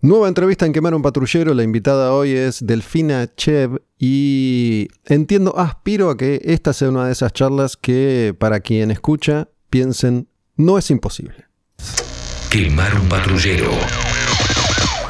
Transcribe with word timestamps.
Nueva 0.00 0.28
entrevista 0.28 0.64
en 0.64 0.72
Quemar 0.72 0.94
un 0.94 1.02
Patrullero. 1.02 1.54
La 1.54 1.64
invitada 1.64 2.12
hoy 2.12 2.30
es 2.30 2.64
Delfina 2.64 3.34
Chev 3.34 3.82
y 3.98 4.86
entiendo, 5.04 5.58
aspiro 5.58 6.10
a 6.10 6.16
que 6.16 6.40
esta 6.44 6.72
sea 6.72 6.90
una 6.90 7.06
de 7.06 7.10
esas 7.10 7.32
charlas 7.32 7.76
que 7.76 8.32
para 8.38 8.60
quien 8.60 8.92
escucha 8.92 9.48
piensen, 9.70 10.28
no 10.54 10.78
es 10.78 10.92
imposible. 10.92 11.46
Quemar 12.48 12.94
un 12.94 13.08
patrullero. 13.08 13.72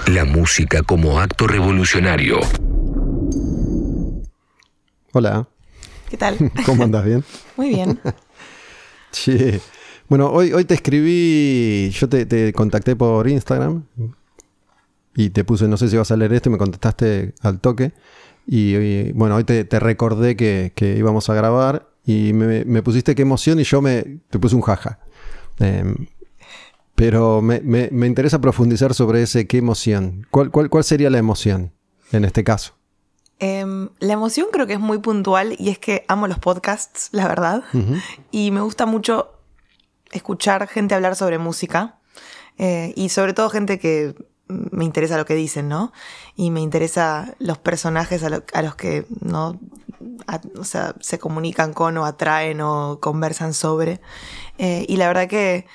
La 0.06 0.24
música 0.24 0.82
como 0.82 1.20
acto 1.20 1.46
revolucionario. 1.46 2.38
Hola, 5.12 5.46
¿Qué 6.08 6.16
tal? 6.16 6.38
¿cómo 6.64 6.84
andas? 6.84 7.04
¿Bien? 7.04 7.22
Muy 7.58 7.68
bien. 7.68 8.00
Sí. 9.10 9.58
Bueno, 10.08 10.30
hoy, 10.30 10.52
hoy 10.52 10.66
te 10.66 10.74
escribí, 10.74 11.88
yo 11.90 12.10
te, 12.10 12.26
te 12.26 12.52
contacté 12.52 12.94
por 12.94 13.26
Instagram 13.26 13.84
y 15.18 15.30
te 15.30 15.42
puse, 15.42 15.66
no 15.66 15.76
sé 15.76 15.88
si 15.88 15.96
vas 15.96 16.12
a 16.12 16.16
leer 16.16 16.32
esto 16.32 16.48
y 16.48 16.52
me 16.52 16.58
contestaste 16.58 17.34
al 17.42 17.58
toque. 17.58 17.92
Y, 18.46 18.76
y, 18.76 19.12
bueno, 19.12 19.34
hoy 19.34 19.42
te, 19.42 19.64
te 19.64 19.80
recordé 19.80 20.36
que, 20.36 20.72
que 20.76 20.96
íbamos 20.96 21.28
a 21.28 21.34
grabar 21.34 21.88
y 22.06 22.32
me, 22.32 22.64
me 22.64 22.82
pusiste 22.82 23.14
qué 23.16 23.22
emoción 23.22 23.58
y 23.58 23.64
yo 23.64 23.82
me 23.82 24.20
te 24.30 24.38
puse 24.38 24.54
un 24.54 24.62
jaja. 24.62 25.00
Em, 25.58 26.06
pero 26.94 27.42
me, 27.42 27.60
me- 27.60 27.88
me 27.92 28.06
interesa 28.06 28.40
profundizar 28.40 28.94
sobre 28.94 29.22
ese 29.22 29.46
qué 29.46 29.58
emoción. 29.58 30.26
¿Cuál, 30.30 30.50
cuál, 30.50 30.70
cuál 30.70 30.84
sería 30.84 31.10
la 31.10 31.18
emoción 31.18 31.72
en 32.12 32.24
este 32.24 32.44
caso? 32.44 32.74
Em, 33.40 33.88
la 34.00 34.12
emoción 34.14 34.46
creo 34.52 34.66
que 34.66 34.72
es 34.74 34.80
muy 34.80 34.98
puntual 34.98 35.54
y 35.58 35.68
es 35.70 35.78
que 35.78 36.04
amo 36.08 36.26
los 36.26 36.38
podcasts, 36.38 37.08
la 37.12 37.28
verdad. 37.28 37.62
Y 38.30 38.50
me 38.50 38.60
gusta 38.60 38.86
mucho 38.86 39.32
escuchar 40.12 40.66
gente 40.68 40.94
hablar 40.94 41.14
sobre 41.16 41.38
música. 41.38 41.96
eh, 42.60 42.92
y 42.96 43.10
sobre 43.10 43.34
todo 43.34 43.50
gente 43.50 43.78
que 43.78 44.14
me 44.48 44.84
interesa 44.84 45.16
lo 45.16 45.26
que 45.26 45.34
dicen, 45.34 45.68
¿no? 45.68 45.92
Y 46.36 46.50
me 46.50 46.60
interesa 46.60 47.34
los 47.38 47.58
personajes 47.58 48.22
a, 48.22 48.30
lo- 48.30 48.44
a 48.52 48.62
los 48.62 48.74
que 48.74 49.06
no 49.20 49.58
o 50.58 50.64
sea, 50.64 50.94
se 51.00 51.18
comunican 51.18 51.72
con 51.72 51.96
o 51.98 52.04
atraen 52.04 52.60
o 52.60 52.98
conversan 53.00 53.54
sobre. 53.54 54.00
Eh, 54.58 54.84
y 54.88 54.96
la 54.96 55.06
verdad 55.08 55.28
que 55.28 55.66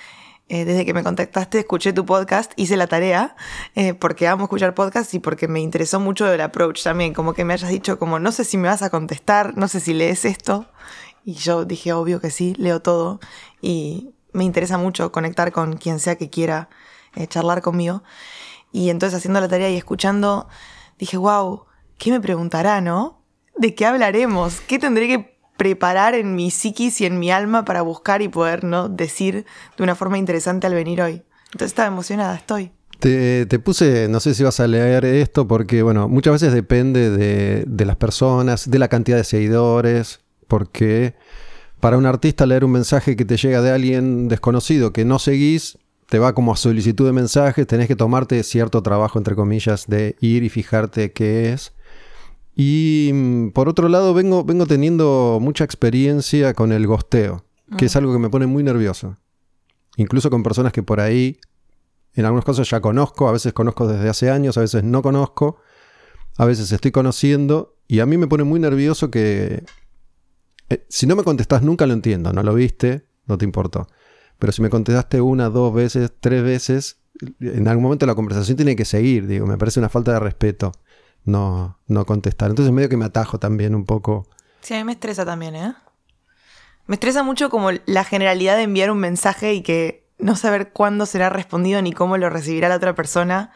eh, 0.50 0.66
desde 0.66 0.86
que 0.86 0.94
me 0.94 1.04
contactaste 1.04 1.60
escuché 1.60 1.94
tu 1.94 2.06
podcast, 2.06 2.52
hice 2.56 2.78
la 2.78 2.88
tarea, 2.88 3.36
eh, 3.76 3.94
porque 3.94 4.28
amo 4.28 4.44
escuchar 4.44 4.74
podcasts 4.76 5.14
y 5.14 5.20
porque 5.20 5.48
me 5.48 5.62
interesó 5.62 6.00
mucho 6.00 6.32
el 6.32 6.42
approach 6.42 6.84
también, 6.84 7.14
como 7.14 7.34
que 7.34 7.46
me 7.46 7.54
hayas 7.54 7.70
dicho 7.70 7.98
como 8.00 8.20
no 8.20 8.32
sé 8.32 8.44
si 8.44 8.58
me 8.58 8.68
vas 8.68 8.82
a 8.82 8.90
contestar, 8.90 9.58
no 9.58 9.68
sé 9.68 9.80
si 9.80 9.94
lees 9.94 10.26
esto. 10.26 10.66
Y 11.26 11.34
yo 11.36 11.66
dije, 11.66 11.94
obvio 11.94 12.20
que 12.20 12.30
sí, 12.32 12.54
leo 12.58 12.82
todo. 12.82 13.20
Y 13.62 14.14
me 14.34 14.44
interesa 14.44 14.78
mucho 14.78 15.12
conectar 15.12 15.52
con 15.52 15.78
quien 15.78 16.00
sea 16.00 16.18
que 16.18 16.30
quiera 16.30 16.70
charlar 17.30 17.62
conmigo. 17.62 18.04
Y 18.74 18.90
entonces 18.90 19.20
haciendo 19.20 19.40
la 19.40 19.48
tarea 19.48 19.70
y 19.70 19.78
escuchando, 19.78 20.50
dije, 21.00 21.16
wow, 21.16 21.66
¿qué 21.98 22.12
me 22.12 22.20
preguntará, 22.20 22.82
no? 22.82 23.22
¿De 23.56 23.76
qué 23.76 23.86
hablaremos? 23.86 24.60
¿Qué 24.62 24.80
tendré 24.80 25.08
que 25.08 25.38
preparar 25.58 26.16
en 26.16 26.36
mi 26.36 26.52
psiquis 26.52 27.00
y 27.00 27.06
en 27.06 27.20
mi 27.20 27.32
alma 27.32 27.64
para 27.64 27.84
buscar 27.84 28.22
y 28.24 28.28
poder, 28.28 28.64
¿no? 28.64 28.90
Decir 28.90 29.46
de 29.78 29.84
una 29.84 29.96
forma 29.96 30.18
interesante 30.18 30.68
al 30.68 30.74
venir 30.74 31.02
hoy. 31.02 31.22
Entonces 31.46 31.68
estaba 31.68 31.88
emocionada, 31.88 32.36
estoy. 32.36 32.72
Te, 33.00 33.46
te 33.46 33.60
puse, 33.60 34.08
no 34.10 34.20
sé 34.20 34.34
si 34.34 34.44
vas 34.44 34.60
a 34.60 34.66
leer 34.66 35.06
esto, 35.06 35.48
porque 35.48 35.84
bueno, 35.84 36.08
muchas 36.10 36.34
veces 36.34 36.52
depende 36.52 37.12
de, 37.12 37.64
de 37.68 37.86
las 37.86 37.98
personas, 37.98 38.70
de 38.70 38.80
la 38.80 38.88
cantidad 38.88 39.18
de 39.18 39.24
seguidores, 39.24 40.22
porque 40.48 41.16
para 41.80 41.98
un 41.98 42.08
artista 42.08 42.46
leer 42.48 42.66
un 42.66 42.72
mensaje 42.72 43.16
que 43.16 43.26
te 43.26 43.38
llega 43.38 43.62
de 43.62 43.72
alguien 43.72 44.30
desconocido 44.30 44.94
que 44.94 45.06
no 45.06 45.20
seguís, 45.20 45.78
te 46.14 46.19
va 46.19 46.36
como 46.36 46.53
a 46.53 46.58
solicitud 46.58 47.08
de 47.08 47.11
mensajes, 47.11 47.66
tenés 47.66 47.88
que 47.88 47.95
tomarte 47.95 48.44
cierto 48.44 48.83
trabajo, 48.83 49.17
entre 49.17 49.33
comillas, 49.33 49.88
de 49.88 50.16
ir 50.19 50.44
y 50.44 50.50
fijarte 50.50 51.11
qué 51.11 51.52
es. 51.52 51.73
Y 52.56 53.09
mm, 53.11 53.50
por 53.50 53.67
otro 53.67 53.89
lado, 53.89 54.14
vengo, 54.14 54.44
vengo 54.44 54.67
teniendo 54.67 55.39
mucha 55.41 55.64
experiencia 55.64 56.53
con 56.53 56.72
el 56.72 56.86
gosteo, 56.86 57.46
que 57.79 57.85
es 57.85 57.96
algo 57.96 58.13
que 58.13 58.19
me 58.19 58.29
pone 58.29 58.46
muy 58.46 58.62
nervioso. 58.62 59.18
Incluso 59.97 60.29
con 60.29 60.44
personas 60.44 60.72
que 60.72 60.84
por 60.84 61.00
ahí 61.00 61.40
en 62.13 62.25
algunos 62.25 62.46
casos 62.46 62.69
ya 62.69 62.79
conozco, 62.79 63.28
a 63.28 63.31
veces 63.31 63.52
conozco 63.53 63.88
desde 63.88 64.07
hace 64.07 64.29
años, 64.29 64.56
a 64.59 64.62
veces 64.62 64.84
no 64.84 65.02
conozco, 65.02 65.57
a 66.38 66.46
veces 66.46 66.72
estoy 66.72 66.91
conociendo 66.91 67.75
y 67.88 68.02
a 68.02 68.06
mí 68.06 68.19
me 68.19 68.28
pone 68.28 68.44
muy 68.44 68.59
nervioso 68.59 69.09
que 69.09 69.66
eh, 70.69 70.85
si 70.90 71.07
no 71.07 71.16
me 71.16 71.23
contestás 71.23 71.63
nunca 71.63 71.88
lo 71.88 71.94
entiendo, 71.94 72.34
no 72.34 72.44
lo 72.44 72.53
viste, 72.53 73.07
no 73.25 73.40
te 73.40 73.46
importó. 73.46 73.88
Pero 74.40 74.52
si 74.52 74.62
me 74.62 74.70
contestaste 74.70 75.22
una, 75.22 75.50
dos 75.50 75.74
veces, 75.74 76.12
tres 76.20 76.44
veces, 76.44 76.98
en 77.40 77.68
algún 77.68 77.84
momento 77.84 78.06
la 78.06 78.16
conversación 78.16 78.58
tiene 78.58 78.76
que 78.76 78.86
seguir, 78.86 79.28
digo, 79.28 79.46
me 79.46 79.58
parece 79.58 79.80
una 79.80 79.90
falta 79.90 80.14
de 80.14 80.20
respeto 80.20 80.72
no, 81.26 81.80
no 81.88 82.06
contestar. 82.06 82.50
Entonces 82.50 82.74
medio 82.74 82.90
que 82.90 82.98
me 82.98 83.06
atajo 83.06 83.40
también 83.40 83.76
un 83.76 83.86
poco. 83.86 84.28
Sí, 84.62 84.74
a 84.74 84.78
mí 84.78 84.84
me 84.84 84.94
estresa 84.94 85.26
también, 85.26 85.56
¿eh? 85.56 85.74
Me 86.86 86.96
estresa 86.96 87.24
mucho 87.24 87.50
como 87.50 87.70
la 87.86 88.04
generalidad 88.04 88.58
de 88.58 88.64
enviar 88.64 88.92
un 88.92 89.00
mensaje 89.00 89.54
y 89.54 89.62
que 89.62 90.06
no 90.20 90.36
saber 90.36 90.72
cuándo 90.72 91.06
será 91.06 91.30
respondido 91.30 91.82
ni 91.82 91.94
cómo 91.94 92.18
lo 92.18 92.30
recibirá 92.30 92.70
la 92.70 92.76
otra 92.76 92.94
persona. 92.94 93.52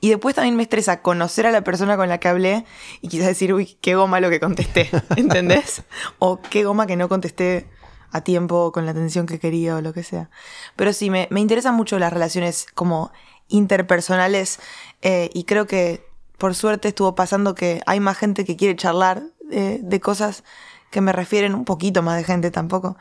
Y 0.00 0.08
después 0.08 0.34
también 0.34 0.56
me 0.56 0.64
estresa 0.64 1.00
conocer 1.00 1.46
a 1.46 1.52
la 1.52 1.62
persona 1.62 1.96
con 1.96 2.08
la 2.08 2.18
que 2.18 2.26
hablé 2.26 2.64
y 3.00 3.08
quizás 3.08 3.28
decir, 3.28 3.54
uy, 3.54 3.78
qué 3.80 3.94
goma 3.94 4.18
lo 4.18 4.30
que 4.30 4.40
contesté, 4.40 4.90
¿entendés? 5.16 5.82
o 6.18 6.40
qué 6.42 6.64
goma 6.64 6.86
que 6.86 6.96
no 6.96 7.08
contesté 7.08 7.68
a 8.12 8.20
tiempo 8.20 8.70
con 8.72 8.84
la 8.84 8.92
atención 8.92 9.26
que 9.26 9.40
quería 9.40 9.76
o 9.76 9.80
lo 9.80 9.92
que 9.92 10.02
sea. 10.02 10.30
Pero 10.76 10.92
sí, 10.92 11.10
me, 11.10 11.26
me 11.30 11.40
interesan 11.40 11.74
mucho 11.74 11.98
las 11.98 12.12
relaciones 12.12 12.66
como 12.74 13.10
interpersonales 13.48 14.60
eh, 15.02 15.30
y 15.34 15.44
creo 15.44 15.66
que 15.66 16.06
por 16.38 16.54
suerte 16.54 16.88
estuvo 16.88 17.14
pasando 17.14 17.54
que 17.54 17.82
hay 17.86 18.00
más 18.00 18.18
gente 18.18 18.44
que 18.44 18.56
quiere 18.56 18.76
charlar 18.76 19.22
eh, 19.50 19.80
de 19.82 20.00
cosas 20.00 20.44
que 20.90 21.00
me 21.00 21.12
refieren 21.12 21.54
un 21.54 21.64
poquito 21.64 22.02
más 22.02 22.16
de 22.16 22.24
gente 22.24 22.50
tampoco. 22.50 22.96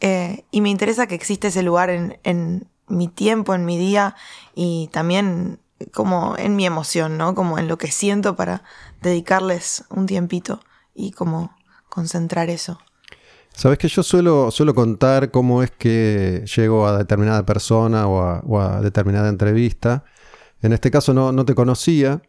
Eh, 0.00 0.44
y 0.50 0.60
me 0.60 0.70
interesa 0.70 1.06
que 1.06 1.14
existe 1.14 1.48
ese 1.48 1.62
lugar 1.62 1.90
en, 1.90 2.18
en 2.24 2.68
mi 2.88 3.08
tiempo, 3.08 3.54
en 3.54 3.64
mi 3.64 3.78
día 3.78 4.16
y 4.54 4.88
también 4.92 5.60
como 5.92 6.36
en 6.38 6.56
mi 6.56 6.66
emoción, 6.66 7.18
¿no? 7.18 7.34
Como 7.34 7.58
en 7.58 7.68
lo 7.68 7.78
que 7.78 7.90
siento 7.90 8.34
para 8.34 8.62
dedicarles 9.02 9.84
un 9.90 10.06
tiempito 10.06 10.60
y 10.94 11.12
como 11.12 11.54
concentrar 11.88 12.50
eso. 12.50 12.78
Sabes 13.56 13.78
que 13.78 13.88
yo 13.88 14.02
suelo, 14.02 14.50
suelo 14.50 14.74
contar 14.74 15.30
cómo 15.30 15.62
es 15.62 15.70
que 15.70 16.44
llego 16.54 16.86
a 16.86 16.98
determinada 16.98 17.46
persona 17.46 18.06
o 18.06 18.20
a, 18.20 18.40
o 18.40 18.60
a 18.60 18.82
determinada 18.82 19.30
entrevista. 19.30 20.04
En 20.60 20.74
este 20.74 20.90
caso 20.90 21.14
no, 21.14 21.32
no 21.32 21.46
te 21.46 21.54
conocía, 21.54 22.20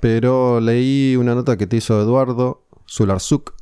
pero 0.00 0.60
leí 0.60 1.16
una 1.16 1.34
nota 1.34 1.56
que 1.56 1.66
te 1.66 1.78
hizo 1.78 2.00
Eduardo 2.00 2.62
Zularzuk, 2.88 3.52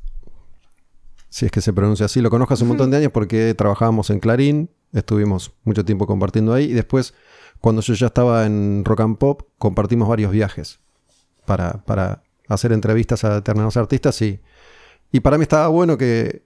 si 1.31 1.47
es 1.47 1.51
que 1.51 1.63
se 1.63 1.73
pronuncia 1.73 2.05
así. 2.05 2.21
Lo 2.21 2.29
conozco 2.29 2.53
hace 2.53 2.65
un 2.65 2.69
montón 2.69 2.91
de 2.91 2.99
años 2.99 3.11
porque 3.11 3.55
trabajábamos 3.55 4.11
en 4.11 4.21
Clarín, 4.21 4.69
estuvimos 4.93 5.55
mucho 5.65 5.83
tiempo 5.83 6.07
compartiendo 6.07 6.53
ahí 6.53 6.65
y 6.65 6.75
después, 6.75 7.15
cuando 7.59 7.81
yo 7.81 7.95
ya 7.95 8.09
estaba 8.09 8.45
en 8.45 8.85
Rock 8.85 9.01
and 9.01 9.17
Pop, 9.17 9.49
compartimos 9.57 10.11
varios 10.11 10.31
viajes 10.31 10.81
para, 11.47 11.83
para 11.87 12.23
hacer 12.49 12.73
entrevistas 12.73 13.25
a 13.25 13.37
determinados 13.37 13.79
artistas 13.79 14.21
y, 14.21 14.41
y 15.11 15.21
para 15.21 15.39
mí 15.39 15.43
estaba 15.43 15.69
bueno 15.69 15.97
que, 15.97 16.46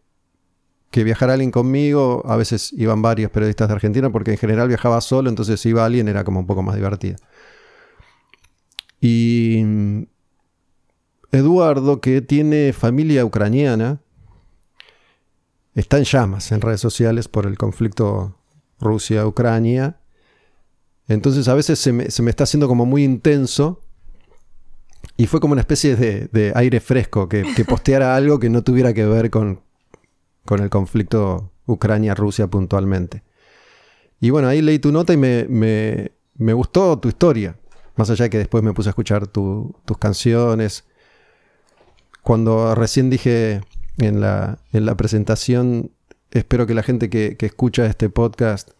que 0.90 1.04
viajara 1.04 1.34
alguien 1.34 1.50
conmigo. 1.50 2.22
A 2.26 2.36
veces 2.36 2.72
iban 2.72 3.02
varios 3.02 3.30
periodistas 3.30 3.68
de 3.68 3.74
Argentina 3.74 4.10
porque 4.10 4.32
en 4.32 4.38
general 4.38 4.68
viajaba 4.68 5.00
solo, 5.00 5.30
entonces 5.30 5.60
si 5.60 5.70
iba 5.70 5.84
alguien 5.84 6.08
era 6.08 6.24
como 6.24 6.40
un 6.40 6.46
poco 6.46 6.62
más 6.62 6.74
divertido. 6.76 7.16
Y 9.00 9.62
mm, 9.64 10.02
Eduardo, 11.32 12.00
que 12.00 12.20
tiene 12.20 12.72
familia 12.72 13.24
ucraniana, 13.24 14.00
está 15.74 15.98
en 15.98 16.04
llamas 16.04 16.50
en 16.52 16.60
redes 16.60 16.80
sociales 16.80 17.28
por 17.28 17.46
el 17.46 17.56
conflicto 17.56 18.36
Rusia-Ucrania. 18.80 20.00
Entonces 21.06 21.48
a 21.48 21.54
veces 21.54 21.78
se 21.78 21.92
me, 21.92 22.10
se 22.10 22.22
me 22.22 22.30
está 22.30 22.44
haciendo 22.44 22.68
como 22.68 22.84
muy 22.84 23.04
intenso. 23.04 23.80
Y 25.16 25.26
fue 25.26 25.40
como 25.40 25.52
una 25.52 25.62
especie 25.62 25.96
de, 25.96 26.28
de 26.32 26.52
aire 26.54 26.80
fresco, 26.80 27.28
que, 27.28 27.42
que 27.54 27.64
posteara 27.64 28.14
algo 28.16 28.38
que 28.38 28.50
no 28.50 28.62
tuviera 28.62 28.92
que 28.92 29.06
ver 29.06 29.30
con, 29.30 29.60
con 30.44 30.60
el 30.60 30.70
conflicto 30.70 31.50
Ucrania-Rusia 31.66 32.46
puntualmente. 32.48 33.22
Y 34.20 34.30
bueno, 34.30 34.48
ahí 34.48 34.60
leí 34.62 34.78
tu 34.78 34.92
nota 34.92 35.12
y 35.12 35.16
me, 35.16 35.46
me, 35.48 36.12
me 36.36 36.52
gustó 36.52 36.98
tu 36.98 37.08
historia. 37.08 37.56
Más 37.96 38.10
allá 38.10 38.24
de 38.24 38.30
que 38.30 38.38
después 38.38 38.62
me 38.62 38.72
puse 38.72 38.88
a 38.88 38.90
escuchar 38.90 39.26
tu- 39.26 39.74
tus 39.84 39.98
canciones. 39.98 40.84
Cuando 42.22 42.74
recién 42.74 43.10
dije 43.10 43.62
en 43.98 44.20
la, 44.20 44.58
en 44.72 44.86
la 44.86 44.96
presentación, 44.96 45.90
espero 46.30 46.66
que 46.66 46.74
la 46.74 46.82
gente 46.82 47.08
que, 47.10 47.36
que 47.36 47.46
escucha 47.46 47.86
este 47.86 48.10
podcast 48.10 48.70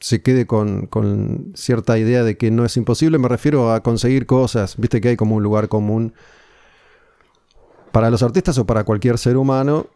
se 0.00 0.22
quede 0.22 0.46
con, 0.46 0.86
con 0.86 1.52
cierta 1.56 1.98
idea 1.98 2.22
de 2.22 2.36
que 2.36 2.50
no 2.52 2.64
es 2.64 2.76
imposible. 2.76 3.18
Me 3.18 3.28
refiero 3.28 3.72
a 3.72 3.82
conseguir 3.82 4.26
cosas. 4.26 4.76
Viste 4.76 5.00
que 5.00 5.08
hay 5.08 5.16
como 5.16 5.34
un 5.34 5.42
lugar 5.42 5.68
común. 5.68 6.14
Para 7.90 8.10
los 8.10 8.22
artistas 8.22 8.58
o 8.58 8.66
para 8.66 8.84
cualquier 8.84 9.18
ser 9.18 9.36
humano, 9.36 9.88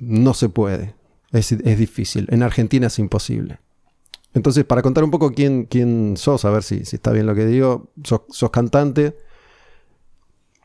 no 0.00 0.34
se 0.34 0.48
puede. 0.48 0.94
Es, 1.32 1.52
es 1.52 1.78
difícil. 1.78 2.26
En 2.30 2.42
Argentina 2.42 2.88
es 2.88 2.98
imposible. 2.98 3.60
entonces, 4.34 4.64
para 4.64 4.82
contar 4.82 5.04
un 5.04 5.10
poco 5.10 5.32
quién, 5.32 5.64
quién 5.64 6.16
sos, 6.16 6.44
a 6.44 6.50
ver 6.50 6.62
si, 6.62 6.84
si 6.84 6.96
está 6.96 7.12
bien 7.12 7.26
lo 7.26 7.34
que 7.34 7.46
digo, 7.46 7.90
sos, 8.02 8.50
cantante, 8.50 9.16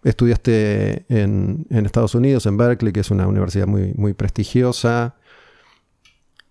estudiaste 0.04 1.06
en, 1.10 1.66
en, 1.70 1.86
Estados 1.86 2.16
Unidos, 2.16 2.46
en 2.46 2.58
Berkeley, 2.58 2.94
que 2.94 3.02
es 3.02 3.12
una 3.12 3.28
universidad 3.28 3.68
muy, 3.68 3.94
muy 3.96 4.14
prestigiosa, 4.14 5.16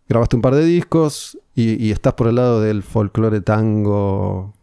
grabaste 0.09 0.37
un 0.37 0.43
par 0.43 0.55
de 0.55 0.65
discos 0.65 1.39
y, 1.55 1.83
y 1.85 1.93
estás 1.93 2.15
por 2.15 2.29
el 2.29 2.37
lado 2.37 2.61
del 2.61 2.83
folclore 2.83 3.41
tango, 3.41 4.55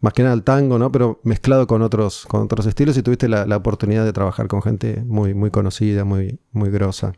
más 0.00 0.12
que 0.12 0.22
nada 0.22 0.34
el 0.34 0.44
tango, 0.44 0.78
¿no? 0.78 0.92
Pero 0.92 1.20
mezclado 1.24 1.66
con 1.66 1.82
otros, 1.82 2.24
con 2.26 2.42
otros 2.42 2.66
estilos 2.66 2.96
y 2.96 3.02
tuviste 3.02 3.28
la, 3.28 3.46
la 3.46 3.56
oportunidad 3.56 4.04
de 4.04 4.12
trabajar 4.12 4.48
con 4.48 4.62
gente 4.62 5.02
muy, 5.06 5.34
muy 5.34 5.50
conocida, 5.50 6.04
muy, 6.04 6.40
muy 6.52 6.70
grosa. 6.70 7.12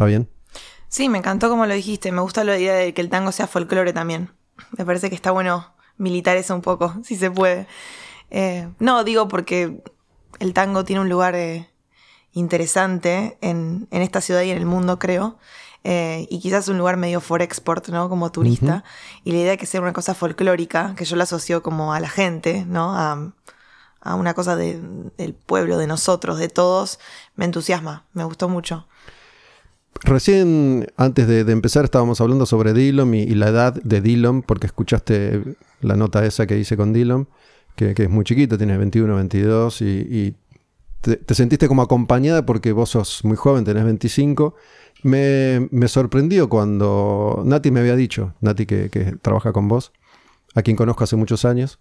¿Está 0.00 0.06
bien? 0.06 0.30
Sí, 0.88 1.10
me 1.10 1.18
encantó 1.18 1.50
como 1.50 1.66
lo 1.66 1.74
dijiste. 1.74 2.10
Me 2.10 2.22
gusta 2.22 2.42
la 2.42 2.58
idea 2.58 2.72
de 2.72 2.94
que 2.94 3.02
el 3.02 3.10
tango 3.10 3.32
sea 3.32 3.46
folclore 3.46 3.92
también. 3.92 4.30
Me 4.78 4.86
parece 4.86 5.10
que 5.10 5.14
está 5.14 5.30
bueno 5.30 5.74
militar 5.98 6.38
eso 6.38 6.54
un 6.54 6.62
poco, 6.62 6.94
si 7.04 7.16
se 7.16 7.30
puede. 7.30 7.66
Eh, 8.30 8.66
no, 8.78 9.04
digo 9.04 9.28
porque 9.28 9.82
el 10.38 10.54
tango 10.54 10.86
tiene 10.86 11.02
un 11.02 11.10
lugar 11.10 11.34
eh, 11.34 11.68
interesante 12.32 13.36
en, 13.42 13.88
en, 13.90 14.00
esta 14.00 14.22
ciudad 14.22 14.40
y 14.40 14.50
en 14.50 14.56
el 14.56 14.64
mundo, 14.64 14.98
creo. 14.98 15.36
Eh, 15.84 16.26
y 16.30 16.40
quizás 16.40 16.68
un 16.68 16.78
lugar 16.78 16.96
medio 16.96 17.20
for 17.20 17.42
export, 17.42 17.86
¿no? 17.88 18.08
Como 18.08 18.32
turista. 18.32 18.64
Uh 18.76 18.78
-huh. 18.78 19.24
Y 19.24 19.32
la 19.32 19.38
idea 19.40 19.50
de 19.50 19.58
que 19.58 19.66
sea 19.66 19.82
una 19.82 19.92
cosa 19.92 20.14
folclórica, 20.14 20.94
que 20.96 21.04
yo 21.04 21.14
la 21.16 21.24
asocio 21.24 21.62
como 21.62 21.92
a 21.92 22.00
la 22.00 22.08
gente, 22.08 22.64
¿no? 22.66 22.96
A, 22.96 23.34
a 24.00 24.14
una 24.14 24.32
cosa 24.32 24.56
de, 24.56 24.80
del 25.18 25.34
pueblo, 25.34 25.76
de 25.76 25.86
nosotros, 25.86 26.38
de 26.38 26.48
todos, 26.48 26.98
me 27.36 27.44
entusiasma, 27.44 28.06
me 28.14 28.24
gustó 28.24 28.48
mucho. 28.48 28.86
Recién, 30.02 30.86
antes 30.96 31.28
de, 31.28 31.40
empezar, 31.52 31.84
estábamos 31.84 32.20
hablando 32.20 32.46
sobre 32.46 32.72
Dillon 32.72 33.14
y, 33.14 33.34
la 33.34 33.48
edad 33.48 33.74
de 33.74 34.00
Dillon, 34.00 34.42
porque 34.42 34.66
escuchaste 34.66 35.42
la 35.82 35.94
nota 35.94 36.24
esa 36.24 36.46
que 36.46 36.58
hice 36.58 36.76
con 36.76 36.92
Dillon, 36.92 37.28
que, 37.76 37.94
es 37.96 38.10
muy 38.10 38.24
chiquito, 38.24 38.56
tiene 38.56 38.78
21, 38.78 39.14
22, 39.14 39.82
y, 39.82 40.36
te, 41.02 41.16
te, 41.16 41.34
sentiste 41.34 41.68
como 41.68 41.82
acompañada 41.82 42.44
porque 42.44 42.72
vos 42.72 42.90
sos 42.90 43.24
muy 43.24 43.36
joven, 43.36 43.64
tenés 43.64 43.84
25. 43.84 44.54
Me, 45.02 45.68
me 45.70 45.88
sorprendió 45.88 46.48
cuando 46.48 47.42
Nati 47.44 47.70
me 47.70 47.80
había 47.80 47.96
dicho, 47.96 48.34
Nati 48.40 48.66
que, 48.66 48.90
que, 48.90 49.16
trabaja 49.20 49.52
con 49.52 49.68
vos, 49.68 49.92
a 50.54 50.62
quien 50.62 50.76
conozco 50.76 51.04
hace 51.04 51.16
muchos 51.16 51.44
años, 51.44 51.78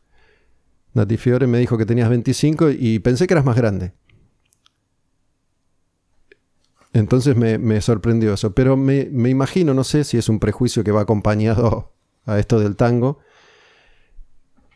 Nati 0.93 1.17
Fiore 1.17 1.47
me 1.47 1.59
dijo 1.59 1.77
que 1.77 1.85
tenías 1.85 2.09
25 2.09 2.71
y 2.71 2.99
pensé 2.99 3.27
que 3.27 3.33
eras 3.33 3.45
más 3.45 3.55
grande. 3.55 3.93
Entonces 6.99 7.35
me, 7.35 7.81
sorprendió 7.81 8.33
eso. 8.33 8.53
Pero 8.53 8.77
me, 8.77 9.05
me, 9.11 9.29
imagino, 9.29 9.73
no 9.73 9.83
sé 9.83 10.03
si 10.03 10.17
es 10.17 10.29
un 10.29 10.39
prejuicio 10.39 10.83
que 10.83 10.91
va 10.91 11.01
acompañado 11.01 11.93
a 12.25 12.37
esto 12.39 12.59
del 12.59 12.75
tango. 12.75 13.19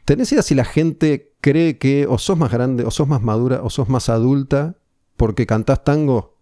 ¿Tenés 0.06 0.31
idea 0.31 0.42
si 0.42 0.56
la 0.56 0.66
gente 0.66 1.34
cree 1.42 1.78
que 1.78 2.08
o 2.08 2.18
sos 2.18 2.38
más 2.38 2.52
grande, 2.52 2.86
o 2.86 2.92
sos 2.92 3.08
más 3.08 3.22
madura, 3.22 3.62
o 3.64 3.70
sos 3.70 3.90
más 3.90 4.10
adulta 4.10 4.75
porque 5.18 5.46
cantás 5.46 5.84
tango? 5.84 6.38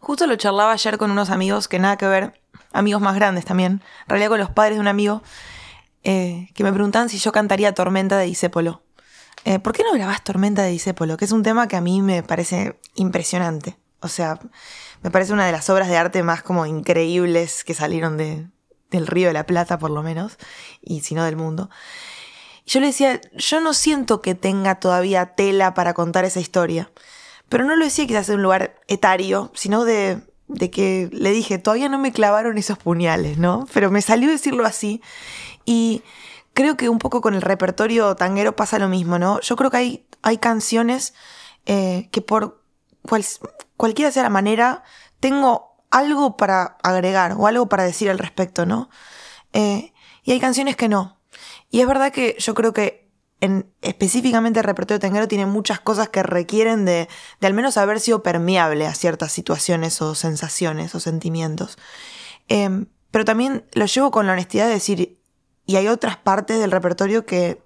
Justo 0.00 0.26
lo 0.26 0.36
charlaba 0.36 0.72
ayer 0.72 0.96
con 0.98 1.10
unos 1.10 1.30
amigos 1.30 1.66
que 1.66 1.78
nada 1.78 1.96
que 1.96 2.06
ver, 2.06 2.40
amigos 2.72 3.02
más 3.02 3.16
grandes 3.16 3.44
también, 3.44 3.72
en 3.72 4.08
realidad 4.08 4.28
con 4.28 4.38
los 4.38 4.50
padres 4.50 4.76
de 4.76 4.80
un 4.80 4.86
amigo, 4.86 5.22
eh, 6.04 6.50
que 6.54 6.62
me 6.62 6.72
preguntaban 6.72 7.08
si 7.08 7.18
yo 7.18 7.32
cantaría 7.32 7.74
Tormenta 7.74 8.16
de 8.16 8.26
Disépolo. 8.26 8.82
Eh, 9.44 9.58
¿Por 9.58 9.72
qué 9.72 9.82
no 9.82 9.92
grabás 9.92 10.22
Tormenta 10.22 10.62
de 10.62 10.70
Disépolo? 10.70 11.16
Que 11.16 11.24
es 11.24 11.32
un 11.32 11.42
tema 11.42 11.66
que 11.66 11.76
a 11.76 11.80
mí 11.80 12.00
me 12.00 12.22
parece 12.22 12.78
impresionante. 12.94 13.76
O 14.00 14.08
sea, 14.08 14.38
me 15.02 15.10
parece 15.10 15.32
una 15.32 15.46
de 15.46 15.52
las 15.52 15.68
obras 15.70 15.88
de 15.88 15.96
arte 15.96 16.22
más 16.22 16.42
como 16.42 16.66
increíbles 16.66 17.64
que 17.64 17.74
salieron 17.74 18.16
de, 18.16 18.48
del 18.90 19.06
Río 19.06 19.28
de 19.28 19.34
la 19.34 19.46
Plata, 19.46 19.78
por 19.78 19.90
lo 19.90 20.02
menos, 20.02 20.38
y 20.80 21.00
si 21.00 21.14
no 21.14 21.24
del 21.24 21.36
mundo. 21.36 21.70
Yo 22.66 22.80
le 22.80 22.88
decía, 22.88 23.20
yo 23.34 23.60
no 23.60 23.72
siento 23.72 24.20
que 24.20 24.34
tenga 24.34 24.76
todavía 24.76 25.34
tela 25.34 25.74
para 25.74 25.94
contar 25.94 26.24
esa 26.24 26.40
historia. 26.40 26.90
Pero 27.48 27.64
no 27.64 27.76
lo 27.76 27.84
decía 27.84 28.06
quizás 28.06 28.26
de 28.26 28.34
un 28.34 28.42
lugar 28.42 28.78
etario, 28.88 29.50
sino 29.54 29.84
de, 29.84 30.20
de 30.48 30.70
que 30.70 31.08
le 31.12 31.30
dije, 31.30 31.58
todavía 31.58 31.88
no 31.88 31.98
me 31.98 32.12
clavaron 32.12 32.58
esos 32.58 32.76
puñales, 32.76 33.38
¿no? 33.38 33.66
Pero 33.72 33.90
me 33.90 34.02
salió 34.02 34.28
decirlo 34.28 34.66
así. 34.66 35.00
Y 35.64 36.02
creo 36.52 36.76
que 36.76 36.90
un 36.90 36.98
poco 36.98 37.22
con 37.22 37.34
el 37.34 37.40
repertorio 37.40 38.16
tanguero 38.16 38.54
pasa 38.54 38.78
lo 38.78 38.88
mismo, 38.88 39.18
¿no? 39.18 39.40
Yo 39.40 39.56
creo 39.56 39.70
que 39.70 39.76
hay, 39.78 40.06
hay 40.22 40.36
canciones 40.36 41.14
eh, 41.64 42.08
que 42.10 42.20
por 42.20 42.57
cual, 43.08 43.24
cualquiera 43.76 44.12
sea 44.12 44.22
la 44.22 44.30
manera, 44.30 44.84
tengo 45.20 45.76
algo 45.90 46.36
para 46.36 46.76
agregar 46.82 47.34
o 47.38 47.46
algo 47.46 47.68
para 47.68 47.84
decir 47.84 48.10
al 48.10 48.18
respecto, 48.18 48.66
¿no? 48.66 48.90
Eh, 49.52 49.92
y 50.22 50.32
hay 50.32 50.40
canciones 50.40 50.76
que 50.76 50.88
no. 50.88 51.18
Y 51.70 51.80
es 51.80 51.86
verdad 51.86 52.12
que 52.12 52.36
yo 52.38 52.54
creo 52.54 52.72
que 52.72 53.08
en, 53.40 53.72
específicamente 53.82 54.60
el 54.60 54.64
repertorio 54.64 55.00
tanguero 55.00 55.28
tiene 55.28 55.46
muchas 55.46 55.80
cosas 55.80 56.08
que 56.08 56.22
requieren 56.22 56.84
de, 56.84 57.08
de 57.40 57.46
al 57.46 57.54
menos 57.54 57.76
haber 57.76 58.00
sido 58.00 58.22
permeable 58.22 58.86
a 58.86 58.94
ciertas 58.94 59.32
situaciones 59.32 60.02
o 60.02 60.14
sensaciones 60.14 60.94
o 60.94 61.00
sentimientos. 61.00 61.78
Eh, 62.48 62.86
pero 63.10 63.24
también 63.24 63.64
lo 63.72 63.86
llevo 63.86 64.10
con 64.10 64.26
la 64.26 64.32
honestidad 64.32 64.66
de 64.66 64.74
decir, 64.74 65.18
y 65.66 65.76
hay 65.76 65.88
otras 65.88 66.16
partes 66.16 66.58
del 66.58 66.70
repertorio 66.70 67.26
que 67.26 67.62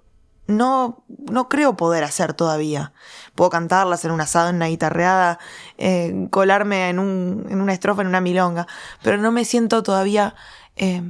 no, 0.56 1.04
no 1.08 1.48
creo 1.48 1.76
poder 1.76 2.04
hacer 2.04 2.34
todavía. 2.34 2.92
Puedo 3.34 3.50
cantarlas 3.50 4.04
en 4.04 4.10
un 4.10 4.20
asado, 4.20 4.50
en 4.50 4.56
una 4.56 4.66
guitarreada, 4.66 5.38
eh, 5.78 6.28
colarme 6.30 6.88
en, 6.88 6.98
un, 6.98 7.46
en, 7.48 7.60
una 7.60 7.72
estrofa, 7.72 8.02
en 8.02 8.08
una 8.08 8.20
milonga, 8.20 8.66
pero 9.02 9.16
no 9.16 9.32
me 9.32 9.44
siento 9.44 9.82
todavía 9.82 10.34
eh, 10.76 11.02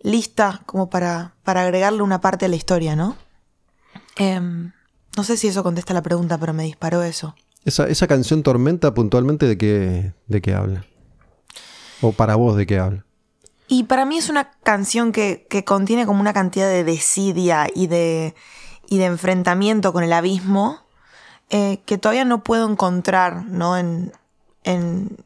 lista 0.00 0.62
como 0.66 0.90
para, 0.90 1.34
para 1.42 1.62
agregarle 1.62 2.02
una 2.02 2.20
parte 2.20 2.46
a 2.46 2.48
la 2.48 2.56
historia, 2.56 2.96
¿no? 2.96 3.16
Eh, 4.16 4.40
no 4.40 5.24
sé 5.24 5.36
si 5.36 5.48
eso 5.48 5.62
contesta 5.62 5.94
la 5.94 6.02
pregunta, 6.02 6.38
pero 6.38 6.52
me 6.52 6.64
disparó 6.64 7.02
eso. 7.02 7.34
Esa, 7.64 7.88
esa 7.88 8.06
canción 8.06 8.42
Tormenta 8.42 8.94
puntualmente 8.94 9.46
de 9.46 9.58
qué, 9.58 10.12
de 10.26 10.40
qué 10.40 10.54
habla? 10.54 10.84
¿O 12.00 12.12
para 12.12 12.36
vos 12.36 12.56
de 12.56 12.66
qué 12.66 12.78
habla? 12.78 13.04
Y 13.68 13.84
para 13.84 14.04
mí 14.04 14.18
es 14.18 14.30
una 14.30 14.50
canción 14.62 15.12
que, 15.12 15.46
que 15.48 15.64
contiene 15.64 16.06
como 16.06 16.20
una 16.20 16.32
cantidad 16.32 16.68
de 16.68 16.84
desidia 16.84 17.68
y 17.74 17.86
de, 17.86 18.34
y 18.88 18.98
de 18.98 19.04
enfrentamiento 19.04 19.92
con 19.92 20.02
el 20.02 20.12
abismo 20.12 20.88
eh, 21.50 21.80
que 21.86 21.96
todavía 21.96 22.24
no 22.26 22.42
puedo 22.42 22.68
encontrar 22.68 23.46
¿no? 23.46 23.78
en, 23.78 24.12
en 24.64 25.16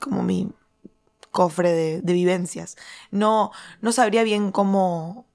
como 0.00 0.22
mi 0.22 0.50
cofre 1.30 2.00
de, 2.00 2.12
vivencias. 2.12 2.76
No, 3.10 3.52
no 3.80 3.92
sabría 3.92 4.22
bien 4.24 4.52
cómo, 4.52 5.26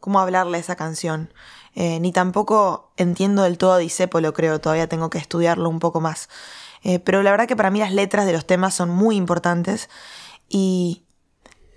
cómo 0.00 0.20
hablarle 0.20 0.58
a 0.58 0.60
esa 0.60 0.76
canción. 0.76 1.32
Eh, 1.74 2.00
ni 2.00 2.12
tampoco 2.12 2.92
entiendo 2.96 3.42
del 3.42 3.58
todo 3.58 3.72
a 3.74 3.78
Disépolo, 3.78 4.32
creo, 4.32 4.60
todavía 4.60 4.88
tengo 4.88 5.10
que 5.10 5.18
estudiarlo 5.18 5.68
un 5.68 5.78
poco 5.78 6.00
más. 6.00 6.28
Eh, 6.82 7.00
pero 7.00 7.22
la 7.22 7.30
verdad 7.30 7.46
que 7.46 7.56
para 7.56 7.70
mí 7.70 7.80
las 7.80 7.92
letras 7.92 8.26
de 8.26 8.32
los 8.32 8.46
temas 8.46 8.74
son 8.74 8.90
muy 8.90 9.16
importantes 9.16 9.88
y, 10.48 11.05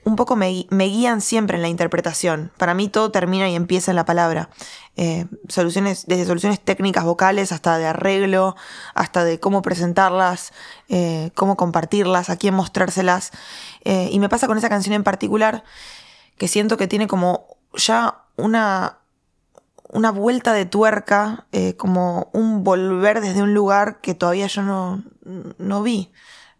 un 0.09 0.15
poco 0.15 0.35
me, 0.35 0.65
me, 0.69 0.85
guían 0.85 1.21
siempre 1.21 1.55
en 1.55 1.61
la 1.61 1.69
interpretación. 1.69 2.51
Para 2.57 2.73
mí 2.73 2.89
todo 2.89 3.11
termina 3.11 3.47
y 3.49 3.55
empieza 3.55 3.91
en 3.91 3.95
la 3.95 4.05
palabra. 4.05 4.49
Eh, 4.97 5.27
soluciones, 5.47 6.07
desde 6.07 6.25
soluciones 6.25 6.59
técnicas 6.59 7.05
vocales 7.05 7.53
hasta 7.53 7.77
de 7.77 7.85
arreglo, 7.85 8.57
hasta 8.95 9.23
de 9.23 9.39
cómo 9.39 9.61
presentarlas, 9.61 10.51
eh, 10.89 11.31
cómo 11.35 11.55
compartirlas, 11.55 12.29
a 12.29 12.35
quién 12.35 12.53
mostrárselas. 12.53 13.31
Eh, 13.85 14.09
y 14.11 14.19
me 14.19 14.27
pasa 14.27 14.47
con 14.47 14.57
esa 14.57 14.67
canción 14.67 14.93
en 14.93 15.03
particular 15.03 15.63
que 16.37 16.49
siento 16.49 16.75
que 16.75 16.87
tiene 16.87 17.07
como 17.07 17.47
ya 17.75 18.23
una, 18.35 18.97
una 19.87 20.11
vuelta 20.11 20.51
de 20.51 20.65
tuerca, 20.65 21.45
como 21.77 22.29
un 22.33 22.63
volver 22.63 23.21
desde 23.21 23.41
un 23.41 23.53
lugar 23.53 24.01
que 24.01 24.15
todavía 24.15 24.47
yo 24.47 24.63
no, 24.63 25.03
no 25.57 25.83
vi. 25.83 26.11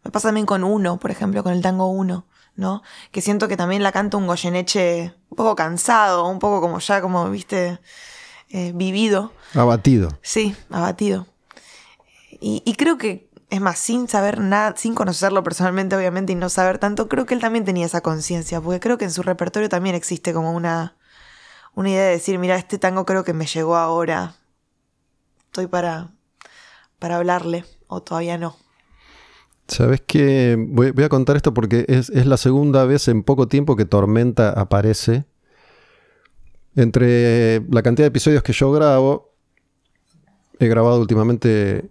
Me 0.04 0.12
pasa 0.12 0.30
también 0.30 0.46
con 0.46 0.64
Uno, 0.64 0.98
por 0.98 1.12
ejemplo, 1.12 1.44
con 1.44 1.54
el 1.54 1.62
tango 1.62 1.88
Uno. 1.88 2.26
¿No? 2.60 2.84
Que 3.12 3.22
siento 3.22 3.48
que 3.48 3.56
también 3.56 3.84
la 3.84 3.94
canta 3.94 4.18
un 4.18 4.28
Goyeneche 4.28 5.14
un 5.30 5.38
poco 5.38 5.56
cansado, 5.56 6.28
un 6.28 6.40
poco 6.40 6.60
como 6.60 6.80
ya, 6.80 7.02
como, 7.02 7.30
viste, 7.30 7.80
eh, 8.50 8.74
vivido. 8.76 9.32
Abatido. 9.54 10.20
Sí, 10.22 10.56
abatido. 10.70 11.26
Y, 12.42 12.62
y, 12.66 12.76
creo 12.76 12.98
que, 12.98 13.30
es 13.50 13.62
más, 13.62 13.80
sin 13.80 14.10
saber 14.10 14.40
nada, 14.40 14.76
sin 14.76 14.94
conocerlo 14.94 15.42
personalmente, 15.42 15.96
obviamente, 15.96 16.34
y 16.34 16.36
no 16.36 16.50
saber 16.50 16.80
tanto, 16.80 17.08
creo 17.08 17.26
que 17.26 17.34
él 17.34 17.40
también 17.40 17.64
tenía 17.64 17.86
esa 17.86 18.02
conciencia, 18.02 18.60
porque 18.60 18.82
creo 18.82 18.98
que 18.98 19.06
en 19.06 19.12
su 19.12 19.24
repertorio 19.24 19.70
también 19.70 19.96
existe 19.96 20.34
como 20.34 20.52
una, 20.52 20.98
una 21.76 21.90
idea 21.90 22.04
de 22.04 22.12
decir, 22.12 22.40
mira, 22.40 22.58
este 22.58 22.78
tango 22.78 23.06
creo 23.06 23.24
que 23.24 23.34
me 23.34 23.46
llegó 23.46 23.78
ahora, 23.78 24.36
estoy 25.46 25.68
para, 25.68 26.10
para 27.00 27.16
hablarle, 27.16 27.64
o 27.88 28.02
todavía 28.02 28.38
no. 28.38 28.58
Sabes 29.70 30.02
que 30.02 30.58
voy, 30.58 30.92
a 31.04 31.10
contar 31.10 31.38
esto 31.38 31.54
porque 31.54 31.86
es, 31.88 32.10
es, 32.10 32.26
la 32.26 32.38
segunda 32.38 32.86
vez 32.86 33.08
en 33.08 33.22
poco 33.22 33.48
tiempo 33.48 33.76
que 33.76 33.86
Tormenta 33.86 34.50
aparece. 34.50 35.26
Entre 36.76 37.62
la 37.70 37.84
cantidad 37.84 38.06
de 38.06 38.10
episodios 38.10 38.42
que 38.42 38.54
yo 38.54 38.72
grabo, 38.72 39.36
he 40.60 40.68
grabado 40.68 41.00
últimamente 41.00 41.90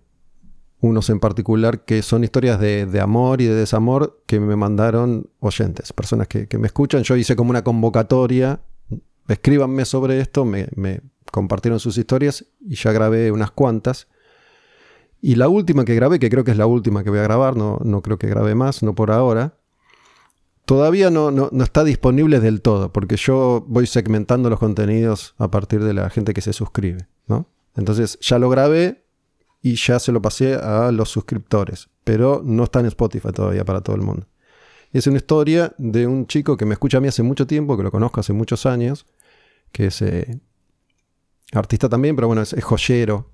unos 0.80 1.08
en 1.10 1.20
particular 1.20 1.84
que 1.84 2.02
son 2.02 2.24
historias 2.24 2.58
de, 2.58 3.00
amor 3.00 3.40
y 3.40 3.46
de 3.46 3.54
desamor 3.54 4.22
que 4.26 4.40
me 4.40 4.56
mandaron 4.56 5.30
oyentes, 5.38 5.92
personas 5.92 6.26
que, 6.26 6.48
me 6.58 6.66
escuchan. 6.66 7.04
Yo 7.04 7.16
hice 7.16 7.36
como 7.36 7.50
una 7.50 7.62
convocatoria, 7.62 8.60
escríbanme 9.28 9.84
sobre 9.84 10.20
esto, 10.20 10.44
me 10.44 10.68
compartieron 11.30 11.78
sus 11.78 11.96
historias 11.96 12.44
y 12.60 12.74
ya 12.74 12.90
grabé 12.90 13.30
unas 13.30 13.52
cuantas. 13.52 14.08
Y 15.20 15.34
la 15.34 15.48
última 15.48 15.84
que 15.84 15.94
grabé, 15.94 16.18
que 16.18 16.30
creo 16.30 16.44
que 16.44 16.52
es 16.52 16.56
la 16.56 16.66
última 16.66 17.02
que 17.02 17.10
voy 17.10 17.18
a 17.18 17.22
grabar, 17.22 17.56
no, 17.56 17.78
no 17.84 18.02
creo 18.02 18.18
que 18.18 18.28
grabe 18.28 18.54
más, 18.54 18.82
no 18.82 18.94
por 18.94 19.10
ahora, 19.10 19.58
todavía 20.64 21.10
no, 21.10 21.30
no, 21.30 21.50
está 21.62 21.82
disponible 21.82 22.40
del 22.40 22.60
todo, 22.60 22.92
porque 22.92 23.16
yo 23.16 23.64
voy 23.66 23.86
segmentando 23.86 24.50
los 24.50 24.58
contenidos 24.58 25.34
a 25.38 25.50
partir 25.50 25.82
de 25.82 25.94
la 25.94 26.10
gente 26.10 26.34
que 26.34 26.40
se 26.40 26.52
suscribe. 26.52 27.08
¿no? 27.26 27.48
Entonces 27.74 28.18
ya 28.20 28.38
lo 28.38 28.48
grabé 28.48 29.04
y 29.60 29.74
ya 29.74 29.98
se 29.98 30.12
lo 30.12 30.22
pasé 30.22 30.54
a 30.54 30.92
los 30.92 31.08
suscriptores, 31.08 31.88
pero 32.04 32.42
no 32.44 32.64
está 32.64 32.80
en 32.80 32.86
Spotify 32.86 33.32
todavía 33.32 33.64
para 33.64 33.80
todo 33.80 33.96
el 33.96 34.02
mundo. 34.02 34.26
Es 34.92 35.06
una 35.06 35.16
historia 35.16 35.74
de 35.78 36.06
un 36.06 36.26
chico 36.26 36.56
que 36.56 36.64
me 36.64 36.74
escucha 36.74 36.98
a 36.98 37.00
mí 37.00 37.08
hace 37.08 37.22
mucho 37.22 37.46
tiempo, 37.46 37.76
que 37.76 37.82
lo 37.82 37.90
conozco 37.90 38.20
hace 38.20 38.32
muchos 38.32 38.66
años, 38.66 39.04
que 39.72 39.86
es 39.86 40.00
eh, 40.00 40.40
artista 41.52 41.88
también, 41.88 42.14
pero 42.14 42.28
bueno, 42.28 42.42
es 42.42 42.54
joyero, 42.62 43.30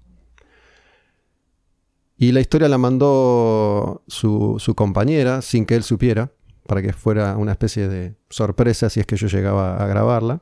y 2.16 2.32
la 2.32 2.40
historia 2.40 2.68
la 2.68 2.78
mandó 2.78 4.02
su, 4.06 4.72
compañera 4.76 5.42
sin 5.42 5.66
que 5.66 5.74
él 5.74 5.82
supiera, 5.82 6.32
para 6.66 6.80
que 6.80 6.92
fuera 6.92 7.36
una 7.36 7.52
especie 7.52 7.88
de 7.88 8.14
sorpresa 8.30 8.88
si 8.88 9.00
es 9.00 9.06
que 9.06 9.16
yo 9.16 9.26
llegaba 9.26 9.76
a 9.82 9.86
grabarla. 9.86 10.40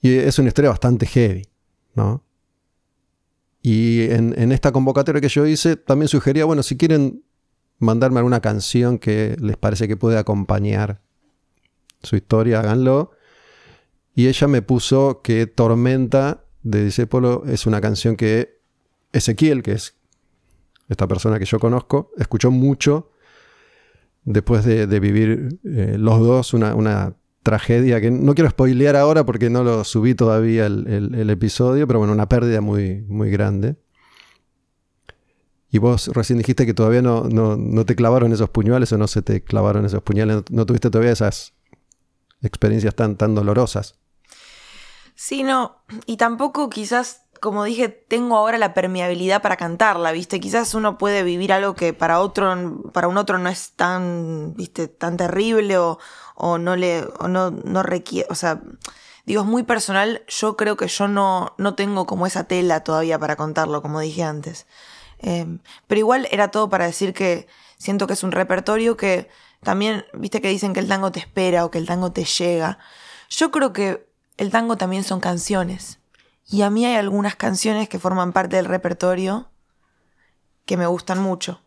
Y 0.00 0.14
es 0.14 0.38
una 0.38 0.48
historia 0.48 0.70
bastante 0.70 1.06
heavy, 1.06 1.46
¿no? 1.94 2.24
Y 3.62 4.04
en, 4.10 4.52
esta 4.52 4.72
convocatoria 4.72 5.20
que 5.20 5.28
yo 5.28 5.44
hice, 5.46 5.76
también 5.76 6.08
sugería, 6.08 6.46
bueno, 6.46 6.62
si 6.62 6.78
quieren 6.78 7.22
mandarme 7.78 8.18
alguna 8.18 8.40
canción 8.40 8.98
que 8.98 9.36
les 9.38 9.58
parece 9.58 9.86
que 9.86 9.98
puede 9.98 10.16
acompañar 10.16 11.02
su 12.02 12.16
historia, 12.16 12.60
háganlo. 12.60 13.10
Y 14.14 14.28
ella 14.28 14.48
me 14.48 14.62
puso 14.62 15.20
que 15.22 15.46
Tormenta 15.46 16.44
de 16.62 16.84
Disépolo 16.84 17.44
es 17.46 17.66
una 17.66 17.82
canción 17.82 18.16
que 18.16 18.59
Ezequiel, 19.12 19.62
que 19.62 19.72
es 19.72 19.96
esta 20.88 21.06
persona 21.06 21.38
que 21.38 21.44
yo 21.44 21.58
conozco, 21.58 22.10
escuchó 22.18 22.50
mucho 22.50 23.10
después 24.24 24.64
de, 24.64 24.86
vivir 25.00 25.60
eh, 25.64 25.96
los 25.98 26.20
dos 26.20 26.54
una, 26.54 27.16
tragedia 27.42 28.02
que 28.02 28.10
no 28.10 28.34
quiero 28.34 28.50
spoilear 28.50 28.96
ahora 28.96 29.24
porque 29.24 29.48
no 29.48 29.64
lo 29.64 29.82
subí 29.84 30.14
todavía 30.14 30.66
el, 30.66 31.30
episodio, 31.30 31.86
pero 31.86 31.98
bueno, 31.98 32.12
una 32.12 32.28
pérdida 32.28 32.60
muy, 32.60 33.00
muy 33.02 33.30
grande. 33.30 33.76
Y 35.70 35.78
vos 35.78 36.08
recién 36.08 36.38
dijiste 36.38 36.66
que 36.66 36.74
todavía 36.74 37.00
no, 37.00 37.24
no, 37.28 37.86
te 37.86 37.94
clavaron 37.94 38.32
esos 38.32 38.50
puñales 38.50 38.92
o 38.92 38.98
no 38.98 39.06
se 39.06 39.22
te 39.22 39.42
clavaron 39.42 39.86
esos 39.86 40.02
puñales, 40.02 40.42
no, 40.50 40.66
tuviste 40.66 40.90
todavía 40.90 41.12
esas 41.12 41.54
experiencias 42.42 42.94
tan, 42.94 43.16
tan 43.16 43.34
dolorosas. 43.34 43.94
Sí, 45.14 45.42
no, 45.44 45.84
y 46.06 46.16
tampoco 46.16 46.68
quizás 46.68 47.22
como 47.40 47.64
dije, 47.64 47.88
tengo 47.88 48.36
ahora 48.36 48.58
la 48.58 48.74
permeabilidad 48.74 49.42
para 49.42 49.56
cantarla, 49.56 50.12
¿viste? 50.12 50.40
Quizás 50.40 50.74
uno 50.74 50.98
puede 50.98 51.22
vivir 51.22 51.52
algo 51.52 51.74
que 51.74 51.92
para 51.92 52.20
otro, 52.20 52.82
para 52.92 53.08
un 53.08 53.16
otro 53.16 53.38
no 53.38 53.48
es 53.48 53.72
tan, 53.72 54.54
¿viste? 54.54 54.88
tan 54.88 55.16
terrible 55.16 55.78
o, 55.78 55.98
no 56.58 56.76
le, 56.76 57.06
no, 57.28 57.50
no 57.50 57.82
requiere, 57.82 58.26
o 58.30 58.34
sea, 58.34 58.62
digo, 59.26 59.42
es 59.42 59.46
muy 59.46 59.62
personal, 59.62 60.22
yo 60.28 60.56
creo 60.56 60.76
que 60.76 60.88
yo 60.88 61.08
no, 61.08 61.54
no 61.58 61.74
tengo 61.74 62.06
como 62.06 62.26
esa 62.26 62.44
tela 62.44 62.84
todavía 62.84 63.18
para 63.18 63.36
contarlo, 63.36 63.82
como 63.82 64.00
dije 64.00 64.22
antes. 64.22 64.66
Em, 65.18 65.60
pero 65.86 65.98
igual 65.98 66.28
era 66.30 66.50
todo 66.50 66.68
para 66.70 66.86
decir 66.86 67.12
que 67.12 67.46
siento 67.78 68.06
que 68.06 68.14
es 68.14 68.22
un 68.22 68.32
repertorio 68.32 68.96
que 68.96 69.28
también, 69.62 70.04
viste 70.14 70.40
que 70.40 70.48
dicen 70.48 70.72
que 70.72 70.80
el 70.80 70.88
tango 70.88 71.12
te 71.12 71.20
espera 71.20 71.64
o 71.64 71.70
que 71.70 71.78
el 71.78 71.86
tango 71.86 72.12
te 72.12 72.24
llega. 72.24 72.78
Yo 73.28 73.50
creo 73.50 73.72
que 73.72 74.08
el 74.38 74.50
tango 74.50 74.76
también 74.76 75.04
son 75.04 75.20
canciones. 75.20 75.99
Y 76.50 76.62
a 76.62 76.70
mí 76.70 76.84
hay 76.84 76.96
algunas 76.96 77.36
canciones 77.36 77.88
que 77.88 77.98
forman 77.98 78.32
parte 78.32 78.56
del 78.56 78.64
repertorio 78.64 79.50
que 80.64 80.76
me 80.76 80.86
gustan 80.86 81.20
mucho. 81.20 81.62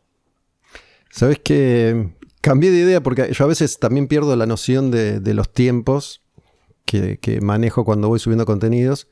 Sabes 1.09 1.39
que 1.39 2.15
cambié 2.41 2.71
de 2.71 2.79
idea 2.79 3.01
porque 3.01 3.31
yo 3.31 3.45
a 3.45 3.47
veces 3.47 3.79
también 3.79 4.07
pierdo 4.07 4.35
la 4.35 4.45
noción 4.45 4.91
de, 4.91 5.21
los 5.33 5.53
tiempos 5.53 6.21
que, 6.85 7.39
manejo 7.41 7.85
cuando 7.85 8.09
voy 8.09 8.19
subiendo 8.19 8.45
contenidos. 8.45 9.07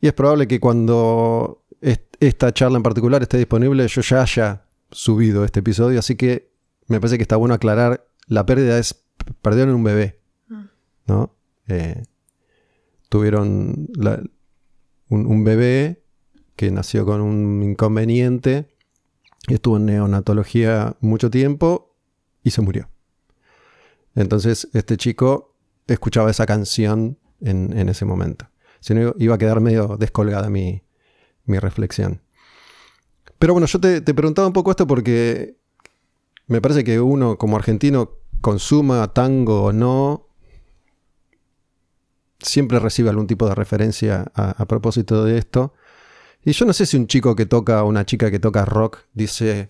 Y 0.00 0.08
es 0.08 0.12
probable 0.12 0.48
que 0.48 0.58
cuando 0.58 1.62
esta 1.80 2.52
charla 2.52 2.76
en 2.76 2.82
particular 2.82 3.22
esté 3.22 3.38
disponible 3.38 3.86
yo 3.86 4.02
ya 4.02 4.22
haya 4.22 4.64
subido 4.90 5.44
este 5.44 5.60
episodio. 5.60 6.00
Así 6.00 6.16
que 6.16 6.50
me 6.88 7.00
parece 7.00 7.16
que 7.16 7.22
está 7.22 7.36
bueno 7.36 7.54
aclarar, 7.54 8.08
la 8.26 8.44
pérdida 8.44 8.78
es, 8.78 9.04
perdieron 9.40 9.74
un 9.76 9.84
bebé. 9.84 10.20
Mm. 10.48 10.64
¿No? 11.06 11.36
Eh, 11.68 12.02
tuvieron 13.08 13.88
la, 13.94 14.20
un, 15.08 15.44
bebé 15.44 16.02
que 16.56 16.70
nació 16.70 17.04
con 17.04 17.20
un 17.20 17.62
inconveniente, 17.62 18.66
estuvo 19.48 19.76
en 19.76 19.86
neonatología 19.86 20.96
mucho 21.00 21.30
tiempo 21.30 21.94
y 22.42 22.50
se 22.50 22.62
murió. 22.62 22.88
Entonces 24.14 24.68
este 24.72 24.96
chico 24.96 25.54
escuchaba 25.86 26.30
esa 26.30 26.46
canción 26.46 27.18
en, 27.40 27.88
ese 27.88 28.04
momento. 28.04 28.48
Si 28.80 28.94
no, 28.94 29.14
iba 29.18 29.34
a 29.34 29.38
quedar 29.38 29.60
medio 29.60 29.96
descolgada 29.98 30.48
mi, 30.48 30.82
mi 31.44 31.58
reflexión. 31.58 32.22
Pero 33.38 33.52
bueno, 33.52 33.66
yo 33.66 33.78
te, 33.78 34.00
te, 34.00 34.14
preguntaba 34.14 34.46
un 34.46 34.54
poco 34.54 34.70
esto 34.70 34.86
porque 34.86 35.56
me 36.46 36.60
parece 36.60 36.84
que 36.84 37.00
uno 37.00 37.36
como 37.36 37.56
argentino 37.56 38.12
consuma 38.40 39.12
tango 39.12 39.64
o 39.64 39.72
no, 39.72 40.25
siempre 42.40 42.78
recibe 42.78 43.10
algún 43.10 43.26
tipo 43.26 43.48
de 43.48 43.54
referencia 43.54 44.30
a, 44.34 44.64
propósito 44.66 45.24
de 45.24 45.38
esto. 45.38 45.74
Y 46.44 46.52
yo 46.52 46.64
no 46.64 46.72
sé 46.72 46.86
si 46.86 46.96
un 46.96 47.06
chico 47.06 47.34
que 47.34 47.46
toca, 47.46 47.82
una 47.82 48.04
chica 48.04 48.30
que 48.30 48.38
toca 48.38 48.64
rock, 48.64 48.98
dice, 49.14 49.66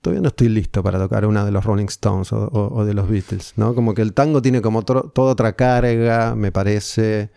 todavía 0.00 0.22
no 0.22 0.28
estoy 0.28 0.48
listo 0.48 0.82
para 0.82 0.98
tocar 0.98 1.26
una 1.26 1.44
de 1.44 1.52
los 1.52 1.64
Rolling 1.64 1.86
Stones 1.86 2.32
o, 2.32 2.84
de 2.84 2.94
los 2.94 3.08
Beatles, 3.08 3.54
¿no? 3.56 3.74
Como 3.74 3.94
que 3.94 4.02
el 4.02 4.12
tango 4.12 4.42
tiene 4.42 4.60
como 4.62 4.82
toda 4.82 5.30
otra 5.30 5.54
carga, 5.54 6.34
me 6.34 6.50
parece, 6.50 7.30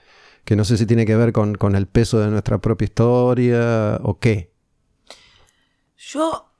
que 0.43 0.55
no 0.55 0.65
sé 0.65 0.77
si 0.77 0.85
tiene 0.85 1.05
que 1.05 1.15
ver 1.15 1.31
con, 1.31 1.55
con 1.55 1.75
el 1.75 1.87
peso 1.87 2.19
de 2.19 2.27
nuestra 2.27 2.57
propia 2.57 2.85
historia 2.85 3.99
o 4.01 4.17
qué. 4.19 4.51
Yo, 5.97 6.51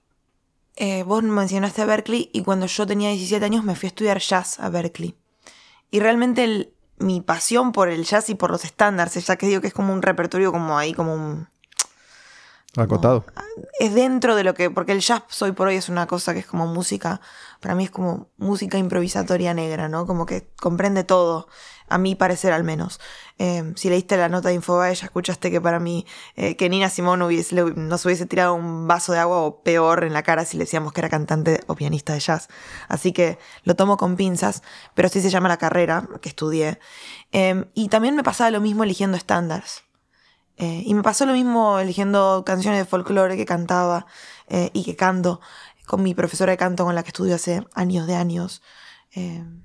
eh, 0.75 1.03
vos 1.03 1.23
mencionaste 1.23 1.81
a 1.81 1.85
Berkeley 1.85 2.29
y 2.33 2.43
cuando 2.43 2.65
yo 2.67 2.85
tenía 2.85 3.09
17 3.09 3.43
años 3.45 3.63
me 3.63 3.75
fui 3.75 3.87
a 3.87 3.89
estudiar 3.89 4.19
jazz 4.19 4.59
a 4.59 4.69
Berkeley. 4.69 5.15
Y 5.91 5.99
realmente 5.99 6.43
el, 6.43 6.74
mi 6.97 7.21
pasión 7.21 7.71
por 7.71 7.89
el 7.89 8.05
jazz 8.05 8.29
y 8.29 8.35
por 8.35 8.51
los 8.51 8.63
estándares, 8.65 9.25
ya 9.25 9.35
que 9.35 9.47
digo 9.47 9.61
que 9.61 9.67
es 9.67 9.73
como 9.73 9.93
un 9.93 10.01
repertorio 10.01 10.51
como 10.51 10.77
ahí, 10.77 10.93
como 10.93 11.13
un... 11.13 11.49
Acotado. 12.77 13.25
es 13.79 13.93
dentro 13.93 14.35
de 14.35 14.43
lo 14.43 14.53
que, 14.53 14.69
porque 14.69 14.91
el 14.91 14.99
jazz 14.99 15.41
hoy 15.41 15.51
por 15.53 15.67
hoy 15.67 15.75
es 15.75 15.89
una 15.89 16.07
cosa 16.07 16.33
que 16.33 16.39
es 16.39 16.45
como 16.45 16.67
música, 16.67 17.21
para 17.59 17.75
mí 17.75 17.85
es 17.85 17.91
como 17.91 18.29
música 18.37 18.77
improvisatoria 18.77 19.53
negra, 19.53 19.89
¿no? 19.89 20.05
Como 20.05 20.25
que 20.25 20.47
comprende 20.59 21.03
todo 21.03 21.47
a 21.87 21.97
mi 21.97 22.15
parecer 22.15 22.51
al 22.51 22.63
menos. 22.63 22.99
Eh, 23.37 23.73
si 23.75 23.89
leíste 23.89 24.17
la 24.17 24.29
nota 24.29 24.49
de 24.49 24.55
Infobae, 24.55 24.95
ya 24.95 25.05
escuchaste 25.05 25.51
que 25.51 25.61
para 25.61 25.79
mí 25.79 26.05
eh, 26.35 26.55
que 26.55 26.69
Nina 26.69 26.89
Simone 26.89 27.25
hubiese, 27.25 27.55
nos 27.55 28.05
hubiese 28.05 28.25
tirado 28.25 28.55
un 28.55 28.87
vaso 28.87 29.13
de 29.13 29.19
agua 29.19 29.37
o 29.41 29.61
peor 29.61 30.03
en 30.03 30.13
la 30.13 30.23
cara 30.23 30.45
si 30.45 30.57
le 30.57 30.63
decíamos 30.63 30.93
que 30.93 31.01
era 31.01 31.09
cantante 31.09 31.61
o 31.67 31.75
pianista 31.75 32.13
de 32.13 32.19
jazz. 32.19 32.47
Así 32.87 33.13
que 33.13 33.37
lo 33.63 33.75
tomo 33.75 33.97
con 33.97 34.15
pinzas, 34.15 34.63
pero 34.93 35.07
así 35.07 35.21
se 35.21 35.29
llama 35.29 35.49
la 35.49 35.57
carrera 35.57 36.07
que 36.21 36.29
estudié. 36.29 36.79
Em, 37.31 37.65
y 37.73 37.89
también 37.89 38.15
me 38.15 38.23
pasaba 38.23 38.51
lo 38.51 38.61
mismo 38.61 38.83
eligiendo 38.83 39.17
estándares. 39.17 39.84
Eh, 40.57 40.83
y 40.85 40.93
me 40.93 41.03
pasó 41.03 41.25
lo 41.25 41.33
mismo 41.33 41.79
eligiendo 41.79 42.43
canciones 42.45 42.79
de 42.79 42.85
folclore 42.85 43.35
que 43.35 43.45
cantaba 43.45 44.05
y 44.73 44.83
que 44.83 44.95
canto 44.95 45.41
con 45.85 46.03
mi 46.03 46.13
profesora 46.13 46.51
de 46.51 46.57
canto 46.57 46.85
con 46.85 46.95
la 46.95 47.03
que 47.03 47.09
estudio 47.09 47.35
hace 47.35 47.65
años 47.73 48.07
de 48.07 48.15
años. 48.15 48.61
Em, 49.11 49.63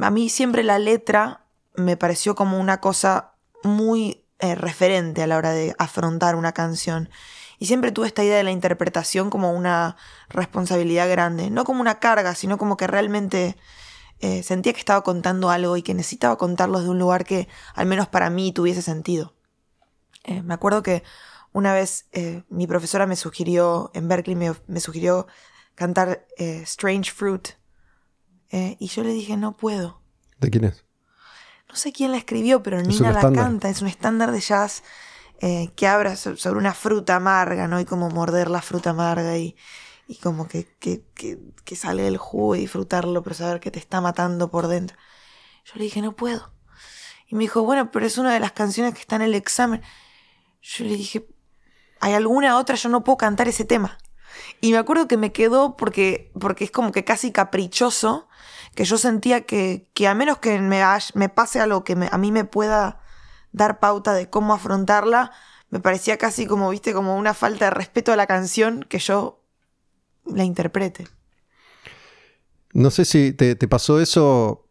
a 0.00 0.10
mí 0.10 0.28
siempre 0.28 0.62
la 0.62 0.78
letra 0.78 1.44
me 1.74 1.96
pareció 1.96 2.34
como 2.34 2.58
una 2.58 2.80
cosa 2.80 3.34
muy 3.62 4.24
eh, 4.38 4.54
referente 4.54 5.22
a 5.22 5.26
la 5.26 5.36
hora 5.36 5.52
de 5.52 5.74
afrontar 5.78 6.36
una 6.36 6.52
canción. 6.52 7.08
Y 7.58 7.66
siempre 7.66 7.92
tuve 7.92 8.08
esta 8.08 8.24
idea 8.24 8.36
de 8.36 8.42
la 8.42 8.50
interpretación 8.50 9.30
como 9.30 9.52
una 9.52 9.96
responsabilidad 10.28 11.08
grande, 11.08 11.50
no 11.50 11.64
como 11.64 11.80
una 11.80 12.00
carga, 12.00 12.34
sino 12.34 12.58
como 12.58 12.76
que 12.76 12.88
realmente 12.88 13.56
eh, 14.20 14.42
sentía 14.42 14.72
que 14.72 14.80
estaba 14.80 15.02
contando 15.02 15.50
algo 15.50 15.76
y 15.76 15.82
que 15.82 15.94
necesitaba 15.94 16.36
contarlo 16.38 16.80
de 16.80 16.88
un 16.88 16.98
lugar 16.98 17.24
que 17.24 17.48
al 17.74 17.86
menos 17.86 18.08
para 18.08 18.30
mí 18.30 18.52
tuviese 18.52 18.82
sentido. 18.82 19.34
Eh, 20.24 20.42
me 20.42 20.54
acuerdo 20.54 20.82
que 20.82 21.02
una 21.52 21.74
vez 21.74 22.06
mi 22.48 22.66
profesora 22.66 23.06
me 23.06 23.16
sugirió, 23.16 23.90
en 23.94 24.08
Berkeley 24.08 24.36
me 24.36 24.80
sugirió 24.80 25.26
cantar 25.74 26.26
Strange 26.38 27.10
Fruit 27.12 27.48
eh, 28.50 28.76
y 28.78 28.86
yo 28.88 29.02
le 29.02 29.12
dije, 29.12 29.36
no 29.36 29.56
puedo. 29.56 30.00
¿De 30.38 30.50
quién 30.50 30.64
es? 30.64 30.84
No 31.68 31.76
sé 31.76 31.92
quién 31.92 32.10
la 32.10 32.18
escribió, 32.18 32.62
pero 32.62 32.80
Nina 32.82 33.12
la 33.12 33.20
canta, 33.32 33.68
es 33.70 33.82
un 33.82 33.88
estándar 33.88 34.30
de 34.32 34.40
jazz. 34.40 34.82
eh, 35.40 35.70
que 35.74 35.88
habla 35.88 36.14
sobre 36.16 36.56
una 36.58 36.72
fruta 36.72 37.16
amarga, 37.16 37.66
¿no? 37.66 37.80
Y 37.80 37.84
como 37.84 38.08
morder 38.10 38.48
la 38.48 38.62
fruta 38.62 38.90
amarga 38.90 39.36
y, 39.38 39.56
y 40.06 40.16
como 40.16 40.46
que, 40.46 40.66
que, 40.78 41.02
que, 41.14 41.38
que 41.64 41.74
sale 41.76 42.06
el 42.06 42.16
jugo 42.16 42.54
y 42.56 42.60
disfrutarlo, 42.60 43.22
pero 43.22 43.34
saber 43.34 43.58
que 43.60 43.70
te 43.72 43.80
está 43.80 44.00
matando 44.00 44.50
por 44.50 44.68
dentro. 44.68 44.96
Yo 45.64 45.72
le 45.76 45.84
dije, 45.84 46.00
no 46.00 46.14
puedo. 46.14 46.52
Y 47.26 47.34
me 47.34 47.40
dijo, 47.42 47.62
bueno, 47.64 47.90
pero 47.90 48.06
es 48.06 48.18
una 48.18 48.32
de 48.34 48.40
las 48.40 48.52
canciones 48.52 48.94
que 48.94 49.00
está 49.00 49.16
en 49.16 49.22
el 49.22 49.34
examen. 49.34 49.82
Yo 50.62 50.84
le 50.84 50.96
dije, 50.96 51.26
¿hay 52.00 52.14
alguna 52.14 52.56
otra? 52.56 52.76
Yo 52.76 52.88
no 52.88 53.04
puedo 53.04 53.18
cantar 53.18 53.48
ese 53.48 53.64
tema. 53.64 53.98
Y 54.60 54.72
me 54.72 54.78
acuerdo 54.78 55.08
que 55.08 55.16
me 55.16 55.32
quedó 55.32 55.76
porque, 55.76 56.32
porque 56.40 56.64
es 56.64 56.70
como 56.70 56.92
que 56.92 57.04
casi 57.04 57.32
caprichoso, 57.32 58.28
que 58.74 58.84
yo 58.84 58.96
sentía 58.96 59.42
que, 59.42 59.90
que 59.92 60.08
a 60.08 60.14
menos 60.14 60.38
que 60.38 60.58
me, 60.60 60.82
me 61.14 61.28
pase 61.28 61.60
algo 61.60 61.84
que 61.84 61.92
a 62.10 62.18
mí 62.18 62.32
me 62.32 62.44
pueda 62.44 63.00
dar 63.52 63.80
pauta 63.80 64.14
de 64.14 64.30
cómo 64.30 64.54
afrontarla, 64.54 65.32
me 65.68 65.80
parecía 65.80 66.16
casi 66.16 66.46
como, 66.46 66.70
viste, 66.70 66.92
como 66.92 67.16
una 67.16 67.34
falta 67.34 67.66
de 67.66 67.70
respeto 67.70 68.12
a 68.12 68.16
la 68.16 68.26
canción 68.26 68.84
que 68.88 68.98
yo 68.98 69.42
la 70.26 70.44
interprete. 70.44 71.06
No 72.72 72.90
sé 72.90 73.04
si 73.04 73.32
te, 73.32 73.56
pasó 73.68 74.00
eso 74.00 74.68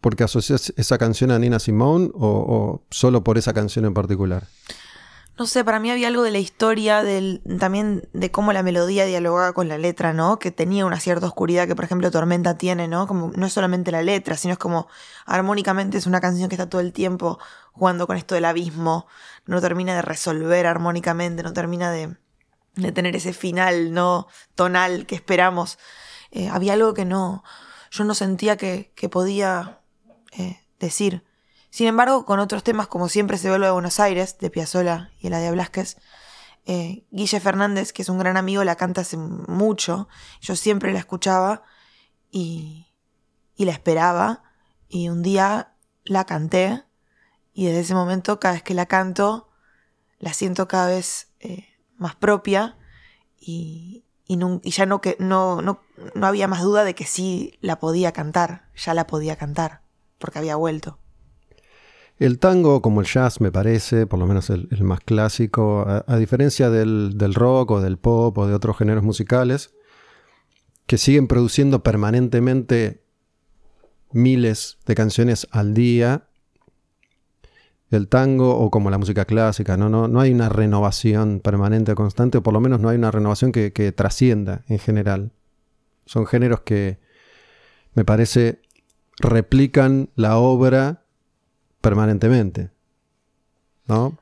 porque 0.00 0.24
asocias 0.24 0.72
esa 0.76 0.98
canción 0.98 1.30
a 1.30 1.38
Nina 1.38 1.58
Simone 1.58 2.10
o, 2.14 2.82
solo 2.90 3.22
por 3.24 3.38
esa 3.38 3.52
canción 3.52 3.84
en 3.84 3.94
particular? 3.94 4.46
No 5.38 5.46
sé, 5.46 5.64
para 5.64 5.80
mí 5.80 5.90
había 5.90 6.08
algo 6.08 6.22
de 6.22 6.30
la 6.30 6.38
historia, 6.38 7.02
del, 7.02 7.42
también 7.58 8.08
de 8.12 8.30
cómo 8.30 8.52
la 8.52 8.62
melodía 8.62 9.06
dialogaba 9.06 9.52
con 9.54 9.66
la 9.66 9.78
letra, 9.78 10.12
¿no? 10.12 10.38
Que 10.38 10.50
tenía 10.50 10.84
una 10.84 11.00
cierta 11.00 11.26
oscuridad 11.26 11.66
que, 11.66 11.74
por 11.74 11.86
ejemplo, 11.86 12.10
Tormenta 12.10 12.58
tiene, 12.58 12.86
¿no? 12.86 13.06
Como 13.06 13.32
no 13.34 13.46
es 13.46 13.52
solamente 13.52 13.90
la 13.90 14.02
letra, 14.02 14.36
sino 14.36 14.52
es 14.52 14.58
como 14.58 14.88
armónicamente 15.24 15.96
es 15.96 16.06
una 16.06 16.20
canción 16.20 16.48
que 16.48 16.54
está 16.54 16.68
todo 16.68 16.82
el 16.82 16.92
tiempo 16.92 17.38
jugando 17.72 18.06
con 18.06 18.18
esto 18.18 18.34
del 18.34 18.44
abismo, 18.44 19.06
no 19.46 19.60
termina 19.60 19.94
de 19.94 20.02
resolver 20.02 20.66
armónicamente, 20.66 21.42
no 21.42 21.54
termina 21.54 21.90
de, 21.90 22.14
de 22.76 22.92
tener 22.92 23.16
ese 23.16 23.32
final, 23.32 23.92
¿no? 23.92 24.28
Tonal 24.54 25.06
que 25.06 25.14
esperamos. 25.14 25.78
Eh, 26.30 26.48
había 26.48 26.72
algo 26.72 26.94
que 26.94 27.04
no, 27.04 27.44
yo 27.90 28.04
no 28.04 28.14
sentía 28.14 28.56
que, 28.56 28.92
podía 29.10 29.80
eh, 30.32 30.60
decir. 30.80 31.24
Sin 31.72 31.86
embargo, 31.86 32.26
con 32.26 32.38
otros 32.38 32.62
temas 32.62 32.86
como 32.86 33.08
Siempre 33.08 33.38
se 33.38 33.48
vuelve 33.48 33.66
a 33.66 33.72
Buenos 33.72 33.98
Aires, 33.98 34.36
de 34.36 34.50
Piazzolla 34.50 35.10
y 35.18 35.30
la 35.30 35.38
de 35.38 35.50
Blasquez, 35.50 35.96
eh, 36.66 37.06
Guille 37.10 37.40
Fernández, 37.40 37.94
que 37.94 38.02
es 38.02 38.10
un 38.10 38.18
gran 38.18 38.36
amigo, 38.36 38.62
la 38.62 38.76
canta 38.76 39.00
hace 39.00 39.16
mucho. 39.16 40.06
Yo 40.42 40.54
siempre 40.54 40.92
la 40.92 40.98
escuchaba 40.98 41.62
y, 42.30 42.88
y 43.56 43.64
la 43.64 43.72
esperaba. 43.72 44.42
Y 44.86 45.08
un 45.08 45.22
día 45.22 45.72
la 46.04 46.26
canté 46.26 46.84
y 47.54 47.64
desde 47.64 47.80
ese 47.80 47.94
momento 47.94 48.38
cada 48.38 48.52
vez 48.52 48.62
que 48.62 48.74
la 48.74 48.84
canto 48.84 49.48
la 50.18 50.34
siento 50.34 50.68
cada 50.68 50.88
vez 50.88 51.32
eh, 51.40 51.68
más 51.96 52.16
propia 52.16 52.76
y, 53.40 54.04
y, 54.26 54.36
ya 54.70 54.84
no, 54.84 55.00
que, 55.00 55.16
no, 55.18 55.62
no, 55.62 55.80
no 56.14 56.26
había 56.26 56.48
más 56.48 56.60
duda 56.60 56.84
de 56.84 56.94
que 56.94 57.06
sí 57.06 57.58
la 57.62 57.78
podía 57.78 58.12
cantar, 58.12 58.68
ya 58.76 58.92
la 58.92 59.06
podía 59.06 59.36
cantar 59.36 59.80
porque 60.18 60.38
había 60.38 60.56
vuelto. 60.56 60.98
El 62.22 62.38
tango, 62.38 62.82
como 62.82 63.00
el 63.00 63.06
jazz, 63.08 63.40
me 63.40 63.50
parece, 63.50 64.06
por 64.06 64.20
lo 64.20 64.28
menos 64.28 64.48
el, 64.48 64.68
más 64.82 65.00
clásico, 65.00 65.84
a, 66.06 66.16
diferencia 66.18 66.70
del, 66.70 67.18
del, 67.18 67.34
rock 67.34 67.72
o 67.72 67.80
del 67.80 67.98
pop 67.98 68.38
o 68.38 68.46
de 68.46 68.54
otros 68.54 68.78
géneros 68.78 69.02
musicales, 69.02 69.74
que 70.86 70.98
siguen 70.98 71.26
produciendo 71.26 71.82
permanentemente 71.82 73.02
miles 74.12 74.78
de 74.86 74.94
canciones 74.94 75.48
al 75.50 75.74
día, 75.74 76.28
el 77.90 78.06
tango 78.06 78.56
o 78.56 78.70
como 78.70 78.88
la 78.88 78.98
música 78.98 79.24
clásica, 79.24 79.76
no, 79.76 79.88
no, 79.88 80.06
no 80.06 80.20
hay 80.20 80.30
una 80.30 80.48
renovación 80.48 81.40
permanente 81.40 81.90
o 81.90 81.96
constante, 81.96 82.38
o 82.38 82.42
por 82.44 82.52
lo 82.52 82.60
menos 82.60 82.78
no 82.78 82.88
hay 82.88 82.98
una 82.98 83.10
renovación 83.10 83.50
que 83.50 83.92
trascienda 83.96 84.62
en 84.68 84.78
general. 84.78 85.32
Son 86.06 86.24
géneros 86.26 86.60
que 86.60 87.00
me 87.94 88.04
parece 88.04 88.62
replican 89.18 90.10
la 90.14 90.36
obra 90.36 91.01
permanentemente. 91.82 92.70
¿No? 93.86 94.16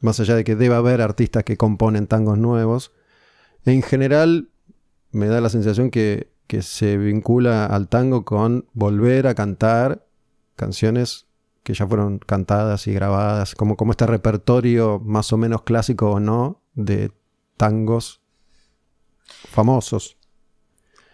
Más 0.00 0.20
allá 0.20 0.36
de 0.36 0.44
que 0.44 0.54
deba 0.54 0.76
haber 0.76 1.02
artistas 1.02 1.42
que 1.42 1.56
componen 1.56 2.06
tangos 2.06 2.38
nuevos, 2.38 2.92
en 3.64 3.82
general 3.82 4.50
me 5.10 5.26
da 5.26 5.40
la 5.40 5.48
sensación 5.48 5.90
que, 5.90 6.30
que 6.46 6.62
se 6.62 6.96
vincula 6.96 7.66
al 7.66 7.88
tango 7.88 8.24
con 8.24 8.66
volver 8.74 9.26
a 9.26 9.34
cantar 9.34 10.06
canciones 10.54 11.26
que 11.62 11.74
ya 11.74 11.86
fueron 11.86 12.18
cantadas 12.18 12.86
y 12.86 12.92
grabadas, 12.92 13.54
como, 13.54 13.76
como 13.76 13.90
este 13.92 14.06
repertorio 14.06 15.00
más 15.00 15.32
o 15.32 15.36
menos 15.36 15.62
clásico 15.62 16.12
o 16.12 16.20
no 16.20 16.62
de 16.74 17.10
tangos 17.56 18.20
famosos. 19.24 20.17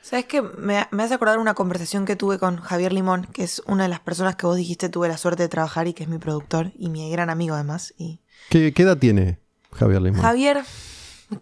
¿Sabes 0.04 0.26
qué? 0.26 0.42
Me, 0.42 0.86
me, 0.90 1.02
hace 1.02 1.14
acordar 1.14 1.38
una 1.38 1.54
conversación 1.54 2.04
que 2.04 2.14
tuve 2.14 2.38
con 2.38 2.58
Javier 2.58 2.92
Limón, 2.92 3.26
que 3.32 3.42
es 3.42 3.62
una 3.66 3.84
de 3.84 3.88
las 3.88 4.00
personas 4.00 4.36
que 4.36 4.44
vos 4.44 4.54
dijiste 4.54 4.90
tuve 4.90 5.08
la 5.08 5.16
suerte 5.16 5.44
de 5.44 5.48
trabajar 5.48 5.88
y 5.88 5.94
que 5.94 6.02
es 6.02 6.10
mi 6.10 6.18
productor 6.18 6.72
y 6.76 6.90
mi 6.90 7.10
gran 7.10 7.30
amigo 7.30 7.54
además. 7.54 7.94
Y... 7.96 8.20
¿Qué, 8.50 8.74
qué 8.74 8.82
edad 8.82 8.98
tiene 8.98 9.38
Javier 9.72 10.02
Limón? 10.02 10.20
Javier, 10.20 10.62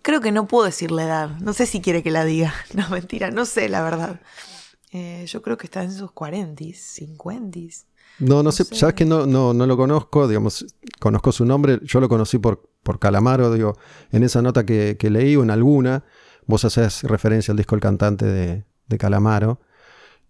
creo 0.03 0.21
que 0.21 0.31
no 0.31 0.47
puedo 0.47 0.65
decir 0.65 0.93
la 0.93 1.03
edad. 1.03 1.31
No 1.41 1.55
sé 1.55 1.67
si 1.67 1.81
quiere 1.81 2.05
que 2.05 2.13
la 2.13 2.25
diga. 2.25 2.55
No, 2.75 2.89
mentira, 2.89 3.33
no 3.33 3.47
sé 3.47 3.69
la 3.69 3.83
verdad. 3.83 4.21
Eh, 4.93 5.25
yo 5.27 5.43
creo 5.43 5.57
que 5.57 5.67
está 5.67 5.83
en 5.83 5.93
sus 5.93 6.13
40, 6.13 6.63
50. 6.73 7.59
No, 8.21 8.37
no, 8.37 8.43
no 8.45 8.53
sé, 8.53 8.63
sé, 8.63 8.77
sabes 8.77 8.95
que 8.95 9.05
no, 9.05 9.27
no, 9.27 9.53
no 9.53 9.67
lo 9.67 9.77
conozco, 9.77 10.29
digamos, 10.29 10.67
conozco 11.01 11.33
su 11.33 11.45
nombre, 11.45 11.81
yo 11.83 11.99
lo 11.99 12.09
conocí 12.09 12.39
por, 12.39 12.71
por 12.85 13.01
Calamaro, 13.01 13.53
digo, 13.53 13.77
en 14.13 14.23
esa 14.23 14.41
nota 14.41 14.65
que, 14.65 14.97
que 14.97 15.11
leí 15.11 15.35
o 15.35 15.43
en 15.43 15.51
alguna, 15.51 16.05
vos 16.47 16.65
haces 16.65 17.03
referencia 17.05 17.53
al 17.53 17.57
disco 17.59 17.75
El 17.75 17.81
Cantante 17.81 18.25
de, 18.25 18.65
de, 18.89 18.99
Calamaro. 18.99 19.61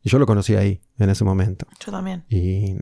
Y 0.03 0.11
yo 0.11 0.19
lo 0.19 0.27
conocí 0.27 0.55
ahí, 0.55 0.81
en 0.99 1.11
ese 1.11 1.25
momento. 1.25 1.67
Yo 1.85 1.93
también. 1.93 2.25
Y 2.29 2.77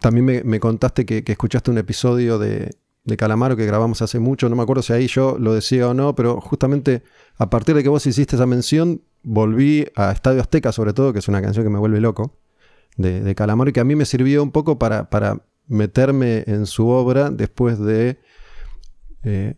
también 0.00 0.24
me, 0.24 0.44
me 0.44 0.60
contaste 0.60 1.06
que, 1.06 1.24
que, 1.24 1.32
escuchaste 1.32 1.70
un 1.70 1.78
episodio 1.78 2.38
de, 2.38 2.76
de, 3.04 3.16
Calamaro 3.16 3.56
que 3.56 3.64
grabamos 3.64 4.02
hace 4.02 4.18
mucho. 4.18 4.48
No 4.48 4.56
me 4.56 4.62
acuerdo 4.62 4.82
si 4.82 4.92
ahí 4.92 5.06
yo 5.06 5.38
lo 5.38 5.54
decía 5.54 5.88
o 5.88 5.94
no, 5.94 6.14
pero 6.14 6.40
justamente 6.40 7.02
a 7.38 7.48
partir 7.48 7.74
de 7.74 7.82
que 7.82 7.88
vos 7.88 8.06
hiciste 8.06 8.36
esa 8.36 8.46
mención, 8.46 9.02
volví 9.22 9.86
a 9.96 10.12
Estadio 10.12 10.40
Azteca, 10.40 10.72
sobre 10.72 10.92
todo, 10.92 11.12
que 11.12 11.20
es 11.20 11.28
una 11.28 11.40
canción 11.40 11.64
que 11.64 11.70
me 11.70 11.78
vuelve 11.78 12.00
loco, 12.00 12.36
de, 12.96 13.20
de 13.22 13.34
Calamaro, 13.34 13.70
y 13.70 13.72
que 13.72 13.80
a 13.80 13.84
mí 13.84 13.96
me 13.96 14.04
sirvió 14.04 14.42
un 14.42 14.50
poco 14.50 14.78
para, 14.78 15.08
para 15.10 15.40
meterme 15.66 16.44
en 16.46 16.66
su 16.66 16.88
obra 16.88 17.30
después 17.30 17.78
de... 17.78 18.18
Eh, 19.22 19.54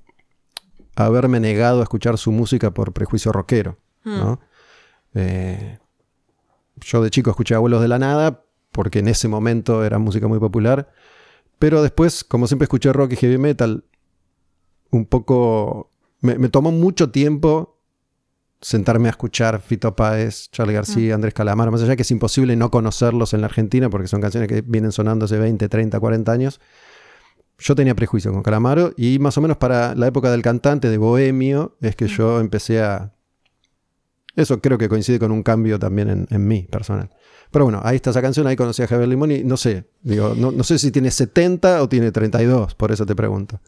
haberme 0.97 1.41
negado 1.41 1.81
a 1.81 1.83
escuchar 1.83 2.19
su 2.19 2.33
música 2.33 2.73
por 2.73 2.93
prejuicio 2.93 3.33
rockero. 3.33 3.79
Mm. 4.05 4.17
¿no? 4.17 4.41
Eh, 5.15 5.79
yo 6.81 7.03
de 7.03 7.11
chico 7.11 7.31
escuché 7.31 7.55
Abuelos 7.55 7.83
de 7.83 7.89
la 7.89 7.99
Nada 7.99 8.45
porque 8.73 8.99
en 8.99 9.09
ese 9.09 9.29
momento 9.29 9.85
era 9.85 9.99
música 9.99 10.29
muy 10.29 10.39
popular, 10.39 10.91
pero 11.59 11.83
después, 11.83 12.25
como 12.25 12.47
siempre 12.47 12.65
escuché 12.65 12.93
rock 12.93 13.13
y 13.13 13.17
heavy 13.17 13.39
metal, 13.39 13.85
un 14.91 15.07
poco... 15.07 15.91
Me, 16.21 16.39
me 16.39 16.49
tomó 16.49 16.73
mucho 16.73 17.11
tiempo 17.11 17.77
sentarme 18.61 19.09
a 19.09 19.11
escuchar 19.11 19.61
Fito 19.61 19.95
Páez, 19.95 20.51
Charlie 20.51 20.75
García, 20.75 21.13
mm. 21.13 21.17
Andrés 21.17 21.35
Calamaro, 21.35 21.71
más 21.73 21.83
allá 21.83 21.97
que 21.97 22.03
es 22.03 22.11
imposible 22.11 22.57
no 22.57 22.71
conocerlos 22.71 23.35
en 23.35 23.43
la 23.43 23.47
Argentina 23.47 23.91
porque 23.91 24.09
son 24.09 24.21
canciones 24.21 24.49
que 24.49 24.63
vienen 24.63 24.93
sonando 24.93 25.27
hace 25.27 25.39
20, 25.39 25.69
30, 25.69 26.01
40 26.01 26.33
años 26.33 26.61
yo 27.59 27.75
tenía 27.75 27.95
prejuicio 27.95 28.33
con 28.33 28.43
Calamaro 28.43 28.93
y 28.97 29.19
más 29.19 29.37
o 29.39 29.41
menos 29.41 29.57
para 29.57 29.95
la 29.95 30.07
época 30.07 30.31
del 30.31 30.43
cantante 30.43 30.91
de 30.91 30.99
Bohemio 30.99 31.77
es 31.81 31.97
que 31.97 32.07
yo 32.09 32.41
empecé 32.41 32.83
a... 32.83 33.13
Eso 34.35 34.61
creo 34.61 34.77
que 34.77 34.89
coincide 34.89 35.19
con 35.19 35.33
un 35.33 35.43
cambio 35.43 35.79
también 35.79 36.11
en, 36.11 36.27
en 36.31 36.47
mí 36.47 36.69
personal. 36.71 37.11
Pero 37.51 37.65
bueno, 37.65 37.81
ahí 37.85 37.97
está 37.97 38.11
esa 38.11 38.21
canción, 38.21 38.47
ahí 38.47 38.57
conocí 38.57 38.83
a 38.83 38.87
Javier 38.87 39.09
Limón 39.09 39.31
y 39.33 39.45
no 39.45 39.57
sé, 39.57 39.89
digo, 40.03 40.35
no, 40.37 40.51
no, 40.53 40.65
sé 40.65 40.79
si 40.79 40.91
tiene 40.91 41.11
70 41.11 41.83
o 41.83 41.89
tiene 41.89 42.13
32, 42.13 42.75
por 42.75 42.93
eso 42.93 43.07
te 43.07 43.15
pregunto. 43.15 43.61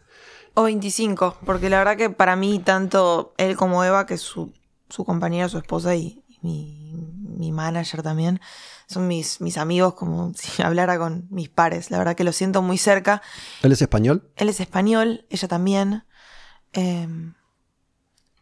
O 0.55 0.65
25, 0.65 1.39
porque 1.47 1.71
la 1.71 1.79
verdad 1.79 1.97
que 1.97 2.11
para 2.11 2.37
mí 2.37 2.59
tanto 2.59 3.33
él 3.39 3.57
como 3.57 3.85
Eva, 3.85 4.05
que 4.05 4.15
es 4.15 4.21
su, 4.21 4.53
su 4.91 5.05
compañera, 5.05 5.49
su 5.49 5.57
esposa 5.57 5.95
y, 5.95 6.23
y 6.29 6.37
mi, 6.43 6.93
mi 7.39 7.53
manager 7.53 8.03
también, 8.03 8.41
son 8.89 9.07
mis, 9.07 9.41
mis 9.41 9.59
amigos 9.59 9.95
como 9.95 10.33
si 10.37 10.63
hablara 10.63 10.99
con 10.99 11.27
mis 11.31 11.49
pares. 11.49 11.91
La 11.91 11.99
verdad 11.99 12.17
que 12.17 12.25
lo 12.25 12.33
siento 12.33 12.63
muy 12.63 12.79
cerca. 12.79 13.23
¿Él 13.63 13.73
es 13.73 13.83
español? 13.83 14.31
Él 14.37 14.49
es 14.49 14.61
español, 14.61 15.27
ella 15.31 15.49
también. 15.49 16.05
Eh, 16.73 17.07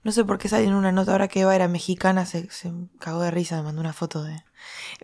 no 0.02 0.12
sé 0.12 0.24
por 0.24 0.38
qué 0.38 0.48
salió 0.48 0.68
en 0.68 0.74
una 0.74 0.92
nota 0.92 1.11
ahora 1.11 1.26
que 1.26 1.40
Eva 1.40 1.56
era 1.56 1.66
mexicana, 1.66 2.26
se, 2.26 2.48
se 2.50 2.72
cagó 3.00 3.22
de 3.22 3.32
risa, 3.32 3.56
me 3.56 3.64
mandó 3.64 3.80
una 3.80 3.92
foto 3.92 4.22
de... 4.22 4.44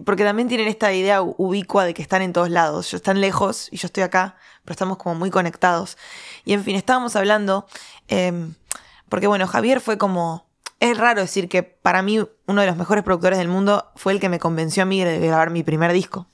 Porque 0.05 0.22
también 0.22 0.46
tienen 0.46 0.68
esta 0.68 0.92
idea 0.92 1.22
ubicua 1.22 1.85
de 1.85 1.92
que 1.92 2.02
están 2.02 2.22
en 2.22 2.33
todos 2.33 2.50
lados. 2.50 2.88
Yo 2.88 2.98
están 2.98 3.20
lejos 3.20 3.68
y 3.72 3.78
yo 3.78 3.87
estoy 3.87 4.05
acá, 4.05 4.37
pero 4.64 4.74
estamos 4.74 4.98
como 4.98 5.16
muy 5.16 5.31
conectados. 5.31 5.98
Y 6.44 6.52
en 6.52 6.62
fin, 6.62 6.76
estábamos 6.76 7.16
hablando, 7.16 7.66
eh, 8.07 8.52
porque 9.09 9.26
bueno, 9.26 9.48
Javier 9.48 9.81
fue 9.81 9.98
como 9.98 10.51
es 10.83 10.99
raro 10.99 11.21
decir 11.21 11.49
que 11.49 11.62
para 11.62 12.03
mí 12.03 12.18
uno 12.47 12.61
de 12.61 12.66
los 12.66 12.77
mejores 12.77 13.05
productores 13.05 13.38
del 13.38 13.47
mundo 13.47 13.92
fue 13.95 14.12
el 14.12 14.18
que 14.18 14.29
me 14.29 14.40
convenció 14.40 14.83
a 14.83 14.87
mí 14.87 15.05
de 15.05 15.21
grabar 15.21 15.51
mi 15.51 15.62
primer 15.62 15.92
disco. 15.92 16.27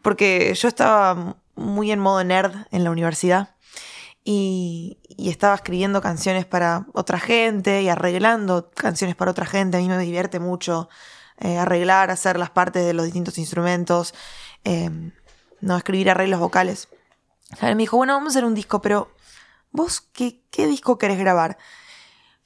Porque 0.00 0.54
yo 0.54 0.68
estaba 0.68 1.36
muy 1.54 1.92
en 1.92 1.98
modo 1.98 2.24
nerd 2.24 2.54
en 2.70 2.82
la 2.82 2.90
universidad 2.90 3.56
y, 4.24 4.98
estaba 5.18 5.54
escribiendo 5.54 6.00
canciones 6.00 6.46
para 6.46 6.86
otra 6.94 7.20
gente 7.20 7.82
y 7.82 7.90
arreglando 7.90 8.70
canciones 8.70 9.16
para 9.16 9.30
otra 9.32 9.44
gente. 9.44 9.76
A 9.76 9.80
mí 9.80 9.88
me 9.88 9.98
divierte 9.98 10.40
mucho 10.40 10.88
eh, 11.38 11.58
arreglar, 11.58 12.10
hacer 12.10 12.38
las 12.38 12.48
partes 12.48 12.86
de 12.86 12.94
los 12.94 13.04
distintos 13.04 13.36
instrumentos, 13.36 14.14
eh, 14.64 14.90
no 15.60 15.76
escribir 15.76 16.08
arreglos 16.08 16.40
vocales. 16.40 16.88
A 17.60 17.66
me 17.66 17.76
dijo, 17.76 17.98
bueno, 17.98 18.14
vamos 18.14 18.30
a 18.30 18.32
hacer 18.38 18.46
un 18.46 18.54
disco, 18.54 18.80
pero 18.80 19.12
¿vos 19.72 20.00
qué, 20.00 20.42
qué 20.50 20.66
disco 20.66 20.96
querés 20.96 21.18
grabar? 21.18 21.58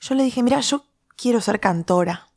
Yo 0.01 0.15
le 0.17 0.25
dije, 0.25 0.43
mira, 0.43 0.61
yo 0.61 0.88
quiero 1.19 1.41
ser 1.41 1.61
cantora. 1.61 2.29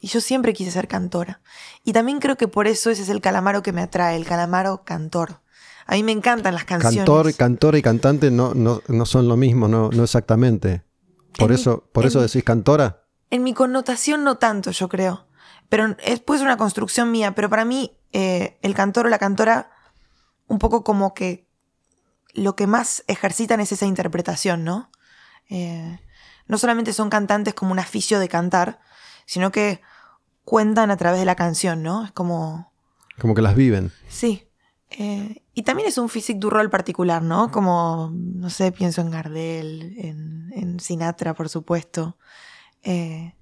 Y 0.00 0.08
yo 0.08 0.20
siempre 0.20 0.52
quise 0.52 0.70
ser 0.70 0.86
cantora. 0.86 1.40
Y 1.82 1.94
también 1.94 2.20
creo 2.20 2.36
que 2.36 2.46
por 2.46 2.66
eso 2.66 2.90
ese 2.90 3.02
es 3.02 3.08
el 3.08 3.22
calamaro 3.22 3.62
que 3.62 3.72
me 3.72 3.80
atrae, 3.80 4.16
el 4.16 4.26
calamaro 4.26 4.84
cantor. 4.84 5.40
A 5.86 5.94
mí 5.94 6.02
me 6.02 6.12
encantan 6.12 6.54
las 6.54 6.64
canciones. 6.64 6.98
Cantor, 6.98 7.34
cantor 7.34 7.76
y 7.76 7.82
cantante 7.82 8.30
no, 8.30 8.54
no, 8.54 8.82
no 8.86 9.06
son 9.06 9.28
lo 9.28 9.36
mismo, 9.36 9.66
no, 9.66 9.90
no 9.90 10.04
exactamente. 10.04 10.82
Por 11.38 11.52
eso, 11.52 11.88
por 11.92 12.06
eso 12.06 12.20
decís 12.20 12.44
cantora. 12.44 13.02
En 13.30 13.42
mi 13.42 13.54
connotación 13.54 14.24
no 14.24 14.36
tanto, 14.36 14.70
yo 14.70 14.88
creo. 14.88 15.26
Pero 15.68 15.96
es 16.04 16.20
pues 16.20 16.42
una 16.42 16.56
construcción 16.56 17.10
mía. 17.10 17.34
Pero 17.34 17.48
para 17.48 17.64
mí, 17.64 17.98
eh, 18.12 18.58
el 18.62 18.74
cantor 18.74 19.06
o 19.06 19.08
la 19.08 19.18
cantora, 19.18 19.70
un 20.46 20.58
poco 20.58 20.84
como 20.84 21.14
que 21.14 21.48
lo 22.34 22.56
que 22.56 22.66
más 22.66 23.04
ejercitan 23.06 23.60
es 23.60 23.72
esa 23.72 23.86
interpretación, 23.86 24.64
¿no? 24.64 24.90
Eh, 25.50 25.98
no 26.46 26.58
solamente 26.58 26.92
son 26.92 27.10
cantantes 27.10 27.54
como 27.54 27.72
un 27.72 27.78
aficio 27.78 28.18
de 28.18 28.28
cantar, 28.28 28.80
sino 29.26 29.50
que 29.50 29.80
cuentan 30.44 30.90
a 30.90 30.96
través 30.96 31.20
de 31.20 31.26
la 31.26 31.36
canción, 31.36 31.82
¿no? 31.82 32.04
Es 32.04 32.12
como... 32.12 32.72
Como 33.18 33.34
que 33.34 33.42
las 33.42 33.54
viven. 33.54 33.92
Sí. 34.08 34.48
Eh, 34.90 35.42
y 35.54 35.62
también 35.62 35.88
es 35.88 35.98
un 35.98 36.08
physique 36.08 36.38
du 36.38 36.50
rol 36.50 36.70
particular, 36.70 37.22
¿no? 37.22 37.50
Como, 37.50 38.12
no 38.12 38.50
sé, 38.50 38.72
pienso 38.72 39.00
en 39.00 39.10
Gardel, 39.10 39.94
en, 39.98 40.80
Sinatra, 40.80 41.34
por 41.34 41.48
supuesto. 41.48 42.18
Eh, 42.82 43.34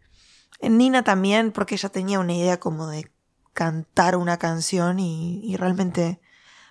en 0.61 0.79
Nina 0.79 1.03
también, 1.03 1.51
porque 1.51 1.75
ella 1.75 1.89
tenía 1.89 2.21
una 2.21 2.35
idea 2.35 2.61
como 2.61 2.87
de 2.87 3.11
cantar 3.53 4.17
una 4.17 4.39
canción 4.39 4.99
y, 5.01 5.57
realmente 5.57 6.21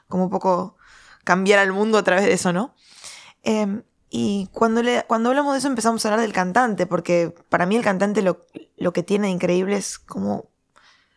como 0.08 0.26
un 0.26 0.30
poco 0.30 0.78
cambiar 1.24 1.60
al 1.60 1.72
mundo 1.72 1.98
a 1.98 2.04
través 2.04 2.26
de 2.26 2.34
eso, 2.34 2.54
¿no? 2.54 2.76
Em, 3.44 3.84
y 4.14 4.50
cuando, 4.52 4.84
le, 4.84 5.06
cuando 5.08 5.30
hablamos 5.30 5.54
de 5.54 5.60
eso 5.60 5.70
empezamos 5.70 6.04
a 6.04 6.10
hablar 6.10 6.20
del 6.20 6.34
cantante, 6.34 6.86
porque 6.86 7.34
para 7.48 7.66
mí 7.66 7.78
el 7.78 7.84
cantante 7.84 8.22
lo, 8.22 8.46
lo 8.76 8.92
que 8.92 9.04
tiene 9.04 9.28
de 9.28 9.34
increíble 9.34 9.78
es 9.78 9.98
como 9.98 10.50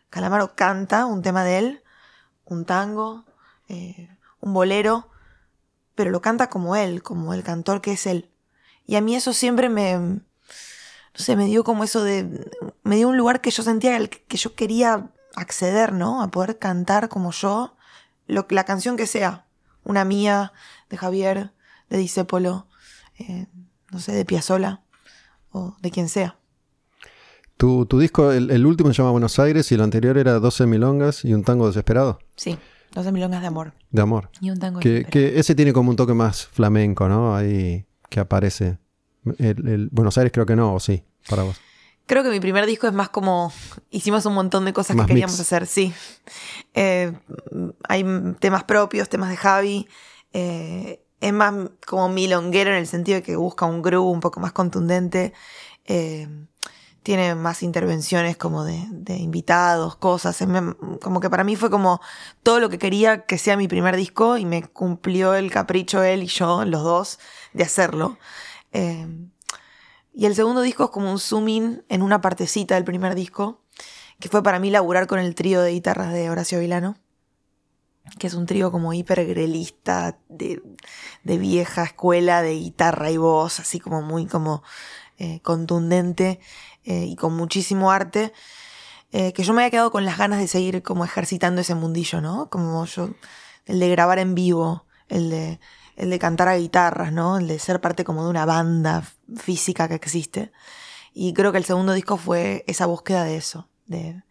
Calamaro 0.09 0.55
canta 0.55 1.05
un 1.05 1.21
tema 1.21 1.43
de 1.43 1.57
él, 1.57 1.83
un 2.45 2.63
tango, 2.63 3.25
eh, 3.67 4.09
un 4.39 4.53
bolero, 4.53 5.09
pero 5.93 6.09
lo 6.09 6.21
canta 6.21 6.49
como 6.49 6.77
él, 6.77 7.03
como 7.03 7.33
el 7.33 7.43
cantor 7.43 7.81
que 7.81 7.91
es 7.91 8.07
él. 8.07 8.31
Y 8.85 8.95
a 8.95 9.01
mí 9.01 9.13
eso 9.13 9.33
siempre 9.33 9.67
me, 9.67 9.97
no 9.97 10.21
sé, 11.15 11.35
me 11.35 11.47
dio 11.47 11.65
como 11.65 11.83
eso 11.83 12.01
de, 12.01 12.49
me 12.83 12.95
dio 12.95 13.09
un 13.09 13.17
lugar 13.17 13.41
que 13.41 13.51
yo 13.51 13.61
sentía 13.61 14.07
que 14.07 14.37
yo 14.37 14.55
quería 14.55 15.11
acceder, 15.35 15.91
¿no? 15.91 16.21
A 16.21 16.29
poder 16.29 16.59
cantar 16.59 17.09
como 17.09 17.33
yo, 17.33 17.75
lo, 18.25 18.47
la 18.51 18.63
canción 18.63 18.95
que 18.95 19.05
sea, 19.05 19.47
una 19.83 20.05
mía, 20.05 20.53
de 20.89 20.95
Javier, 20.95 21.51
de 21.89 21.97
Disépolo, 21.97 22.67
eh, 23.19 23.47
no 23.91 23.99
sé, 23.99 24.13
de 24.13 24.25
Piazzola 24.25 24.83
o 25.51 25.75
de 25.81 25.91
quien 25.91 26.09
sea. 26.09 26.37
Tu, 27.57 27.85
tu 27.85 27.99
disco, 27.99 28.31
el, 28.31 28.51
el, 28.51 28.65
último 28.65 28.91
se 28.91 28.97
llama 28.97 29.11
Buenos 29.11 29.39
Aires 29.39 29.71
y 29.71 29.75
el 29.75 29.81
anterior 29.81 30.17
era 30.17 30.39
12 30.39 30.65
milongas 30.65 31.23
y 31.23 31.33
un 31.33 31.43
tango 31.43 31.67
desesperado. 31.67 32.19
Sí. 32.35 32.57
12 32.93 33.11
milongas 33.11 33.41
de 33.41 33.47
amor. 33.47 33.73
De 33.91 34.01
amor. 34.01 34.29
Y 34.41 34.49
un 34.49 34.59
tango 34.59 34.79
que, 34.79 35.05
que 35.05 35.39
ese 35.39 35.55
tiene 35.55 35.73
como 35.73 35.89
un 35.89 35.95
toque 35.95 36.13
más 36.13 36.47
flamenco, 36.47 37.07
¿no? 37.07 37.35
Ahí 37.35 37.85
que 38.09 38.19
aparece. 38.19 38.77
El, 39.37 39.89
Buenos 39.91 40.17
Aires 40.17 40.31
creo 40.33 40.45
que 40.45 40.55
no, 40.55 40.73
o 40.73 40.79
sí, 40.79 41.03
para 41.29 41.43
vos. 41.43 41.59
Creo 42.05 42.23
que 42.23 42.29
mi 42.29 42.39
primer 42.39 42.65
disco 42.65 42.87
es 42.87 42.93
más 42.93 43.09
como. 43.09 43.51
Hicimos 43.89 44.25
un 44.25 44.33
montón 44.33 44.65
de 44.65 44.73
cosas 44.73 44.95
que 44.95 45.05
queríamos 45.05 45.39
hacer, 45.39 45.65
sí. 45.65 45.93
Eh, 46.73 47.11
hay 47.87 48.05
temas 48.39 48.63
propios, 48.63 49.09
temas 49.09 49.29
de 49.29 49.37
Javi. 49.37 49.87
Eh, 50.31 51.04
es 51.25 51.33
más 51.33 51.53
como 51.87 52.07
milonguero 52.07 52.69
en 52.69 52.77
el 52.77 52.85
sentido 52.85 53.15
de 53.15 53.23
que 53.23 53.35
busca 53.35 53.65
un 53.65 53.81
groove 53.81 54.11
un 54.11 54.19
poco 54.19 54.39
más 54.39 54.51
contundente. 54.51 55.33
Eh, 55.85 56.27
tiene 57.01 57.33
más 57.33 57.63
intervenciones 57.63 58.37
como 58.37 58.63
de, 58.63 58.75
invitados, 59.17 59.95
cosas. 59.95 60.37
Como 61.01 61.19
que 61.19 61.29
para 61.29 61.43
mí 61.43 61.55
fue 61.55 61.71
como 61.71 61.99
todo 62.43 62.59
lo 62.59 62.69
que 62.69 62.77
quería 62.77 63.25
que 63.25 63.39
sea 63.39 63.57
mi 63.57 63.67
primer 63.67 63.95
disco 63.95 64.37
y 64.37 64.45
me 64.45 64.63
cumplió 64.67 65.33
el 65.33 65.51
capricho 65.51 66.03
él 66.03 66.23
y 66.23 66.27
yo, 66.27 66.63
los 66.65 66.83
dos, 66.83 67.19
de 67.53 67.63
hacerlo. 67.63 68.17
Em, 68.71 69.31
y 70.13 70.27
el 70.27 70.35
segundo 70.35 70.61
disco 70.61 70.85
es 70.85 70.89
como 70.91 71.11
un 71.11 71.19
zoom 71.19 71.47
in 71.47 71.85
en 71.89 72.01
una 72.03 72.21
partecita 72.21 72.75
del 72.75 72.83
primer 72.83 73.15
disco, 73.15 73.61
que 74.19 74.29
fue 74.29 74.43
para 74.43 74.59
mí 74.59 74.69
laburar 74.69 75.07
con 75.07 75.19
el 75.19 75.33
trío 75.35 75.61
de 75.61 75.71
guitarras 75.71 76.13
de 76.13 76.29
Horacio 76.29 76.59
Vilano, 76.59 76.97
que 78.19 78.27
es 78.27 78.33
un 78.33 78.45
trío 78.45 78.71
como 78.71 78.93
hipergrelista, 78.93 80.17
de, 80.29 80.61
de 81.23 81.37
vieja 81.37 81.83
escuela 81.83 82.41
de 82.41 82.55
guitarra 82.55 83.11
y 83.11 83.17
voz, 83.17 83.59
así 83.59 83.79
como 83.79 84.01
muy 84.01 84.25
como 84.25 84.63
eh, 85.17 85.39
contundente. 85.41 86.39
Eh, 86.85 87.05
y 87.05 87.15
con 87.15 87.35
muchísimo 87.35 87.91
arte, 87.91 88.31
eh, 89.11 89.33
que 89.33 89.43
yo 89.43 89.53
me 89.53 89.63
había 89.63 89.71
quedado 89.71 89.91
con 89.91 90.05
las 90.05 90.19
ganas 90.19 90.39
de 90.39 90.47
seguir 90.47 90.83
como 90.83 91.03
ejercitando 91.03 91.61
ese 91.61 91.73
mundillo, 91.73 92.21
¿no? 92.21 92.49
Como 92.51 92.85
yo, 92.85 93.09
el 93.65 93.79
de 93.79 93.89
grabar 93.89 94.19
en 94.19 94.35
vivo, 94.35 94.85
el 95.09 95.31
de, 95.31 95.59
el 95.95 96.11
de 96.11 96.19
cantar 96.19 96.47
a 96.47 96.57
guitarras, 96.57 97.11
¿no? 97.11 97.39
El 97.39 97.47
de 97.47 97.57
ser 97.57 97.81
parte 97.81 98.03
como 98.03 98.23
de 98.23 98.29
una 98.29 98.45
banda 98.45 99.03
física 99.35 99.87
que 99.87 99.95
existe. 99.95 100.51
Y 101.11 101.33
creo 101.33 101.51
que 101.51 101.57
el 101.57 101.65
segundo 101.65 101.93
disco 101.93 102.17
fue 102.17 102.63
esa 102.67 102.85
búsqueda 102.85 103.23
de 103.23 103.37
eso, 103.37 103.67
de, 103.87 104.21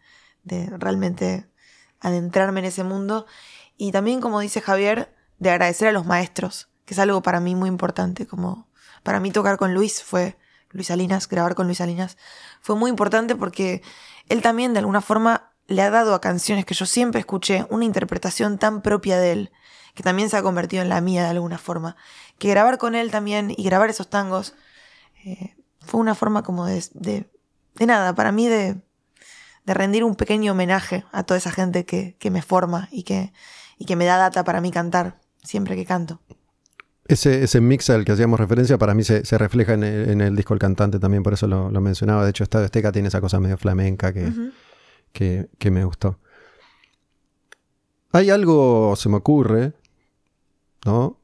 de 0.44 0.66
realmente 0.78 1.48
adentrarme 2.00 2.60
en 2.60 2.66
ese 2.66 2.84
mundo. 2.84 3.26
Y 3.76 3.92
también, 3.92 4.20
como 4.20 4.40
dice 4.40 4.60
Javier, 4.60 5.14
de 5.38 5.50
agradecer 5.50 5.88
a 5.88 5.92
los 5.92 6.06
maestros, 6.06 6.68
que 6.84 6.94
es 6.94 7.00
algo 7.00 7.22
para 7.22 7.40
mí 7.40 7.54
muy 7.54 7.68
importante. 7.68 8.26
Como 8.26 8.68
para 9.02 9.20
mí 9.20 9.30
tocar 9.30 9.56
con 9.56 9.74
Luis 9.74 10.02
fue 10.02 10.36
Luis 10.70 10.88
Salinas, 10.88 11.28
grabar 11.28 11.54
con 11.54 11.66
Luis 11.66 11.78
Salinas, 11.78 12.16
fue 12.60 12.76
muy 12.76 12.90
importante 12.90 13.36
porque 13.36 13.82
él 14.28 14.42
también 14.42 14.72
de 14.72 14.80
alguna 14.80 15.00
forma 15.00 15.52
le 15.66 15.82
ha 15.82 15.90
dado 15.90 16.14
a 16.14 16.20
canciones 16.20 16.64
que 16.64 16.74
yo 16.74 16.86
siempre 16.86 17.20
escuché 17.20 17.66
una 17.70 17.84
interpretación 17.84 18.58
tan 18.58 18.82
propia 18.82 19.18
de 19.18 19.32
él, 19.32 19.52
que 19.94 20.02
también 20.02 20.28
se 20.28 20.36
ha 20.36 20.42
convertido 20.42 20.82
en 20.82 20.88
la 20.88 21.00
mía 21.00 21.22
de 21.22 21.30
alguna 21.30 21.58
forma. 21.58 21.96
Que 22.38 22.48
grabar 22.50 22.78
con 22.78 22.94
él 22.94 23.10
también 23.10 23.54
y 23.56 23.62
grabar 23.62 23.88
esos 23.88 24.10
tangos 24.10 24.54
eh, 25.24 25.56
fue 25.80 26.00
una 26.00 26.14
forma 26.14 26.42
como 26.42 26.66
de, 26.66 26.84
de, 26.94 27.86
nada, 27.86 28.14
para 28.14 28.32
mí 28.32 28.48
de, 28.48 28.82
de, 29.64 29.74
rendir 29.74 30.04
un 30.04 30.16
pequeño 30.16 30.52
homenaje 30.52 31.04
a 31.12 31.22
toda 31.22 31.38
esa 31.38 31.52
gente 31.52 31.86
que, 31.86 32.16
que 32.18 32.30
me 32.30 32.42
forma 32.42 32.88
y 32.90 33.04
que, 33.04 33.32
y 33.78 33.84
que 33.84 33.96
me 33.96 34.04
da 34.04 34.16
data 34.16 34.44
para 34.44 34.60
mí 34.60 34.70
cantar 34.70 35.20
siempre 35.42 35.76
que 35.76 35.84
canto. 35.84 36.20
Ese, 37.06 37.44
ese 37.44 37.60
mix 37.60 37.90
al 37.90 38.04
que 38.04 38.12
hacíamos 38.12 38.40
referencia 38.40 38.78
para 38.78 38.94
mí 38.94 39.04
se, 39.04 39.22
refleja 39.36 39.74
en 39.74 39.82
el, 40.20 40.36
disco 40.36 40.54
El 40.54 40.60
Cantante 40.60 40.98
también, 40.98 41.22
por 41.22 41.34
eso 41.34 41.46
lo, 41.46 41.70
mencionaba. 41.80 42.24
De 42.24 42.30
hecho, 42.30 42.44
Estado 42.44 42.64
Esteca 42.64 42.92
tiene 42.92 43.08
esa 43.08 43.20
cosa 43.20 43.40
medio 43.40 43.58
flamenca 43.58 44.12
que, 44.12 44.32
que, 45.12 45.70
me 45.70 45.84
gustó. 45.84 46.18
Hay 48.12 48.30
algo, 48.30 48.94
se 48.96 49.10
me 49.10 49.16
ocurre, 49.16 49.74
¿no? 50.86 51.20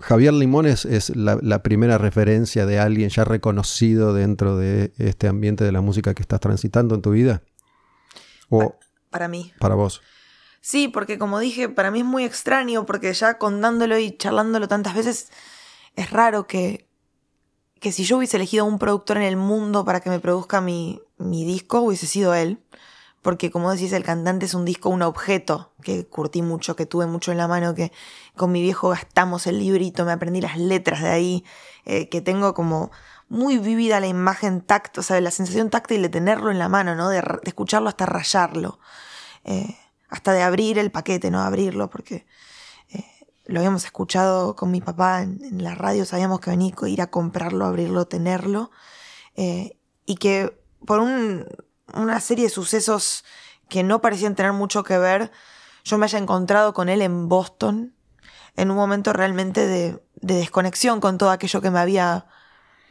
Javier 0.00 0.32
Limones 0.32 0.84
es 0.84 1.14
la, 1.14 1.62
primera 1.62 1.98
referencia 1.98 2.66
de 2.66 2.78
alguien 2.80 3.10
ya 3.10 3.24
reconocido 3.24 4.14
dentro 4.14 4.56
de 4.56 4.92
este 4.98 5.28
ambiente 5.28 5.64
de 5.64 5.72
la 5.72 5.80
música 5.80 6.14
que 6.14 6.22
estás 6.22 6.40
transitando 6.40 6.94
en 6.96 7.02
tu 7.02 7.12
vida. 7.12 7.42
O 8.48 8.76
para 9.10 9.28
mí. 9.28 9.52
Para 9.58 9.74
vos. 9.74 10.02
Sí, 10.60 10.88
porque 10.88 11.18
como 11.18 11.38
dije, 11.38 11.68
para 11.68 11.90
mí 11.90 12.00
es 12.00 12.04
muy 12.04 12.24
extraño, 12.24 12.84
porque 12.86 13.12
ya 13.14 13.38
contándolo 13.38 13.98
y 13.98 14.16
charlándolo 14.16 14.68
tantas 14.68 14.94
veces, 14.94 15.30
es 15.96 16.10
raro 16.10 16.46
que, 16.46 16.88
que 17.80 17.92
si 17.92 18.04
yo 18.04 18.18
hubiese 18.18 18.36
elegido 18.36 18.64
un 18.64 18.78
productor 18.78 19.18
en 19.18 19.24
el 19.24 19.36
mundo 19.36 19.84
para 19.84 20.00
que 20.00 20.10
me 20.10 20.20
produzca 20.20 20.60
mi, 20.60 21.00
mi 21.16 21.44
disco, 21.44 21.80
hubiese 21.80 22.06
sido 22.06 22.34
él. 22.34 22.60
Porque 23.22 23.50
como 23.50 23.70
decís, 23.72 23.92
el 23.92 24.04
cantante 24.04 24.46
es 24.46 24.54
un 24.54 24.64
disco, 24.64 24.90
un 24.90 25.02
objeto 25.02 25.72
que 25.82 26.06
curtí 26.06 26.40
mucho, 26.40 26.76
que 26.76 26.86
tuve 26.86 27.06
mucho 27.06 27.32
en 27.32 27.38
la 27.38 27.48
mano, 27.48 27.74
que 27.74 27.92
con 28.36 28.52
mi 28.52 28.62
viejo 28.62 28.90
gastamos 28.90 29.46
el 29.48 29.58
librito, 29.58 30.04
me 30.04 30.12
aprendí 30.12 30.40
las 30.40 30.56
letras 30.56 31.02
de 31.02 31.08
ahí, 31.08 31.44
eh, 31.84 32.08
que 32.08 32.20
tengo 32.20 32.54
como 32.54 32.92
muy 33.28 33.58
vívida 33.58 34.00
la 34.00 34.06
imagen 34.06 34.60
táctil, 34.60 35.00
o 35.00 35.02
sea, 35.02 35.20
la 35.20 35.32
sensación 35.32 35.68
táctil 35.68 36.02
de 36.02 36.08
tenerlo 36.08 36.50
en 36.50 36.58
la 36.58 36.68
mano, 36.68 36.94
¿no? 36.94 37.08
De, 37.08 37.20
de 37.20 37.40
escucharlo 37.44 37.88
hasta 37.88 38.06
rayarlo. 38.06 38.78
Eh, 39.44 39.76
hasta 40.08 40.32
de 40.32 40.42
abrir 40.42 40.78
el 40.78 40.90
paquete, 40.90 41.30
no 41.30 41.40
abrirlo, 41.40 41.90
porque 41.90 42.26
eh, 42.90 43.04
lo 43.46 43.60
habíamos 43.60 43.84
escuchado 43.84 44.56
con 44.56 44.70
mi 44.70 44.80
papá 44.80 45.22
en, 45.22 45.62
la 45.62 45.74
radio, 45.74 46.04
sabíamos 46.04 46.40
que 46.40 46.50
venía 46.50 46.72
ir 46.86 47.02
a 47.02 47.10
comprarlo, 47.10 47.64
abrirlo, 47.64 48.06
tenerlo, 48.06 48.70
eh, 49.36 49.78
y 50.06 50.16
que 50.16 50.58
por 50.84 51.00
una 51.00 52.20
serie 52.20 52.44
de 52.44 52.50
sucesos 52.50 53.24
que 53.68 53.82
no 53.82 54.00
parecían 54.00 54.34
tener 54.34 54.52
mucho 54.52 54.82
que 54.82 54.98
ver, 54.98 55.30
yo 55.84 55.98
me 55.98 56.06
haya 56.06 56.18
encontrado 56.18 56.72
con 56.72 56.88
él 56.88 57.02
en 57.02 57.28
Boston 57.28 57.94
en 58.56 58.70
un 58.70 58.76
momento 58.76 59.12
realmente 59.12 59.66
de, 59.66 60.02
de 60.16 60.34
desconexión 60.34 61.00
con 61.00 61.18
todo 61.18 61.30
aquello 61.30 61.60
que 61.60 61.70
me 61.70 61.78
había 61.78 62.26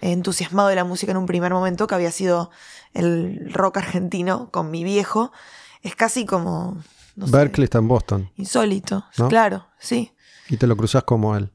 entusiasmado 0.02 0.70
de 0.70 0.76
la 0.76 0.84
música 0.84 1.12
en 1.12 1.18
un 1.18 1.26
primer 1.26 1.54
momento, 1.54 1.88
que 1.88 1.96
había 1.96 2.12
sido 2.12 2.52
el 2.94 3.52
rock 3.54 3.78
argentino 3.78 4.50
con 4.52 4.72
mi 4.72 4.84
viejo. 4.84 5.32
Es 5.82 5.96
casi 5.96 6.26
como... 6.26 6.78
no 7.18 7.26
sé, 7.26 7.32
Berkeley 7.34 7.66
está 7.66 7.80
en 7.80 7.88
Boston. 7.90 8.32
Insólito, 8.38 9.04
¿No? 9.18 9.28
claro, 9.28 9.68
sí. 9.80 10.14
Y 10.50 10.56
te 10.56 10.68
lo 10.68 10.78
cruzas 10.78 11.04
como 11.04 11.36
él. 11.36 11.52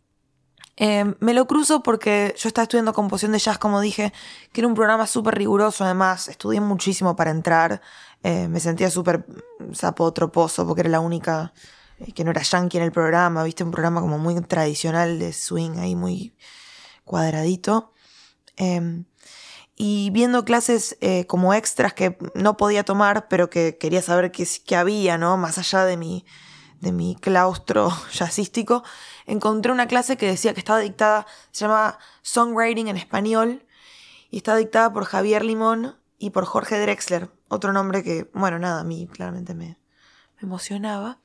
Eh, 0.76 1.14
me 1.20 1.32
lo 1.34 1.46
cruzo 1.46 1.82
porque 1.82 2.34
yo 2.36 2.48
estaba 2.48 2.64
estudiando 2.64 2.92
composición 2.92 3.32
de 3.32 3.38
jazz, 3.38 3.58
como 3.58 3.80
dije, 3.80 4.12
que 4.52 4.60
era 4.60 4.68
un 4.68 4.74
programa 4.74 5.06
súper 5.06 5.36
riguroso, 5.36 5.84
además, 5.84 6.28
estudié 6.28 6.60
muchísimo 6.60 7.16
para 7.16 7.30
entrar, 7.30 7.80
Eh, 8.24 8.46
me 8.46 8.60
sentía 8.60 8.88
súper 8.88 9.26
sapotroposo 9.72 10.64
porque 10.64 10.82
era 10.82 10.90
la 10.90 11.00
única 11.00 11.52
eh, 11.98 12.12
que 12.12 12.22
no 12.22 12.30
era 12.30 12.40
yankee 12.42 12.76
en 12.78 12.84
el 12.84 12.92
programa, 12.92 13.42
viste, 13.42 13.64
un 13.64 13.72
programa 13.72 14.00
como 14.00 14.16
muy 14.16 14.40
tradicional 14.42 15.18
de 15.18 15.32
swing 15.32 15.78
ahí, 15.78 15.96
muy 15.96 16.32
cuadradito. 17.04 17.92
Eh, 18.56 19.02
y 19.76 20.10
viendo 20.10 20.44
clases 20.44 20.96
eh, 21.00 21.26
como 21.26 21.54
extras 21.54 21.94
que 21.94 22.18
no 22.34 22.56
podía 22.56 22.84
tomar, 22.84 23.28
pero 23.28 23.50
que 23.50 23.78
quería 23.78 24.02
saber 24.02 24.30
qué, 24.30 24.46
qué 24.66 24.76
había, 24.76 25.18
¿no? 25.18 25.36
Más 25.36 25.58
allá 25.58 25.84
de 25.84 25.96
mi, 25.96 26.24
de 26.80 26.92
mi 26.92 27.16
claustro 27.16 27.90
jazzístico, 28.12 28.82
encontré 29.26 29.72
una 29.72 29.86
clase 29.86 30.16
que 30.16 30.26
decía 30.26 30.52
que 30.54 30.60
estaba 30.60 30.78
dictada, 30.78 31.26
se 31.50 31.64
llama 31.64 31.98
Songwriting 32.22 32.88
en 32.88 32.96
español, 32.96 33.66
y 34.30 34.38
está 34.38 34.56
dictada 34.56 34.92
por 34.92 35.04
Javier 35.04 35.44
Limón 35.44 35.96
y 36.18 36.30
por 36.30 36.44
Jorge 36.44 36.80
Drexler, 36.80 37.30
otro 37.48 37.72
nombre 37.72 38.02
que, 38.02 38.30
bueno, 38.34 38.58
nada, 38.58 38.80
a 38.80 38.84
mí 38.84 39.06
claramente 39.12 39.54
me, 39.54 39.78
me 40.40 40.42
emocionaba. 40.42 41.20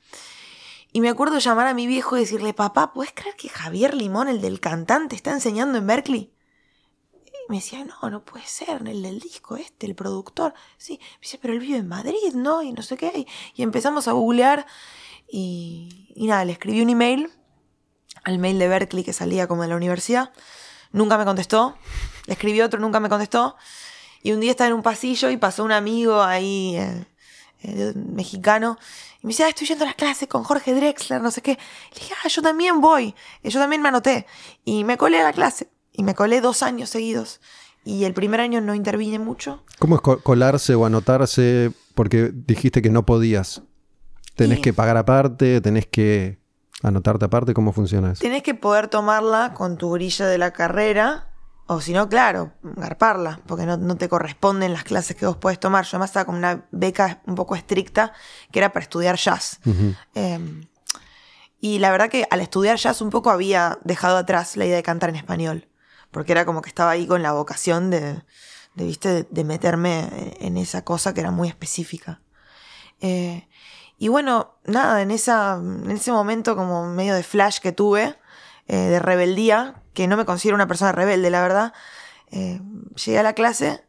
Y 0.92 1.00
me 1.00 1.10
acuerdo 1.10 1.38
llamar 1.38 1.66
a 1.66 1.74
mi 1.74 1.86
viejo 1.86 2.16
y 2.16 2.20
decirle, 2.20 2.54
papá, 2.54 2.92
¿puedes 2.92 3.12
creer 3.12 3.36
que 3.36 3.48
Javier 3.48 3.94
Limón, 3.94 4.28
el 4.28 4.40
del 4.40 4.58
cantante, 4.58 5.16
está 5.16 5.32
enseñando 5.32 5.78
en 5.78 5.86
Berkeley? 5.86 6.32
Me 7.48 7.56
decía, 7.56 7.84
no, 7.84 8.10
no 8.10 8.24
puede 8.24 8.46
ser, 8.46 8.82
el 8.86 9.02
del 9.02 9.20
disco 9.20 9.56
este, 9.56 9.86
el 9.86 9.94
productor. 9.94 10.54
Sí, 10.76 11.00
me 11.00 11.20
dice, 11.22 11.38
pero 11.40 11.54
él 11.54 11.60
vive 11.60 11.78
en 11.78 11.88
Madrid, 11.88 12.34
¿no? 12.34 12.62
Y 12.62 12.72
no 12.72 12.82
sé 12.82 12.96
qué. 12.96 13.26
Y 13.54 13.62
empezamos 13.62 14.06
a 14.06 14.12
googlear 14.12 14.66
y, 15.26 16.12
y 16.14 16.26
nada, 16.26 16.44
le 16.44 16.52
escribí 16.52 16.82
un 16.82 16.90
email 16.90 17.30
al 18.24 18.38
mail 18.38 18.58
de 18.58 18.68
Berkeley 18.68 19.04
que 19.04 19.12
salía 19.12 19.46
como 19.46 19.62
de 19.62 19.68
la 19.68 19.76
universidad. 19.76 20.32
Nunca 20.92 21.16
me 21.16 21.24
contestó. 21.24 21.76
Le 22.26 22.34
escribí 22.34 22.60
otro, 22.60 22.80
nunca 22.80 23.00
me 23.00 23.08
contestó. 23.08 23.56
Y 24.22 24.32
un 24.32 24.40
día 24.40 24.50
estaba 24.50 24.68
en 24.68 24.74
un 24.74 24.82
pasillo 24.82 25.30
y 25.30 25.36
pasó 25.36 25.64
un 25.64 25.72
amigo 25.72 26.22
ahí, 26.22 26.76
eh, 26.76 27.06
eh, 27.62 27.92
mexicano, 27.94 28.78
y 29.22 29.26
me 29.26 29.30
dice, 29.30 29.44
ah, 29.44 29.48
estoy 29.48 29.66
yendo 29.66 29.84
a 29.84 29.88
las 29.88 29.96
clases 29.96 30.28
con 30.28 30.44
Jorge 30.44 30.74
Drexler, 30.74 31.20
no 31.20 31.30
sé 31.30 31.42
qué. 31.42 31.52
Le 31.92 32.00
dije, 32.00 32.14
ah, 32.24 32.28
yo 32.28 32.42
también 32.42 32.80
voy. 32.80 33.14
Y 33.42 33.50
yo 33.50 33.58
también 33.60 33.82
me 33.82 33.88
anoté. 33.88 34.26
Y 34.64 34.84
me 34.84 34.96
colé 34.96 35.20
a 35.20 35.24
la 35.24 35.32
clase. 35.32 35.70
Y 35.98 36.04
me 36.04 36.14
colé 36.14 36.40
dos 36.40 36.62
años 36.62 36.88
seguidos. 36.90 37.40
Y 37.84 38.04
el 38.04 38.14
primer 38.14 38.40
año 38.40 38.60
no 38.60 38.72
intervine 38.74 39.18
mucho. 39.18 39.64
¿Cómo 39.80 39.96
es 39.96 40.00
co- 40.00 40.20
colarse 40.20 40.74
o 40.76 40.86
anotarse? 40.86 41.72
Porque 41.94 42.30
dijiste 42.32 42.80
que 42.82 42.90
no 42.90 43.04
podías. 43.04 43.62
Tenés 44.36 44.58
Y- 44.58 44.62
que 44.62 44.72
pagar 44.72 44.96
aparte, 44.96 45.60
tenés 45.60 45.86
que 45.86 46.38
anotarte 46.84 47.24
aparte. 47.24 47.52
¿Cómo 47.52 47.72
funciona 47.72 48.12
eso? 48.12 48.22
Tenés 48.22 48.44
que 48.44 48.54
poder 48.54 48.86
tomarla 48.88 49.54
con 49.54 49.76
tu 49.76 49.90
grilla 49.90 50.26
de 50.28 50.38
la 50.38 50.52
carrera. 50.52 51.24
O 51.66 51.80
si 51.82 51.92
no, 51.92 52.08
claro, 52.08 52.52
garparla, 52.62 53.40
porque 53.46 53.66
no, 53.66 53.76
no 53.76 53.96
te 53.96 54.08
corresponden 54.08 54.72
las 54.72 54.84
clases 54.84 55.16
que 55.16 55.26
vos 55.26 55.36
podés 55.36 55.58
tomar. 55.60 55.84
Yo 55.84 55.90
además 55.96 56.10
estaba 56.10 56.24
con 56.26 56.36
una 56.36 56.66
beca 56.70 57.20
un 57.26 57.34
poco 57.34 57.56
estricta 57.56 58.12
que 58.52 58.58
era 58.60 58.72
para 58.72 58.84
estudiar 58.84 59.16
jazz. 59.16 59.58
Eh, 60.14 60.62
y 61.60 61.78
la 61.80 61.90
verdad 61.90 62.08
que 62.08 62.26
al 62.30 62.40
estudiar 62.40 62.76
jazz 62.78 63.00
un 63.02 63.10
poco 63.10 63.30
había 63.30 63.78
dejado 63.84 64.16
atrás 64.16 64.56
la 64.56 64.64
idea 64.64 64.76
de 64.76 64.82
cantar 64.82 65.10
en 65.10 65.16
español. 65.16 65.67
Porque 66.10 66.32
era 66.32 66.44
como 66.44 66.62
que 66.62 66.68
estaba 66.68 66.90
ahí 66.92 67.06
con 67.06 67.22
la 67.22 67.32
vocación 67.32 67.90
de, 67.90 68.22
de, 68.74 68.84
¿viste? 68.84 69.08
de, 69.10 69.26
de 69.30 69.44
meterme 69.44 70.36
en 70.40 70.56
esa 70.56 70.82
cosa 70.84 71.12
que 71.14 71.20
era 71.20 71.30
muy 71.30 71.48
específica. 71.48 72.20
Eh, 73.00 73.46
y 73.98 74.08
bueno, 74.08 74.54
nada, 74.64 75.02
en, 75.02 75.10
esa, 75.10 75.54
en 75.56 75.90
ese 75.90 76.12
momento 76.12 76.56
como 76.56 76.86
medio 76.86 77.14
de 77.14 77.22
flash 77.22 77.58
que 77.58 77.72
tuve, 77.72 78.16
eh, 78.66 78.76
de 78.76 78.98
rebeldía, 79.00 79.82
que 79.92 80.06
no 80.06 80.16
me 80.16 80.24
considero 80.24 80.54
una 80.54 80.66
persona 80.68 80.92
rebelde, 80.92 81.30
la 81.30 81.42
verdad, 81.42 81.72
eh, 82.30 82.60
llegué 83.04 83.18
a 83.18 83.22
la 83.22 83.32
clase 83.34 83.82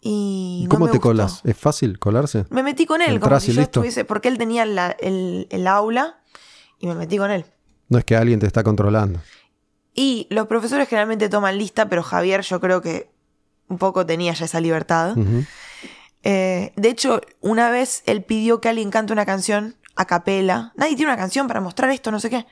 y... 0.00 0.60
¿Y 0.60 0.64
no 0.64 0.68
cómo 0.70 0.84
me 0.86 0.92
te 0.92 0.98
gustó. 0.98 1.08
colas? 1.10 1.40
¿Es 1.44 1.56
fácil 1.56 1.98
colarse? 1.98 2.44
Me 2.50 2.62
metí 2.62 2.86
con 2.86 3.00
él, 3.02 3.18
como 3.20 3.40
si 3.40 3.48
yo 3.52 3.60
listo. 3.60 3.80
estuviese, 3.80 4.04
porque 4.04 4.28
él 4.28 4.38
tenía 4.38 4.64
la- 4.66 4.96
el, 5.00 5.46
el 5.50 5.66
aula 5.66 6.20
y 6.78 6.86
me 6.86 6.94
metí 6.94 7.16
con 7.18 7.30
él. 7.30 7.44
No 7.88 7.98
es 7.98 8.04
que 8.04 8.16
alguien 8.16 8.38
te 8.40 8.46
está 8.46 8.62
controlando. 8.62 9.20
Y 9.94 10.26
los 10.30 10.48
profesores 10.48 10.88
generalmente 10.88 11.28
toman 11.28 11.56
lista, 11.56 11.88
pero 11.88 12.02
Javier 12.02 12.42
yo 12.42 12.60
creo 12.60 12.82
que 12.82 13.10
un 13.68 13.78
poco 13.78 14.04
tenía 14.04 14.32
ya 14.34 14.44
esa 14.44 14.60
libertad. 14.60 15.16
Eh, 16.24 16.72
de 16.74 16.88
hecho, 16.88 17.20
una 17.40 17.70
vez 17.70 18.02
él 18.06 18.24
pidió 18.24 18.60
que 18.60 18.68
alguien 18.68 18.90
cante 18.90 19.12
una 19.12 19.24
canción 19.24 19.76
a 19.94 20.06
capela. 20.06 20.72
Nadie 20.76 20.96
tiene 20.96 21.12
una 21.12 21.20
canción 21.20 21.46
para 21.46 21.60
mostrar 21.60 21.90
esto, 21.90 22.10
no 22.10 22.18
sé 22.18 22.28
qué. 22.28 22.46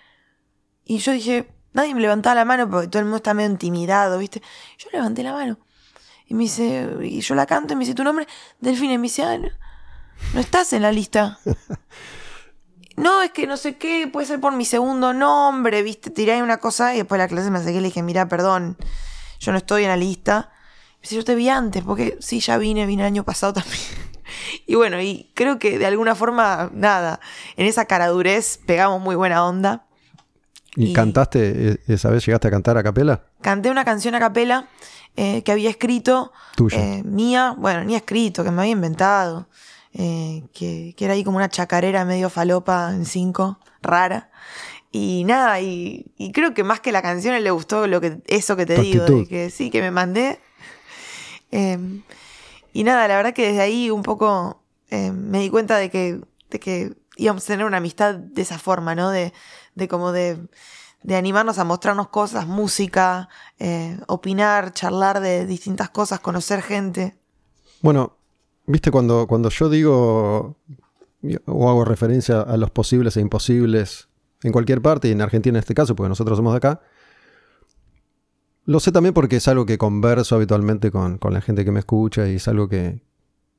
Y 0.84 0.98
yo 0.98 1.12
dije, 1.12 1.48
nadie 1.72 1.94
me 1.94 2.00
levantaba 2.00 2.34
la 2.36 2.44
mano 2.44 2.70
porque 2.70 2.88
todo 2.88 3.00
el 3.00 3.06
mundo 3.06 3.16
está 3.16 3.34
medio 3.34 3.50
intimidado, 3.50 4.18
¿viste? 4.18 4.40
Yo 4.78 4.88
levanté 4.92 5.22
la 5.22 5.32
mano. 5.32 5.58
Y 6.26 6.34
me 6.34 6.44
dice, 6.44 6.88
y 7.02 7.20
yo 7.20 7.34
la 7.34 7.46
canto 7.46 7.74
y 7.74 7.76
me 7.76 7.84
dice 7.84 7.94
tu 7.94 8.04
nombre, 8.04 8.26
Delfina. 8.60 8.94
Y 8.94 8.98
me 8.98 9.04
dice, 9.04 9.24
ah, 9.24 9.36
no, 9.36 9.48
no 10.34 10.40
estás 10.40 10.72
en 10.72 10.82
la 10.82 10.92
lista. 10.92 11.38
No, 13.02 13.22
es 13.22 13.30
que 13.32 13.46
no 13.46 13.56
sé 13.56 13.76
qué, 13.76 14.08
puede 14.12 14.26
ser 14.26 14.40
por 14.40 14.52
mi 14.54 14.64
segundo 14.64 15.12
nombre, 15.12 15.82
viste, 15.82 16.10
tiré 16.10 16.32
ahí 16.34 16.40
una 16.42 16.58
cosa 16.58 16.94
y 16.94 16.98
después 16.98 17.18
de 17.18 17.24
la 17.24 17.28
clase 17.28 17.50
me 17.50 17.58
acerqué 17.58 17.78
y 17.78 17.80
le 17.80 17.88
dije, 17.88 18.02
mira, 18.02 18.28
perdón, 18.28 18.76
yo 19.40 19.50
no 19.52 19.58
estoy 19.58 19.82
en 19.82 19.88
la 19.88 19.96
lista. 19.96 20.50
Me 20.96 21.02
dice, 21.02 21.16
yo 21.16 21.24
te 21.24 21.34
vi 21.34 21.48
antes, 21.48 21.82
porque 21.82 22.16
sí, 22.20 22.38
ya 22.40 22.58
vine, 22.58 22.86
vine 22.86 23.02
el 23.02 23.06
año 23.06 23.24
pasado 23.24 23.52
también. 23.54 23.80
Y 24.66 24.76
bueno, 24.76 25.00
y 25.02 25.30
creo 25.34 25.58
que 25.58 25.78
de 25.78 25.84
alguna 25.84 26.14
forma, 26.14 26.70
nada, 26.72 27.20
en 27.56 27.66
esa 27.66 27.84
caradurez 27.84 28.58
pegamos 28.66 29.00
muy 29.02 29.14
buena 29.14 29.44
onda. 29.44 29.84
¿Y, 30.74 30.86
Y- 30.90 30.92
cantaste, 30.94 31.72
e- 31.72 31.80
esa 31.92 32.08
vez 32.08 32.24
llegaste 32.24 32.48
a 32.48 32.50
cantar 32.50 32.78
a 32.78 32.82
capela? 32.82 33.24
Canté 33.42 33.70
una 33.70 33.84
canción 33.84 34.14
a 34.14 34.20
capela 34.20 34.68
eh, 35.16 35.42
que 35.42 35.52
había 35.52 35.68
escrito, 35.68 36.32
Tuya. 36.56 36.78
eh, 36.78 37.02
mía, 37.04 37.54
bueno, 37.58 37.84
ni 37.84 37.94
escrito, 37.94 38.42
que 38.42 38.50
me 38.50 38.62
había 38.62 38.72
inventado, 38.72 39.48
eh, 39.94 40.44
que, 40.52 40.94
que 40.96 41.04
era 41.04 41.14
ahí 41.14 41.24
como 41.24 41.36
una 41.36 41.48
chacarera 41.48 42.04
medio 42.04 42.30
falopa 42.30 42.90
en 42.90 43.04
cinco, 43.04 43.58
rara. 43.80 44.30
Y 44.90 45.24
nada, 45.24 45.58
y, 45.60 46.12
y 46.18 46.32
creo 46.32 46.52
que 46.52 46.64
más 46.64 46.80
que 46.80 46.92
la 46.92 47.00
canción 47.00 47.34
él 47.34 47.44
le 47.44 47.50
gustó 47.50 47.86
lo 47.86 48.00
que, 48.00 48.20
eso 48.26 48.56
que 48.56 48.66
te 48.66 48.78
digo, 48.78 49.04
de 49.06 49.26
que 49.26 49.48
sí, 49.48 49.70
que 49.70 49.80
me 49.80 49.90
mandé. 49.90 50.38
Eh, 51.50 51.78
y 52.74 52.84
nada, 52.84 53.08
la 53.08 53.16
verdad 53.16 53.32
que 53.32 53.48
desde 53.48 53.62
ahí 53.62 53.90
un 53.90 54.02
poco 54.02 54.62
eh, 54.90 55.10
me 55.10 55.40
di 55.40 55.48
cuenta 55.48 55.78
de 55.78 55.90
que, 55.90 56.20
de 56.50 56.60
que 56.60 56.94
íbamos 57.16 57.44
a 57.44 57.46
tener 57.46 57.64
una 57.64 57.78
amistad 57.78 58.14
de 58.14 58.42
esa 58.42 58.58
forma, 58.58 58.94
¿no? 58.94 59.10
De, 59.10 59.32
de 59.74 59.88
como 59.88 60.12
de, 60.12 60.38
de 61.02 61.16
animarnos 61.16 61.58
a 61.58 61.64
mostrarnos 61.64 62.08
cosas, 62.08 62.46
música, 62.46 63.30
eh, 63.58 63.98
opinar, 64.08 64.74
charlar 64.74 65.20
de 65.20 65.46
distintas 65.46 65.88
cosas, 65.88 66.20
conocer 66.20 66.60
gente. 66.60 67.16
Bueno, 67.80 68.18
viste, 68.66 68.90
cuando, 68.90 69.26
cuando 69.26 69.48
yo 69.48 69.68
digo 69.68 70.56
o 71.46 71.70
hago 71.70 71.84
referencia 71.84 72.40
a 72.40 72.56
los 72.56 72.70
posibles 72.70 73.16
e 73.16 73.20
imposibles 73.20 74.08
en 74.42 74.52
cualquier 74.52 74.82
parte, 74.82 75.08
y 75.08 75.12
en 75.12 75.22
Argentina 75.22 75.58
en 75.58 75.60
este 75.60 75.74
caso, 75.74 75.94
porque 75.94 76.08
nosotros 76.08 76.36
somos 76.36 76.52
de 76.52 76.56
acá, 76.56 76.80
lo 78.64 78.80
sé 78.80 78.92
también 78.92 79.14
porque 79.14 79.36
es 79.36 79.48
algo 79.48 79.66
que 79.66 79.78
converso 79.78 80.36
habitualmente 80.36 80.90
con, 80.90 81.18
con 81.18 81.32
la 81.32 81.40
gente 81.40 81.64
que 81.64 81.72
me 81.72 81.80
escucha 81.80 82.28
y 82.28 82.36
es 82.36 82.48
algo 82.48 82.68
que, 82.68 83.02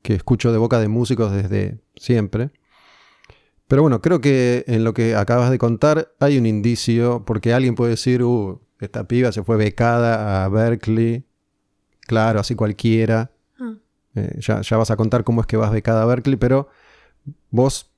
que 0.01 0.13
escucho 0.13 0.51
de 0.51 0.57
boca 0.57 0.79
de 0.79 0.87
músicos 0.87 1.31
desde 1.31 1.79
siempre. 1.95 2.51
Pero 3.67 3.81
bueno, 3.81 4.01
creo 4.01 4.21
que 4.21 4.63
en 4.67 4.83
lo 4.83 4.93
que 4.93 5.15
acabas 5.15 5.49
de 5.49 5.57
contar 5.57 6.13
hay 6.19 6.37
un 6.37 6.45
indicio, 6.45 7.23
porque 7.25 7.53
alguien 7.53 7.75
puede 7.75 7.91
decir, 7.91 8.23
uh, 8.23 8.61
esta 8.79 9.07
piba 9.07 9.31
se 9.31 9.43
fue 9.43 9.57
becada 9.57 10.43
a 10.43 10.49
Berkeley, 10.49 11.25
claro, 12.01 12.39
así 12.39 12.55
cualquiera. 12.55 13.32
Eh, 14.15 14.37
ya, 14.39 14.61
ya 14.61 14.77
vas 14.77 14.91
a 14.91 14.95
contar 14.95 15.23
cómo 15.23 15.41
es 15.41 15.47
que 15.47 15.57
vas 15.57 15.71
becada 15.71 16.03
a 16.03 16.05
Berkeley, 16.05 16.35
pero 16.37 16.67
vos 17.49 17.91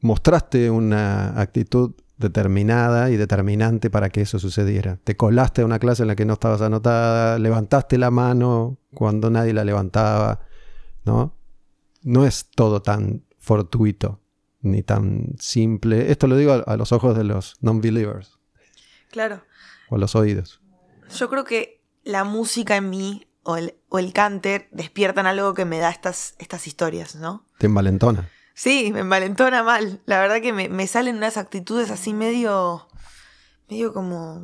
mostraste 0.00 0.70
una 0.70 1.40
actitud 1.40 1.94
determinada 2.16 3.10
y 3.10 3.16
determinante 3.16 3.90
para 3.90 4.10
que 4.10 4.20
eso 4.22 4.38
sucediera. 4.38 4.98
Te 5.04 5.16
colaste 5.16 5.62
a 5.62 5.64
una 5.64 5.78
clase 5.78 6.02
en 6.02 6.08
la 6.08 6.16
que 6.16 6.24
no 6.24 6.34
estabas 6.34 6.60
anotada, 6.62 7.38
levantaste 7.38 7.98
la 7.98 8.10
mano 8.10 8.78
cuando 8.94 9.30
nadie 9.30 9.52
la 9.52 9.64
levantaba, 9.64 10.40
¿no? 11.04 11.34
No 12.02 12.26
es 12.26 12.48
todo 12.54 12.82
tan 12.82 13.24
fortuito 13.38 14.20
ni 14.60 14.82
tan 14.82 15.34
simple. 15.38 16.10
Esto 16.12 16.26
lo 16.28 16.36
digo 16.36 16.52
a, 16.52 16.56
a 16.58 16.76
los 16.76 16.92
ojos 16.92 17.16
de 17.16 17.24
los 17.24 17.56
non-believers 17.60 18.38
Claro. 19.10 19.42
o 19.90 19.96
a 19.96 19.98
los 19.98 20.14
oídos. 20.14 20.60
Yo 21.16 21.28
creo 21.28 21.44
que 21.44 21.82
la 22.04 22.24
música 22.24 22.76
en 22.76 22.90
mí 22.90 23.26
o 23.42 23.56
el, 23.56 23.74
o 23.88 23.98
el 23.98 24.12
cante 24.12 24.68
despiertan 24.72 25.26
algo 25.26 25.54
que 25.54 25.64
me 25.64 25.78
da 25.78 25.90
estas, 25.90 26.34
estas 26.38 26.66
historias, 26.66 27.16
¿no? 27.16 27.44
Te 27.58 27.66
envalentona. 27.66 28.28
Sí, 28.54 28.90
me 28.92 29.00
envalentona 29.00 29.62
mal. 29.62 30.00
La 30.06 30.20
verdad 30.20 30.40
que 30.40 30.52
me, 30.52 30.68
me 30.68 30.86
salen 30.86 31.16
unas 31.16 31.36
actitudes 31.36 31.90
así 31.90 32.12
medio. 32.12 32.86
medio 33.68 33.92
como 33.92 34.42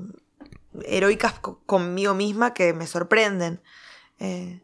heroicas 0.86 1.34
conmigo 1.66 2.14
misma 2.14 2.54
que 2.54 2.72
me 2.72 2.86
sorprenden. 2.86 3.60
Eh, 4.18 4.62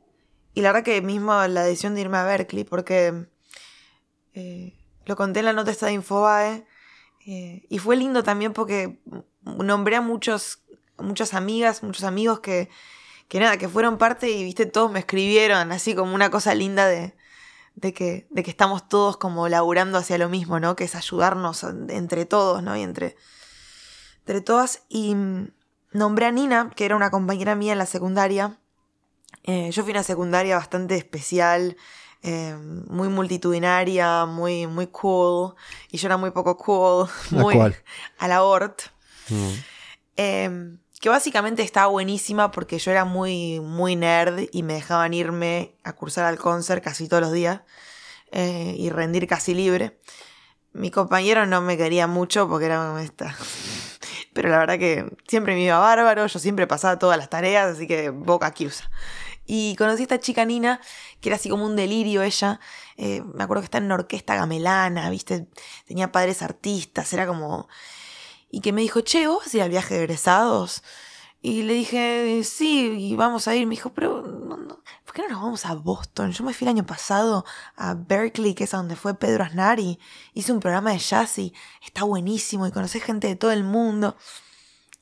y 0.54 0.60
la 0.60 0.72
verdad 0.72 0.84
que 0.84 1.02
mismo 1.02 1.32
la 1.46 1.64
decisión 1.64 1.94
de 1.94 2.02
irme 2.02 2.18
a 2.18 2.24
Berkeley, 2.24 2.64
porque 2.64 3.26
eh, 4.34 4.78
lo 5.04 5.16
conté 5.16 5.40
en 5.40 5.46
la 5.46 5.52
nota 5.52 5.70
esta 5.70 5.86
de 5.86 5.92
Infobae, 5.92 6.66
eh, 7.26 7.66
y 7.68 7.78
fue 7.78 7.96
lindo 7.96 8.22
también 8.22 8.52
porque 8.52 9.00
nombré 9.42 9.96
a 9.96 10.00
muchos, 10.00 10.62
muchas 10.98 11.34
amigas, 11.34 11.82
muchos 11.82 12.04
amigos 12.04 12.40
que, 12.40 12.68
que 13.34 13.40
nada, 13.40 13.56
que 13.56 13.68
fueron 13.68 13.98
parte 13.98 14.30
y 14.30 14.44
viste, 14.44 14.64
todos 14.64 14.92
me 14.92 15.00
escribieron 15.00 15.72
así 15.72 15.96
como 15.96 16.14
una 16.14 16.30
cosa 16.30 16.54
linda 16.54 16.86
de, 16.86 17.16
de, 17.74 17.92
que, 17.92 18.28
de 18.30 18.44
que 18.44 18.50
estamos 18.52 18.88
todos 18.88 19.16
como 19.16 19.48
laburando 19.48 19.98
hacia 19.98 20.18
lo 20.18 20.28
mismo, 20.28 20.60
¿no? 20.60 20.76
Que 20.76 20.84
es 20.84 20.94
ayudarnos 20.94 21.64
entre 21.64 22.26
todos, 22.26 22.62
¿no? 22.62 22.76
Y 22.76 22.82
entre, 22.82 23.16
entre 24.20 24.40
todas. 24.40 24.84
Y 24.88 25.16
mm, 25.16 25.48
nombré 25.90 26.26
a 26.26 26.30
Nina, 26.30 26.70
que 26.76 26.84
era 26.84 26.94
una 26.94 27.10
compañera 27.10 27.56
mía 27.56 27.72
en 27.72 27.78
la 27.78 27.86
secundaria. 27.86 28.56
Eh, 29.42 29.72
yo 29.72 29.82
fui 29.82 29.90
a 29.90 29.96
una 29.96 30.04
secundaria 30.04 30.54
bastante 30.56 30.94
especial, 30.94 31.76
eh, 32.22 32.56
muy 32.86 33.08
multitudinaria, 33.08 34.26
muy, 34.26 34.68
muy 34.68 34.86
cool. 34.86 35.56
Y 35.90 35.96
yo 35.96 36.06
era 36.06 36.18
muy 36.18 36.30
poco 36.30 36.56
cool, 36.56 37.08
muy 37.32 37.58
a 38.16 38.28
la 38.28 38.44
Hort. 38.44 38.82
Mm. 39.28 39.50
Em, 40.14 40.78
que 41.04 41.10
básicamente 41.10 41.62
estaba 41.62 41.88
buenísima 41.88 42.50
porque 42.50 42.78
yo 42.78 42.90
era 42.90 43.04
muy, 43.04 43.60
muy 43.60 43.94
nerd 43.94 44.48
y 44.52 44.62
me 44.62 44.72
dejaban 44.72 45.12
irme 45.12 45.74
a 45.84 45.92
cursar 45.92 46.24
al 46.24 46.38
concert 46.38 46.82
casi 46.82 47.08
todos 47.08 47.20
los 47.20 47.30
días 47.30 47.60
eh, 48.32 48.74
y 48.78 48.88
rendir 48.88 49.26
casi 49.26 49.52
libre. 49.52 50.00
Mi 50.72 50.90
compañero 50.90 51.44
no 51.44 51.60
me 51.60 51.76
quería 51.76 52.06
mucho 52.06 52.48
porque 52.48 52.64
era 52.64 52.78
como 52.78 53.00
esta. 53.00 53.36
Pero 54.32 54.48
la 54.48 54.56
verdad 54.56 54.78
que 54.78 55.04
siempre 55.28 55.52
me 55.52 55.64
iba 55.64 55.78
bárbaro, 55.78 56.26
yo 56.26 56.38
siempre 56.38 56.66
pasaba 56.66 56.98
todas 56.98 57.18
las 57.18 57.28
tareas, 57.28 57.76
así 57.76 57.86
que 57.86 58.08
boca 58.08 58.54
usa. 58.60 58.90
Y 59.44 59.76
conocí 59.76 60.00
a 60.00 60.04
esta 60.04 60.20
chica 60.20 60.46
Nina, 60.46 60.80
que 61.20 61.28
era 61.28 61.36
así 61.36 61.50
como 61.50 61.66
un 61.66 61.76
delirio 61.76 62.22
ella. 62.22 62.60
Eh, 62.96 63.20
me 63.34 63.44
acuerdo 63.44 63.60
que 63.60 63.66
está 63.66 63.76
en 63.76 63.84
una 63.84 63.96
orquesta 63.96 64.36
gamelana, 64.36 65.10
¿viste? 65.10 65.48
Tenía 65.86 66.10
padres 66.12 66.40
artistas, 66.40 67.12
era 67.12 67.26
como 67.26 67.68
y 68.54 68.60
que 68.60 68.72
me 68.72 68.82
dijo, 68.82 69.00
che, 69.00 69.26
¿vos 69.26 69.38
vas 69.44 69.52
a 69.52 69.56
ir 69.56 69.62
al 69.64 69.70
viaje 69.70 69.94
de 69.94 70.04
egresados? 70.04 70.84
Y 71.42 71.64
le 71.64 71.74
dije, 71.74 72.40
sí, 72.44 72.94
y 72.96 73.16
vamos 73.16 73.48
a 73.48 73.56
ir. 73.56 73.66
Me 73.66 73.72
dijo, 73.72 73.92
pero, 73.92 74.22
¿por 74.22 75.12
qué 75.12 75.22
no 75.22 75.28
nos 75.30 75.42
vamos 75.42 75.66
a 75.66 75.74
Boston? 75.74 76.30
Yo 76.30 76.44
me 76.44 76.54
fui 76.54 76.64
el 76.64 76.68
año 76.70 76.86
pasado 76.86 77.44
a 77.76 77.94
Berkeley, 77.94 78.54
que 78.54 78.64
es 78.64 78.72
a 78.72 78.76
donde 78.76 78.94
fue 78.94 79.14
Pedro 79.14 79.42
Aznar, 79.42 79.80
y 79.80 79.98
hice 80.34 80.52
un 80.52 80.60
programa 80.60 80.92
de 80.92 80.98
jazz 80.98 81.36
y 81.38 81.52
está 81.84 82.04
buenísimo 82.04 82.64
y 82.66 82.70
conocí 82.70 83.00
gente 83.00 83.26
de 83.26 83.34
todo 83.34 83.50
el 83.50 83.64
mundo. 83.64 84.16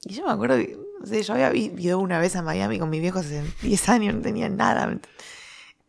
Y 0.05 0.15
yo 0.15 0.25
me 0.25 0.33
acuerdo 0.33 0.57
que, 0.57 0.79
no 0.99 1.07
sé, 1.07 1.23
yo 1.23 1.35
había 1.35 1.55
ido 1.55 1.99
una 1.99 2.19
vez 2.19 2.35
a 2.37 2.43
Miami 2.43 2.79
con 2.79 2.89
mis 2.89 3.03
viejos 3.03 3.27
hace 3.27 3.45
10 3.61 3.89
años, 3.91 4.15
no 4.15 4.23
tenía 4.23 4.49
nada. 4.49 4.99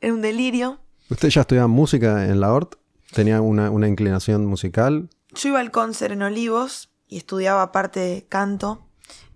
Era 0.01 0.13
un 0.13 0.21
delirio. 0.21 0.79
¿Usted 1.09 1.29
ya 1.29 1.41
estudiaba 1.41 1.69
música 1.69 2.25
en 2.25 2.41
la 2.41 2.51
ORT? 2.51 2.75
¿Tenía 3.13 3.39
una, 3.39 3.71
una 3.71 3.87
inclinación 3.87 4.45
musical? 4.47 5.09
Yo 5.33 5.49
iba 5.49 5.61
al 5.61 5.71
concert 5.71 6.11
en 6.11 6.21
Olivos, 6.21 6.92
y 7.13 7.17
estudiaba 7.17 7.61
aparte 7.61 8.25
canto. 8.27 8.87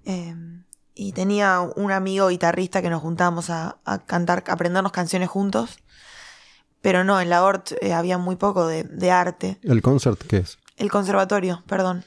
Em, 0.04 0.64
y 0.96 1.12
tenía 1.12 1.62
un 1.62 1.92
amigo 1.92 2.30
guitarrista 2.30 2.82
que 2.82 2.90
nos 2.90 3.04
juntábamos 3.04 3.52
a, 3.52 3.78
cantar, 4.08 4.44
a 4.48 4.54
aprendernos 4.54 4.92
canciones 4.92 5.30
juntos. 5.30 5.78
Pero 6.82 7.04
no, 7.04 7.22
en 7.22 7.30
la 7.30 7.44
ORT 7.44 7.74
eh, 7.82 7.94
había 7.94 8.18
muy 8.18 8.36
poco 8.36 8.66
de, 8.66 9.12
arte. 9.12 9.60
¿El 9.62 9.84
concert 9.84 10.20
qué 10.28 10.38
es? 10.38 10.58
El 10.76 10.90
conservatorio, 10.90 11.64
perdón. 11.68 12.04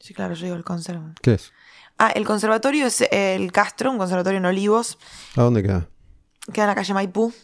Sí, 0.00 0.14
claro, 0.14 0.32
yo 0.32 0.44
digo 0.44 0.56
el 0.56 0.64
conservatorio. 0.64 1.16
¿Qué 1.20 1.34
es? 1.34 1.52
Ah, 1.98 2.10
el 2.14 2.24
conservatorio 2.24 2.86
es 2.86 3.02
el 3.10 3.52
Castro, 3.52 3.90
un 3.90 3.98
conservatorio 3.98 4.38
en 4.38 4.46
Olivos. 4.46 4.98
¿A 5.36 5.42
dónde 5.42 5.62
queda? 5.62 5.86
Queda 6.50 6.64
en 6.64 6.68
la 6.68 6.74
calle 6.74 6.94
Maipú. 6.94 7.34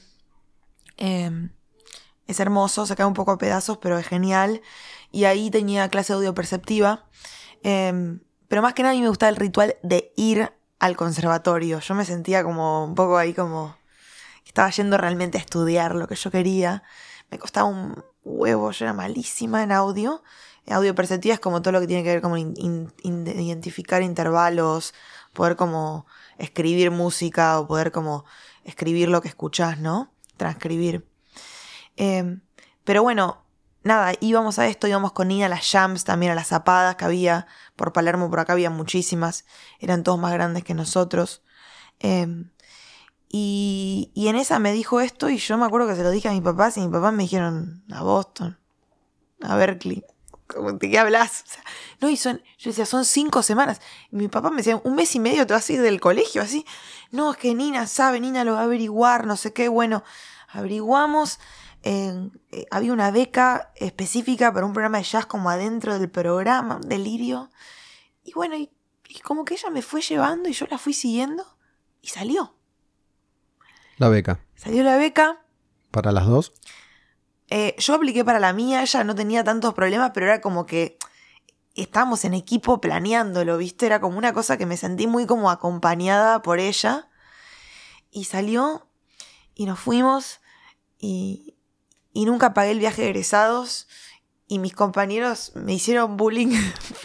Em, 0.97 1.51
es 2.27 2.41
hermoso, 2.41 2.87
se 2.87 2.97
cae 2.97 3.07
un 3.07 3.15
poco 3.15 3.33
a 3.33 3.39
pedazos, 3.39 3.79
pero 3.79 3.99
es 3.99 4.07
genial 4.07 4.63
y 5.11 5.25
ahí 5.25 5.51
tenía 5.51 5.89
clase 5.89 6.13
audio 6.13 6.35
perceptiva. 6.35 7.07
Em, 7.63 8.21
pero 8.49 8.63
más 8.63 8.75
que 8.75 8.83
nada 8.83 8.93
a 8.93 8.97
mí 8.97 9.03
me 9.03 9.09
gustaba 9.09 9.31
el 9.31 9.37
ritual 9.37 9.77
de 9.83 10.13
ir 10.17 10.53
al 10.79 10.97
conservatorio. 10.97 11.81
Yo 11.81 11.95
me 11.95 12.05
sentía 12.05 12.43
como 12.45 12.85
un 12.85 12.95
poco 12.95 13.17
ahí 13.17 13.33
como 13.35 13.77
estaba 14.45 14.71
yendo 14.71 14.97
realmente 14.99 15.39
a 15.39 15.41
estudiar 15.41 15.95
lo 15.95 16.07
que 16.09 16.15
yo 16.15 16.31
quería. 16.31 16.83
Me 17.31 17.39
costaba 17.39 17.69
un 17.69 18.05
huevo, 18.25 18.71
yo 18.71 18.85
era 18.85 18.93
malísima 18.93 19.63
en 19.63 19.73
audio. 19.73 20.23
Audio 20.69 20.95
perceptiva 20.95 21.35
es 21.35 21.41
como 21.41 21.61
todo 21.61 21.73
lo 21.73 21.81
que 21.81 21.87
tiene 21.87 22.03
que 22.03 22.09
ver 22.09 22.23
con 22.23 22.39
identificar 22.39 24.03
intervalos, 24.03 24.95
poder 25.33 25.57
como 25.57 26.07
escribir 26.39 26.91
música 26.91 27.61
o 27.61 27.67
poder 27.67 27.93
como 27.93 28.25
escribir 28.65 29.09
lo 29.11 29.21
que 29.21 29.29
escuchás, 29.29 29.79
¿no? 29.79 30.11
Transcribir. 30.37 31.13
Em, 31.97 32.41
pero 32.85 33.03
bueno, 33.03 33.45
nada, 33.83 34.13
íbamos 34.21 34.59
a 34.59 34.67
esto, 34.67 34.87
íbamos 34.87 35.13
con 35.13 35.29
Nina 35.29 35.47
a 35.47 35.49
las 35.49 35.71
jams, 35.71 36.05
también 36.05 36.33
a 36.33 36.35
las 36.35 36.49
zapadas 36.49 36.97
que 36.97 37.05
había 37.05 37.47
por 37.77 37.93
Palermo, 37.93 38.31
por 38.31 38.41
acá 38.41 38.55
había 38.55 38.71
muchísimas, 38.71 39.45
eran 39.79 40.03
todos 40.03 40.19
más 40.19 40.33
grandes 40.33 40.65
que 40.65 40.75
nosotros. 40.75 41.43
Em, 42.01 42.51
y, 43.29 44.13
y, 44.15 44.29
en 44.29 44.37
esa 44.37 44.59
me 44.59 44.73
dijo 44.73 45.01
esto 45.01 45.29
y 45.29 45.39
yo 45.39 45.59
me 45.59 45.67
acuerdo 45.67 45.89
que 45.89 45.97
se 45.97 46.03
lo 46.03 46.11
dije 46.11 46.29
a 46.29 46.33
mis 46.33 46.43
papás 46.43 46.77
y 46.77 46.81
mis 46.81 46.91
papás 46.91 47.13
me 47.13 47.25
dijeron 47.25 47.85
a 47.93 48.03
Boston, 48.03 48.59
a 49.43 49.57
Berkeley. 49.57 50.05
¿De 50.79 50.91
qué 50.91 50.99
hablas? 50.99 51.45
no, 52.01 52.09
y 52.11 52.17
son, 52.17 52.43
yo 52.59 52.71
decía, 52.71 52.87
son 52.87 53.05
cinco 53.05 53.43
semanas. 53.43 53.81
Y 54.13 54.17
mi 54.17 54.29
papá 54.29 54.51
me 54.51 54.59
decía, 54.59 54.81
un 54.85 54.95
mes 54.95 55.15
y 55.15 55.21
medio 55.21 55.47
te 55.47 55.55
vas 55.55 55.69
a 55.69 55.73
ir 55.73 55.83
del 55.83 56.01
colegio, 56.01 56.43
así. 56.43 56.65
No, 57.11 57.33
es 57.33 57.39
que 57.39 57.55
Nina 57.55 57.87
sabe, 57.87 58.21
Nina 58.21 58.45
lo 58.45 58.55
va 58.55 58.61
a 58.61 58.65
averiguar, 58.65 59.27
no 59.27 59.37
sé 59.37 59.53
qué. 59.53 59.69
Bueno, 59.69 60.05
averiguamos. 60.53 61.39
Eh, 61.87 62.31
había 62.70 62.94
una 62.94 63.11
beca 63.11 63.70
específica 63.77 64.51
para 64.55 64.64
un 64.64 64.73
programa 64.73 64.97
de 64.99 65.05
jazz 65.05 65.27
como 65.27 65.51
adentro 65.51 65.99
del 65.99 66.11
programa, 66.11 66.81
delirio. 66.83 67.51
Y 68.25 68.33
bueno, 68.33 68.57
y, 68.57 68.70
como 69.23 69.44
que 69.44 69.53
ella 69.55 69.68
me 69.68 69.83
fue 69.83 70.01
llevando 70.01 70.49
y 70.49 70.55
yo 70.55 70.66
la 70.70 70.79
fui 70.79 70.94
siguiendo 70.94 71.44
y 72.01 72.09
salió. 72.09 72.57
La 73.99 74.09
beca. 74.09 74.40
Salió 74.57 74.83
la 74.83 74.97
beca. 74.97 75.44
¿Para 75.90 76.11
las 76.11 76.27
dos? 76.27 76.55
Eh, 77.49 77.77
yo 77.79 77.94
apliqué 77.94 78.25
para 78.25 78.40
la 78.40 78.55
mía, 78.55 78.81
ella 78.81 79.05
no 79.05 79.14
tenía 79.14 79.44
tantos 79.44 79.75
problemas, 79.75 80.12
pero 80.14 80.25
era 80.25 80.40
como 80.40 80.64
que 80.64 80.97
estábamos 81.75 82.25
en 82.25 82.33
equipo 82.33 82.81
planeándolo, 82.81 83.59
¿viste? 83.59 83.85
Era 83.85 84.01
como 84.01 84.16
una 84.16 84.33
cosa 84.33 84.57
que 84.57 84.64
me 84.64 84.79
sentí 84.79 85.07
muy 85.07 85.27
como 85.27 85.51
acompañada 85.51 86.40
por 86.40 86.61
ella. 86.61 87.11
Y 88.11 88.25
salió 88.25 88.88
y 89.55 89.66
nos 89.66 89.79
fuimos 89.79 90.40
y, 90.99 91.54
y 92.14 92.24
nunca 92.24 92.55
pagué 92.55 92.70
el 92.70 92.79
viaje 92.79 93.03
de 93.03 93.09
egresados 93.09 93.87
y 94.46 94.59
mis 94.59 94.74
compañeros 94.74 95.53
me 95.55 95.74
hicieron 95.74 96.16
bullying 96.16 96.55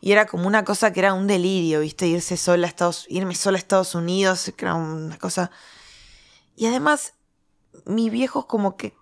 y, 0.00 0.12
era 0.12 0.26
como 0.26 0.46
una 0.46 0.64
cosa 0.64 0.92
que 0.92 1.00
era 1.00 1.14
un 1.14 1.26
delirio, 1.26 1.80
¿viste? 1.80 2.06
Irse 2.06 2.36
sola 2.36 2.68
a 2.68 2.70
Estados, 2.70 3.06
irme 3.08 3.34
sola 3.34 3.56
a 3.56 3.58
Estados 3.58 3.96
Unidos, 3.96 4.52
que 4.56 4.64
era 4.64 4.76
una 4.76 5.18
cosa... 5.18 5.50
Y 6.54 6.66
además, 6.66 7.14
mis 7.86 8.12
viejos 8.12 8.46
como 8.46 8.76
que 8.76 8.94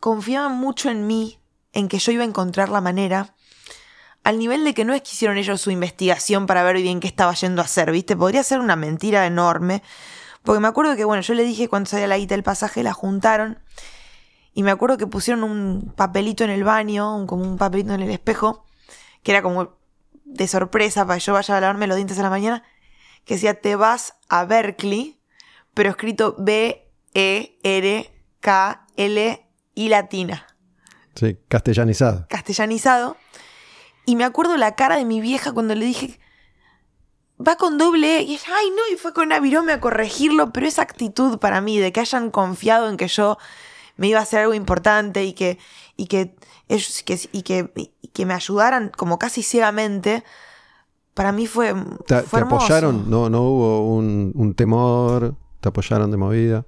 confiaban 0.00 0.56
mucho 0.56 0.90
en 0.90 1.06
mí, 1.06 1.38
en 1.72 1.86
que 1.86 2.00
yo 2.00 2.10
iba 2.10 2.24
a 2.24 2.26
encontrar 2.26 2.68
la 2.68 2.80
manera, 2.80 3.36
al 4.22 4.38
nivel 4.38 4.64
de 4.64 4.74
que 4.74 4.84
no 4.84 4.92
es 4.92 5.02
que 5.02 5.10
hicieron 5.10 5.38
ellos 5.38 5.60
su 5.60 5.70
investigación 5.70 6.46
para 6.46 6.62
ver 6.62 6.76
bien 6.76 7.00
qué 7.00 7.08
estaba 7.08 7.34
yendo 7.34 7.62
a 7.62 7.64
hacer, 7.64 7.90
¿viste? 7.90 8.16
Podría 8.16 8.42
ser 8.42 8.60
una 8.60 8.76
mentira 8.76 9.26
enorme. 9.26 9.82
Porque 10.42 10.60
me 10.60 10.68
acuerdo 10.68 10.96
que, 10.96 11.04
bueno, 11.04 11.22
yo 11.22 11.34
le 11.34 11.44
dije 11.44 11.68
cuando 11.68 11.88
salía 11.88 12.06
la 12.06 12.18
guita 12.18 12.34
del 12.34 12.42
pasaje, 12.42 12.82
la 12.82 12.92
juntaron. 12.92 13.58
Y 14.52 14.62
me 14.62 14.70
acuerdo 14.70 14.98
que 14.98 15.06
pusieron 15.06 15.42
un 15.44 15.92
papelito 15.96 16.44
en 16.44 16.50
el 16.50 16.64
baño, 16.64 17.26
como 17.26 17.44
un 17.44 17.56
papelito 17.56 17.94
en 17.94 18.00
el 18.00 18.10
espejo, 18.10 18.64
que 19.22 19.32
era 19.32 19.42
como 19.42 19.76
de 20.24 20.48
sorpresa 20.48 21.06
para 21.06 21.18
que 21.18 21.24
yo 21.24 21.32
vaya 21.32 21.56
a 21.56 21.60
lavarme 21.60 21.86
los 21.86 21.96
dientes 21.96 22.18
a 22.18 22.22
la 22.22 22.30
mañana, 22.30 22.62
que 23.24 23.34
decía, 23.34 23.60
te 23.60 23.76
vas 23.76 24.14
a 24.28 24.44
Berkeley, 24.44 25.20
pero 25.74 25.90
escrito 25.90 26.34
B-E-R-K-L 26.38 26.80
y 29.74 29.88
latina. 29.88 30.46
Sí, 31.14 31.38
castellanizado. 31.48 32.26
Castellanizado. 32.28 33.16
Y 34.06 34.16
me 34.16 34.24
acuerdo 34.24 34.56
la 34.56 34.74
cara 34.74 34.96
de 34.96 35.04
mi 35.04 35.20
vieja 35.20 35.52
cuando 35.52 35.74
le 35.74 35.84
dije, 35.84 36.18
va 37.46 37.56
con 37.56 37.78
doble 37.78 38.18
E. 38.18 38.22
Y 38.22 38.34
ella, 38.34 38.52
ay, 38.56 38.70
no, 38.70 38.94
y 38.94 38.96
fue 38.96 39.12
con 39.12 39.32
Avirome 39.32 39.72
a 39.72 39.80
corregirlo. 39.80 40.52
Pero 40.52 40.66
esa 40.66 40.82
actitud 40.82 41.38
para 41.38 41.60
mí, 41.60 41.78
de 41.78 41.92
que 41.92 42.00
hayan 42.00 42.30
confiado 42.30 42.88
en 42.88 42.96
que 42.96 43.08
yo 43.08 43.38
me 43.96 44.08
iba 44.08 44.18
a 44.18 44.22
hacer 44.22 44.40
algo 44.40 44.54
importante 44.54 45.24
y 45.24 45.32
que, 45.32 45.58
y 45.96 46.06
que, 46.06 46.34
ellos, 46.68 47.02
que, 47.04 47.20
y 47.32 47.42
que, 47.42 47.72
y 48.00 48.08
que 48.08 48.26
me 48.26 48.34
ayudaran 48.34 48.90
como 48.96 49.18
casi 49.18 49.42
ciegamente, 49.42 50.24
para 51.14 51.32
mí 51.32 51.46
fue. 51.46 51.74
¿Te, 52.06 52.22
fue 52.22 52.40
te 52.40 52.46
apoyaron? 52.46 53.10
No, 53.10 53.28
no 53.28 53.42
hubo 53.42 53.94
un, 53.94 54.32
un 54.34 54.54
temor. 54.54 55.34
¿Te 55.60 55.68
apoyaron 55.68 56.10
de 56.10 56.16
movida? 56.16 56.64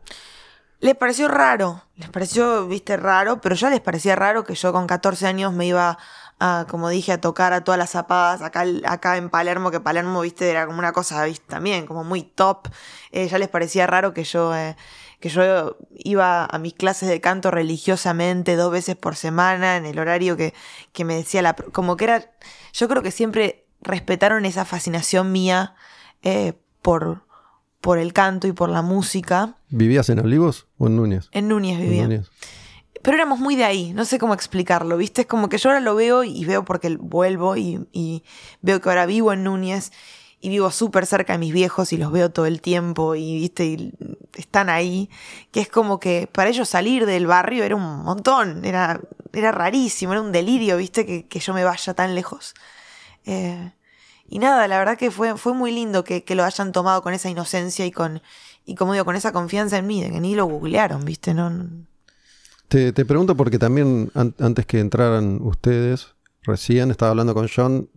Les 0.81 0.97
pareció 0.97 1.29
raro, 1.29 1.81
les 1.95 2.11
pareció, 2.11 2.67
viste, 2.67 2.97
raro, 2.97 3.41
pero 3.41 3.55
ya 3.55 3.71
les 3.71 3.81
parecía 3.81 4.17
raro 4.17 4.43
que 4.43 4.57
yo 4.57 4.73
con 4.73 4.89
14 4.89 5.29
años 5.29 5.53
me 5.53 5.65
iba 5.65 5.97
a, 6.43 6.67
como 6.69 6.89
dije, 6.89 7.13
a 7.13 7.21
tocar 7.21 7.53
a 7.53 7.63
todas 7.63 7.79
las 7.79 7.91
zapadas 7.91 8.43
acá, 8.43 8.65
acá 8.85 9.17
en 9.17 9.31
Palermo, 9.31 9.71
que 9.71 9.79
Palermo, 9.79 10.23
viste, 10.23 10.51
era 10.51 10.67
como 10.67 10.81
una 10.81 10.93
cosa, 10.93 11.25
viste, 11.25 11.47
también, 11.47 11.87
como 11.87 12.03
muy 12.03 12.23
top. 12.25 12.67
Eh, 13.13 13.29
ya 13.29 13.39
les 13.39 13.49
parecía 13.49 13.87
raro 13.87 14.13
que 14.13 14.25
yo, 14.25 14.53
eh, 14.53 14.77
que 15.21 15.29
yo 15.29 15.77
iba 15.95 16.45
a 16.45 16.59
mis 16.59 16.75
clases 16.75 17.09
de 17.09 17.21
canto 17.21 17.53
religiosamente 17.53 18.57
dos 18.57 18.73
veces 18.73 18.97
por 18.97 19.15
semana, 19.15 19.77
en 19.77 19.87
el 19.87 20.01
horario 20.01 20.37
que, 20.37 20.53
que 20.93 21.05
me 21.05 21.15
decía 21.15 21.43
la... 21.43 21.55
Como 21.55 21.97
que 21.97 22.05
era... 22.07 22.33
Yo 22.73 22.89
creo 22.89 23.03
que 23.03 23.13
siempre 23.13 23.65
respetaron 23.81 24.45
esa 24.45 24.65
fascinación 24.65 25.31
mía 25.31 25.77
eh, 26.23 26.55
por, 26.83 27.23
por 27.81 27.99
el 27.99 28.13
canto 28.13 28.49
y 28.49 28.53
por 28.53 28.69
la 28.69 28.83
música. 28.83 29.55
¿Vivías 29.69 30.09
en 30.09 30.19
Olivos 30.19 30.67
o 30.77 30.89
en 30.89 30.97
Núñez? 30.97 31.29
En 31.31 31.47
Núñez 31.47 31.79
vivía. 31.79 32.03
En 32.03 32.09
Núñez. 32.09 32.31
Pero 33.03 33.17
éramos 33.17 33.41
muy 33.41 33.57
de 33.57 33.65
ahí, 33.65 33.93
no 33.93 34.05
sé 34.05 34.19
cómo 34.19 34.33
explicarlo, 34.33 34.97
¿viste? 34.97 35.23
Es 35.23 35.27
como 35.27 35.49
que 35.49 35.59
yo 35.59 35.71
ahora 35.71 35.81
lo 35.81 35.97
veo 35.97 36.23
y 36.23 36.45
veo 36.45 36.65
porque 36.65 36.97
vuelvo 36.97 37.57
y, 37.57 38.23
veo 38.61 38.81
que 38.81 38.89
ahora 38.89 39.07
vivo 39.07 39.33
en 39.33 39.43
Núñez 39.43 39.93
y 40.41 40.49
vivo 40.49 40.71
súper 40.71 41.07
cerca 41.07 41.33
de 41.33 41.39
mis 41.41 41.53
viejos 41.53 41.93
y 41.93 41.97
los 41.97 42.13
veo 42.13 42.31
todo 42.31 42.47
el 42.47 42.61
tiempo 42.61 43.17
y, 43.17 43.35
¿viste? 43.35 43.65
Y 43.65 43.93
están 44.37 44.71
ahí, 44.71 45.11
que 45.51 45.61
es 45.61 45.69
como 45.69 45.99
que 45.99 46.29
para 46.31 46.51
ellos 46.51 46.69
salir 46.69 47.07
del 47.07 47.27
barrio 47.27 47.65
era 47.65 47.75
un 47.75 48.05
montón, 48.05 48.65
era, 48.65 49.01
era 49.33 49.51
rarísimo, 49.53 50.13
era 50.13 50.23
un 50.23 50.33
delirio, 50.33 50.77
¿viste? 50.77 51.05
Que, 51.29 51.41
yo 51.41 51.55
me 51.55 51.65
vaya 51.65 51.95
tan 51.95 52.15
lejos. 52.15 52.55
Eh, 53.25 53.73
y 54.29 54.39
nada, 54.39 54.69
la 54.69 54.79
verdad 54.79 54.97
que 54.97 55.11
fue, 55.11 55.37
fue 55.37 55.55
muy 55.55 55.73
lindo 55.73 56.05
que, 56.05 56.25
que, 56.25 56.35
lo 56.37 56.45
hayan 56.45 56.73
tomado 56.73 57.03
con 57.03 57.15
esa 57.15 57.29
inocencia 57.29 57.85
y 57.85 57.91
con, 57.91 58.23
y 58.65 58.77
como 58.77 58.93
digo, 58.93 59.05
con 59.05 59.17
esa 59.17 59.33
confianza 59.33 59.79
en 59.79 59.87
mí, 59.87 60.03
de 60.03 60.11
que 60.11 60.21
ni 60.21 60.35
lo 60.35 60.47
googlearon, 60.47 61.05
¿viste? 61.05 61.35
No, 61.35 61.51
te, 62.73 62.91
te, 62.95 63.05
pregunto 63.05 63.37
porque 63.37 63.59
también 63.59 64.11
an 64.15 64.35
antes 64.39 64.65
que 64.65 64.81
entraran 64.81 65.41
ustedes, 65.43 66.15
recién 66.43 66.91
estaba 66.91 67.11
hablando 67.11 67.35
con 67.35 67.47
John 67.55 67.91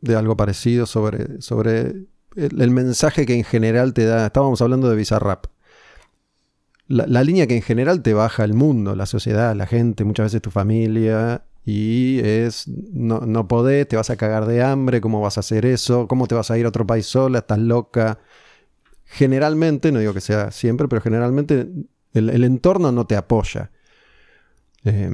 de 0.00 0.16
algo 0.16 0.34
parecido 0.34 0.86
sobre, 0.86 1.42
sobre 1.42 2.06
el, 2.34 2.62
el 2.62 2.70
mensaje 2.70 3.26
que 3.26 3.34
en 3.34 3.44
general 3.44 3.92
te 3.92 4.06
da, 4.06 4.24
estábamos 4.24 4.62
hablando 4.62 4.88
de 4.88 4.96
Bizarrap. 4.96 5.44
La, 6.86 7.06
la, 7.06 7.22
línea 7.22 7.46
que 7.46 7.56
en 7.56 7.60
general 7.60 8.02
te 8.02 8.14
baja 8.14 8.44
el 8.44 8.54
mundo, 8.54 8.96
la 8.96 9.04
sociedad, 9.04 9.54
la 9.54 9.66
gente, 9.66 10.04
muchas 10.04 10.24
veces 10.24 10.40
tu 10.40 10.50
familia, 10.50 11.44
y 11.66 12.20
es, 12.20 12.66
no, 12.66 13.20
no 13.20 13.46
podés, 13.46 13.86
te 13.88 13.96
vas 13.96 14.08
a 14.08 14.16
cagar 14.16 14.46
de 14.46 14.62
hambre, 14.62 15.02
¿cómo 15.02 15.20
vas 15.20 15.36
a 15.36 15.40
hacer 15.40 15.66
eso? 15.66 16.08
¿Cómo 16.08 16.26
te 16.26 16.34
vas 16.34 16.50
a 16.50 16.56
ir 16.56 16.64
a 16.64 16.70
otro 16.70 16.86
país 16.86 17.04
sola? 17.04 17.40
¿Estás 17.40 17.58
loca? 17.58 18.20
Generalmente, 19.04 19.92
no 19.92 19.98
digo 19.98 20.14
que 20.14 20.22
sea 20.22 20.50
siempre, 20.50 20.88
pero 20.88 21.02
generalmente 21.02 21.68
el, 22.14 22.30
el 22.30 22.44
entorno 22.44 22.90
no 22.90 23.06
te 23.06 23.16
apoya. 23.16 23.70
Eh, 24.84 25.10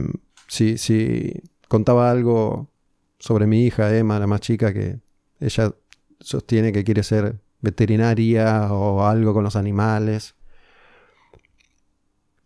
si, 0.49 0.79
si 0.79 1.33
contaba 1.69 2.11
algo 2.11 2.71
sobre 3.19 3.47
mi 3.47 3.65
hija 3.65 3.95
Emma, 3.97 4.19
la 4.19 4.27
más 4.27 4.41
chica, 4.41 4.73
que 4.73 5.01
ella 5.41 5.75
sostiene 6.21 6.73
que 6.73 6.85
quiere 6.85 7.03
ser 7.03 7.41
veterinaria 7.61 8.73
o 8.73 9.05
algo 9.05 9.33
con 9.33 9.45
los 9.45 9.57
animales. 9.57 10.35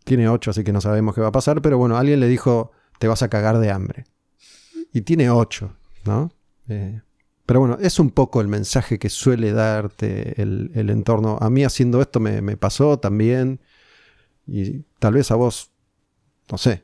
Tiene 0.03 0.27
ocho, 0.29 0.51
así 0.51 0.63
que 0.63 0.71
no 0.71 0.81
sabemos 0.81 1.13
qué 1.13 1.21
va 1.21 1.27
a 1.27 1.31
pasar, 1.31 1.61
pero 1.61 1.77
bueno, 1.77 1.97
alguien 1.97 2.19
le 2.19 2.27
dijo, 2.27 2.71
te 2.97 3.07
vas 3.07 3.21
a 3.21 3.29
cagar 3.29 3.59
de 3.59 3.71
hambre. 3.71 4.05
Y 4.91 5.01
tiene 5.01 5.29
ocho, 5.29 5.75
¿no? 6.05 6.31
Eh, 6.67 7.01
pero 7.45 7.59
bueno, 7.59 7.77
es 7.81 7.99
un 7.99 8.11
poco 8.11 8.41
el 8.41 8.47
mensaje 8.47 8.99
que 8.99 9.09
suele 9.09 9.51
darte 9.53 10.41
el, 10.41 10.89
entorno. 10.89 11.37
A 11.41 11.49
mí 11.49 11.63
haciendo 11.63 12.01
esto 12.01 12.19
me, 12.19 12.57
pasó 12.57 12.99
también. 12.99 13.59
Y 14.45 14.81
tal 14.99 15.13
vez 15.13 15.31
a 15.31 15.35
vos, 15.35 15.71
no 16.51 16.57
sé. 16.57 16.83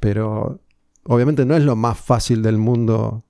Pero 0.00 0.60
obviamente 1.04 1.44
no 1.44 1.56
es 1.56 1.62
lo 1.62 1.76
más 1.76 1.98
fácil 1.98 2.42
del 2.42 2.58
mundo 2.58 3.24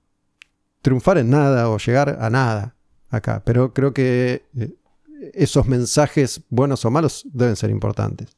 triunfar 0.82 1.18
en 1.18 1.30
nada 1.30 1.68
o 1.68 1.78
llegar 1.78 2.18
a 2.20 2.30
nada 2.30 2.76
acá. 3.10 3.42
Pero 3.44 3.74
creo 3.74 3.92
que 3.92 4.46
eh, 4.56 4.74
esos 5.34 5.66
mensajes, 5.66 6.42
buenos 6.48 6.84
o 6.84 6.90
malos, 6.90 7.24
deben 7.32 7.56
ser 7.56 7.70
importantes. 7.70 8.36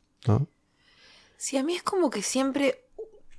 Sí, 1.36 1.56
a 1.56 1.62
mí 1.62 1.74
es 1.74 1.82
como 1.82 2.10
que 2.10 2.22
siempre 2.22 2.84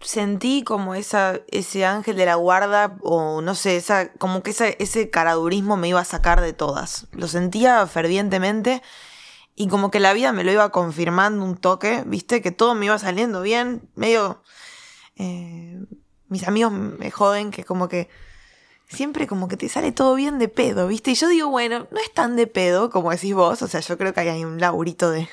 sentí 0.01 0.63
como 0.63 0.95
esa, 0.95 1.39
ese 1.47 1.85
ángel 1.85 2.17
de 2.17 2.25
la 2.25 2.35
guarda, 2.35 2.97
o 3.01 3.41
no 3.41 3.55
sé, 3.55 3.77
esa, 3.77 4.11
como 4.13 4.43
que 4.43 4.51
esa, 4.51 4.67
ese 4.67 5.09
caradurismo 5.09 5.77
me 5.77 5.87
iba 5.87 6.01
a 6.01 6.05
sacar 6.05 6.41
de 6.41 6.53
todas. 6.53 7.07
Lo 7.13 7.27
sentía 7.27 7.85
fervientemente 7.87 8.81
y 9.55 9.67
como 9.67 9.91
que 9.91 9.99
la 9.99 10.13
vida 10.13 10.33
me 10.33 10.43
lo 10.43 10.51
iba 10.51 10.69
confirmando 10.71 11.45
un 11.45 11.55
toque, 11.55 12.03
viste, 12.05 12.41
que 12.41 12.51
todo 12.51 12.75
me 12.75 12.85
iba 12.85 12.99
saliendo 12.99 13.41
bien, 13.41 13.89
medio... 13.95 14.43
Eh, 15.16 15.80
mis 16.28 16.47
amigos 16.47 16.72
me 16.72 17.11
joden 17.11 17.51
que 17.51 17.64
como 17.64 17.88
que 17.88 18.09
siempre 18.88 19.28
como 19.28 19.47
que 19.47 19.57
te 19.57 19.70
sale 19.70 19.91
todo 19.91 20.16
bien 20.16 20.39
de 20.39 20.47
pedo, 20.47 20.88
viste, 20.88 21.11
y 21.11 21.16
yo 21.16 21.28
digo, 21.28 21.49
bueno, 21.49 21.88
no 21.91 21.99
es 21.99 22.14
tan 22.14 22.36
de 22.36 22.47
pedo 22.47 22.89
como 22.89 23.11
decís 23.11 23.34
vos, 23.34 23.61
o 23.61 23.68
sea, 23.68 23.80
yo 23.80 23.97
creo 23.97 24.14
que 24.14 24.22
hay 24.22 24.45
un 24.45 24.59
laburito 24.59 25.09
de 25.11 25.28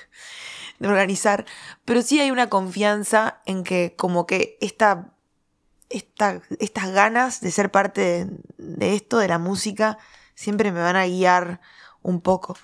organizar, 0.80 1.44
pero 1.84 2.02
sí 2.02 2.20
hay 2.20 2.30
una 2.30 2.48
confianza 2.48 3.40
en 3.46 3.64
que 3.64 3.94
como 3.96 4.26
que 4.26 4.56
esta, 4.60 5.12
esta, 5.90 6.40
estas 6.58 6.90
ganas 6.90 7.40
de 7.40 7.50
ser 7.50 7.70
parte 7.70 8.28
de, 8.56 8.94
esto, 8.94 9.18
de 9.18 9.28
la 9.28 9.38
música, 9.38 9.98
siempre 10.34 10.72
me 10.72 10.80
van 10.80 10.96
a 10.96 11.06
guiar 11.06 11.60
un 12.02 12.20
poco. 12.20 12.56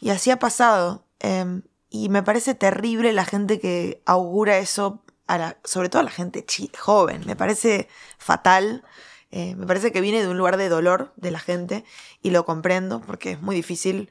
Y 0.00 0.10
así 0.10 0.30
ha 0.30 0.38
pasado. 0.38 1.06
Eh, 1.20 1.62
y 1.88 2.08
me 2.08 2.22
parece 2.22 2.54
terrible 2.54 3.12
la 3.12 3.24
gente 3.24 3.60
que 3.60 4.02
augura 4.06 4.58
eso, 4.58 5.01
a 5.32 5.38
la, 5.38 5.56
sobre 5.64 5.88
todo 5.88 6.00
a 6.00 6.04
la 6.04 6.10
gente 6.10 6.44
joven. 6.78 7.22
Me 7.24 7.36
parece 7.36 7.88
fatal. 8.18 8.84
Eh, 9.30 9.54
me 9.56 9.66
parece 9.66 9.90
que 9.90 10.02
viene 10.02 10.20
de 10.20 10.28
un 10.28 10.36
lugar 10.36 10.58
de 10.58 10.68
dolor 10.68 11.14
de 11.16 11.30
la 11.30 11.38
gente 11.38 11.86
y 12.20 12.30
lo 12.30 12.44
comprendo 12.44 13.00
porque 13.00 13.32
es 13.32 13.40
muy 13.40 13.56
difícil 13.56 14.10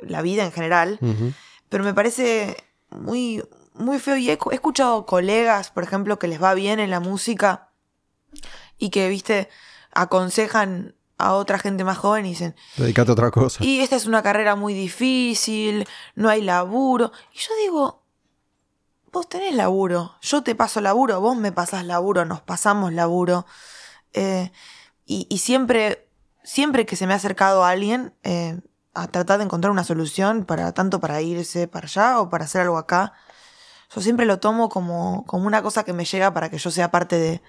la 0.00 0.22
vida 0.22 0.44
en 0.44 0.50
general. 0.50 0.98
Uh 1.02 1.08
-huh. 1.08 1.34
Pero 1.68 1.84
me 1.84 1.92
parece 1.92 2.56
muy, 2.88 3.44
muy 3.74 3.98
feo. 3.98 4.16
Y 4.16 4.30
he, 4.30 4.32
he, 4.32 4.54
escuchado 4.54 5.04
colegas, 5.04 5.70
por 5.70 5.82
ejemplo, 5.82 6.18
que 6.18 6.26
les 6.26 6.42
va 6.42 6.54
bien 6.54 6.80
en 6.80 6.88
la 6.88 7.00
música 7.00 7.68
y 8.78 8.88
que, 8.88 9.10
viste, 9.10 9.50
aconsejan 9.92 10.94
a 11.18 11.34
otra 11.34 11.58
gente 11.58 11.84
más 11.84 11.98
joven 11.98 12.24
y 12.24 12.30
dicen... 12.30 12.56
Dedicate 12.78 13.10
a 13.10 13.12
otra 13.12 13.30
cosa. 13.30 13.62
Y 13.62 13.80
esta 13.80 13.96
es 13.96 14.06
una 14.06 14.22
carrera 14.22 14.56
muy 14.56 14.72
difícil, 14.72 15.86
no 16.14 16.30
hay 16.30 16.40
laburo. 16.40 17.12
Y 17.34 17.38
yo 17.40 17.50
digo, 17.62 18.01
vos 19.12 19.28
tenés 19.28 19.54
laburo, 19.54 20.16
yo 20.20 20.42
te 20.42 20.54
paso 20.54 20.80
laburo, 20.80 21.20
vos 21.20 21.36
me 21.36 21.52
pasás 21.52 21.84
laburo, 21.84 22.24
nos 22.24 22.40
pasamos 22.40 22.92
laburo. 22.92 23.46
Eh, 24.12 24.50
y, 25.06 25.26
y, 25.28 25.38
siempre, 25.38 26.08
siempre 26.42 26.86
que 26.86 26.96
se 26.96 27.06
me 27.06 27.12
ha 27.12 27.16
acercado 27.16 27.64
alguien... 27.64 28.14
Eh, 28.22 28.60
a 28.94 29.08
tratar 29.08 29.38
de 29.38 29.44
encontrar 29.44 29.70
una 29.70 29.84
solución 29.84 30.44
para 30.44 30.72
tanto 30.72 31.00
para 31.00 31.20
irse 31.22 31.68
para 31.68 31.86
allá 31.86 32.20
o 32.20 32.28
para 32.28 32.44
hacer 32.44 32.62
algo 32.62 32.78
acá. 32.78 33.12
Yo 33.94 34.00
siempre 34.00 34.26
lo 34.26 34.38
tomo 34.38 34.68
como, 34.68 35.24
como 35.26 35.46
una 35.46 35.62
cosa 35.62 35.84
que 35.84 35.92
me 35.92 36.04
llega 36.04 36.32
para 36.32 36.50
que 36.50 36.58
yo 36.58 36.70
sea 36.70 36.90
parte 36.90 37.18
de, 37.18 37.42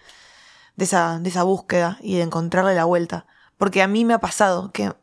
de, 0.76 0.86
esa, 0.86 1.20
de 1.20 1.30
esa 1.30 1.44
búsqueda 1.44 1.98
y 2.02 2.18
de 2.18 2.24
encontrarle 2.24 2.76
la 2.76 2.86
vuelta. 2.86 3.26
Porque 3.58 3.82
a 3.82 3.88
mí 3.88 4.06
me 4.06 4.14
ha 4.14 4.20
pasado 4.20 4.72
que 4.72 4.94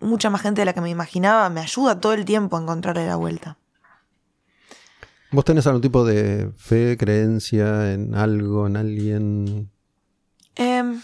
mucha 0.00 0.30
más 0.30 0.42
gente 0.42 0.62
de 0.62 0.66
la 0.66 0.74
que 0.74 0.80
me 0.80 0.90
imaginaba 0.90 1.48
me 1.50 1.60
ayuda 1.60 2.00
todo 2.00 2.12
el 2.12 2.24
tiempo 2.24 2.56
a 2.56 2.62
encontrarle 2.62 3.06
la 3.06 3.16
vuelta. 3.16 3.58
¿Vos 5.30 5.44
tenés 5.44 5.66
algún 5.66 5.82
tipo 5.82 6.04
de 6.04 6.50
fe, 6.56 6.96
creencia 6.96 7.92
en 7.92 8.14
algo, 8.14 8.66
en 8.66 8.76
alguien? 8.76 9.70
Em, 10.54 11.00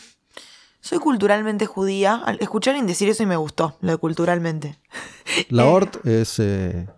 soy 0.80 0.98
culturalmente 0.98 1.66
judía. 1.66 2.22
Escuché 2.40 2.70
a 2.70 2.72
alguien 2.72 2.86
decir 2.86 3.08
eso 3.08 3.22
y 3.22 3.26
me 3.26 3.36
gustó, 3.36 3.76
lo 3.80 3.92
de 3.92 3.98
culturalmente. 3.98 4.78
La 5.48 5.66
Hort 5.66 6.06
es, 6.06 6.38
eh, 6.38 6.88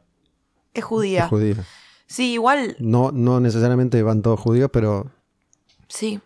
Es 0.74 0.84
judía. 0.84 1.24
es 1.24 1.28
judía. 1.30 1.64
Sí, 2.06 2.32
igual, 2.34 2.76
No, 2.78 3.10
no 3.12 3.40
necesariamente 3.40 4.02
van 4.02 4.22
todos 4.22 4.38
judíos, 4.38 4.70
pero 4.72 5.10
sí. 5.88 6.20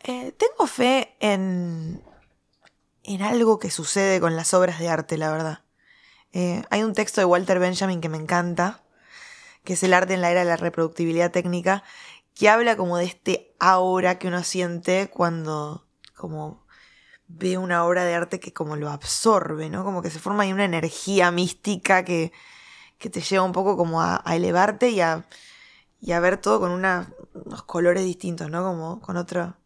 Eh, 0.00 0.32
tengo 0.36 0.66
fe 0.66 1.14
en, 1.20 2.02
en 3.04 3.22
algo 3.22 3.58
que 3.60 3.70
sucede 3.70 4.20
con 4.20 4.34
las 4.36 4.52
obras 4.52 4.80
de 4.80 4.88
arte, 4.88 5.16
la 5.16 5.30
verdad. 5.30 5.60
Eh, 6.32 6.62
hay 6.70 6.82
un 6.82 6.92
texto 6.92 7.20
de 7.20 7.24
Walter 7.26 7.58
Benjamin 7.60 8.00
que 8.00 8.08
me 8.08 8.16
encanta, 8.18 8.81
que 9.64 9.74
es 9.74 9.82
El 9.82 9.94
arte 9.94 10.14
en 10.14 10.20
la 10.22 10.30
era 10.30 10.40
de 10.40 10.46
la 10.46 10.56
reproductibilidad 10.56 11.30
técnica, 11.32 11.84
que 12.34 12.48
habla 12.48 12.76
como 12.76 12.96
de 12.98 13.04
este 13.06 13.54
aura 13.58 14.18
que 14.18 14.28
uno 14.28 14.42
siente 14.44 15.10
cuando 15.10 15.86
como 16.16 16.66
ve 17.28 17.58
una 17.58 17.84
obra 17.86 18.04
de 18.04 18.14
arte 18.14 18.40
que 18.40 18.52
como 18.52 18.76
lo 18.76 18.90
absorbe, 18.90 19.70
¿no? 19.70 19.84
Como 19.84 20.02
que 20.02 20.10
se 20.10 20.20
forma 20.20 20.44
ahí 20.44 20.52
una 20.52 20.64
energía 20.66 21.30
mística 21.30 22.04
que, 22.04 22.32
que 22.98 23.10
te 23.10 23.20
lleva 23.22 23.44
un 23.44 23.52
poco 23.52 23.76
como 23.76 24.02
a, 24.02 24.22
a 24.24 24.36
elevarte 24.36 24.90
y 24.90 25.00
a, 25.02 25.26
y 26.00 26.12
a 26.12 26.20
ver 26.20 26.38
todo 26.38 26.60
con 26.60 26.70
una- 26.72 27.12
unos 27.34 27.62
colores 27.64 28.04
distintos, 28.04 28.50
¿no? 28.50 28.62
Como 28.64 29.00
con 29.00 29.16
otra, 29.18 29.58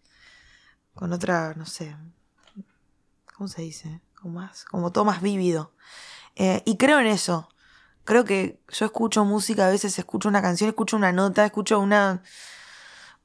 con 0.94 1.12
otra, 1.12 1.54
no 1.54 1.64
sé, 1.66 1.94
¿cómo 3.36 3.48
se 3.48 3.62
dice? 3.62 4.00
Como 4.20 4.34
más, 4.40 4.64
como 4.64 4.92
todo 4.92 5.04
más 5.04 5.20
vívido. 5.22 5.72
Eh, 6.36 6.62
y 6.66 6.76
creo 6.76 7.00
en 7.00 7.06
eso. 7.08 7.48
Creo 8.06 8.24
que 8.24 8.58
yo 8.70 8.86
escucho 8.86 9.24
música, 9.24 9.66
a 9.66 9.70
veces 9.70 9.98
escucho 9.98 10.28
una 10.28 10.40
canción, 10.40 10.68
escucho 10.68 10.96
una 10.96 11.12
nota, 11.12 11.44
escucho 11.44 11.80
una, 11.80 12.22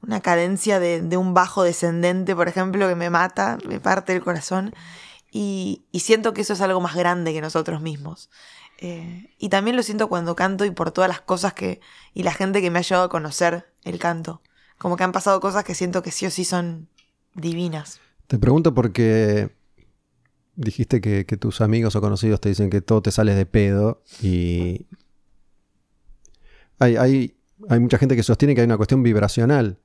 una 0.02 0.20
cadencia 0.20 0.80
de, 0.80 1.00
de 1.00 1.16
un 1.16 1.34
bajo 1.34 1.62
descendente, 1.62 2.34
por 2.34 2.48
ejemplo, 2.48 2.88
que 2.88 2.96
me 2.96 3.08
mata, 3.08 3.58
me 3.66 3.80
parte 3.80 4.12
el 4.12 4.22
corazón. 4.22 4.74
Y, 5.30 5.84
y 5.92 6.00
siento 6.00 6.34
que 6.34 6.40
eso 6.40 6.52
es 6.52 6.60
algo 6.60 6.80
más 6.80 6.96
grande 6.96 7.32
que 7.32 7.40
nosotros 7.40 7.80
mismos. 7.80 8.28
Eh, 8.78 9.32
y 9.38 9.48
también 9.48 9.76
lo 9.76 9.84
siento 9.84 10.08
cuando 10.08 10.34
canto 10.34 10.64
y 10.64 10.72
por 10.72 10.90
todas 10.90 11.08
las 11.08 11.20
cosas 11.20 11.52
que. 11.54 11.80
y 12.12 12.24
la 12.24 12.32
gente 12.32 12.60
que 12.60 12.70
me 12.70 12.80
ha 12.80 12.82
llevado 12.82 13.06
a 13.06 13.08
conocer 13.08 13.72
el 13.84 14.00
canto. 14.00 14.42
Como 14.76 14.96
que 14.96 15.04
han 15.04 15.12
pasado 15.12 15.38
cosas 15.40 15.62
que 15.62 15.76
siento 15.76 16.02
que 16.02 16.10
sí 16.10 16.26
o 16.26 16.30
sí 16.30 16.44
son 16.44 16.88
divinas. 17.34 18.00
te 18.26 18.38
pregunto 18.38 18.74
porque 18.74 19.54
dijiste 20.54 21.00
que, 21.00 21.24
que 21.26 21.36
tus 21.36 21.60
amigos 21.60 21.96
o 21.96 22.00
conocidos 22.00 22.40
te 22.40 22.48
dicen 22.48 22.68
que 22.70 22.80
todo 22.82 23.02
te 23.02 23.10
sale 23.10 23.34
de 23.34 23.46
pedo 23.46 24.02
y 24.22 24.86
hay, 26.78 26.96
hay, 26.96 27.36
hay 27.68 27.80
mucha 27.80 27.98
gente 27.98 28.16
que 28.16 28.22
sostiene 28.22 28.54
que 28.54 28.60
hay 28.60 28.66
una 28.66 28.76
cuestión 28.76 29.02
vibracional 29.02 29.78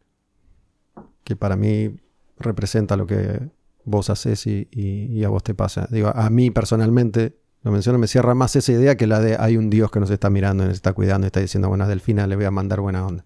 que 1.23 1.35
para 1.35 1.55
mí 1.55 1.97
representa 2.39 2.95
lo 2.97 3.05
que 3.07 3.39
vos 3.83 4.09
haces 4.09 4.47
y, 4.47 4.67
y- 4.71 5.05
y 5.17 5.23
a 5.23 5.29
vos 5.29 5.43
te 5.43 5.53
pasa. 5.53 5.87
Digo, 5.91 6.09
a 6.13 6.29
mí 6.29 6.51
personalmente, 6.51 7.37
lo 7.63 7.71
menciono, 7.71 7.97
me 7.99 8.07
cierra 8.07 8.33
más 8.33 8.55
esa 8.55 8.71
idea 8.71 8.95
que 8.97 9.07
la 9.07 9.19
de 9.19 9.35
hay 9.39 9.57
un 9.57 9.69
Dios 9.69 9.91
que 9.91 9.99
nos 9.99 10.09
está 10.09 10.29
mirando, 10.29 10.65
nos 10.65 10.73
está 10.73 10.93
cuidando 10.93 11.25
y 11.25 11.29
está 11.29 11.39
diciendo, 11.39 11.69
bueno, 11.69 11.87
Delfina 11.87 12.27
le 12.27 12.35
voy 12.35 12.45
a 12.45 12.51
mandar 12.51 12.79
buena 12.81 13.05
onda. 13.05 13.25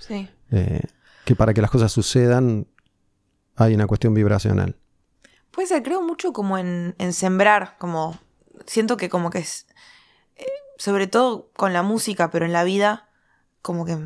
Sí. 0.00 0.28
Eh, 0.50 0.80
que 1.24 1.34
para 1.36 1.52
que 1.54 1.60
las 1.62 1.70
cosas 1.70 1.92
sucedan 1.92 2.66
hay 3.56 3.74
una 3.74 3.86
cuestión 3.86 4.14
vibracional. 4.14 4.76
Puede 5.58 5.82
creo 5.82 6.02
mucho 6.02 6.32
como 6.32 6.56
en, 6.56 6.94
en 6.98 7.12
sembrar, 7.12 7.74
como 7.78 8.16
siento 8.64 8.96
que 8.96 9.08
como 9.08 9.30
que 9.30 9.38
es, 9.38 9.66
eh, 10.36 10.46
sobre 10.76 11.08
todo 11.08 11.50
con 11.56 11.72
la 11.72 11.82
música, 11.82 12.30
pero 12.30 12.46
en 12.46 12.52
la 12.52 12.62
vida, 12.62 13.08
como 13.60 13.84
que, 13.84 13.98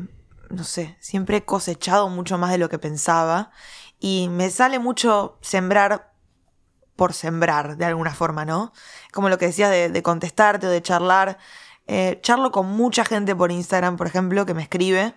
no 0.49 0.63
sé, 0.63 0.97
siempre 0.99 1.37
he 1.37 1.45
cosechado 1.45 2.09
mucho 2.09 2.39
más 2.39 2.49
de 2.49 2.57
lo 2.57 2.69
que 2.69 2.79
pensaba 2.79 3.51
y 3.99 4.29
me 4.31 4.49
sale 4.49 4.79
mucho 4.79 5.37
sembrar 5.41 6.15
por 6.95 7.13
sembrar, 7.13 7.77
de 7.77 7.85
alguna 7.85 8.15
forma, 8.15 8.45
¿no? 8.45 8.73
Como 9.11 9.29
lo 9.29 9.37
que 9.37 9.45
decías 9.45 9.69
de, 9.69 9.89
de 9.89 10.01
contestarte 10.01 10.65
o 10.65 10.71
de 10.71 10.81
charlar. 10.81 11.37
Eh, 11.85 12.17
charlo 12.23 12.51
con 12.51 12.65
mucha 12.65 13.05
gente 13.05 13.35
por 13.35 13.51
Instagram, 13.51 13.95
por 13.95 14.07
ejemplo, 14.07 14.47
que 14.47 14.55
me 14.55 14.63
escribe 14.63 15.13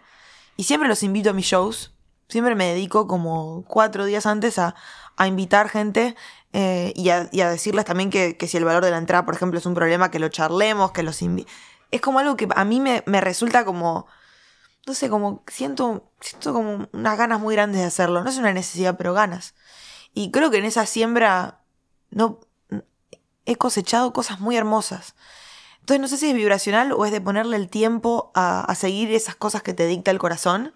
y 0.58 0.64
siempre 0.64 0.86
los 0.86 1.02
invito 1.02 1.30
a 1.30 1.32
mis 1.32 1.46
shows. 1.46 1.94
Siempre 2.28 2.56
me 2.56 2.66
dedico 2.66 3.06
como 3.06 3.64
cuatro 3.66 4.04
días 4.04 4.26
antes 4.26 4.58
a, 4.58 4.74
a 5.16 5.26
invitar 5.26 5.68
gente 5.68 6.14
eh, 6.52 6.92
y, 6.94 7.10
a, 7.10 7.28
y 7.32 7.40
a 7.40 7.50
decirles 7.50 7.84
también 7.84 8.10
que, 8.10 8.36
que 8.36 8.48
si 8.48 8.56
el 8.56 8.64
valor 8.64 8.84
de 8.84 8.90
la 8.90 8.98
entrada, 8.98 9.24
por 9.24 9.34
ejemplo, 9.34 9.58
es 9.58 9.66
un 9.66 9.74
problema, 9.74 10.10
que 10.10 10.18
lo 10.18 10.28
charlemos, 10.28 10.92
que 10.92 11.02
los 11.02 11.20
Es 11.90 12.00
como 12.00 12.18
algo 12.18 12.36
que 12.36 12.48
a 12.54 12.64
mí 12.64 12.80
me, 12.80 13.02
me 13.06 13.20
resulta 13.20 13.64
como, 13.64 14.06
no 14.86 14.94
sé, 14.94 15.08
como 15.08 15.42
siento, 15.48 16.10
siento 16.20 16.52
como 16.52 16.88
unas 16.92 17.18
ganas 17.18 17.40
muy 17.40 17.54
grandes 17.54 17.80
de 17.80 17.86
hacerlo. 17.86 18.22
No 18.22 18.30
es 18.30 18.38
una 18.38 18.52
necesidad, 18.52 18.96
pero 18.96 19.12
ganas. 19.12 19.54
Y 20.14 20.30
creo 20.30 20.50
que 20.50 20.58
en 20.58 20.64
esa 20.64 20.86
siembra 20.86 21.60
no 22.10 22.40
he 23.44 23.56
cosechado 23.56 24.12
cosas 24.12 24.40
muy 24.40 24.56
hermosas. 24.56 25.14
Entonces 25.80 26.00
no 26.00 26.08
sé 26.08 26.16
si 26.16 26.28
es 26.28 26.34
vibracional 26.34 26.92
o 26.92 27.04
es 27.06 27.12
de 27.12 27.20
ponerle 27.20 27.56
el 27.56 27.68
tiempo 27.68 28.32
a, 28.34 28.60
a 28.60 28.74
seguir 28.74 29.12
esas 29.12 29.36
cosas 29.36 29.62
que 29.62 29.72
te 29.72 29.86
dicta 29.86 30.10
el 30.10 30.18
corazón. 30.18 30.74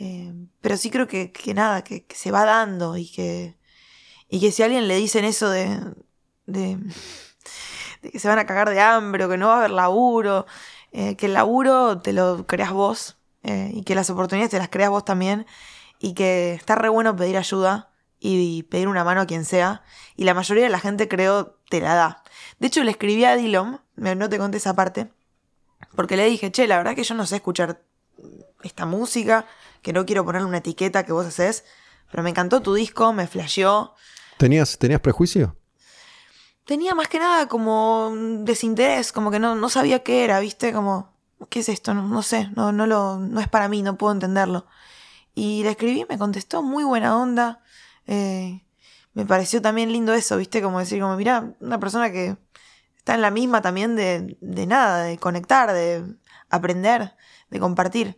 Eh, 0.00 0.32
pero 0.62 0.78
sí 0.78 0.90
creo 0.90 1.06
que, 1.06 1.30
que 1.30 1.52
nada, 1.54 1.84
que, 1.84 2.06
se 2.10 2.30
va 2.30 2.46
dando 2.46 2.96
y 2.96 3.10
que, 3.10 3.58
y 4.30 4.40
que 4.40 4.52
si 4.52 4.62
a 4.62 4.66
alguien 4.66 4.88
le 4.88 4.96
dicen 4.96 5.24
eso 5.26 5.50
de, 5.50 5.80
de, 6.46 6.78
que 8.02 8.18
se 8.18 8.28
van 8.28 8.38
a 8.38 8.46
cagar 8.46 8.70
de 8.70 8.80
hambre 8.80 9.24
o 9.24 9.28
que 9.28 9.36
no 9.36 9.48
va 9.48 9.54
a 9.54 9.58
haber 9.58 9.70
laburo, 9.70 10.46
eh, 10.92 11.16
que 11.16 11.26
el 11.26 11.34
laburo 11.34 12.00
te 12.00 12.12
lo 12.12 12.46
creas 12.46 12.72
vos 12.72 13.18
eh, 13.42 13.70
y 13.74 13.82
que 13.84 13.94
las 13.94 14.10
oportunidades 14.10 14.50
te 14.50 14.58
las 14.58 14.68
creas 14.68 14.90
vos 14.90 15.04
también 15.04 15.46
y 15.98 16.14
que 16.14 16.54
está 16.54 16.74
re 16.76 16.88
bueno 16.88 17.16
pedir 17.16 17.36
ayuda 17.36 17.90
y 18.18 18.64
pedir 18.64 18.88
una 18.88 19.04
mano 19.04 19.22
a 19.22 19.26
quien 19.26 19.44
sea 19.44 19.82
y 20.16 20.24
la 20.24 20.34
mayoría 20.34 20.64
de 20.64 20.70
la 20.70 20.80
gente 20.80 21.08
creo 21.08 21.58
te 21.68 21.80
la 21.80 21.94
da. 21.94 22.22
De 22.58 22.66
hecho 22.68 22.84
le 22.84 22.90
escribí 22.90 23.24
a 23.24 23.36
me- 23.96 24.14
no 24.14 24.28
te 24.28 24.38
conté 24.38 24.58
esa 24.58 24.74
parte, 24.74 25.10
porque 25.96 26.16
le 26.16 26.26
dije, 26.26 26.50
che, 26.52 26.66
la 26.66 26.78
verdad 26.78 26.94
que 26.94 27.04
yo 27.04 27.14
no 27.14 27.26
sé 27.26 27.36
escuchar 27.36 27.82
esta 28.62 28.86
música, 28.86 29.46
que 29.82 29.92
no 29.92 30.06
quiero 30.06 30.24
ponerle 30.24 30.48
una 30.48 30.58
etiqueta 30.58 31.04
que 31.04 31.12
vos 31.12 31.26
haces, 31.26 31.64
pero 32.10 32.22
me 32.22 32.30
encantó 32.30 32.60
tu 32.60 32.74
disco, 32.74 33.12
me 33.12 33.26
flasheó. 33.26 33.94
¿Tenías, 34.38 34.78
¿Tenías 34.78 35.00
prejuicio? 35.00 35.56
Tenía 36.64 36.94
más 36.94 37.08
que 37.08 37.18
nada 37.18 37.48
como 37.48 38.12
desinterés, 38.40 39.12
como 39.12 39.30
que 39.30 39.38
no, 39.38 39.54
no 39.54 39.68
sabía 39.68 40.02
qué 40.02 40.24
era, 40.24 40.40
¿viste? 40.40 40.72
Como, 40.72 41.12
¿qué 41.48 41.60
es 41.60 41.68
esto? 41.68 41.94
No, 41.94 42.06
no 42.06 42.22
sé, 42.22 42.48
no, 42.54 42.72
no, 42.72 42.86
lo, 42.86 43.18
no 43.18 43.40
es 43.40 43.48
para 43.48 43.68
mí, 43.68 43.82
no 43.82 43.96
puedo 43.96 44.12
entenderlo. 44.12 44.66
Y 45.34 45.62
le 45.62 45.70
escribí, 45.70 46.04
me 46.08 46.18
contestó, 46.18 46.62
muy 46.62 46.84
buena 46.84 47.16
onda. 47.16 47.62
Eh, 48.06 48.62
me 49.14 49.26
pareció 49.26 49.60
también 49.60 49.92
lindo 49.92 50.14
eso, 50.14 50.36
¿viste? 50.36 50.62
Como 50.62 50.78
decir, 50.78 51.00
como, 51.00 51.16
mirá, 51.16 51.52
una 51.60 51.80
persona 51.80 52.12
que 52.12 52.36
está 52.96 53.14
en 53.14 53.22
la 53.22 53.30
misma 53.30 53.62
también 53.62 53.96
de, 53.96 54.36
de 54.40 54.66
nada, 54.66 55.04
de 55.04 55.18
conectar, 55.18 55.72
de 55.72 56.04
aprender, 56.50 57.16
de 57.50 57.60
compartir. 57.60 58.16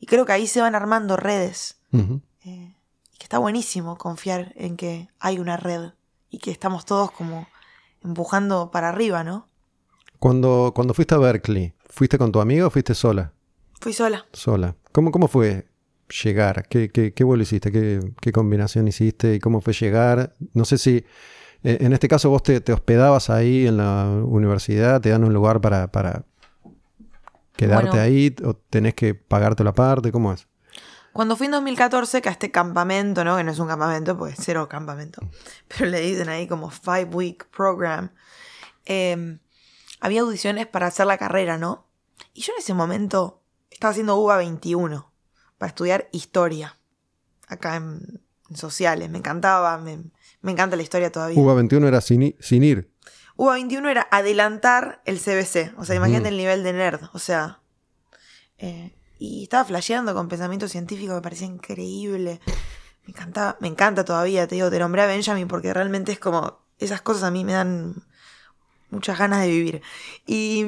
Y 0.00 0.06
creo 0.06 0.24
que 0.24 0.32
ahí 0.32 0.46
se 0.46 0.60
van 0.60 0.74
armando 0.74 1.16
redes. 1.16 1.78
Eh, 1.92 2.74
y 3.12 3.18
que 3.18 3.24
está 3.24 3.38
buenísimo 3.38 3.98
confiar 3.98 4.52
en 4.56 4.76
que 4.76 5.08
hay 5.20 5.38
una 5.38 5.56
red 5.56 5.90
y 6.30 6.38
que 6.38 6.50
estamos 6.50 6.86
todos 6.86 7.10
como 7.10 7.46
empujando 8.02 8.70
para 8.70 8.88
arriba, 8.88 9.22
¿no? 9.22 9.46
Cuando, 10.18 10.72
cuando 10.74 10.94
fuiste 10.94 11.14
a 11.14 11.18
Berkeley, 11.18 11.74
¿fuiste 11.88 12.18
con 12.18 12.32
tu 12.32 12.40
amigo 12.40 12.66
o 12.66 12.70
fuiste 12.70 12.94
sola? 12.94 13.32
Fui 13.80 13.92
sola. 13.92 14.26
Sola. 14.32 14.74
¿Cómo, 14.92 15.10
cómo 15.10 15.28
fue 15.28 15.68
llegar? 16.24 16.66
¿Qué, 16.68 16.90
qué, 16.90 17.12
qué 17.12 17.24
vuelo 17.24 17.42
hiciste? 17.42 17.70
¿Qué, 17.70 18.00
qué 18.20 18.32
combinación 18.32 18.88
hiciste? 18.88 19.34
¿Y 19.34 19.38
cómo 19.38 19.60
fue 19.60 19.74
llegar? 19.74 20.34
No 20.54 20.64
sé 20.64 20.78
si 20.78 21.04
eh, 21.62 21.78
en 21.80 21.92
este 21.92 22.08
caso 22.08 22.30
vos 22.30 22.42
te, 22.42 22.60
te 22.60 22.72
hospedabas 22.72 23.28
ahí 23.28 23.66
en 23.66 23.76
la 23.76 24.06
universidad, 24.24 25.00
te 25.00 25.10
dan 25.10 25.24
un 25.24 25.34
lugar 25.34 25.60
para, 25.60 25.90
para 25.90 26.24
quedarte 27.60 27.88
Bueno. 27.90 28.02
ahí 28.02 28.34
o 28.44 28.54
tenés 28.54 28.94
que 28.94 29.14
pagarte 29.14 29.62
la 29.64 29.72
parte, 29.74 30.10
¿cómo 30.10 30.32
es? 30.32 30.46
Cuando 31.12 31.36
fui 31.36 31.46
en 31.46 31.52
2014, 31.52 32.22
que 32.22 32.28
a 32.28 32.32
este 32.32 32.50
campamento, 32.52 33.24
¿no? 33.24 33.36
Que 33.36 33.42
no 33.44 33.50
es 33.50 33.58
un 33.58 33.66
campamento, 33.66 34.16
pues 34.16 34.36
cero 34.38 34.68
campamento. 34.68 35.20
Pero 35.68 35.86
le 35.90 36.00
dicen 36.00 36.28
ahí 36.28 36.46
como 36.46 36.70
five 36.70 37.06
week 37.12 37.46
program. 37.50 38.10
eh, 38.86 39.38
había 40.00 40.22
audiciones 40.22 40.66
para 40.66 40.86
hacer 40.86 41.06
la 41.06 41.18
carrera, 41.18 41.58
¿no? 41.58 41.86
Y 42.32 42.40
yo 42.42 42.52
en 42.54 42.60
ese 42.60 42.72
momento 42.74 43.42
estaba 43.70 43.90
haciendo 43.90 44.16
UBA 44.16 44.38
21 44.38 45.12
para 45.58 45.68
estudiar 45.68 46.08
historia. 46.12 46.78
Acá 47.48 47.76
en, 47.76 48.22
en 48.48 48.56
sociales. 48.56 49.10
Me 49.10 49.18
encantaba, 49.18 49.76
me, 49.78 49.98
me 50.40 50.52
encanta 50.52 50.76
la 50.76 50.82
historia 50.82 51.10
todavía. 51.12 51.38
UBA 51.38 51.54
21 51.54 51.86
era 51.88 52.00
sin, 52.00 52.34
sin 52.40 52.62
ir. 52.64 52.89
UBA 53.40 53.54
21 53.54 53.88
era 53.88 54.06
adelantar 54.10 55.00
el 55.06 55.18
CBC. 55.18 55.72
O 55.78 55.86
sea, 55.86 55.96
imagínate 55.96 56.28
el 56.28 56.36
nivel 56.36 56.62
de 56.62 56.74
nerd. 56.74 57.00
O 57.14 57.18
sea. 57.18 57.60
eh, 58.58 58.94
y 59.18 59.44
estaba 59.44 59.64
flasheando 59.64 60.12
con 60.14 60.28
pensamiento 60.28 60.68
científico, 60.68 61.14
me 61.14 61.22
parecía 61.22 61.46
increíble. 61.46 62.38
Me 63.04 63.12
encantaba, 63.12 63.56
me 63.60 63.68
encanta 63.68 64.04
todavía, 64.04 64.46
te 64.46 64.56
digo, 64.56 64.68
te 64.68 64.78
nombré 64.78 65.00
a 65.00 65.06
Benjamin 65.06 65.48
porque 65.48 65.72
realmente 65.72 66.12
es 66.12 66.18
como. 66.18 66.58
Esas 66.78 67.00
cosas 67.00 67.22
a 67.22 67.30
mí 67.30 67.42
me 67.44 67.54
dan 67.54 68.04
muchas 68.90 69.18
ganas 69.18 69.40
de 69.40 69.48
vivir. 69.48 69.82
Y. 70.26 70.62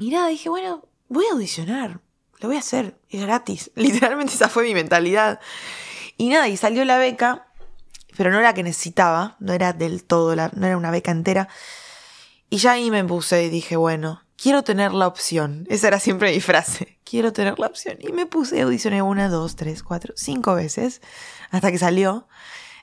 Y 0.00 0.10
nada, 0.10 0.26
dije, 0.26 0.48
bueno, 0.48 0.88
voy 1.08 1.26
a 1.26 1.32
audicionar, 1.34 2.00
lo 2.40 2.48
voy 2.48 2.56
a 2.56 2.60
hacer, 2.60 2.98
es 3.08 3.20
gratis. 3.22 3.70
Literalmente 3.76 4.34
esa 4.34 4.48
fue 4.48 4.64
mi 4.64 4.74
mentalidad. 4.74 5.38
Y 6.16 6.28
nada, 6.28 6.48
y 6.48 6.56
salió 6.56 6.84
la 6.84 6.98
beca, 6.98 7.45
pero 8.16 8.30
no 8.30 8.38
era 8.38 8.48
la 8.48 8.54
que 8.54 8.62
necesitaba, 8.62 9.36
no 9.40 9.52
era 9.52 9.72
del 9.72 10.04
todo, 10.04 10.34
la, 10.34 10.50
no 10.54 10.66
era 10.66 10.76
una 10.76 10.90
beca 10.90 11.10
entera. 11.10 11.48
Y 12.48 12.58
ya 12.58 12.72
ahí 12.72 12.90
me 12.90 13.04
puse 13.04 13.44
y 13.44 13.48
dije, 13.48 13.76
bueno, 13.76 14.22
quiero 14.36 14.62
tener 14.62 14.92
la 14.92 15.06
opción. 15.06 15.66
Esa 15.68 15.88
era 15.88 16.00
siempre 16.00 16.32
mi 16.32 16.40
frase, 16.40 16.98
quiero 17.04 17.32
tener 17.32 17.58
la 17.58 17.66
opción. 17.66 17.96
Y 18.00 18.12
me 18.12 18.26
puse, 18.26 18.60
audicioné 18.62 19.02
una, 19.02 19.28
dos, 19.28 19.56
tres, 19.56 19.82
cuatro, 19.82 20.14
cinco 20.16 20.54
veces, 20.54 21.02
hasta 21.50 21.70
que 21.70 21.78
salió, 21.78 22.28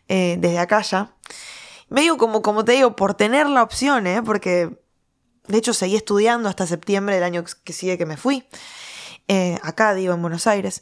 eh, 0.07 0.37
desde 0.39 0.59
acá 0.59 0.81
ya. 0.81 1.15
Medio 1.89 2.17
como, 2.17 2.41
como 2.41 2.65
te 2.65 2.73
digo, 2.73 2.95
por 2.95 3.13
tener 3.13 3.47
la 3.47 3.63
opción, 3.63 4.07
¿eh? 4.07 4.21
porque 4.23 4.81
de 5.47 5.57
hecho 5.57 5.73
seguí 5.73 5.95
estudiando 5.95 6.49
hasta 6.49 6.65
septiembre 6.65 7.15
del 7.15 7.23
año 7.23 7.43
que 7.63 7.73
sigue 7.73 7.97
que 7.97 8.05
me 8.05 8.17
fui. 8.17 8.47
Eh, 9.27 9.57
acá, 9.61 9.93
digo, 9.93 10.13
en 10.13 10.21
Buenos 10.21 10.47
Aires. 10.47 10.81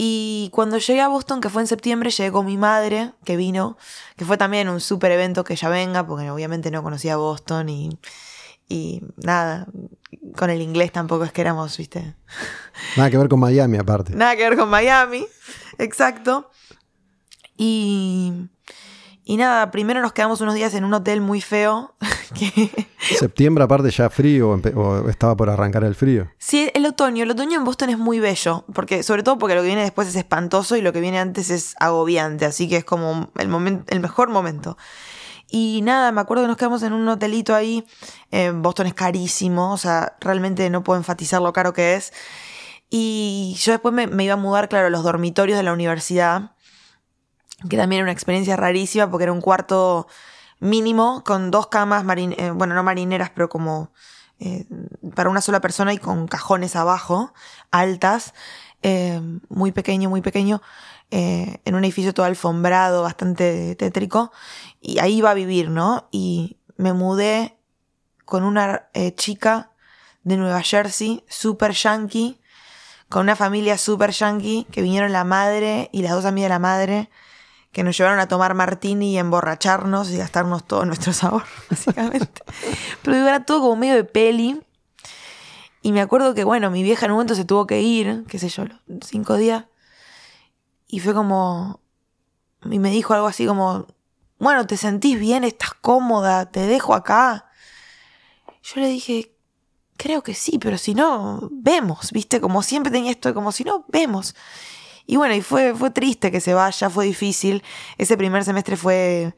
Y 0.00 0.48
cuando 0.52 0.78
llegué 0.78 1.00
a 1.00 1.08
Boston, 1.08 1.40
que 1.40 1.50
fue 1.50 1.60
en 1.60 1.66
septiembre, 1.66 2.10
llegó 2.10 2.44
mi 2.44 2.56
madre, 2.56 3.14
que 3.24 3.36
vino, 3.36 3.76
que 4.16 4.24
fue 4.24 4.36
también 4.36 4.68
un 4.68 4.80
súper 4.80 5.10
evento 5.10 5.42
que 5.42 5.54
ella 5.54 5.68
venga, 5.68 6.06
porque 6.06 6.30
obviamente 6.30 6.70
no 6.70 6.84
conocía 6.84 7.16
Boston 7.16 7.68
y, 7.68 7.98
y 8.68 9.02
nada, 9.16 9.66
con 10.36 10.50
el 10.50 10.62
inglés 10.62 10.92
tampoco 10.92 11.24
es 11.24 11.32
que 11.32 11.40
éramos, 11.40 11.76
viste. 11.76 12.14
Nada 12.96 13.10
que 13.10 13.18
ver 13.18 13.28
con 13.28 13.40
Miami 13.40 13.76
aparte. 13.76 14.14
Nada 14.14 14.36
que 14.36 14.48
ver 14.48 14.56
con 14.56 14.70
Miami, 14.70 15.26
exacto. 15.78 16.48
Y 17.56 18.32
y 19.28 19.36
nada, 19.36 19.70
primero 19.70 20.00
nos 20.00 20.14
quedamos 20.14 20.40
unos 20.40 20.54
días 20.54 20.72
en 20.72 20.84
un 20.84 20.94
hotel 20.94 21.20
muy 21.20 21.42
feo. 21.42 21.94
Septiembre 23.18 23.62
aparte 23.62 23.90
ya 23.90 24.08
frío 24.08 24.58
o 24.74 25.08
estaba 25.10 25.36
por 25.36 25.50
arrancar 25.50 25.84
el 25.84 25.94
frío. 25.94 26.30
Sí, 26.38 26.70
el 26.72 26.86
otoño. 26.86 27.24
El 27.24 27.32
otoño 27.32 27.58
en 27.58 27.64
Boston 27.66 27.90
es 27.90 27.98
muy 27.98 28.20
bello, 28.20 28.64
porque 28.72 29.02
sobre 29.02 29.22
todo 29.22 29.36
porque 29.36 29.54
lo 29.54 29.60
que 29.60 29.66
viene 29.66 29.82
después 29.82 30.08
es 30.08 30.16
espantoso 30.16 30.78
y 30.78 30.80
lo 30.80 30.94
que 30.94 31.02
viene 31.02 31.18
antes 31.18 31.50
es 31.50 31.74
agobiante, 31.78 32.46
así 32.46 32.70
que 32.70 32.78
es 32.78 32.84
como 32.86 33.30
el, 33.36 33.48
momento, 33.48 33.84
el 33.92 34.00
mejor 34.00 34.30
momento. 34.30 34.78
Y 35.46 35.82
nada, 35.82 36.10
me 36.10 36.22
acuerdo 36.22 36.44
que 36.44 36.48
nos 36.48 36.56
quedamos 36.56 36.82
en 36.82 36.94
un 36.94 37.06
hotelito 37.06 37.54
ahí. 37.54 37.84
Boston 38.54 38.86
es 38.86 38.94
carísimo, 38.94 39.74
o 39.74 39.76
sea, 39.76 40.16
realmente 40.20 40.70
no 40.70 40.82
puedo 40.82 40.98
enfatizar 40.98 41.42
lo 41.42 41.52
caro 41.52 41.74
que 41.74 41.96
es. 41.96 42.14
Y 42.88 43.58
yo 43.60 43.72
después 43.72 43.92
me, 43.92 44.06
me 44.06 44.24
iba 44.24 44.32
a 44.32 44.38
mudar, 44.38 44.70
claro, 44.70 44.86
a 44.86 44.90
los 44.90 45.04
dormitorios 45.04 45.58
de 45.58 45.64
la 45.64 45.74
universidad 45.74 46.52
que 47.68 47.76
también 47.76 48.00
era 48.00 48.04
una 48.04 48.12
experiencia 48.12 48.56
rarísima 48.56 49.10
porque 49.10 49.24
era 49.24 49.32
un 49.32 49.40
cuarto 49.40 50.06
mínimo 50.60 51.22
con 51.24 51.50
dos 51.50 51.68
camas, 51.68 52.04
eh, 52.16 52.50
bueno, 52.50 52.74
no 52.74 52.82
marineras, 52.82 53.30
pero 53.30 53.48
como 53.48 53.92
eh, 54.38 54.66
para 55.14 55.30
una 55.30 55.40
sola 55.40 55.60
persona 55.60 55.92
y 55.92 55.98
con 55.98 56.28
cajones 56.28 56.76
abajo, 56.76 57.32
altas, 57.70 58.34
eh, 58.82 59.20
muy 59.48 59.72
pequeño, 59.72 60.08
muy 60.08 60.20
pequeño, 60.20 60.62
en 61.10 61.74
un 61.74 61.84
edificio 61.84 62.12
todo 62.12 62.26
alfombrado, 62.26 63.02
bastante 63.02 63.74
tétrico, 63.76 64.30
y 64.78 64.98
ahí 64.98 65.16
iba 65.16 65.30
a 65.30 65.34
vivir, 65.34 65.70
¿no? 65.70 66.06
Y 66.10 66.58
me 66.76 66.92
mudé 66.92 67.56
con 68.26 68.44
una 68.44 68.90
chica 69.16 69.70
de 70.22 70.36
Nueva 70.36 70.60
Jersey, 70.60 71.24
super 71.26 71.72
yankee, 71.72 72.38
con 73.08 73.22
una 73.22 73.36
familia 73.36 73.78
super 73.78 74.10
yankee, 74.10 74.66
que 74.70 74.82
vinieron 74.82 75.10
la 75.10 75.24
madre 75.24 75.88
y 75.92 76.02
las 76.02 76.12
dos 76.12 76.26
amigas 76.26 76.50
de 76.50 76.54
la 76.54 76.58
madre, 76.58 77.10
que 77.78 77.84
nos 77.84 77.96
llevaron 77.96 78.18
a 78.18 78.26
tomar 78.26 78.54
martini 78.54 79.12
y 79.12 79.18
emborracharnos 79.18 80.10
y 80.10 80.16
gastarnos 80.16 80.64
todo 80.64 80.84
nuestro 80.84 81.12
sabor, 81.12 81.44
básicamente. 81.70 82.42
Pero 83.02 83.16
era 83.18 83.44
todo 83.44 83.60
como 83.60 83.76
medio 83.76 83.94
de 83.94 84.02
peli. 84.02 84.60
Y 85.80 85.92
me 85.92 86.00
acuerdo 86.00 86.34
que, 86.34 86.42
bueno, 86.42 86.72
mi 86.72 86.82
vieja 86.82 87.06
en 87.06 87.12
un 87.12 87.18
momento 87.18 87.36
se 87.36 87.44
tuvo 87.44 87.68
que 87.68 87.80
ir, 87.80 88.24
qué 88.26 88.40
sé 88.40 88.48
yo, 88.48 88.64
cinco 89.02 89.36
días. 89.36 89.66
Y 90.88 90.98
fue 90.98 91.14
como. 91.14 91.80
Y 92.68 92.80
me 92.80 92.90
dijo 92.90 93.14
algo 93.14 93.28
así 93.28 93.46
como: 93.46 93.86
Bueno, 94.40 94.66
¿te 94.66 94.76
sentís 94.76 95.16
bien? 95.16 95.44
¿Estás 95.44 95.72
cómoda? 95.80 96.50
¿Te 96.50 96.66
dejo 96.66 96.94
acá? 96.94 97.48
Yo 98.60 98.80
le 98.80 98.88
dije: 98.88 99.36
Creo 99.96 100.24
que 100.24 100.34
sí, 100.34 100.58
pero 100.58 100.78
si 100.78 100.96
no, 100.96 101.48
vemos, 101.52 102.10
¿viste? 102.10 102.40
Como 102.40 102.64
siempre 102.64 102.90
tenía 102.90 103.12
esto, 103.12 103.32
como 103.34 103.52
si 103.52 103.62
no, 103.62 103.84
vemos. 103.86 104.34
Y 105.10 105.16
bueno, 105.16 105.34
y 105.34 105.40
fue, 105.40 105.74
fue 105.74 105.90
triste 105.90 106.30
que 106.30 106.38
se 106.38 106.52
vaya, 106.52 106.90
fue 106.90 107.06
difícil. 107.06 107.62
Ese 107.96 108.18
primer 108.18 108.44
semestre 108.44 108.76
fue, 108.76 109.34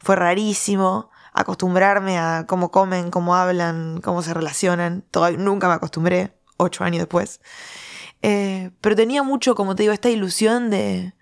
fue 0.00 0.16
rarísimo. 0.16 1.10
Acostumbrarme 1.32 2.18
a 2.18 2.44
cómo 2.48 2.72
comen, 2.72 3.12
cómo 3.12 3.36
hablan, 3.36 4.00
cómo 4.02 4.22
se 4.22 4.34
relacionan. 4.34 5.04
Todavía, 5.12 5.38
nunca 5.38 5.68
me 5.68 5.74
acostumbré, 5.74 6.36
ocho 6.56 6.82
años 6.82 6.98
después. 6.98 7.40
Eh, 8.22 8.72
pero 8.80 8.96
tenía 8.96 9.22
mucho, 9.22 9.54
como 9.54 9.76
te 9.76 9.84
digo, 9.84 9.92
esta 9.92 10.10
ilusión 10.10 10.70
de, 10.70 11.14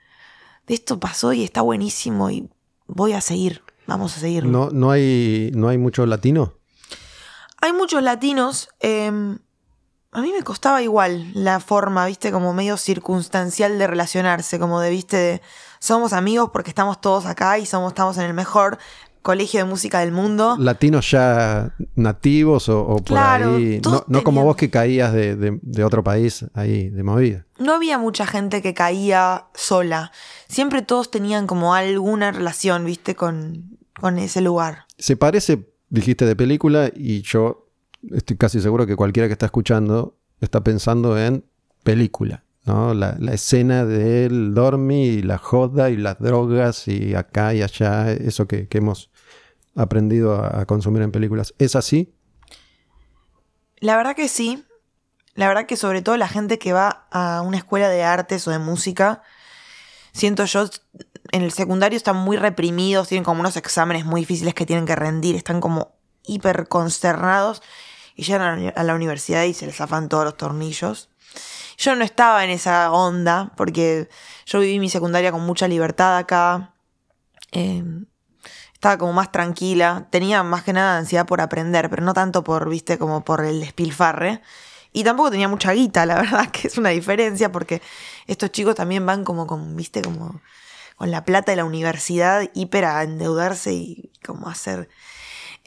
de 0.67 0.75
esto 0.75 0.99
pasó 0.99 1.35
y 1.35 1.45
está 1.45 1.61
buenísimo 1.61 2.31
y 2.31 2.49
voy 2.87 3.13
a 3.13 3.21
seguir, 3.21 3.63
vamos 3.87 4.17
a 4.17 4.21
seguir. 4.21 4.47
¿No, 4.47 4.71
no, 4.71 4.93
hay, 4.93 5.51
no 5.55 5.69
hay 5.69 5.77
muchos 5.77 6.09
latinos? 6.09 6.53
Hay 7.61 7.75
muchos 7.75 8.03
latinos. 8.03 8.71
Em, 8.81 9.41
a 10.13 10.23
mí 10.23 10.33
me 10.37 10.43
costaba 10.43 10.83
igual 10.83 11.31
la 11.35 11.61
forma, 11.61 12.05
viste, 12.07 12.33
como 12.33 12.53
medio 12.53 12.77
circunstancial 12.77 13.79
de 13.79 13.87
relacionarse, 13.87 14.59
como 14.59 14.81
de, 14.81 14.91
viste, 14.91 15.41
somos 15.79 16.13
amigos 16.13 16.51
porque 16.53 16.71
estamos 16.71 17.01
todos 17.01 17.27
acá 17.27 17.59
y 17.59 17.67
somos, 17.67 17.93
estamos 17.93 18.19
en 18.19 18.25
el 18.25 18.35
mejor 18.35 18.79
colegio 19.23 19.61
de 19.61 19.71
música 19.71 20.01
del 20.01 20.11
mundo. 20.11 20.57
Latinos 20.59 21.11
ya 21.13 21.75
nativos 21.95 22.69
o, 22.69 22.97
por 22.97 23.19
ahí, 23.19 23.81
no, 24.09 24.25
como 24.25 24.43
vos 24.43 24.57
que 24.57 24.69
caías 24.69 25.13
de, 25.13 25.85
otro 25.85 26.03
país 26.03 26.45
ahí 26.55 26.89
de 26.89 27.03
movida. 27.05 27.47
No 27.59 27.75
había 27.75 27.97
mucha 27.97 28.27
gente 28.27 28.63
que 28.63 28.75
caía 28.75 29.47
sola, 29.55 30.11
siempre 30.49 30.83
todos 30.83 31.13
tenían 31.13 31.47
como 31.47 31.75
alguna 31.75 32.33
relación, 32.33 32.85
viste, 32.85 33.15
con, 33.15 33.79
con 34.01 34.19
ese 34.19 34.41
lugar. 34.41 34.87
Se 34.99 35.17
parece, 35.17 35.69
dijiste, 35.89 36.27
de 36.27 36.35
película 36.35 36.91
y 36.93 37.23
yo 37.23 37.70
estoy 38.11 38.37
casi 38.37 38.61
seguro 38.61 38.87
que 38.87 38.97
cualquiera 38.97 39.29
que 39.29 39.33
está 39.33 39.47
escuchando 39.47 40.17
está 40.41 40.63
pensando 40.63 41.19
en 41.19 41.45
película. 41.83 42.45
¿no? 42.65 42.95
La, 42.95 43.17
escena 43.33 43.85
del 43.85 44.55
dormi 44.55 45.05
y 45.05 45.23
la 45.23 45.39
joda 45.39 45.91
y 45.91 45.97
las 45.97 46.19
drogas 46.19 46.89
y 46.89 47.15
acá 47.15 47.55
y 47.55 47.63
allá, 47.63 48.13
eso 48.13 48.47
que, 48.47 48.69
hemos 48.71 49.11
aprendido 49.75 50.35
a, 50.35 50.65
consumir 50.67 51.03
en 51.03 51.13
películas. 51.13 51.55
¿Es 51.59 51.77
así? 51.77 52.15
La 53.79 53.97
verdad 53.97 54.15
que 54.15 54.29
sí. 54.29 54.65
La 55.35 55.49
verdad 55.49 55.67
que 55.67 55.77
sobre 55.77 56.03
todo 56.03 56.17
la 56.17 56.29
gente 56.29 56.59
que 56.59 56.73
va 56.73 57.07
a 57.11 57.41
una 57.43 57.57
escuela 57.57 57.89
de 57.89 58.03
artes 58.03 58.47
o 58.47 58.51
de 58.51 58.59
música, 58.59 59.23
siento 60.13 60.45
yo, 60.45 60.69
en 61.33 61.43
el 61.43 61.53
secundario 61.53 61.97
están 61.97 62.17
muy 62.17 62.37
reprimidos, 62.37 63.09
tienen 63.09 63.25
como 63.25 63.41
unos 63.41 63.57
exámenes 63.57 64.05
muy 64.05 64.23
difíciles 64.23 64.55
que 64.55 64.67
tienen 64.67 64.87
que 64.87 64.97
rendir, 64.97 65.37
están 65.37 65.61
como 65.61 65.95
hiper 66.27 66.69
consternados 66.69 67.63
y 68.15 68.25
llegan 68.25 68.73
a 68.75 68.83
la 68.83 68.95
universidad 68.95 69.45
y 69.45 69.55
se 69.55 69.67
les 69.67 69.77
zafan 69.77 70.09
todos 70.09 70.25
los 70.25 70.37
tornillos. 70.37 71.11
Yo 71.79 71.95
no 71.97 72.05
estaba 72.05 72.45
en 72.45 72.51
esa 72.51 72.93
onda 72.93 73.53
porque 73.57 74.09
yo 74.45 74.61
viví 74.61 74.79
mi 74.79 74.91
secundaria 74.91 75.33
con 75.33 75.43
mucha 75.47 75.67
libertad 75.67 76.19
acá. 76.19 76.75
Em, 77.53 78.07
estaba 78.75 78.99
como 78.99 79.13
más 79.15 79.33
tranquila. 79.33 80.07
Tenía 80.11 80.43
más 80.43 80.63
que 80.63 80.73
nada 80.73 80.99
ansiedad 80.99 81.27
por 81.27 81.41
aprender, 81.41 81.89
pero 81.89 82.03
no 82.03 82.13
tanto 82.13 82.45
por, 82.45 82.69
viste, 82.69 82.99
como 82.99 83.25
por 83.25 83.45
el 83.45 83.61
despilfarre. 83.61 84.43
Y 84.93 85.05
tampoco 85.05 85.31
tenía 85.31 85.49
mucha 85.49 85.73
guita, 85.73 86.05
la 86.07 86.17
verdad, 86.21 86.51
que 86.51 86.69
es 86.69 86.77
una 86.79 86.91
diferencia 86.91 87.51
porque 87.53 87.81
estos 88.27 88.51
chicos 88.53 88.75
también 88.75 89.07
van 89.07 89.25
como 89.25 89.47
con, 89.47 89.77
viste, 89.77 90.03
como 90.03 90.41
con 90.97 91.11
la 91.11 91.25
plata 91.25 91.53
de 91.53 91.57
la 91.57 91.65
universidad 91.65 92.51
hiper 92.53 92.85
a 92.85 93.03
endeudarse 93.03 93.73
y 93.73 94.13
como 94.23 94.49
hacer 94.49 94.91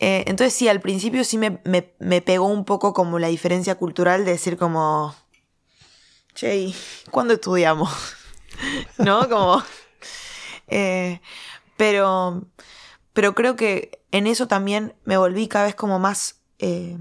eh, 0.05 0.25
entonces 0.27 0.53
sí, 0.53 0.67
al 0.67 0.81
principio 0.81 1.23
sí 1.23 1.37
me, 1.37 1.61
me, 1.63 2.21
pegó 2.21 2.47
un 2.47 2.65
poco 2.65 2.91
como 2.91 3.19
la 3.19 3.29
diferencia 3.29 3.75
cultural 3.75 4.25
de 4.25 4.31
decir 4.31 4.57
como, 4.57 5.15
che, 6.35 6.73
¿cuándo 7.09 7.35
estudiamos? 7.35 7.89
¿No? 8.97 9.29
Como... 9.29 9.63
Eh, 10.67 11.21
pero, 11.77 12.43
pero 13.13 13.33
creo 13.33 13.55
que 13.55 14.03
en 14.11 14.27
eso 14.27 14.45
también 14.45 14.93
me 15.05 15.15
volví 15.15 15.47
cada 15.47 15.67
vez 15.67 15.75
como 15.75 15.99
más, 15.99 16.41
eh, 16.59 16.97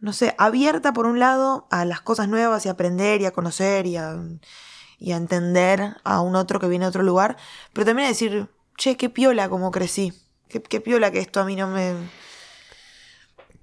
no 0.00 0.12
sé, 0.12 0.34
abierta 0.38 0.92
por 0.92 1.06
un 1.06 1.20
lado 1.20 1.68
a 1.70 1.84
las 1.84 2.00
cosas 2.00 2.26
nuevas 2.28 2.66
y 2.66 2.70
aprender 2.70 3.20
y 3.20 3.26
a 3.26 3.32
conocer 3.32 3.86
y 3.86 3.96
a, 3.98 4.18
y 4.98 5.12
a 5.12 5.16
entender 5.16 5.96
a 6.02 6.22
un 6.22 6.34
otro 6.34 6.58
que 6.58 6.66
viene 6.66 6.86
de 6.86 6.88
otro 6.88 7.04
lugar, 7.04 7.36
pero 7.72 7.84
también 7.84 8.06
a 8.06 8.08
decir, 8.08 8.48
che, 8.76 8.96
qué 8.96 9.08
piola 9.10 9.48
como 9.48 9.70
crecí. 9.70 10.12
Qué, 10.48 10.80
piola 10.80 11.10
que 11.10 11.18
esto 11.18 11.40
a 11.40 11.44
mí 11.44 11.56
no 11.56 11.68
me. 11.68 11.94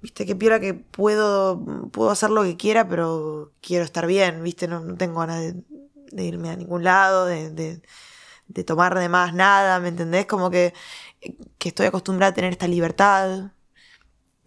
Viste, 0.01 0.25
qué 0.25 0.36
piola 0.36 0.59
que 0.59 0.73
puedo, 0.73 1.89
puedo 1.91 2.11
hacer 2.11 2.29
lo 2.29 2.43
que 2.43 2.57
quiera, 2.57 2.88
pero 2.88 3.53
quiero 3.61 3.86
estar 3.86 4.05
bien, 4.05 4.43
viste, 4.43 4.67
no, 4.67 4.95
tengo 4.95 5.21
ganas 5.21 5.53
de, 6.11 6.23
irme 6.23 6.49
a 6.49 6.57
ningún 6.57 6.84
lado, 6.84 7.25
de, 7.25 7.51
de, 8.47 8.63
tomar 8.65 8.99
de 8.99 9.07
más 9.07 9.34
nada, 9.34 9.79
¿me 9.79 9.88
entendés? 9.88 10.25
Como 10.25 10.49
que, 10.49 10.73
que 11.57 11.69
estoy 11.69 11.86
acostumbrada 11.86 12.31
a 12.31 12.34
tener 12.34 12.51
esta 12.51 12.67
libertad. 12.67 13.51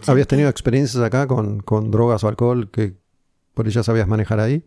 ¿Habías 0.06 0.26
tenido 0.26 0.50
experiencias 0.50 1.02
acá 1.02 1.26
con, 1.26 1.60
con 1.60 1.90
drogas 1.90 2.22
o 2.22 2.28
alcohol 2.28 2.70
que, 2.70 2.98
por 3.56 3.66
ella 3.66 3.82
sabías 3.82 4.06
manejar 4.06 4.38
ahí. 4.38 4.62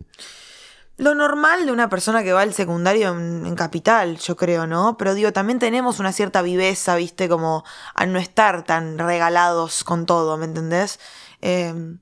Lo 0.96 1.14
normal 1.14 1.64
de 1.64 1.72
una 1.72 1.88
persona 1.88 2.22
que 2.22 2.32
va 2.32 2.42
al 2.42 2.52
secundario 2.52 3.10
en, 3.10 3.54
capital, 3.54 4.18
yo 4.18 4.36
creo, 4.36 4.66
¿no? 4.66 4.96
Pero 4.98 5.14
digo, 5.14 5.32
también 5.32 5.58
tenemos 5.58 5.98
una 5.98 6.12
cierta 6.12 6.42
viveza, 6.42 6.94
¿viste? 6.96 7.28
Como 7.28 7.64
al 7.94 8.12
no 8.12 8.18
estar 8.18 8.64
tan 8.64 8.98
regalados 8.98 9.82
con 9.82 10.04
todo, 10.04 10.36
¿me 10.36 10.44
entendés? 10.44 11.00
Em, 11.40 11.98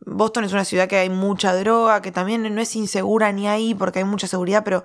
Boston 0.00 0.44
es 0.44 0.52
una 0.52 0.64
ciudad 0.64 0.88
que 0.88 0.96
hay 0.96 1.10
mucha 1.10 1.54
droga, 1.54 2.02
que 2.02 2.12
también 2.12 2.54
no 2.54 2.60
es 2.60 2.76
insegura 2.76 3.32
ni 3.32 3.48
ahí 3.48 3.74
porque 3.74 4.00
hay 4.00 4.04
mucha 4.04 4.26
seguridad, 4.26 4.62
pero, 4.64 4.84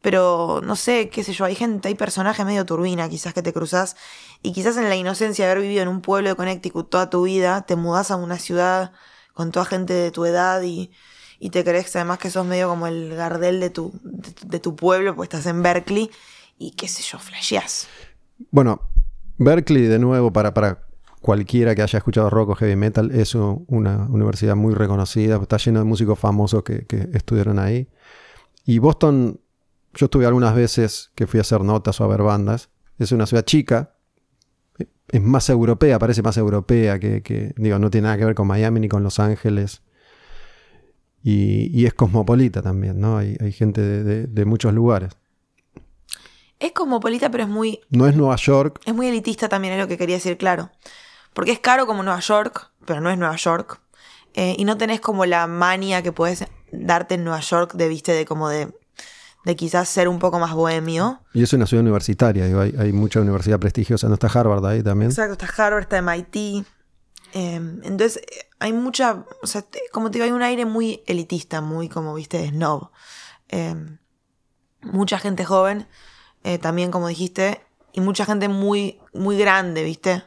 pero 0.00 0.60
no 0.62 0.76
sé, 0.76 1.08
qué 1.08 1.24
sé 1.24 1.32
yo, 1.32 1.44
hay 1.44 1.54
gente, 1.54 1.88
hay 1.88 1.94
personajes 1.94 2.44
medio 2.46 2.64
turbina 2.66 3.08
quizás 3.08 3.34
que 3.34 3.42
te 3.42 3.52
cruzas 3.52 3.96
y 4.42 4.52
quizás 4.52 4.76
en 4.76 4.88
la 4.88 4.96
inocencia 4.96 5.46
de 5.46 5.52
haber 5.52 5.62
vivido 5.62 5.82
en 5.82 5.88
un 5.88 6.00
pueblo 6.02 6.28
de 6.30 6.36
Connecticut 6.36 6.90
toda 6.90 7.10
tu 7.10 7.24
vida, 7.24 7.62
te 7.66 7.76
mudas 7.76 8.10
a 8.10 8.16
una 8.16 8.38
ciudad 8.38 8.92
con 9.32 9.50
toda 9.52 9.64
gente 9.64 9.92
de 9.94 10.10
tu 10.10 10.24
edad 10.24 10.62
y 10.62 10.92
y 11.44 11.50
te 11.50 11.62
crees 11.62 11.94
además 11.94 12.16
que 12.16 12.30
sos 12.30 12.46
medio 12.46 12.70
como 12.70 12.86
el 12.86 13.14
gardel 13.14 13.60
de 13.60 13.68
tu, 13.68 13.92
de, 14.46 14.60
tu 14.60 14.74
pueblo, 14.76 15.14
pues 15.14 15.26
estás 15.26 15.44
en 15.44 15.62
Berkeley 15.62 16.10
y 16.56 16.70
qué 16.70 16.88
sé 16.88 17.02
yo, 17.02 17.18
flasheás. 17.18 17.86
Bueno, 18.50 18.80
Berkeley, 19.36 19.82
de 19.82 19.98
nuevo, 19.98 20.32
para, 20.32 20.54
para 20.54 20.86
cualquiera 21.20 21.74
que 21.74 21.82
haya 21.82 21.98
escuchado 21.98 22.30
rock 22.30 22.48
o 22.48 22.54
heavy 22.54 22.76
metal, 22.76 23.10
es 23.10 23.34
una 23.34 24.06
universidad 24.08 24.56
muy 24.56 24.72
reconocida, 24.72 25.36
está 25.36 25.58
lleno 25.58 25.80
de 25.80 25.84
músicos 25.84 26.18
famosos 26.18 26.62
que, 26.62 26.86
que 26.86 27.10
estudiaron 27.12 27.58
ahí. 27.58 27.90
Y 28.64 28.78
Boston, 28.78 29.38
yo 29.92 30.06
estuve 30.06 30.24
algunas 30.24 30.54
veces 30.54 31.10
que 31.14 31.26
fui 31.26 31.36
a 31.36 31.42
hacer 31.42 31.60
notas 31.60 32.00
o 32.00 32.04
a 32.04 32.06
ver 32.06 32.22
bandas, 32.22 32.70
es 32.98 33.12
una 33.12 33.26
ciudad 33.26 33.44
chica, 33.44 33.96
es 35.08 35.20
más 35.20 35.50
europea, 35.50 35.98
parece 35.98 36.22
más 36.22 36.38
europea 36.38 36.98
que, 36.98 37.22
que, 37.22 37.52
digo, 37.58 37.78
no 37.78 37.90
tiene 37.90 38.06
nada 38.06 38.16
que 38.16 38.24
ver 38.24 38.34
con 38.34 38.46
Miami 38.46 38.80
ni 38.80 38.88
con 38.88 39.02
Los 39.02 39.20
Ángeles. 39.20 39.82
Y, 41.26 41.86
es 41.86 41.94
cosmopolita 41.94 42.60
también, 42.60 43.00
¿no? 43.00 43.16
Hay, 43.16 43.52
gente 43.52 43.80
de, 43.80 44.44
muchos 44.44 44.74
lugares. 44.74 45.16
Es 46.60 46.72
cosmopolita, 46.72 47.30
pero 47.30 47.44
es 47.44 47.48
muy... 47.48 47.80
No 47.88 48.06
es 48.06 48.14
Nueva 48.14 48.36
York. 48.36 48.80
Es 48.84 48.94
muy 48.94 49.08
elitista 49.08 49.48
también, 49.48 49.72
es 49.72 49.80
lo 49.80 49.88
que 49.88 49.96
quería 49.96 50.16
decir, 50.16 50.36
claro. 50.36 50.70
Porque 51.32 51.52
es 51.52 51.60
caro 51.60 51.86
como 51.86 52.02
Nueva 52.02 52.20
York, 52.20 52.70
pero 52.84 53.00
no 53.00 53.10
es 53.10 53.16
Nueva 53.16 53.36
York. 53.36 53.80
Eh, 54.34 54.54
y 54.58 54.66
no 54.66 54.76
tenés 54.76 55.00
como 55.00 55.24
la 55.24 55.46
mania 55.46 56.02
que 56.02 56.12
puedes 56.12 56.44
darte 56.70 57.14
en 57.14 57.24
Nueva 57.24 57.40
York 57.40 57.72
de, 57.72 57.88
viste, 57.88 58.12
de 58.12 58.26
como 58.26 58.50
de, 58.50 58.74
de 59.46 59.56
quizás 59.56 59.88
ser 59.88 60.08
un 60.08 60.18
poco 60.18 60.38
más 60.38 60.52
bohemio. 60.52 61.22
Y 61.32 61.42
es 61.42 61.54
una 61.54 61.66
ciudad 61.66 61.82
universitaria, 61.82 62.44
hay, 62.44 62.74
hay, 62.78 62.92
mucha 62.92 63.20
universidad 63.20 63.58
prestigiosa. 63.58 64.08
¿No 64.08 64.14
está 64.14 64.26
Harvard 64.26 64.64
ahí 64.66 64.82
también? 64.82 65.10
Exacto, 65.10 65.32
está 65.42 65.66
Harvard, 65.66 65.84
está 65.84 66.02
MIT. 66.02 66.66
Em, 67.36 67.80
entonces, 67.82 68.22
hay 68.60 68.72
mucha, 68.72 69.24
o 69.42 69.46
sea, 69.48 69.64
como 69.92 70.10
te 70.10 70.18
digo, 70.18 70.24
hay 70.24 70.30
un 70.30 70.42
aire 70.42 70.66
muy 70.66 71.02
elitista, 71.06 71.60
muy 71.60 71.88
como, 71.88 72.14
viste, 72.14 72.48
snob. 72.48 72.92
Em, 73.48 73.98
mucha 74.82 75.18
gente 75.18 75.44
joven, 75.44 75.88
eh, 76.44 76.58
también 76.58 76.92
como 76.92 77.08
dijiste, 77.08 77.60
y 77.92 78.00
mucha 78.00 78.24
gente 78.24 78.48
muy, 78.48 79.00
muy 79.12 79.36
grande, 79.36 79.82
viste, 79.82 80.22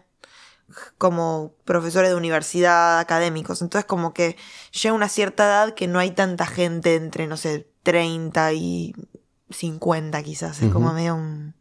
como 0.98 1.56
profesores 1.64 2.10
de 2.10 2.16
universidad, 2.18 3.00
académicos. 3.00 3.62
Entonces, 3.62 3.86
como 3.86 4.14
que 4.14 4.36
llega 4.72 4.94
una 4.94 5.08
cierta 5.08 5.46
edad 5.46 5.76
que 5.76 5.88
no 5.88 6.00
hay 6.00 6.12
tanta 6.12 6.46
gente 6.46 6.96
entre, 6.96 7.28
no 7.28 7.38
sé, 7.38 7.72
30 7.84 8.52
y 8.52 8.94
50 9.50 10.22
quizás. 10.24 10.62
Es 10.62 10.74
como 10.74 10.92
medio 10.92 11.16
un... 11.16 11.56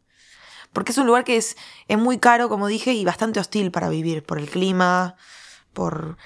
Porque 0.73 0.91
es 0.91 0.97
un 0.97 1.07
lugar 1.07 1.23
que 1.23 1.37
es, 1.37 1.55
es 1.87 1.97
muy 1.97 2.17
caro, 2.17 2.49
como 2.49 2.67
dije, 2.67 2.91
y 2.93 3.05
bastante 3.05 3.39
hostil 3.39 3.71
para 3.71 3.87
vivir, 3.87 4.23
por 4.23 4.37
el 4.39 4.49
clima, 4.49 5.15
por, 5.77 6.17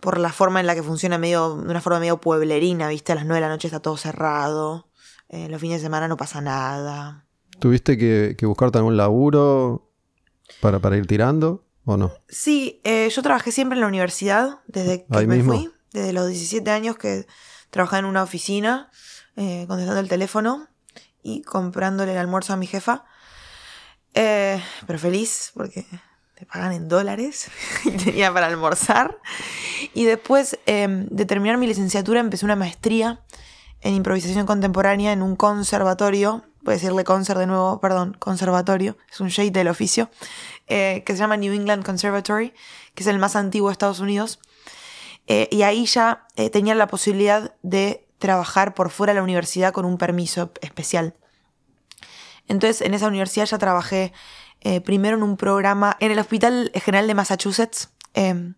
por 0.00 0.18
la 0.18 0.32
forma 0.32 0.58
en 0.58 0.66
la 0.66 0.74
que 0.74 0.82
funciona 0.82 1.18
medio, 1.18 1.56
de 1.56 1.70
una 1.70 1.82
forma 1.82 2.00
medio 2.00 2.18
pueblerina, 2.18 2.88
¿viste? 2.88 3.12
A 3.12 3.14
las 3.14 3.26
9 3.26 3.34
de 3.34 3.40
la 3.42 3.52
noche 3.52 3.68
está 3.68 3.80
todo 3.80 3.98
cerrado, 3.98 4.88
eh, 5.28 5.50
los 5.50 5.60
fines 5.60 5.80
de 5.80 5.86
semana 5.86 6.08
no 6.08 6.16
pasa 6.16 6.40
nada. 6.40 7.26
¿Tuviste 7.58 7.98
que, 7.98 8.36
que 8.38 8.46
buscarte 8.46 8.78
algún 8.78 8.96
laburo 8.96 9.92
para, 10.62 10.78
para 10.78 10.96
ir 10.96 11.06
tirando 11.06 11.62
o 11.84 11.98
no? 11.98 12.10
Sí, 12.30 12.80
eh, 12.84 13.10
yo 13.14 13.20
trabajé 13.20 13.52
siempre 13.52 13.76
en 13.76 13.82
la 13.82 13.86
universidad 13.86 14.60
desde 14.66 15.04
que 15.04 15.26
me 15.26 15.44
fui, 15.44 15.70
desde 15.92 16.14
los 16.14 16.26
17 16.26 16.70
años 16.70 16.96
que 16.96 17.26
trabajaba 17.68 17.98
en 17.98 18.06
una 18.06 18.22
oficina, 18.22 18.90
eh, 19.36 19.66
contestando 19.68 20.00
el 20.00 20.08
teléfono 20.08 20.68
y 21.22 21.42
comprándole 21.42 22.12
el 22.12 22.18
almuerzo 22.18 22.54
a 22.54 22.56
mi 22.56 22.66
jefa. 22.66 23.04
pero 24.14 24.98
feliz 24.98 25.50
porque 25.54 25.84
te 26.40 26.46
pagan 26.46 26.72
en 26.72 26.88
dólares 26.88 27.50
y 27.84 27.90
tenía 27.90 28.32
para 28.32 28.46
almorzar. 28.46 29.18
Y 29.92 30.04
después 30.04 30.58
em, 30.64 31.06
de 31.10 31.26
terminar 31.26 31.58
mi 31.58 31.66
licenciatura 31.66 32.20
empecé 32.20 32.46
una 32.46 32.56
maestría 32.56 33.20
en 33.82 33.94
improvisación 33.94 34.46
contemporánea 34.46 35.12
en 35.12 35.20
un 35.20 35.36
conservatorio, 35.36 36.42
voy 36.62 36.72
a 36.72 36.76
decirle 36.76 37.04
concert 37.04 37.38
de 37.38 37.46
nuevo, 37.46 37.78
perdón, 37.80 38.16
conservatorio, 38.18 38.96
es 39.10 39.20
un 39.20 39.28
shade 39.28 39.50
del 39.50 39.68
oficio, 39.68 40.10
eh, 40.66 41.02
que 41.04 41.12
se 41.12 41.18
llama 41.18 41.36
New 41.36 41.52
England 41.52 41.84
Conservatory, 41.84 42.54
que 42.94 43.02
es 43.02 43.06
el 43.06 43.18
más 43.18 43.36
antiguo 43.36 43.68
de 43.68 43.72
Estados 43.72 44.00
Unidos. 44.00 44.40
Eh, 45.26 45.46
y 45.50 45.62
ahí 45.62 45.84
ya 45.84 46.26
eh, 46.36 46.48
tenía 46.48 46.74
la 46.74 46.86
posibilidad 46.86 47.54
de 47.62 48.06
trabajar 48.18 48.72
por 48.72 48.88
fuera 48.88 49.12
de 49.12 49.18
la 49.18 49.22
universidad 49.22 49.74
con 49.74 49.84
un 49.84 49.98
permiso 49.98 50.52
especial. 50.62 51.14
Entonces 52.48 52.80
en 52.80 52.94
esa 52.94 53.08
universidad 53.08 53.44
ya 53.44 53.58
trabajé 53.58 54.12
eh, 54.62 54.80
primero 54.80 55.16
en 55.16 55.22
un 55.22 55.36
programa 55.36 55.96
en 56.00 56.12
el 56.12 56.18
Hospital 56.18 56.70
General 56.74 57.06
de 57.06 57.14
Massachusetts, 57.14 57.90
em, 58.12 58.54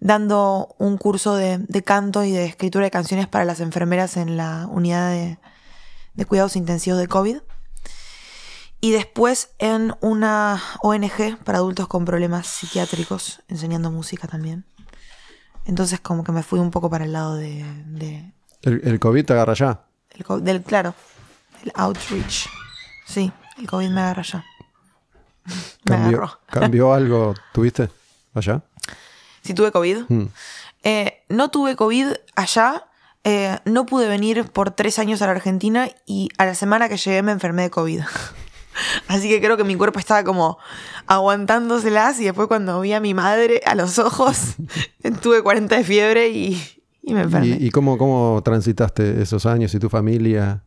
dando 0.00 0.74
un 0.78 0.96
curso 0.96 1.36
de, 1.36 1.82
canto 1.84 2.24
y 2.24 2.32
de 2.32 2.46
escritura 2.46 2.84
de 2.84 2.90
canciones 2.90 3.26
para 3.26 3.44
las 3.44 3.60
enfermeras 3.60 4.16
en 4.16 4.36
la 4.36 4.66
unidad 4.70 5.10
de, 5.10 6.24
cuidados 6.26 6.56
intensivos 6.56 6.98
de 6.98 7.08
COVID. 7.08 7.38
Y 8.80 8.92
después 8.92 9.50
en 9.58 9.94
una 10.00 10.62
ONG 10.82 11.38
para 11.42 11.58
adultos 11.58 11.88
con 11.88 12.04
problemas 12.04 12.46
psiquiátricos, 12.46 13.42
enseñando 13.48 13.90
música 13.90 14.28
también. 14.28 14.66
Entonces 15.64 16.00
como 16.00 16.22
que 16.24 16.32
me 16.32 16.42
fui 16.42 16.58
un 16.58 16.70
poco 16.70 16.90
para 16.90 17.04
el 17.04 17.12
lado 17.12 17.36
de... 17.36 18.32
¿El, 18.62 19.00
COVID 19.00 19.24
te 19.24 19.32
agarra 19.32 19.54
ya? 19.54 19.84
del, 20.40 20.62
claro, 20.62 20.94
el 21.62 21.72
outreach. 21.74 22.46
Sí, 23.06 23.32
el 23.58 23.66
COVID 23.66 23.88
me 23.88 24.00
agarra 24.00 24.22
ya. 24.22 24.44
¿Cambió, 26.50 26.92
algo? 26.92 27.34
¿Tuviste 27.52 27.88
allá? 28.34 28.62
Si 29.42 29.54
tuve 29.54 29.72
COVID. 29.72 30.04
Mm. 30.08 30.28
Eh, 30.84 31.24
no 31.28 31.50
tuve 31.50 31.76
COVID 31.76 32.08
allá. 32.34 32.86
Eh, 33.24 33.58
no 33.64 33.86
pude 33.86 34.06
venir 34.06 34.44
por 34.44 34.70
tres 34.70 34.98
años 34.98 35.22
a 35.22 35.26
la 35.26 35.32
Argentina 35.32 35.88
y 36.06 36.28
a 36.36 36.44
la 36.44 36.54
semana 36.54 36.88
que 36.88 36.98
llegué 36.98 37.22
me 37.22 37.32
enfermé 37.32 37.62
de 37.62 37.70
COVID. 37.70 38.00
Así 39.08 39.28
que 39.28 39.40
creo 39.40 39.56
que 39.56 39.64
mi 39.64 39.76
cuerpo 39.76 39.98
estaba 39.98 40.24
como 40.24 40.58
aguantándoselas 41.06 42.20
y 42.20 42.24
después 42.24 42.48
cuando 42.48 42.80
vi 42.80 42.92
a 42.92 43.00
mi 43.00 43.14
madre 43.14 43.60
a 43.64 43.74
los 43.74 43.98
ojos, 43.98 44.56
tuve 45.22 45.42
40 45.42 45.76
de 45.76 45.84
fiebre 45.84 46.28
y, 46.28 46.60
me 47.02 47.22
enfermé. 47.22 47.56
¿Y, 47.60 47.70
cómo, 47.70 47.96
cómo 47.96 48.42
transitaste 48.44 49.22
esos 49.22 49.46
años 49.46 49.74
y 49.74 49.78
tu 49.78 49.88
familia? 49.88 50.64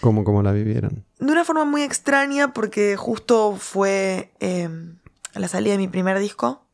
¿Cómo, 0.00 0.24
cómo 0.24 0.42
la 0.42 0.52
vivieron? 0.52 1.04
De 1.18 1.32
una 1.32 1.44
forma 1.44 1.64
muy 1.64 1.82
extraña 1.82 2.52
porque 2.52 2.96
justo 2.96 3.56
fue 3.58 4.32
em, 4.38 4.98
la 5.34 5.48
salida 5.48 5.72
de 5.72 5.78
mi 5.78 5.88
primer 5.88 6.18
disco 6.18 6.64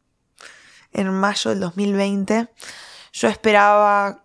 en 0.93 1.11
mayo 1.13 1.51
del 1.51 1.61
2020. 1.61 2.49
Yo 3.13 3.29
esperaba, 3.29 4.25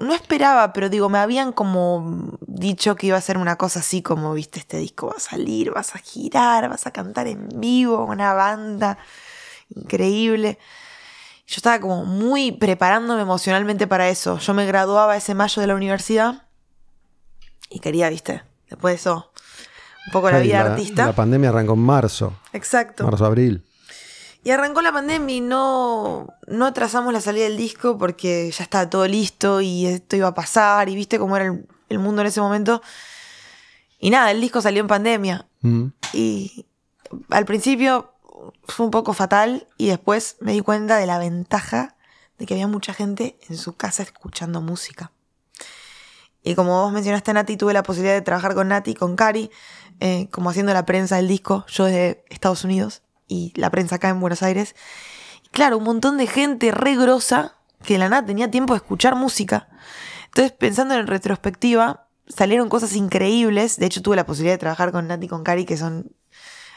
no 0.00 0.14
esperaba, 0.14 0.72
pero 0.72 0.90
digo, 0.90 1.08
me 1.08 1.18
habían 1.18 1.52
como 1.52 2.38
dicho 2.46 2.96
que 2.96 3.06
iba 3.06 3.16
a 3.16 3.22
ser 3.22 3.38
una 3.38 3.56
cosa 3.56 3.80
así 3.80 4.02
como, 4.02 4.34
viste, 4.34 4.58
este 4.58 4.76
disco 4.76 5.06
va 5.06 5.16
a 5.16 5.20
salir, 5.20 5.70
vas 5.70 5.94
a 5.94 5.98
girar, 5.98 6.68
vas 6.68 6.86
a 6.86 6.92
cantar 6.92 7.26
en 7.26 7.48
vivo, 7.54 8.04
una 8.04 8.34
banda 8.34 8.98
increíble. 9.74 10.58
Yo 11.46 11.56
estaba 11.56 11.80
como 11.80 12.04
muy 12.04 12.52
preparándome 12.52 13.22
emocionalmente 13.22 13.86
para 13.86 14.08
eso. 14.08 14.38
Yo 14.38 14.54
me 14.54 14.66
graduaba 14.66 15.16
ese 15.16 15.34
mayo 15.34 15.60
de 15.60 15.68
la 15.68 15.74
universidad 15.74 16.43
y 17.74 17.80
quería, 17.80 18.08
viste, 18.08 18.40
después 18.70 18.92
de 18.92 18.96
eso, 18.96 19.32
un 20.06 20.12
poco 20.12 20.30
la 20.30 20.38
vida 20.38 20.60
artista. 20.60 21.06
La 21.06 21.12
pandemia 21.12 21.48
arrancó 21.48 21.74
en 21.74 21.80
marzo. 21.80 22.32
Exacto. 22.52 23.04
Marzo, 23.04 23.26
abril. 23.26 23.64
Y 24.44 24.50
arrancó 24.50 24.80
la 24.80 24.92
pandemia 24.92 25.36
y 25.36 25.40
no, 25.40 26.28
no 26.46 26.66
atrasamos 26.66 27.12
la 27.12 27.20
salida 27.20 27.44
del 27.44 27.56
disco 27.56 27.98
porque 27.98 28.48
ya 28.52 28.62
estaba 28.62 28.88
todo 28.88 29.08
listo 29.08 29.60
y 29.60 29.86
esto 29.86 30.14
iba 30.14 30.28
a 30.28 30.34
pasar 30.34 30.88
y 30.88 30.94
viste 30.94 31.18
cómo 31.18 31.36
era 31.36 31.52
el, 31.88 31.98
mundo 31.98 32.20
en 32.20 32.28
ese 32.28 32.40
momento. 32.40 32.80
Y 33.98 34.10
nada, 34.10 34.30
el 34.30 34.40
disco 34.40 34.60
salió 34.60 34.80
en 34.80 34.86
pandemia. 34.86 35.48
Mm. 35.62 35.86
Y 36.12 36.66
al 37.30 37.44
principio 37.44 38.12
fue 38.68 38.86
un 38.86 38.92
poco 38.92 39.14
fatal 39.14 39.66
y 39.78 39.88
después 39.88 40.36
me 40.38 40.52
di 40.52 40.60
cuenta 40.60 40.96
de 40.96 41.06
la 41.06 41.18
ventaja 41.18 41.96
de 42.38 42.46
que 42.46 42.54
había 42.54 42.68
mucha 42.68 42.94
gente 42.94 43.36
en 43.48 43.56
su 43.56 43.74
casa 43.74 44.04
escuchando 44.04 44.60
música. 44.60 45.10
Y 46.44 46.54
como 46.54 46.82
vos 46.82 46.92
mencionaste, 46.92 47.32
Nati, 47.32 47.56
tuve 47.56 47.72
la 47.72 47.82
posibilidad 47.82 48.14
de 48.14 48.20
trabajar 48.20 48.54
con 48.54 48.68
Nati 48.68 48.94
con 48.94 49.16
Cari, 49.16 49.50
eh, 50.00 50.28
como 50.30 50.50
haciendo 50.50 50.74
la 50.74 50.84
prensa 50.84 51.16
del 51.16 51.26
disco, 51.26 51.64
yo 51.68 51.86
desde 51.86 52.22
Estados 52.28 52.64
Unidos 52.64 53.02
y 53.26 53.54
la 53.56 53.70
prensa 53.70 53.96
acá 53.96 54.10
en 54.10 54.20
Buenos 54.20 54.42
Aires. 54.42 54.76
Claro, 55.52 55.78
un 55.78 55.84
montón 55.84 56.18
de 56.18 56.26
gente 56.26 56.70
re 56.70 56.96
grosa 56.96 57.56
que 57.82 57.96
la 57.96 58.10
nada 58.10 58.26
tenía 58.26 58.50
tiempo 58.50 58.74
de 58.74 58.78
escuchar 58.78 59.16
música. 59.16 59.68
Entonces, 60.26 60.52
pensando 60.52 60.94
en 60.94 61.06
retrospectiva, 61.06 62.08
salieron 62.28 62.68
cosas 62.68 62.94
increíbles. 62.94 63.78
De 63.78 63.86
hecho, 63.86 64.02
tuve 64.02 64.16
la 64.16 64.26
posibilidad 64.26 64.54
de 64.54 64.58
trabajar 64.58 64.92
con 64.92 65.08
Nati 65.08 65.24
y 65.24 65.28
con 65.28 65.44
Cari, 65.44 65.64
que 65.64 65.78
son, 65.78 66.12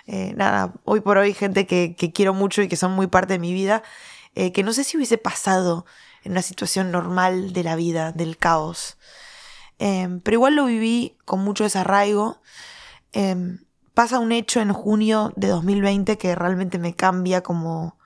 eh, 0.05 0.31
nada, 0.37 0.73
hoy 0.85 1.01
por 1.01 1.17
hoy 1.17 1.33
gente 1.33 1.67
que, 1.67 1.93
quiero 2.13 2.33
mucho 2.33 2.61
y 2.61 2.69
que 2.69 2.77
son 2.77 2.93
muy 2.93 3.07
parte 3.07 3.33
de 3.33 3.39
mi 3.39 3.51
vida, 3.51 3.83
eh, 4.33 4.53
que 4.53 4.63
no 4.63 4.71
sé 4.71 4.85
si 4.85 4.95
hubiese 4.95 5.17
pasado 5.17 5.85
en 6.23 6.31
una 6.31 6.41
situación 6.41 6.89
normal 6.89 7.51
de 7.51 7.63
la 7.63 7.75
vida, 7.75 8.13
del 8.13 8.37
caos. 8.37 8.97
Em, 9.79 10.19
pero 10.21 10.35
igual 10.35 10.55
lo 10.55 10.65
viví 10.65 11.17
con 11.25 11.39
mucho 11.43 11.63
desarraigo. 11.63 12.41
Em, 13.13 13.59
pasa 13.93 14.19
un 14.19 14.31
hecho 14.31 14.59
en 14.61 14.73
junio 14.73 15.33
de 15.35 15.47
2020 15.47 16.17
que 16.17 16.35
realmente 16.35 16.79
me 16.79 16.95
cambia 16.95 17.41
como 17.41 17.97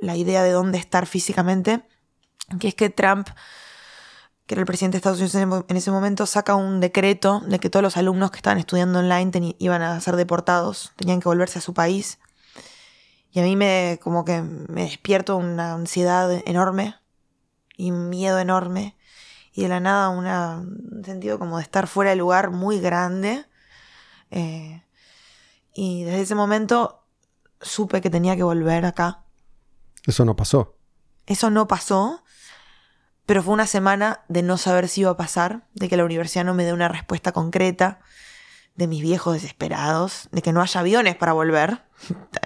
la 0.00 0.16
idea 0.16 0.42
de 0.42 0.52
dónde 0.52 0.78
estar 0.78 1.06
físicamente, 1.06 1.82
que 2.60 2.68
es 2.68 2.74
que 2.74 2.90
Trump, 2.90 3.28
que 4.46 4.54
era 4.54 4.60
el 4.60 4.66
presidente 4.66 4.96
de 4.96 4.98
Estados 4.98 5.18
Unidos 5.18 5.64
en 5.68 5.76
ese 5.76 5.90
momento, 5.90 6.26
saca 6.26 6.54
un 6.54 6.80
decreto 6.80 7.40
de 7.46 7.58
que 7.58 7.70
todos 7.70 7.82
los 7.82 7.96
alumnos 7.96 8.30
que 8.30 8.38
estaban 8.38 8.58
estudiando 8.58 9.00
online 9.00 9.56
iban 9.58 9.82
a 9.82 10.00
ser 10.00 10.16
deportados, 10.16 10.92
tenían 10.96 11.20
que 11.20 11.28
volverse 11.28 11.58
a 11.58 11.62
su 11.62 11.74
país. 11.74 12.18
Y 13.30 13.40
a 13.40 13.42
mí 13.42 13.56
me 13.56 14.00
como 14.02 14.24
que 14.24 14.42
me 14.42 14.82
despierto 14.82 15.36
una 15.36 15.74
ansiedad 15.74 16.30
enorme 16.46 16.94
y 17.76 17.90
miedo 17.90 18.38
enorme 18.38 18.96
y 19.58 19.62
de 19.62 19.68
la 19.68 19.80
nada 19.80 20.10
un 20.10 21.04
sentido 21.04 21.36
como 21.36 21.56
de 21.56 21.64
estar 21.64 21.88
fuera 21.88 22.10
de 22.10 22.16
lugar 22.16 22.52
muy 22.52 22.78
grande. 22.78 23.44
Eh, 24.30 24.84
y 25.74 26.04
desde 26.04 26.20
ese 26.20 26.34
momento 26.36 27.02
supe 27.60 28.00
que 28.00 28.08
tenía 28.08 28.36
que 28.36 28.44
volver 28.44 28.84
acá. 28.84 29.24
Eso 30.06 30.24
no 30.24 30.36
pasó. 30.36 30.76
Eso 31.26 31.50
no 31.50 31.66
pasó, 31.66 32.22
pero 33.26 33.42
fue 33.42 33.52
una 33.52 33.66
semana 33.66 34.20
de 34.28 34.44
no 34.44 34.58
saber 34.58 34.86
si 34.86 35.00
iba 35.00 35.10
a 35.10 35.16
pasar, 35.16 35.66
de 35.74 35.88
que 35.88 35.96
la 35.96 36.04
universidad 36.04 36.44
no 36.44 36.54
me 36.54 36.64
dé 36.64 36.72
una 36.72 36.86
respuesta 36.86 37.32
concreta, 37.32 37.98
de 38.78 38.86
mis 38.86 39.02
viejos 39.02 39.34
desesperados, 39.34 40.28
de 40.30 40.40
que 40.40 40.52
no 40.52 40.62
haya 40.62 40.80
aviones 40.80 41.16
para 41.16 41.32
volver. 41.32 41.82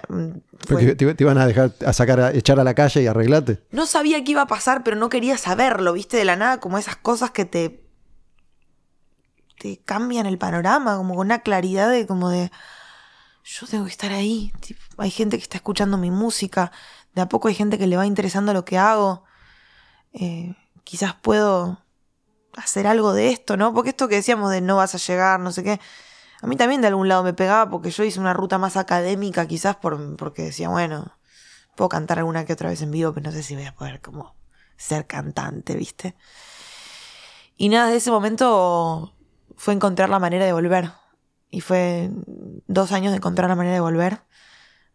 te, 0.97 1.15
iban 1.19 1.37
a 1.37 1.45
dejar 1.45 1.73
a 1.85 1.93
sacar 1.93 2.19
a 2.19 2.31
echar 2.31 2.59
a 2.59 2.63
la 2.63 2.73
calle 2.73 3.03
y 3.03 3.07
arreglarte. 3.07 3.63
No 3.69 3.85
sabía 3.85 4.23
qué 4.23 4.31
iba 4.31 4.41
a 4.41 4.47
pasar, 4.47 4.83
pero 4.83 4.95
no 4.97 5.09
quería 5.09 5.37
saberlo, 5.37 5.93
viste, 5.93 6.17
de 6.17 6.25
la 6.25 6.35
nada, 6.35 6.59
como 6.59 6.79
esas 6.79 6.95
cosas 6.95 7.29
que 7.29 7.45
te. 7.45 7.85
te 9.59 9.77
cambian 9.85 10.25
el 10.25 10.39
panorama, 10.39 10.97
como 10.97 11.13
con 11.13 11.27
una 11.27 11.39
claridad 11.39 11.91
de 11.91 12.07
como 12.07 12.31
de. 12.31 12.51
Yo 13.43 13.67
tengo 13.67 13.85
que 13.85 13.91
estar 13.91 14.11
ahí. 14.11 14.51
hay 14.97 15.11
gente 15.11 15.37
que 15.37 15.43
está 15.43 15.57
escuchando 15.57 15.99
mi 15.99 16.09
música. 16.09 16.71
De 17.13 17.21
a 17.21 17.29
poco 17.29 17.47
hay 17.47 17.53
gente 17.53 17.77
que 17.77 17.85
le 17.85 17.95
va 17.95 18.07
interesando 18.07 18.53
lo 18.53 18.65
que 18.65 18.79
hago. 18.79 19.23
Eh, 20.13 20.55
quizás 20.83 21.13
puedo 21.13 21.83
hacer 22.55 22.87
algo 22.87 23.13
de 23.13 23.29
esto, 23.29 23.55
¿no? 23.55 23.71
Porque 23.71 23.91
esto 23.91 24.07
que 24.07 24.15
decíamos 24.15 24.49
de 24.49 24.61
no 24.61 24.77
vas 24.77 24.95
a 24.95 24.97
llegar, 24.97 25.39
no 25.39 25.51
sé 25.51 25.63
qué 25.63 25.79
a 26.43 26.47
mí 26.47 26.57
también 26.57 26.81
de 26.81 26.87
algún 26.87 27.07
lado 27.07 27.23
me 27.23 27.33
pegaba 27.33 27.69
porque 27.69 27.89
yo 27.89 28.03
hice 28.03 28.19
una 28.19 28.33
ruta 28.33 28.57
más 28.57 28.75
académica 28.75 29.47
quizás 29.47 29.77
por, 29.77 30.17
porque 30.17 30.43
decía, 30.43 30.67
bueno, 30.67 31.17
puedo 31.77 31.87
cantar 31.87 32.19
alguna 32.19 32.43
que 32.43 32.51
otra 32.51 32.69
vez 32.69 32.81
en 32.81 32.91
vivo, 32.91 33.13
pero 33.13 33.23
no 33.23 33.31
sé 33.31 33.43
si 33.43 33.55
voy 33.55 33.63
a 33.63 33.73
poder 33.73 34.01
como 34.01 34.35
ser 34.75 35.07
cantante, 35.07 35.73
¿viste? 35.77 36.15
Y 37.55 37.69
nada, 37.69 37.89
de 37.89 37.95
ese 37.95 38.11
momento 38.11 39.15
fue 39.55 39.73
encontrar 39.73 40.09
la 40.09 40.19
manera 40.19 40.43
de 40.45 40.51
volver. 40.51 40.91
Y 41.49 41.61
fue 41.61 42.11
dos 42.67 42.91
años 42.91 43.13
de 43.13 43.17
encontrar 43.17 43.49
la 43.49 43.55
manera 43.55 43.75
de 43.75 43.79
volver 43.79 44.23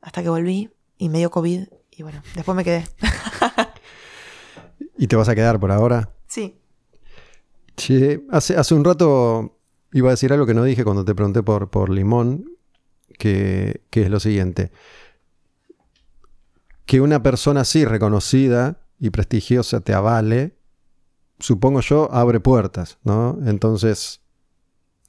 hasta 0.03 0.23
que 0.23 0.29
volví 0.29 0.71
y 0.99 1.09
me 1.09 1.17
dio 1.17 1.31
COVID 1.31 1.67
y 1.91 2.03
bueno, 2.03 2.21
después 2.35 2.55
me 2.55 2.65
quedé. 2.65 2.85
¿Y 4.99 5.07
te 5.07 5.17
vas 5.17 5.31
a 5.31 5.35
quedar 5.35 5.59
por 5.59 5.73
ahora? 5.73 6.11
Sí. 6.27 6.61
Sí, 7.79 8.27
hace, 8.31 8.55
hace 8.55 8.75
un 8.75 8.85
rato 8.85 9.58
Iba 9.93 10.09
a 10.09 10.13
decir 10.13 10.33
algo 10.33 10.47
que 10.47 10.55
no 10.55 10.65
dije 10.65 10.85
cuando 10.85 11.05
te 11.05 11.15
pregunté 11.15 11.43
por, 11.43 11.71
por 11.71 11.89
Limón, 11.89 12.59
que, 13.19 13.83
es 13.91 14.11
lo 14.11 14.21
siguiente. 14.21 14.71
Que 16.87 17.01
una 17.01 17.23
persona 17.23 17.63
así 17.63 17.85
reconocida 17.85 18.81
y 18.99 19.11
prestigiosa 19.11 19.81
te 19.81 19.95
avale, 19.95 20.57
supongo 21.39 21.81
yo, 21.81 22.13
abre 22.13 22.41
puertas, 22.41 22.99
¿no? 23.03 23.39
Entonces, 23.45 24.21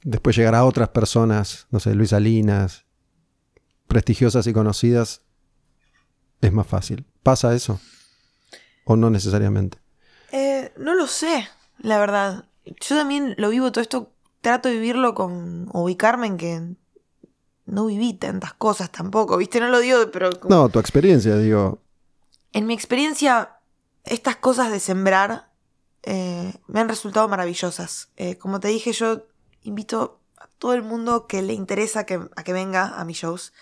después 0.02 0.36
llegar 0.36 0.54
a 0.54 0.64
otras 0.64 0.90
personas, 0.90 1.66
no 1.70 1.80
sé, 1.80 1.94
Luis 1.94 2.10
Salinas, 2.10 2.84
prestigiosas 3.86 4.46
y 4.46 4.52
conocidas, 4.52 5.22
es 6.40 6.52
más 6.52 6.66
fácil. 6.66 7.06
¿Pasa 7.22 7.54
eso? 7.54 7.80
¿O 8.84 8.96
no 8.96 9.10
necesariamente? 9.10 9.78
Eh, 10.32 10.72
no 10.78 10.94
lo 10.94 11.06
sé, 11.06 11.48
la 11.78 11.98
verdad. 11.98 12.44
Yo 12.64 12.96
también 12.96 13.34
lo 13.36 13.50
vivo 13.50 13.72
todo 13.72 13.82
esto 13.82 14.12
trato 14.40 14.68
de 14.68 14.74
vivirlo 14.74 15.14
con 15.14 15.68
ubicarme 15.72 16.26
en 16.26 16.36
que 16.36 16.62
no 17.66 17.86
viví 17.86 18.14
tantas 18.14 18.54
cosas 18.54 18.90
tampoco, 18.90 19.36
¿viste? 19.36 19.60
No 19.60 19.68
lo 19.68 19.78
digo, 19.78 20.10
pero... 20.12 20.30
No, 20.48 20.68
tu 20.68 20.78
experiencia, 20.78 21.36
digo. 21.36 21.80
En 22.52 22.66
mi 22.66 22.74
experiencia, 22.74 23.58
estas 24.04 24.36
cosas 24.36 24.72
de 24.72 24.80
sembrar 24.80 25.50
eh, 26.02 26.52
me 26.66 26.80
han 26.80 26.88
resultado 26.88 27.28
maravillosas. 27.28 28.10
Eh, 28.16 28.36
como 28.38 28.60
te 28.60 28.68
dije, 28.68 28.92
yo 28.92 29.26
invito 29.62 30.20
a 30.36 30.48
todo 30.58 30.74
el 30.74 30.82
mundo 30.82 31.26
que 31.26 31.42
le 31.42 31.52
interesa 31.52 32.06
que, 32.06 32.20
a 32.34 32.42
que 32.42 32.52
venga 32.52 32.98
a 32.98 33.04
mis 33.04 33.18
shows. 33.18 33.52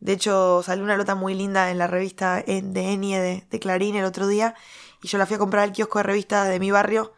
De 0.00 0.12
hecho, 0.12 0.62
salió 0.62 0.84
una 0.84 0.96
nota 0.96 1.14
muy 1.14 1.34
linda 1.34 1.70
en 1.70 1.78
la 1.78 1.86
revista 1.86 2.42
de 2.42 2.92
Enie 2.92 3.20
de, 3.20 3.46
de 3.48 3.58
Clarín 3.60 3.96
el 3.96 4.04
otro 4.04 4.26
día 4.26 4.54
y 5.02 5.08
yo 5.08 5.18
la 5.18 5.26
fui 5.26 5.36
a 5.36 5.38
comprar 5.38 5.62
al 5.62 5.72
kiosco 5.72 5.98
de 5.98 6.02
revistas 6.02 6.48
de 6.48 6.58
mi 6.60 6.70
barrio 6.70 7.14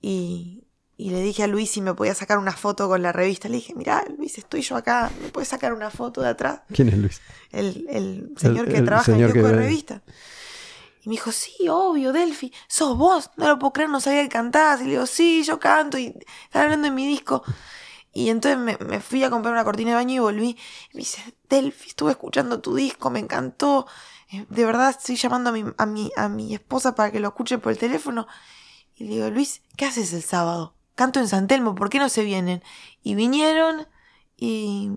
y, 0.00 0.64
y 0.96 1.10
le 1.10 1.22
dije 1.22 1.42
a 1.42 1.46
Luis 1.46 1.70
si 1.70 1.80
me 1.80 1.94
podía 1.94 2.14
sacar 2.14 2.38
una 2.38 2.52
foto 2.52 2.88
con 2.88 3.02
la 3.02 3.12
revista. 3.12 3.48
Le 3.48 3.56
dije, 3.56 3.74
mira, 3.74 4.04
Luis, 4.16 4.38
estoy 4.38 4.62
yo 4.62 4.76
acá, 4.76 5.10
¿me 5.22 5.28
puedes 5.28 5.48
sacar 5.48 5.72
una 5.72 5.90
foto 5.90 6.20
de 6.20 6.28
atrás? 6.28 6.60
¿Quién 6.72 6.88
es 6.88 6.98
Luis? 6.98 7.20
El, 7.50 8.32
señor 8.36 8.68
que 8.68 8.82
trabaja 8.82 9.12
en 9.12 9.20
el 9.20 9.32
de 9.32 9.52
revista. 9.52 10.02
Y 11.02 11.08
me 11.08 11.14
dijo, 11.14 11.32
sí, 11.32 11.68
obvio, 11.68 12.12
Delphi, 12.12 12.52
sos 12.68 12.96
vos, 12.96 13.30
no 13.36 13.48
lo 13.48 13.58
puedo 13.58 13.72
creer, 13.72 13.90
no 13.90 14.00
sabía 14.00 14.22
que 14.22 14.28
cantabas. 14.28 14.80
Y 14.82 14.84
le 14.84 14.90
digo, 14.90 15.06
sí, 15.06 15.42
yo 15.42 15.58
canto 15.58 15.98
y 15.98 16.14
están 16.44 16.62
hablando 16.62 16.86
en 16.86 16.94
mi 16.94 17.06
disco. 17.06 17.42
Y 18.12 18.28
entonces 18.28 18.58
me, 18.58 19.00
fui 19.00 19.24
a 19.24 19.30
comprar 19.30 19.52
una 19.52 19.64
cortina 19.64 19.90
de 19.90 19.96
baño 19.96 20.14
y 20.14 20.18
volví. 20.20 20.50
Y 20.92 20.96
me 20.96 21.00
dice, 21.00 21.34
Delphi, 21.48 21.88
estuve 21.88 22.12
escuchando 22.12 22.60
tu 22.60 22.76
disco, 22.76 23.10
me 23.10 23.18
encantó. 23.18 23.86
Eh, 24.30 24.46
de 24.48 24.64
verdad 24.64 24.90
estoy 24.90 25.16
llamando 25.16 25.50
a 25.50 25.52
mi, 25.52 25.64
a 25.76 25.86
mi, 25.86 26.12
a 26.16 26.28
mi 26.28 26.54
esposa 26.54 26.94
para 26.94 27.10
que 27.10 27.18
lo 27.18 27.28
escuche 27.28 27.58
por 27.58 27.72
el 27.72 27.78
teléfono. 27.78 28.28
Y 28.94 29.04
le 29.04 29.14
digo, 29.14 29.30
Luis, 29.30 29.62
¿qué 29.76 29.86
haces 29.86 30.12
el 30.12 30.22
sábado? 30.22 30.74
Canto 30.94 31.20
en 31.20 31.28
San 31.28 31.46
Telmo, 31.46 31.74
¿por 31.74 31.90
qué 31.90 31.98
no 31.98 32.08
se 32.08 32.24
vienen? 32.24 32.62
Y 33.02 33.14
vinieron 33.14 33.86
y, 34.36 34.90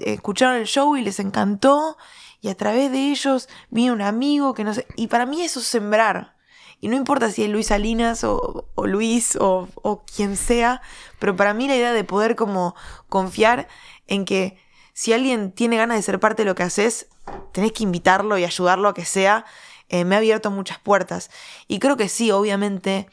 escucharon 0.00 0.56
el 0.56 0.66
show 0.66 0.96
y 0.96 1.02
les 1.02 1.20
encantó 1.20 1.96
y 2.40 2.48
a 2.48 2.56
través 2.56 2.90
de 2.90 3.10
ellos 3.10 3.48
vino 3.70 3.92
un 3.92 4.02
amigo 4.02 4.54
que 4.54 4.64
no 4.64 4.74
sé, 4.74 4.86
y 4.96 5.06
para 5.06 5.26
mí 5.26 5.42
eso 5.42 5.60
es 5.60 5.66
sembrar. 5.66 6.36
Y 6.82 6.88
no 6.88 6.96
importa 6.96 7.30
si 7.30 7.44
es 7.44 7.50
Luis 7.50 7.66
Salinas 7.66 8.24
o, 8.24 8.66
Luis 8.84 9.36
o, 9.36 9.68
o, 9.74 10.04
quien 10.04 10.36
sea, 10.36 10.80
pero 11.18 11.36
para 11.36 11.52
mí 11.52 11.68
la 11.68 11.76
idea 11.76 11.92
de 11.92 12.04
poder 12.04 12.36
como 12.36 12.74
confiar 13.08 13.68
en 14.06 14.24
que 14.24 14.58
si 14.94 15.12
alguien 15.12 15.52
tiene 15.52 15.76
ganas 15.76 15.98
de 15.98 16.02
ser 16.02 16.18
parte 16.20 16.42
de 16.42 16.46
lo 16.48 16.54
que 16.54 16.62
haces, 16.62 17.08
tenés 17.52 17.72
que 17.72 17.84
invitarlo 17.84 18.38
y 18.38 18.44
ayudarlo 18.44 18.88
a 18.88 18.94
que 18.94 19.04
sea, 19.04 19.44
eh, 19.88 20.04
me 20.04 20.14
ha 20.14 20.18
abierto 20.18 20.50
muchas 20.50 20.78
puertas. 20.78 21.30
Y 21.68 21.78
creo 21.80 21.96
que 21.96 22.08
sí, 22.08 22.30
obviamente, 22.30 23.08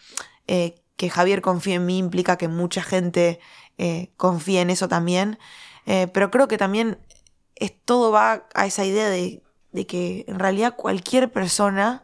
eh, 0.48 0.82
que 0.98 1.10
Javier 1.10 1.42
confíe 1.42 1.76
en 1.76 1.86
mí 1.86 2.00
implica 2.00 2.38
que 2.38 2.48
mucha 2.48 2.82
gente 2.82 3.40
eh, 3.78 4.10
confíe 4.18 4.62
en 4.62 4.72
eso 4.72 4.88
también. 4.90 5.38
Eh, 5.86 6.08
pero 6.12 6.32
creo 6.32 6.48
que 6.48 6.58
también 6.58 6.98
es, 7.56 7.74
todo 7.86 8.12
va 8.12 8.48
a 8.54 8.66
esa 8.66 8.84
idea 8.84 9.08
de, 9.10 9.42
que 9.88 10.26
en 10.28 10.40
realidad 10.40 10.76
cualquier 10.76 11.32
persona 11.32 12.04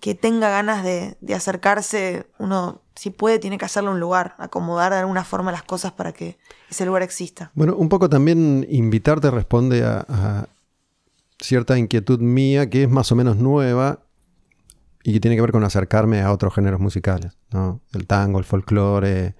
que 0.00 0.14
tenga 0.14 0.48
ganas 0.50 0.84
de, 0.84 1.16
acercarse, 1.34 2.26
uno 2.38 2.80
si 2.94 3.10
puede 3.10 3.38
tiene 3.38 3.58
que 3.58 3.64
hacerle 3.64 3.90
un 3.90 4.00
lugar, 4.00 4.34
acomodar 4.38 4.92
de 4.92 4.98
alguna 4.98 5.24
forma 5.24 5.52
las 5.52 5.62
cosas 5.62 5.92
para 5.92 6.12
que 6.12 6.38
ese 6.70 6.86
lugar 6.86 7.02
exista. 7.02 7.50
Bueno, 7.54 7.74
un 7.76 7.88
poco 7.88 8.08
también 8.08 8.66
invitarte 8.68 9.30
responde 9.30 9.84
a 9.84 10.48
cierta 11.40 11.76
inquietud 11.76 12.20
mía 12.20 12.70
que 12.70 12.84
es 12.84 12.88
más 12.88 13.10
o 13.10 13.16
menos 13.16 13.36
nueva 13.36 14.00
y 15.04 15.12
que 15.12 15.20
tiene 15.20 15.36
que 15.36 15.42
ver 15.42 15.52
con 15.52 15.64
acercarme 15.64 16.20
a 16.20 16.32
otros 16.32 16.54
géneros 16.54 16.80
musicales, 16.80 17.36
¿no? 17.52 17.80
El 17.92 18.06
tango, 18.06 18.38
el 18.38 18.44
folclore, 18.44 19.34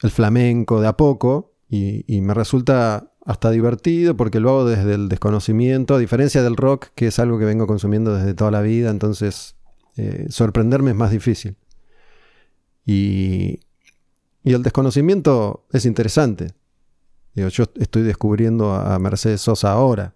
el 0.00 0.10
flamenco, 0.10 0.80
de 0.80 0.88
a 0.88 0.96
poco, 0.96 1.52
y, 1.68 2.20
me 2.20 2.34
resulta 2.34 3.12
hasta 3.24 3.50
divertido 3.50 4.16
porque 4.16 4.40
lo 4.40 4.50
hago 4.50 4.64
desde 4.66 4.94
el 4.94 5.08
desconocimiento, 5.08 5.94
a 5.94 5.98
diferencia 5.98 6.42
del 6.42 6.56
rock, 6.56 6.88
que 6.94 7.06
es 7.06 7.18
algo 7.18 7.38
que 7.38 7.46
vengo 7.46 7.66
consumiendo 7.66 8.14
desde 8.14 8.34
toda 8.34 8.50
la 8.50 8.60
vida, 8.60 8.90
entonces 8.90 9.56
eh, 9.96 10.26
sorprenderme 10.28 10.90
es 10.90 10.96
más 10.96 11.10
difícil. 11.10 11.56
Y, 12.84 13.60
y 14.42 14.52
el 14.52 14.62
desconocimiento 14.62 15.66
es 15.72 15.86
interesante. 15.86 16.52
yo 17.34 17.46
estoy 17.46 18.02
descubriendo 18.02 18.74
a 18.74 18.98
Mercedes 18.98 19.40
Sosa 19.40 19.72
ahora, 19.72 20.14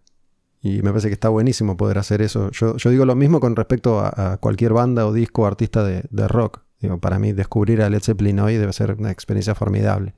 Y 0.66 0.82
me 0.82 0.90
parece 0.90 1.08
que 1.08 1.14
está 1.14 1.28
buenísimo 1.28 1.76
poder 1.76 1.98
hacer 1.98 2.22
eso. 2.22 2.50
Yo, 2.50 2.76
yo 2.76 2.90
digo 2.90 3.04
lo 3.04 3.14
mismo 3.14 3.40
con 3.40 3.54
respecto 3.54 4.00
a, 4.00 4.38
cualquier 4.38 4.72
banda 4.72 5.06
o 5.06 5.12
disco 5.12 5.42
o 5.42 5.46
artista 5.46 5.84
de, 5.84 6.04
de 6.10 6.28
rock. 6.28 6.60
Digo, 6.80 6.98
para 6.98 7.18
mí 7.18 7.32
descubrir 7.32 7.82
a 7.82 7.90
Led 7.90 8.02
Zeppelin 8.02 8.40
hoy 8.40 8.56
debe 8.56 8.72
ser 8.72 8.96
una 8.98 9.10
experiencia 9.10 9.54
formidable. 9.54 10.14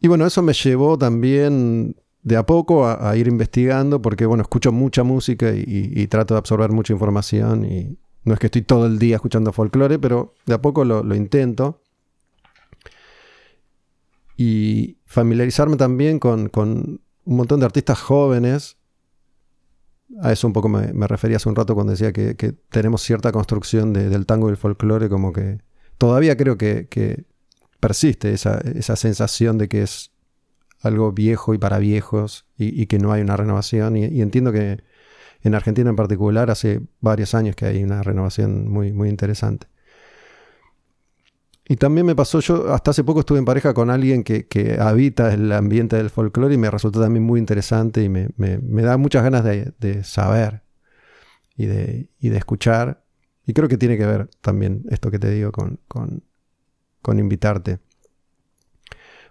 Y 0.00 0.08
bueno, 0.08 0.26
eso 0.26 0.42
me 0.42 0.52
llevó 0.52 0.98
también 0.98 1.96
de 2.22 2.36
a 2.36 2.46
poco 2.46 2.88
a, 2.88 3.16
ir 3.16 3.28
investigando, 3.28 4.00
porque 4.00 4.26
bueno, 4.26 4.42
escucho 4.42 4.72
mucha 4.72 5.02
música 5.02 5.52
y, 5.54 6.06
trato 6.06 6.34
de 6.34 6.38
absorber 6.38 6.70
mucha 6.70 6.92
información. 6.92 7.64
Y 7.64 7.98
no 8.24 8.34
es 8.34 8.40
que 8.40 8.46
estoy 8.46 8.62
todo 8.62 8.86
el 8.86 8.98
día 8.98 9.16
escuchando 9.16 9.52
folclore, 9.52 9.98
pero 9.98 10.34
de 10.46 10.54
a 10.54 10.62
poco 10.62 10.84
lo, 10.84 11.14
intento. 11.14 11.80
Y 14.36 14.98
familiarizarme 15.06 15.76
también 15.76 16.18
con, 16.18 17.00
un 17.24 17.36
montón 17.36 17.60
de 17.60 17.66
artistas 17.66 18.00
jóvenes. 18.00 18.76
A 20.20 20.32
eso 20.32 20.46
un 20.46 20.52
poco 20.52 20.68
me, 20.68 21.06
refería 21.06 21.38
hace 21.38 21.48
un 21.48 21.56
rato 21.56 21.74
cuando 21.74 21.92
decía 21.92 22.12
que, 22.12 22.34
tenemos 22.68 23.02
cierta 23.02 23.32
construcción 23.32 23.92
del 23.92 24.26
tango 24.26 24.48
y 24.48 24.52
el 24.52 24.56
folclore, 24.56 25.08
como 25.08 25.32
que 25.32 25.60
todavía 25.98 26.36
creo 26.36 26.58
que, 26.58 27.24
persiste 27.80 28.32
esa, 28.32 28.58
esa 28.60 28.94
sensación 28.94 29.58
de 29.58 29.68
que 29.68 29.82
es 29.82 30.12
algo 30.82 31.12
viejo 31.12 31.54
y 31.54 31.58
para 31.58 31.78
viejos 31.78 32.46
y, 32.58 32.86
que 32.86 32.98
no 32.98 33.12
hay 33.12 33.22
una 33.22 33.36
renovación. 33.36 33.96
Y, 33.96 34.20
entiendo 34.20 34.52
que 34.52 34.82
en 35.42 35.54
Argentina 35.54 35.90
en 35.90 35.96
particular 35.96 36.50
hace 36.50 36.80
varios 37.00 37.34
años 37.34 37.56
que 37.56 37.66
hay 37.66 37.82
una 37.82 38.02
renovación 38.02 38.68
muy, 38.68 38.92
muy 38.92 39.08
interesante. 39.08 39.66
Y 41.72 41.76
también 41.76 42.04
me 42.04 42.14
pasó, 42.14 42.40
yo 42.40 42.70
hasta 42.74 42.90
hace 42.90 43.02
poco 43.02 43.20
estuve 43.20 43.38
en 43.38 43.46
pareja 43.46 43.72
con 43.72 43.88
alguien 43.88 44.24
que, 44.24 44.76
habita 44.78 45.32
el 45.32 45.50
ambiente 45.52 45.96
del 45.96 46.10
folclore 46.10 46.52
y 46.52 46.58
me 46.58 46.70
resultó 46.70 47.00
también 47.00 47.24
muy 47.24 47.40
interesante 47.40 48.02
y 48.02 48.10
me, 48.10 48.28
da 48.82 48.98
muchas 48.98 49.22
ganas 49.22 49.42
de, 49.42 50.04
saber 50.04 50.64
y 51.56 51.64
de, 51.64 52.10
de, 52.20 52.36
escuchar. 52.36 53.06
Y 53.46 53.54
creo 53.54 53.70
que 53.70 53.78
tiene 53.78 53.96
que 53.96 54.04
ver 54.04 54.28
también 54.42 54.84
esto 54.90 55.10
que 55.10 55.18
te 55.18 55.30
digo 55.30 55.50
con, 55.50 55.80
con 55.88 57.18
invitarte. 57.18 57.78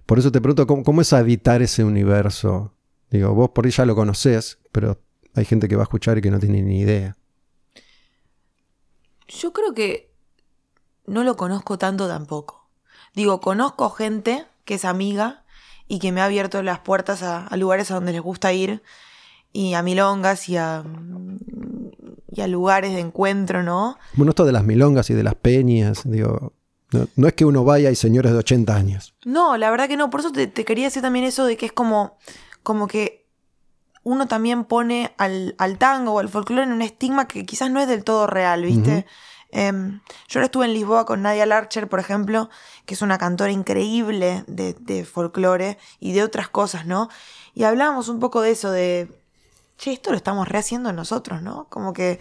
Por 0.08 0.18
eso 0.18 0.32
te 0.32 0.42
pregunto, 0.42 0.66
¿cómo, 0.66 1.02
es 1.02 1.14
habitar 1.14 1.62
ese 1.62 1.84
universo? 1.84 2.74
Digo, 3.12 3.36
vos 3.36 3.52
por 3.52 3.68
ahí 3.68 3.72
ya 3.72 3.86
lo 3.86 3.94
conocés, 3.94 4.58
pero 4.72 5.00
hay 5.36 5.46
gente 5.46 5.68
que 5.68 5.76
va 5.76 5.84
a 5.84 5.86
escuchar 5.86 6.18
y 6.18 6.22
que 6.22 6.32
no 6.32 6.40
tiene 6.40 6.64
ni 6.64 6.80
idea. 6.80 7.16
Yo 9.28 9.54
creo 9.54 9.76
que 9.76 10.11
no 11.12 11.24
lo 11.24 11.36
conozco 11.36 11.78
tanto 11.78 12.08
tampoco. 12.08 12.70
Digo, 13.14 13.42
conozco 13.42 13.90
gente 13.90 14.46
que 14.64 14.76
es 14.76 14.86
amiga 14.86 15.44
y 15.88 16.00
que 16.00 16.12
me 16.12 16.22
ha 16.22 16.26
abierto 16.26 16.64
las 16.64 16.80
puertas 16.80 17.22
a, 17.22 17.54
lugares 17.58 17.92
a 17.92 17.96
donde 17.96 18.14
les 18.14 18.22
gusta 18.22 18.54
ir 18.54 18.82
y 19.52 19.74
a 19.74 19.82
milongas 19.82 20.48
y 20.48 20.56
a, 20.56 20.84
y 22.32 22.42
a 22.42 22.48
lugares 22.48 22.94
de 22.94 23.02
encuentro, 23.02 23.62
¿no? 23.62 23.98
Bueno, 24.14 24.30
esto 24.30 24.46
de 24.46 24.54
las 24.54 24.64
milongas 24.64 25.10
y 25.10 25.14
de 25.14 25.24
las 25.24 25.36
peñas, 25.36 26.04
digo, 26.06 26.54
no, 27.16 27.28
es 27.28 27.34
que 27.34 27.44
uno 27.44 27.66
vaya 27.66 27.92
y 27.92 27.96
señores 27.96 28.32
de 28.32 28.38
80 28.38 28.74
años. 28.74 29.14
No, 29.26 29.58
la 29.58 29.70
verdad 29.70 29.90
que 29.90 29.98
no. 29.98 30.10
Por 30.10 30.22
eso 30.22 30.32
te, 30.32 30.50
quería 30.52 30.86
decir 30.86 31.02
también 31.02 31.26
eso 31.26 31.46
de 31.46 31.58
que 31.58 31.66
es 31.66 31.74
como, 31.74 32.18
como 32.64 32.88
que 32.88 33.26
uno 34.04 34.28
también 34.28 34.64
pone 34.64 35.14
al, 35.18 35.56
tango 35.78 36.14
o 36.14 36.20
al 36.20 36.30
folclore 36.30 36.64
en 36.64 36.72
un 36.72 36.82
estigma 36.82 37.28
que 37.28 37.46
quizás 37.46 37.70
no 37.70 37.82
es 37.82 37.88
del 37.88 38.04
todo 38.04 38.28
real, 38.28 38.64
¿viste? 38.64 39.06
Em, 39.52 40.02
yo 40.28 40.40
ahora 40.40 40.46
estuve 40.46 40.66
en 40.66 40.74
Lisboa 40.74 41.06
con 41.06 41.22
Nadia 41.22 41.46
Larcher, 41.46 41.90
por 41.90 42.00
ejemplo, 42.00 42.50
que 42.86 42.94
es 42.94 43.02
una 43.02 43.18
cantora 43.18 43.52
increíble 43.52 44.44
de, 44.48 45.06
folclore 45.06 45.78
y 46.00 46.14
de 46.14 46.24
otras 46.24 46.50
cosas, 46.50 46.86
¿no? 46.86 47.10
Y 47.54 47.64
hablábamos 47.64 48.08
un 48.08 48.20
poco 48.20 48.42
de 48.42 48.52
eso, 48.52 48.72
de, 48.72 49.12
che, 49.78 49.92
esto 49.94 50.12
lo 50.12 50.18
estamos 50.18 50.48
rehaciendo 50.48 50.94
nosotros, 50.94 51.42
¿no? 51.42 51.68
Como 51.70 51.94
que 51.94 52.20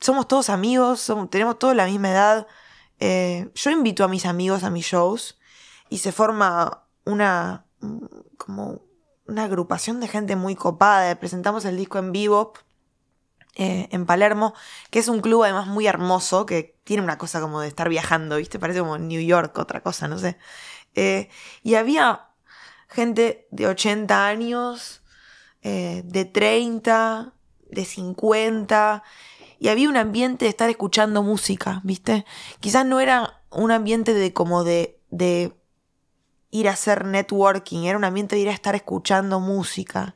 somos 0.00 0.28
todos 0.28 0.50
amigos, 0.50 1.12
tenemos 1.30 1.58
todos 1.58 1.74
la 1.74 1.86
misma 1.86 2.10
edad, 2.10 2.46
eh, 3.00 3.50
yo 3.54 3.70
invito 3.70 4.04
a 4.04 4.08
mis 4.08 4.26
amigos 4.26 4.64
a 4.64 4.70
mis 4.70 4.86
shows 4.86 5.38
y 5.88 5.98
se 5.98 6.12
forma 6.12 6.84
una 7.04 7.64
como 8.36 8.82
una 9.26 9.44
agrupación 9.44 10.00
de 10.00 10.08
gente 10.08 10.36
muy 10.36 10.54
copada. 10.56 11.14
Presentamos 11.20 11.64
el 11.64 11.76
disco 11.76 11.98
en 11.98 12.12
vivo 12.12 12.54
eh, 13.58 13.88
en 13.92 14.06
Palermo, 14.06 14.54
que 14.90 15.00
es 15.00 15.08
un 15.08 15.20
club 15.20 15.42
además 15.44 15.66
muy 15.66 15.86
hermoso, 15.86 16.46
que 16.46 16.78
tiene 16.84 17.02
una 17.02 17.18
cosa 17.18 17.40
como 17.40 17.60
de 17.60 17.68
estar 17.68 17.90
viajando, 17.90 18.36
¿viste? 18.36 18.58
Parece 18.58 18.80
como 18.80 18.96
New 18.96 19.20
York, 19.20 19.58
otra 19.58 19.82
cosa, 19.82 20.08
no 20.08 20.18
sé. 20.18 20.38
Eh, 20.94 21.28
y 21.62 21.74
había 21.74 22.30
gente 22.88 23.46
de 23.50 23.66
80 23.66 24.26
años, 24.26 25.02
de 25.62 26.24
30, 26.24 27.34
de 27.68 27.84
50, 27.84 29.02
y 29.58 29.68
había 29.68 29.88
un 29.88 29.96
ambiente 29.96 30.44
de 30.44 30.50
estar 30.50 30.70
escuchando 30.70 31.22
música, 31.22 31.80
¿viste? 31.84 32.24
Quizás 32.60 32.86
no 32.86 33.00
era 33.00 33.42
un 33.50 33.70
ambiente 33.70 34.14
de 34.14 34.32
como 34.32 34.64
de, 34.64 35.00
de 35.10 35.52
ir 36.50 36.68
a 36.68 36.72
hacer 36.72 37.04
networking, 37.04 37.84
era 37.84 37.98
un 37.98 38.04
ambiente 38.04 38.36
de 38.36 38.42
ir 38.42 38.48
a 38.48 38.52
estar 38.52 38.74
escuchando 38.74 39.40
música. 39.40 40.14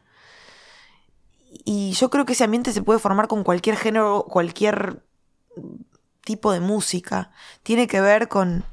Y 1.65 1.93
yo 1.93 2.11
creo 2.11 2.25
que 2.25 2.33
ese 2.33 2.45
ambiente 2.45 2.73
se 2.73 2.83
puede 2.83 2.99
formar 2.99 3.29
con 3.29 3.45
cualquier 3.45 3.77
género, 3.77 4.25
cualquier 4.29 5.05
tipo 6.25 6.53
de 6.53 6.61
música. 6.61 7.31
Tiene 7.63 7.87
que 7.87 8.01
ver 8.01 8.29
con, 8.29 8.65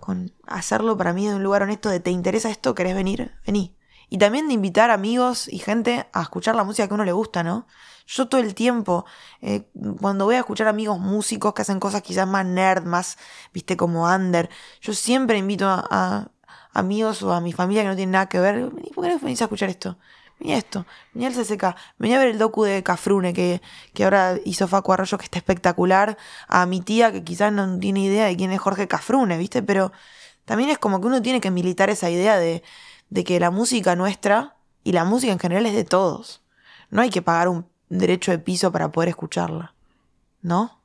con 0.00 0.32
hacerlo 0.46 0.96
para 0.96 1.12
mí 1.12 1.26
de 1.26 1.34
un 1.34 1.42
lugar 1.42 1.62
honesto 1.62 1.88
de 1.88 2.00
¿te 2.00 2.10
interesa 2.10 2.50
esto? 2.50 2.74
¿Querés 2.74 2.94
venir? 2.94 3.32
Vení. 3.46 3.76
Y 4.10 4.18
también 4.18 4.48
de 4.48 4.54
invitar 4.54 4.90
amigos 4.90 5.48
y 5.48 5.58
gente 5.58 6.06
a 6.12 6.22
escuchar 6.22 6.54
la 6.54 6.64
música 6.64 6.86
que 6.86 6.92
a 6.92 6.96
uno 6.96 7.04
le 7.04 7.12
gusta, 7.12 7.42
¿no? 7.42 7.66
Yo 8.06 8.28
todo 8.28 8.40
el 8.40 8.54
tiempo, 8.54 9.06
eh, 9.40 9.70
cuando 10.00 10.26
voy 10.26 10.34
a 10.34 10.40
escuchar 10.40 10.68
amigos 10.68 10.98
músicos 11.00 11.54
que 11.54 11.62
hacen 11.62 11.80
cosas 11.80 12.02
quizás 12.02 12.28
más 12.28 12.44
nerd, 12.44 12.84
más, 12.84 13.16
viste, 13.52 13.76
como 13.76 14.04
under, 14.06 14.50
yo 14.82 14.92
siempre 14.92 15.38
invito 15.38 15.66
a, 15.66 16.30
amigos 16.72 17.22
o 17.22 17.32
a 17.32 17.40
mi 17.40 17.52
familia 17.52 17.82
que 17.82 17.88
no 17.88 17.96
tienen 17.96 18.12
nada 18.12 18.28
que 18.28 18.40
ver, 18.40 18.70
¿por 18.94 19.04
qué 19.04 19.10
no 19.10 19.18
venís 19.20 19.40
a 19.40 19.44
escuchar 19.44 19.70
esto? 19.70 19.96
Vení 20.40 20.54
esto, 20.54 20.86
vení 21.12 21.26
al 21.26 21.32
CCK, 21.32 21.76
vení 21.98 22.14
a 22.14 22.18
ver 22.18 22.28
el 22.28 22.38
docu 22.38 22.64
de 22.64 22.82
Cafrune 22.82 23.32
que, 23.32 23.62
que 23.92 24.04
ahora 24.04 24.38
hizo 24.44 24.68
Facu 24.68 24.92
Arroyo 24.92 25.16
que 25.18 25.24
está 25.24 25.38
espectacular, 25.38 26.18
a 26.48 26.66
mi 26.66 26.80
tía 26.80 27.12
que 27.12 27.22
quizás 27.22 27.52
no 27.52 27.78
tiene 27.78 28.00
idea 28.00 28.26
de 28.26 28.36
quién 28.36 28.50
es 28.50 28.60
Jorge 28.60 28.88
Cafrune, 28.88 29.38
¿viste? 29.38 29.62
Pero 29.62 29.92
también 30.44 30.70
es 30.70 30.78
como 30.78 31.00
que 31.00 31.06
uno 31.06 31.22
tiene 31.22 31.40
que 31.40 31.50
militar 31.50 31.88
esa 31.90 32.10
idea 32.10 32.36
de, 32.36 32.62
de 33.10 33.24
que 33.24 33.38
la 33.40 33.50
música 33.50 33.96
nuestra 33.96 34.56
y 34.82 34.92
la 34.92 35.04
música 35.04 35.32
en 35.32 35.38
general 35.38 35.66
es 35.66 35.74
de 35.74 35.84
todos. 35.84 36.42
No 36.90 37.00
hay 37.02 37.10
que 37.10 37.22
pagar 37.22 37.48
un 37.48 37.66
derecho 37.88 38.30
de 38.30 38.38
piso 38.38 38.70
para 38.72 38.92
poder 38.92 39.08
escucharla, 39.08 39.74
¿no? 40.42 40.80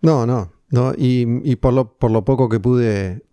No, 0.00 0.26
no, 0.26 0.52
no. 0.70 0.92
Y, 0.96 1.56
por, 1.56 1.74
lo, 1.74 1.96
por 1.96 2.10
lo 2.10 2.24
poco 2.24 2.48
que 2.48 2.60
pude 2.60 3.24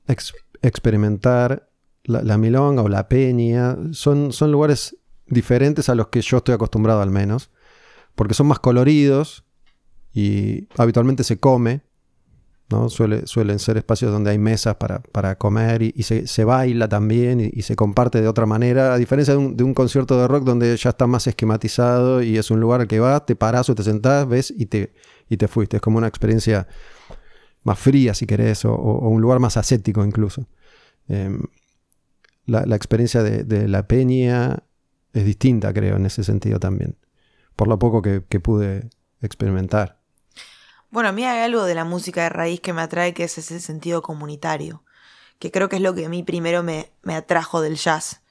experimentar, 0.61 1.69
la, 2.03 2.37
milonga 2.37 2.81
o 2.81 2.89
la 2.89 3.07
peña 3.07 3.77
son, 3.91 4.33
son 4.33 4.51
lugares 4.51 4.97
diferentes 5.33 5.89
a 5.89 5.95
los 5.95 6.07
que 6.07 6.21
yo 6.21 6.37
estoy 6.37 6.55
acostumbrado 6.55 7.01
al 7.01 7.09
menos, 7.09 7.49
porque 8.15 8.33
son 8.33 8.47
más 8.47 8.59
coloridos 8.59 9.43
y 10.13 10.67
habitualmente 10.77 11.23
se 11.23 11.39
come, 11.39 11.81
¿no? 12.69 12.89
Suele, 12.89 13.27
suelen 13.27 13.59
ser 13.59 13.77
espacios 13.77 14.11
donde 14.11 14.31
hay 14.31 14.37
mesas 14.37 14.75
para, 14.75 15.35
comer 15.37 15.81
y, 15.81 16.03
se, 16.03 16.43
baila 16.43 16.87
también 16.87 17.39
y, 17.53 17.61
se 17.63 17.75
comparte 17.75 18.21
de 18.21 18.27
otra 18.27 18.45
manera, 18.45 18.93
a 18.93 18.97
diferencia 18.97 19.35
de 19.35 19.63
un, 19.63 19.73
concierto 19.73 20.19
de 20.19 20.27
rock 20.27 20.43
donde 20.43 20.75
ya 20.77 20.91
está 20.91 21.07
más 21.07 21.27
esquematizado 21.27 22.21
y 22.21 22.37
es 22.37 22.51
un 22.51 22.59
lugar 22.59 22.81
al 22.81 22.87
que 22.87 22.99
vas, 22.99 23.25
te 23.25 23.35
paras 23.35 23.69
o 23.69 23.75
te 23.75 23.83
sentás, 23.83 24.27
ves 24.27 24.53
y 24.55 24.67
te, 24.67 24.93
y 25.29 25.37
te 25.37 25.47
fuiste. 25.47 25.77
Es 25.77 25.81
como 25.81 25.97
una 25.97 26.07
experiencia 26.07 26.67
más 27.63 27.79
fría, 27.79 28.13
si 28.13 28.25
querés, 28.25 28.65
o, 28.65 28.75
un 28.75 29.21
lugar 29.21 29.39
más 29.39 29.57
ascético 29.57 30.05
incluso. 30.05 30.47
Em, 31.07 31.41
la, 32.45 32.75
experiencia 32.75 33.23
de, 33.23 33.67
la 33.67 33.87
peña 33.87 34.63
es 35.13 35.25
distinta, 35.25 35.73
creo, 35.73 35.95
en 35.95 36.05
ese 36.05 36.23
sentido 36.23 36.59
también, 36.59 36.97
por 37.55 37.67
lo 37.67 37.79
poco 37.79 38.01
que 38.01 38.39
pude 38.39 38.89
experimentar. 39.21 40.03
Bueno, 40.93 41.09
a 41.09 41.11
mí 41.11 41.25
hay 41.25 41.39
algo 41.39 41.63
de 41.63 41.73
la 41.73 41.85
música 41.85 42.21
de 42.21 42.29
raíz 42.29 42.61
que 42.61 42.71
me 42.71 42.83
atrae, 42.83 43.15
que 43.15 43.23
es 43.23 43.35
ese 43.39 43.59
sentido 43.59 44.03
comunitario, 44.03 44.83
que 45.39 45.49
creo 45.49 45.67
que 45.67 45.77
es 45.77 45.81
lo 45.81 45.95
que 45.95 46.05
a 46.05 46.09
mí 46.09 46.21
primero 46.21 46.61
me, 46.61 46.91
atrajo 47.07 47.61
del 47.61 47.77
jazz. 47.77 48.21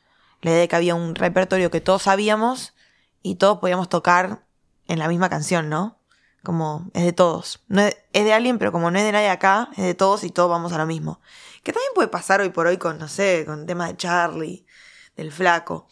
La 0.43 0.53
idea 0.53 0.61
de 0.61 0.68
que 0.68 0.76
había 0.76 0.95
un 0.95 1.16
repertorio 1.16 1.72
que 1.72 1.80
todos 1.80 2.03
sabíamos 2.03 2.72
y 3.20 3.35
todos 3.35 3.59
podíamos 3.59 3.89
tocar 3.89 4.45
en 4.87 5.01
la 5.01 5.09
misma 5.09 5.28
canción, 5.28 5.70
¿no? 5.70 5.99
Como 6.45 6.89
es 6.95 7.03
de 7.03 7.12
todos. 7.12 7.64
No 7.66 7.83
es, 7.83 7.97
de 8.12 8.33
alguien, 8.33 8.59
pero 8.59 8.70
como 8.70 8.93
no 8.93 8.99
es 9.01 9.05
de 9.05 9.11
nadie 9.11 9.30
acá, 9.30 9.70
es 9.76 9.83
de 9.83 9.95
todos 9.95 10.22
y 10.22 10.30
todos 10.30 10.49
vamos 10.49 10.72
a 10.72 10.78
lo 10.78 10.87
mismo. 10.87 11.20
Que 11.64 11.72
también 11.72 11.91
puede 11.97 12.07
pasar 12.11 12.41
hoy 12.43 12.51
por 12.51 12.68
hoy 12.68 12.76
con, 12.76 12.97
no 12.97 13.09
sé, 13.09 13.43
con 13.45 13.62
el 13.62 13.66
tema 13.66 13.89
de 13.89 13.97
Charlie, 13.97 14.66
del 15.16 15.33
flaco. 15.33 15.89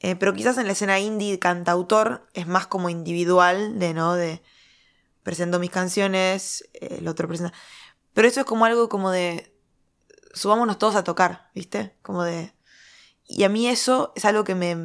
Eh, 0.00 0.16
pero 0.16 0.32
quizás 0.32 0.56
en 0.58 0.66
la 0.66 0.72
escena 0.72 0.98
indie 0.98 1.38
cantautor 1.38 2.26
es 2.32 2.46
más 2.46 2.66
como 2.66 2.88
individual, 2.88 3.78
de, 3.78 3.94
¿no? 3.94 4.14
De, 4.14 4.42
presento 5.22 5.58
mis 5.58 5.70
canciones, 5.70 6.68
el 6.72 7.06
otro 7.06 7.28
presenta. 7.28 7.56
Pero 8.14 8.26
eso 8.26 8.40
es 8.40 8.46
como 8.46 8.64
algo 8.64 8.88
como 8.88 9.10
de, 9.10 9.54
subámonos 10.32 10.78
todos 10.78 10.96
a 10.96 11.04
tocar, 11.04 11.50
¿viste? 11.54 11.94
Como 12.02 12.24
de... 12.24 12.52
Y 13.26 13.44
a 13.44 13.48
mí 13.48 13.68
eso 13.68 14.12
es 14.16 14.24
algo 14.24 14.42
que 14.42 14.56
me, 14.56 14.76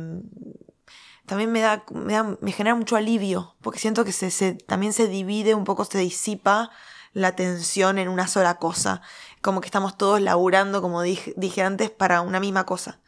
también 1.25 1.51
me 1.51 1.61
da, 1.61 1.83
me, 1.89 2.51
genera 2.51 2.75
mucho 2.75 2.95
alivio, 2.95 3.55
porque 3.61 3.79
siento 3.79 4.05
que 4.05 4.11
se, 4.11 4.53
también 4.53 4.93
se 4.93 5.07
divide 5.07 5.55
un 5.55 5.63
poco, 5.63 5.83
se 5.85 5.97
disipa 5.97 6.69
la 7.13 7.35
tensión 7.35 7.97
en 7.97 8.09
una 8.09 8.27
sola 8.27 8.59
cosa. 8.59 9.01
Como 9.45 9.61
que 9.61 9.67
estamos 9.67 9.95
todos 9.95 10.19
laburando, 10.21 10.81
como 10.81 11.03
dije, 11.03 11.35
dije 11.37 11.61
antes, 11.61 11.91
para 11.91 12.21
una 12.21 12.39
misma 12.39 12.65
cosa. 12.65 12.99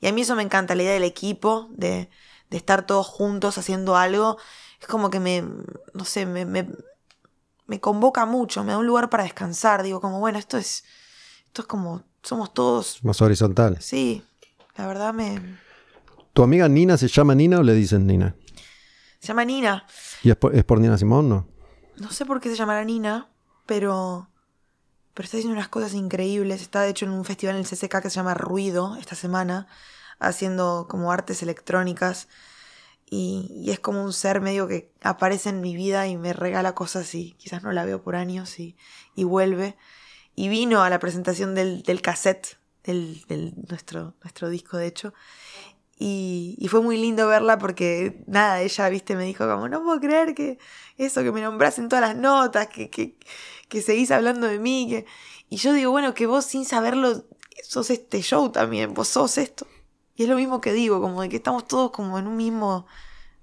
Y 0.00 0.08
a 0.08 0.12
mí 0.12 0.22
eso 0.22 0.34
me 0.34 0.42
encanta, 0.42 0.74
la 0.74 0.82
idea 0.82 0.94
del 0.94 1.04
equipo, 1.04 1.68
de, 1.70 2.10
de, 2.50 2.56
estar 2.56 2.84
todos 2.84 3.06
juntos 3.06 3.58
haciendo 3.58 3.96
algo. 3.96 4.36
Es 4.80 4.88
como 4.88 5.08
que 5.08 5.20
me, 5.20 5.44
no 5.92 6.04
sé, 6.04 6.26
me, 6.26 6.44
me, 6.44 6.68
me 7.68 7.78
convoca 7.78 8.26
mucho, 8.26 8.64
me 8.64 8.72
da 8.72 8.78
un 8.78 8.88
lugar 8.88 9.08
para 9.08 9.22
descansar. 9.22 9.84
Digo, 9.84 10.00
como, 10.00 10.18
bueno, 10.18 10.36
esto 10.36 10.58
es, 10.58 10.82
esto 11.46 11.62
es 11.62 11.68
como, 11.68 12.02
somos 12.24 12.52
todos... 12.52 12.98
Más 13.04 13.22
horizontal. 13.22 13.76
Sí, 13.80 14.24
la 14.76 14.88
verdad 14.88 15.14
me... 15.14 15.60
¿Tu 16.32 16.42
amiga 16.42 16.68
Nina 16.68 16.96
se 16.96 17.06
llama 17.06 17.36
Nina 17.36 17.60
o 17.60 17.62
le 17.62 17.72
dicen 17.72 18.04
Nina? 18.04 18.34
Se 19.20 19.28
llama 19.28 19.44
Nina. 19.44 19.86
¿Y 20.24 20.30
es 20.30 20.36
por, 20.36 20.80
Nina 20.80 20.98
Simón, 20.98 21.28
no? 21.28 21.46
No 21.98 22.10
sé 22.10 22.26
por 22.26 22.40
qué 22.40 22.50
se 22.50 22.56
llamará 22.56 22.84
Nina, 22.84 23.28
pero. 23.64 24.28
Pero 25.14 25.24
está 25.24 25.36
haciendo 25.38 25.54
unas 25.54 25.68
cosas 25.68 25.94
increíbles. 25.94 26.60
Está 26.60 26.82
de 26.82 26.90
hecho 26.90 27.06
en 27.06 27.12
un 27.12 27.24
festival 27.24 27.56
en 27.56 27.62
el 27.62 27.68
CCK 27.68 28.02
que 28.02 28.10
se 28.10 28.16
llama 28.16 28.34
Ruido 28.34 28.96
esta 28.96 29.14
semana, 29.14 29.68
haciendo 30.18 30.86
como 30.88 31.12
artes 31.12 31.42
electrónicas. 31.42 32.28
Y, 33.08 33.66
es 33.70 33.80
como 33.80 34.02
un 34.04 34.12
ser 34.12 34.40
medio 34.40 34.66
que 34.66 34.92
aparece 35.02 35.50
en 35.50 35.60
mi 35.60 35.76
vida 35.76 36.06
y 36.08 36.16
me 36.16 36.32
regala 36.32 36.74
cosas 36.74 37.14
y 37.14 37.32
quizás 37.32 37.62
no 37.62 37.72
la 37.72 37.84
veo 37.84 38.02
por 38.02 38.16
años 38.16 38.58
y, 38.58 38.76
y 39.14 39.24
vuelve. 39.24 39.76
Y 40.34 40.48
vino 40.48 40.82
a 40.82 40.90
la 40.90 40.98
presentación 40.98 41.54
del, 41.54 41.82
del 41.84 42.02
cassette, 42.02 42.58
del, 42.84 43.54
nuestro, 43.68 44.14
nuestro 44.22 44.48
disco 44.48 44.76
de 44.76 44.86
hecho. 44.86 45.14
Y, 45.96 46.66
fue 46.70 46.82
muy 46.82 46.96
lindo 46.98 47.28
verla 47.28 47.56
porque, 47.58 48.22
nada, 48.26 48.60
ella, 48.60 48.88
viste, 48.88 49.14
me 49.14 49.24
dijo 49.24 49.48
como, 49.48 49.68
no 49.68 49.82
puedo 49.82 50.00
creer 50.00 50.34
que 50.34 50.58
eso, 50.98 51.22
que 51.22 51.30
me 51.30 51.40
nombras 51.40 51.78
en 51.78 51.88
todas 51.88 52.08
las 52.08 52.16
notas, 52.16 52.66
que, 52.66 53.16
que 53.74 53.82
seguís 53.82 54.10
hablando 54.10 54.46
de 54.46 54.58
mí. 54.58 55.04
Y 55.50 55.56
yo 55.56 55.72
digo, 55.72 55.90
bueno, 55.90 56.14
que 56.14 56.26
vos 56.26 56.44
sin 56.44 56.64
saberlo 56.64 57.24
sos 57.62 57.90
este 57.90 58.22
show 58.22 58.50
también, 58.50 58.94
vos 58.94 59.08
sos 59.08 59.36
esto. 59.36 59.66
Y 60.16 60.22
es 60.22 60.28
lo 60.28 60.36
mismo 60.36 60.60
que 60.60 60.72
digo, 60.72 61.00
como 61.00 61.22
de 61.22 61.28
que 61.28 61.36
estamos 61.36 61.66
todos 61.66 61.90
como 61.90 62.18
en 62.18 62.26
un 62.26 62.36
mismo, 62.36 62.86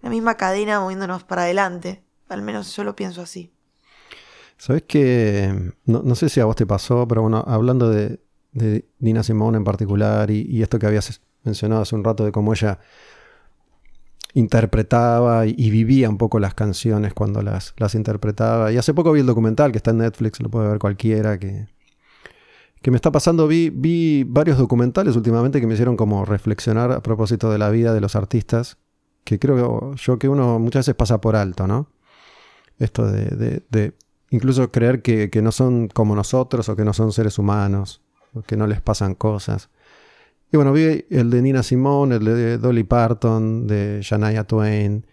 la 0.02 0.10
misma 0.10 0.36
cadena 0.36 0.80
moviéndonos 0.80 1.24
para 1.24 1.44
adelante. 1.44 2.02
Al 2.30 2.42
menos 2.42 2.74
yo 2.76 2.84
lo 2.84 2.96
pienso 2.96 3.22
así. 3.22 3.52
Sabes 4.58 4.84
que, 4.84 5.74
no, 5.86 6.16
sé 6.16 6.30
si 6.30 6.40
a 6.40 6.46
vos 6.46 6.56
te 6.56 6.66
pasó, 6.66 7.08
pero 7.08 7.24
bueno, 7.24 7.44
hablando 7.46 7.90
de, 7.90 8.22
de 8.52 8.88
Nina 9.00 9.24
Simone 9.24 9.58
en 9.58 9.64
particular 9.64 10.32
y, 10.32 10.46
y 10.48 10.62
esto 10.62 10.80
que 10.80 10.86
habías 10.86 11.20
mencionado 11.44 11.82
hace 11.82 11.96
un 11.96 12.04
rato 12.04 12.24
de 12.24 12.32
cómo 12.32 12.54
ella 12.54 12.80
interpretaba 14.34 15.46
y, 15.46 15.70
vivía 15.70 16.10
un 16.10 16.18
poco 16.18 16.40
las 16.40 16.54
canciones 16.54 17.14
cuando 17.14 17.42
las, 17.42 17.74
las 17.78 17.96
interpretaba. 17.96 18.72
Y 18.72 18.78
hace 18.78 18.94
poco 18.94 19.12
vi 19.12 19.22
el 19.22 19.26
documental 19.26 19.72
que 19.72 19.78
está 19.78 19.92
en 19.92 19.98
Netflix, 19.98 20.40
lo 20.42 20.50
puede 20.50 20.70
ver 20.70 20.80
cualquiera, 20.80 21.38
que, 21.38 21.68
que 22.82 22.92
me 22.92 22.98
está 22.98 23.12
pasando. 23.12 23.48
Vi, 23.48 23.70
vi 23.70 24.24
varios 24.24 24.58
documentales 24.58 25.16
últimamente 25.16 25.60
que 25.60 25.68
me 25.68 25.74
hicieron 25.74 25.98
como 25.98 26.26
reflexionar 26.26 26.92
a 26.92 27.02
propósito 27.02 27.52
de 27.52 27.58
la 27.58 27.70
vida 27.70 27.94
de 27.94 28.02
los 28.02 28.16
artistas, 28.16 28.78
que 29.24 29.40
creo 29.40 29.96
yo 29.96 30.20
que 30.20 30.30
uno 30.30 30.60
muchas 30.60 30.82
veces 30.82 30.96
pasa 30.96 31.22
por 31.22 31.36
alto, 31.36 31.68
¿no? 31.68 31.90
Esto 32.80 33.06
de, 33.06 33.94
incluso 34.32 34.72
creer 34.72 35.04
que, 35.04 35.30
que, 35.30 35.42
no 35.44 35.52
son 35.52 35.88
como 35.88 36.16
nosotros 36.16 36.68
o 36.70 36.76
que 36.76 36.84
no 36.84 36.94
son 36.94 37.12
seres 37.12 37.38
humanos, 37.38 38.02
o 38.34 38.42
que 38.42 38.58
no 38.58 38.66
les 38.66 38.82
pasan 38.82 39.14
cosas. 39.14 39.70
Y 40.52 40.58
bueno, 40.58 40.74
vi 40.74 41.06
el 41.10 41.30
de 41.30 41.42
Nina 41.42 41.64
Simone, 41.64 42.16
el 42.16 42.26
de 42.26 42.58
Dolly 42.58 42.84
Parton, 42.84 43.68
de 43.68 44.00
Shania 44.02 44.44
Twain, 44.44 45.06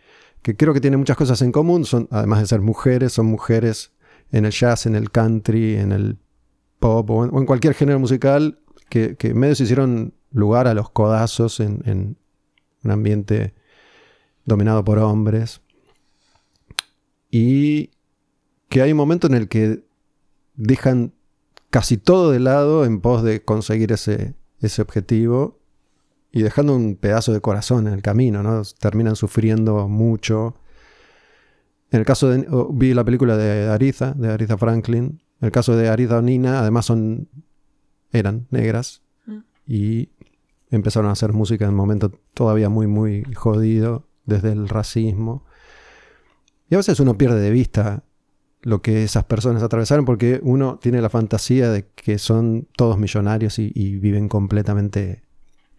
que 0.43 0.57
creo 0.57 0.75
que 0.75 0.81
tienen 0.81 0.99
muchas 0.99 1.17
cosas 1.17 1.41
en 1.43 1.53
común, 1.53 1.85
son, 1.85 2.09
además 2.11 2.41
de 2.41 2.47
ser 2.47 2.61
mujeres, 2.61 3.13
son 3.13 3.27
mujeres 3.27 3.93
en 4.33 4.47
el 4.47 4.53
jazz, 4.53 4.87
en 4.87 4.97
el 4.97 5.11
country, 5.11 5.77
en 5.77 5.93
el 5.93 6.19
pop 6.81 7.09
o 7.11 7.25
en, 7.25 7.47
cualquier 7.47 7.75
género 7.75 8.01
musical 8.01 8.59
que, 8.89 9.17
que, 9.17 9.33
medio 9.35 9.55
se 9.55 9.65
hicieron 9.65 10.15
lugar 10.33 10.67
a 10.67 10.75
los 10.75 10.91
codazos 10.91 11.61
en 11.61 12.17
un 12.83 12.91
ambiente 12.91 13.55
dominado 14.45 14.85
por 14.85 14.99
hombres. 14.99 15.61
Y 17.31 17.91
que 18.69 18.83
hay 18.83 18.91
un 18.91 18.97
momento 18.97 19.27
en 19.29 19.35
el 19.35 19.49
que 19.49 19.85
dejan 20.57 21.13
casi 21.71 21.97
todo 21.97 22.31
de 22.33 22.41
lado 22.41 22.85
en 22.85 23.01
pos 23.01 23.23
de 23.23 23.45
conseguir 23.45 23.93
ese, 23.93 24.35
ese 24.61 24.83
objetivo 24.83 25.59
y 26.31 26.43
dejando 26.43 26.75
un 26.75 26.97
pedazo 26.97 27.33
de 27.33 27.41
corazón 27.41 27.87
en 27.87 27.95
el 27.95 28.03
camino, 28.03 28.43
¿no? 28.43 28.63
Terminan 28.79 29.17
sufriendo 29.17 29.89
mucho. 29.89 30.57
En 31.91 32.01
el 32.01 32.07
caso 32.07 32.29
de. 32.29 32.47
Oh, 32.51 32.71
vi 32.73 32.93
la 32.93 33.05
película 33.05 33.37
de 33.37 33.69
Aritha, 33.69 34.13
de 34.13 34.31
Aritha 34.31 34.59
Franklin. 34.59 35.23
En 35.41 35.47
el 35.47 35.53
caso 35.53 35.77
de 35.77 35.89
Aritha 35.89 36.19
o 36.19 36.23
Nina, 36.23 36.61
además 36.61 36.87
son. 36.87 37.29
eran 38.13 38.47
negras. 38.51 39.03
Mm. 39.27 39.39
Y 39.67 40.11
empezaron 40.71 41.09
a 41.09 41.13
hacer 41.13 41.33
música 41.33 41.65
en 41.65 41.71
un 41.71 41.77
momento 41.77 42.13
todavía 42.35 42.69
muy, 42.69 42.87
muy 42.87 43.25
jodido, 43.35 44.07
desde 44.27 44.53
el 44.53 44.69
racismo. 44.69 45.45
Y 46.69 46.75
a 46.75 46.79
veces 46.79 47.01
uno 47.01 47.17
pierde 47.17 47.41
de 47.41 47.51
vista 47.51 48.05
lo 48.63 48.83
que 48.83 49.05
esas 49.05 49.25
personas 49.25 49.63
atravesaron, 49.63 50.05
porque 50.05 50.41
uno 50.43 50.79
tiene 50.81 51.01
la 51.01 51.09
fantasía 51.09 51.71
de 51.71 51.87
que 51.95 52.19
son 52.19 52.69
todos 52.77 52.99
millonarios 52.99 53.59
y, 53.59 53.71
viven 53.99 54.29
completamente 54.29 55.23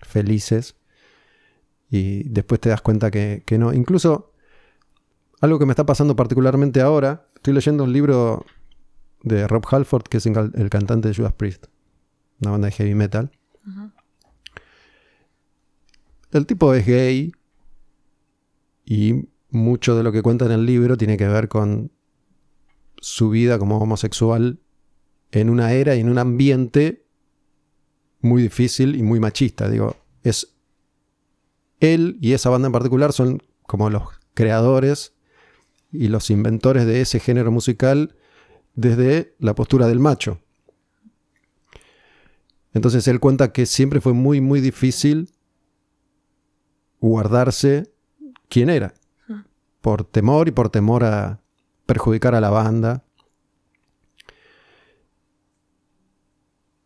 felices. 0.02 0.76
Y 1.90 2.24
después 2.30 2.62
te 2.62 2.70
das 2.70 2.82
cuenta 2.82 3.12
que, 3.12 3.44
no. 3.58 3.74
Incluso 3.74 4.32
algo 5.42 5.60
que 5.60 5.66
me 5.66 5.72
está 5.72 5.86
pasando 5.86 6.16
particularmente 6.16 6.82
ahora, 6.82 7.28
estoy 7.36 7.54
leyendo 7.54 7.84
un 7.84 7.94
libro 7.94 8.46
de 9.24 9.48
Rob 9.48 9.66
Halford, 9.70 10.04
que 10.04 10.18
es 10.18 10.26
el 10.26 10.70
cantante 10.70 11.10
de 11.10 11.16
Judas 11.16 11.34
Priest, 11.34 11.68
una 12.42 12.52
banda 12.52 12.68
de 12.68 12.74
heavy 12.74 12.96
metal. 12.96 13.32
El 16.32 16.46
tipo 16.46 16.74
es 16.74 16.86
gay 16.86 17.32
y 18.86 19.28
mucho 19.50 19.96
de 19.96 20.04
lo 20.04 20.12
que 20.12 20.22
cuenta 20.22 20.46
en 20.46 20.52
el 20.52 20.66
libro 20.66 20.96
tiene 20.96 21.18
que 21.18 21.28
ver 21.28 21.48
con 21.48 21.92
su 23.02 23.30
vida 23.30 23.60
como 23.60 23.78
homosexual 23.78 24.60
en 25.32 25.50
una 25.50 25.74
era 25.74 25.96
y 25.96 26.00
en 26.00 26.10
un 26.10 26.18
ambiente 26.18 27.06
muy 28.22 28.42
difícil 28.42 28.96
y 28.96 29.04
muy 29.04 29.20
machista. 29.20 29.70
Digo, 29.70 29.96
es 30.24 30.56
él 31.80 32.18
y 32.22 32.34
esa 32.34 32.50
banda 32.50 32.68
en 32.68 32.74
particular 32.74 33.14
son 33.14 33.42
como 33.64 33.90
los 33.90 34.04
creadores 34.34 35.14
y 35.92 36.08
los 36.08 36.30
inventores 36.30 36.86
de 36.86 37.02
ese 37.02 37.20
género 37.20 37.52
musical 37.52 38.16
desde 38.76 39.36
la 39.40 39.56
postura 39.56 39.88
del 39.88 40.00
macho. 40.00 40.40
Entonces 42.74 43.08
él 43.08 43.20
cuenta 43.20 43.52
que 43.52 43.66
siempre 43.66 44.02
fue 44.02 44.14
muy, 44.14 44.42
muy 44.42 44.62
difícil 44.62 45.32
guardarse 47.00 47.92
quién 48.48 48.70
era, 48.70 48.94
mm. 49.28 49.40
por 49.82 50.04
temor 50.04 50.48
y 50.48 50.52
por 50.52 50.70
temor 50.70 51.04
a, 51.04 51.42
perjudicar 51.90 52.36
a 52.36 52.40
la 52.40 52.52
banda. 52.52 53.04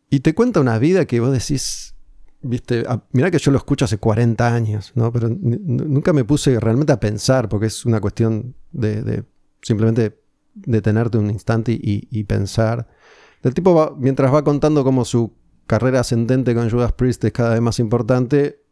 Y 0.08 0.20
te 0.20 0.34
cuenta 0.34 0.60
una 0.60 0.78
vida 0.78 1.04
que 1.04 1.20
vos 1.20 1.30
decís, 1.30 1.94
viste, 2.40 2.84
ah, 2.88 3.02
mira 3.12 3.30
que 3.30 3.38
yo 3.38 3.50
lo 3.50 3.58
escucho 3.58 3.84
hace 3.84 3.98
40 3.98 4.54
años, 4.54 4.92
¿no? 4.94 5.12
Pero 5.12 5.28
nunca 5.28 6.14
me 6.14 6.24
puse 6.24 6.58
realmente 6.58 6.92
a 6.92 7.00
pensar, 7.00 7.50
porque 7.50 7.66
es 7.66 7.84
una 7.84 8.00
cuestión 8.00 8.54
de, 8.72 9.24
simplemente 9.60 10.22
detenerte 10.54 11.18
un 11.18 11.30
instante 11.30 11.78
y, 11.78 12.24
pensar. 12.24 12.88
El 13.42 13.52
tipo, 13.52 13.94
mientras 13.98 14.32
va 14.32 14.42
contando 14.42 14.84
cómo 14.84 15.04
su 15.04 15.34
carrera 15.66 16.00
ascendente 16.00 16.54
con 16.54 16.70
Judas 16.70 16.92
Priest 16.92 17.22
es 17.24 17.32
cada 17.32 17.50
vez 17.50 17.60
más 17.60 17.78
importante, 17.78 18.62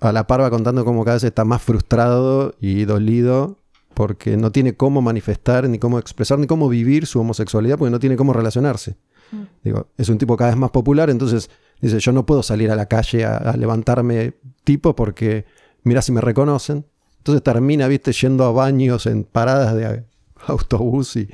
a 0.00 0.10
la 0.10 0.26
par 0.26 0.40
va 0.40 0.50
contando 0.50 0.84
cómo 0.84 1.04
cada 1.04 1.16
vez 1.16 1.24
está 1.24 1.44
más 1.44 1.62
frustrado 1.62 2.56
y 2.60 2.84
dolido 2.84 3.61
porque 3.94 4.36
no 4.36 4.52
tiene 4.52 4.74
cómo 4.74 5.02
manifestar, 5.02 5.68
ni 5.68 5.78
cómo 5.78 5.98
expresar, 5.98 6.38
ni 6.38 6.46
cómo 6.46 6.68
vivir 6.68 7.06
su 7.06 7.20
homosexualidad, 7.20 7.78
porque 7.78 7.90
no 7.90 7.98
tiene 7.98 8.16
cómo 8.16 8.32
relacionarse. 8.32 8.96
Mm. 9.30 9.42
Digo, 9.64 9.88
es 9.96 10.08
un 10.08 10.18
tipo 10.18 10.36
cada 10.36 10.50
vez 10.50 10.58
más 10.58 10.70
popular, 10.70 11.10
entonces 11.10 11.50
dice, 11.80 11.98
yo 11.98 12.12
no 12.12 12.26
puedo 12.26 12.42
salir 12.42 12.70
a 12.70 12.76
la 12.76 12.86
calle 12.86 13.24
a, 13.24 13.56
levantarme 13.56 14.34
tipo 14.64 14.94
porque 14.94 15.44
mira 15.82 16.02
si 16.02 16.12
me 16.12 16.20
reconocen. 16.20 16.86
Entonces 17.18 17.42
termina, 17.42 17.86
viste, 17.88 18.12
yendo 18.12 18.44
a 18.44 18.52
baños 18.52 19.06
en 19.06 19.24
paradas 19.24 19.74
de 19.74 20.04
autobús 20.46 21.16
y, 21.16 21.28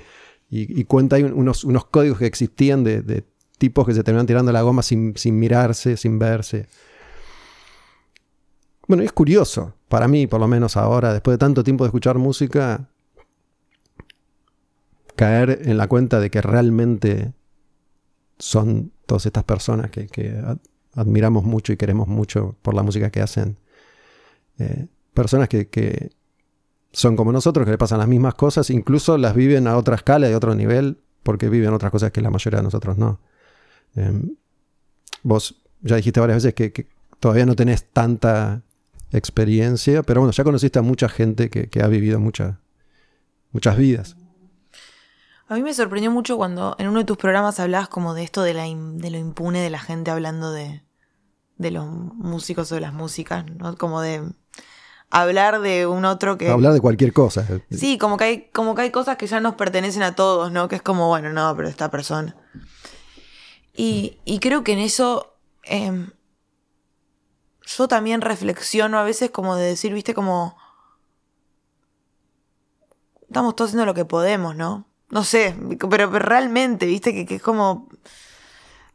y, 0.51 0.85
cuenta 0.85 1.17
ahí 1.17 1.23
unos, 1.23 1.65
unos, 1.65 1.87
códigos 1.87 2.19
que 2.19 2.27
existían 2.27 2.85
de, 2.85 3.25
tipos 3.59 3.87
que 3.87 3.95
se 3.95 4.05
terminan 4.05 4.27
tirando 4.27 4.53
la 4.53 4.63
goma 4.63 4.83
sin, 4.83 5.17
sin 5.17 5.39
mirarse, 5.39 5.97
sin 5.97 6.19
verse. 6.19 6.67
Bueno, 8.87 9.03
es 9.03 9.13
curioso, 9.13 9.75
para 9.89 10.09
mí 10.09 10.27
por 10.27 10.41
lo 10.41 10.49
menos 10.49 10.77
ahora, 10.77 11.13
después 11.13 11.35
de 11.35 11.39
tanto 11.39 11.65
tiempo 11.65 11.85
de 11.85 11.89
escuchar 11.89 12.19
música, 12.19 12.89
caer 15.17 15.63
en 15.65 15.77
la 15.77 15.89
cuenta 15.89 16.21
de 16.21 16.31
que 16.31 16.41
realmente 16.41 17.33
son 18.39 18.93
todas 19.07 19.27
estas 19.27 19.45
personas 19.45 19.91
que, 19.91 20.09
admiramos 20.95 21.45
mucho 21.45 21.73
y 21.73 21.77
queremos 21.77 22.09
mucho 22.09 22.57
por 22.63 22.75
la 22.75 22.83
música 22.83 23.11
que 23.11 23.21
hacen. 23.21 23.57
Eh, 24.59 24.87
personas 25.15 25.49
que, 25.49 26.11
son 26.93 27.17
como 27.17 27.33
nosotros, 27.33 27.65
que 27.65 27.73
le 27.73 27.79
pasan 27.79 27.99
las 27.99 28.09
mismas 28.09 28.35
cosas, 28.35 28.71
incluso 28.71 29.19
las 29.19 29.35
viven 29.35 29.67
a 29.67 29.77
otra 29.77 29.97
escala 29.97 30.29
y 30.29 30.33
a 30.33 30.37
otro 30.37 30.55
nivel, 30.55 30.99
porque 31.23 31.49
viven 31.49 31.73
otras 31.73 31.93
cosas 31.93 32.11
que 32.11 32.21
la 32.21 32.31
mayoría 32.31 32.59
de 32.59 32.65
nosotros 32.65 32.97
no. 32.97 33.21
Em, 33.95 34.37
vos 35.23 35.63
ya 35.83 35.97
dijiste 35.97 36.21
varias 36.21 36.43
veces 36.43 36.55
que, 36.55 36.73
que 36.73 36.87
todavía 37.21 37.47
no 37.47 37.55
tenés 37.55 37.85
tanta 37.85 38.63
experiencia, 39.13 40.03
pero 40.03 40.21
bueno, 40.21 40.33
ya 40.33 40.45
conociste 40.45 40.79
a 40.79 40.83
mucha 40.83 41.09
gente 41.09 41.51
que, 41.51 41.69
que 41.69 41.83
ha 41.83 41.87
vivido 41.89 42.21
mucha- 42.21 42.61
muchas 43.53 43.77
vidas. 43.77 44.17
A 45.49 45.55
mí 45.55 45.63
me 45.63 45.73
sorprendió 45.73 46.11
mucho 46.11 46.37
cuando 46.37 46.77
en 46.79 46.89
uno 46.89 46.99
de 46.99 47.05
tus 47.07 47.17
programas 47.17 47.59
hablabas 47.59 47.89
como 47.89 48.13
de 48.15 48.23
esto 48.23 48.43
de, 48.43 48.53
la 48.55 48.65
de 48.65 49.11
lo 49.11 49.17
impune 49.19 49.61
de 49.63 49.71
la 49.71 49.79
gente 49.79 50.11
hablando 50.11 50.53
de, 50.53 50.83
de 51.57 51.71
los 51.71 51.87
músicos 51.87 52.71
o 52.71 52.75
de 52.75 52.83
las 52.83 52.93
músicas, 52.93 53.47
¿no? 53.57 53.75
Como 53.79 54.03
de 54.03 54.23
hablar 55.09 55.61
de 55.63 55.87
un 55.87 56.05
otro 56.05 56.37
que... 56.37 56.51
Hablar 56.51 56.75
de 56.75 56.83
cualquier 56.83 57.15
cosa. 57.15 57.47
Sí, 57.71 57.97
como 57.97 58.19
que, 58.19 58.25
hay, 58.25 58.51
como 58.53 58.75
que 58.75 58.83
hay 58.83 58.91
cosas 58.91 59.17
que 59.17 59.27
ya 59.27 59.41
nos 59.41 59.55
pertenecen 59.55 60.03
a 60.03 60.15
todos, 60.15 60.53
¿no? 60.53 60.69
Que 60.69 60.77
es 60.77 60.83
como, 60.83 61.09
bueno, 61.09 61.33
no, 61.33 61.57
pero 61.57 61.67
esta 61.69 61.91
persona. 61.91 62.37
Y, 63.75 64.19
y 64.27 64.41
creo 64.41 64.65
que 64.65 64.73
en 64.73 64.81
eso 64.81 65.35
em, 65.63 66.11
yo 67.77 67.89
también 67.89 68.21
reflexiono 68.21 68.99
a 68.99 69.05
veces 69.05 69.31
como 69.31 69.57
de 69.57 69.67
decir, 69.67 69.93
viste, 69.93 70.15
como... 70.15 70.57
Estamos 73.23 73.55
todos 73.57 73.71
haciendo 73.71 73.85
lo 73.85 73.95
que 73.95 74.07
podemos, 74.07 74.57
¿no? 74.57 74.87
No 75.11 75.23
sé, 75.23 75.55
pero, 75.91 76.11
pero 76.11 76.19
realmente, 76.19 76.87
viste, 76.87 77.13
que, 77.13 77.27
que 77.27 77.37
es 77.37 77.43
como... 77.43 77.89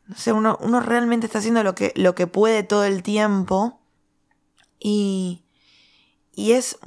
No 0.07 0.15
sé, 0.17 0.33
uno, 0.33 0.57
uno 0.61 0.79
realmente 0.79 1.27
está 1.27 1.39
haciendo 1.39 1.63
lo 1.63 1.75
que, 1.75 1.93
lo 1.95 2.15
que 2.15 2.27
puede 2.27 2.63
todo 2.63 2.83
el 2.83 3.03
tiempo. 3.03 3.79
Y, 4.79 5.45
y 6.33 6.53
es 6.53 6.77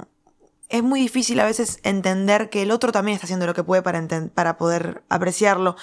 es 0.69 0.83
muy 0.83 0.99
difícil 0.99 1.39
a 1.39 1.45
veces 1.45 1.79
entender 1.83 2.49
que 2.49 2.61
el 2.63 2.71
otro 2.71 2.91
también 2.91 3.15
está 3.15 3.25
haciendo 3.25 3.45
lo 3.45 3.53
que 3.53 3.63
puede 3.63 3.81
para, 3.81 4.05
para 4.33 4.57
poder 4.57 5.03
apreciarlo. 5.09 5.75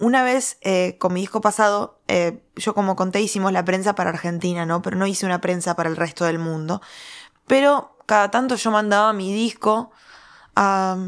Una 0.00 0.22
vez 0.22 0.58
eh, 0.60 0.96
con 0.98 1.12
mi 1.12 1.20
disco 1.20 1.40
pasado, 1.40 2.00
eh, 2.06 2.40
yo 2.56 2.74
como 2.74 2.94
conté 2.94 3.20
hicimos 3.20 3.52
la 3.52 3.64
prensa 3.64 3.94
para 3.94 4.10
Argentina, 4.10 4.64
¿no? 4.64 4.80
Pero 4.80 4.96
no 4.96 5.06
hice 5.06 5.26
una 5.26 5.40
prensa 5.40 5.74
para 5.74 5.88
el 5.88 5.96
resto 5.96 6.24
del 6.24 6.38
mundo. 6.38 6.80
Pero 7.46 7.96
cada 8.06 8.30
tanto 8.30 8.56
yo 8.56 8.70
mandaba 8.70 9.12
mi 9.12 9.32
disco 9.34 9.90
a, 10.56 10.98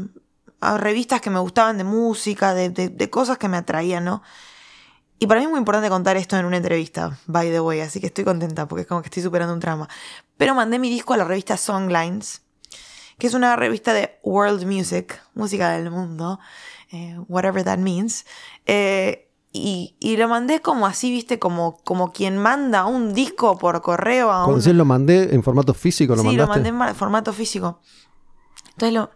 a 0.61 0.77
revistas 0.77 1.21
que 1.21 1.29
me 1.29 1.39
gustaban 1.39 1.77
de 1.77 1.85
música, 1.85 2.53
de, 2.53 2.69
de- 2.69 2.89
de 2.89 3.09
cosas 3.09 3.37
que 3.37 3.47
me 3.49 3.57
atraían, 3.57 4.05
¿no? 4.05 4.23
Y 5.19 5.27
para 5.27 5.39
mí 5.39 5.45
es 5.45 5.51
muy 5.51 5.59
importante 5.59 5.89
contar 5.89 6.17
esto 6.17 6.35
en 6.37 6.45
una 6.45 6.57
entrevista, 6.57 7.17
by 7.27 7.49
the 7.51 7.59
way, 7.61 7.79
así 7.81 7.99
que 7.99 8.07
estoy 8.07 8.23
contenta 8.23 8.67
porque 8.67 8.81
es 8.81 8.87
como 8.87 9.01
que 9.01 9.07
estoy 9.07 9.21
superando 9.21 9.53
un 9.53 9.59
trauma. 9.59 9.87
Pero 10.37 10.55
mandé 10.55 10.79
mi 10.79 10.89
disco 10.89 11.13
a 11.13 11.17
la 11.17 11.25
revista 11.25 11.57
Songlines, 11.57 12.41
que 13.19 13.27
es 13.27 13.33
una 13.35 13.55
revista 13.55 13.93
de 13.93 14.19
world 14.23 14.65
music, 14.65 15.21
música 15.35 15.69
del 15.71 15.91
mundo, 15.91 16.39
eh, 16.91 17.17
whatever 17.27 17.63
that 17.63 17.77
means. 17.77 18.25
Eh, 18.65 19.27
y, 19.53 19.95
y 19.99 20.15
lo 20.15 20.29
mandé 20.29 20.61
como 20.61 20.85
así, 20.85 21.11
viste, 21.11 21.37
como, 21.37 21.77
como 21.83 22.13
quien 22.13 22.37
manda 22.37 22.85
un 22.85 23.13
disco 23.13 23.57
por 23.57 23.81
correo 23.81 24.31
a 24.31 24.45
un... 24.47 24.59
decís 24.59 24.73
lo 24.73 24.85
mandé 24.85 25.33
en 25.35 25.43
formato 25.43 25.73
físico, 25.73 26.15
¿lo 26.15 26.21
sí, 26.21 26.27
mandaste? 26.27 26.41
lo 26.47 26.47
mandé 26.47 26.69
en 26.69 26.75
ma- 26.75 26.93
formato 26.93 27.33
físico. 27.33 27.81
Entonces 28.69 28.93
lo, 28.93 29.11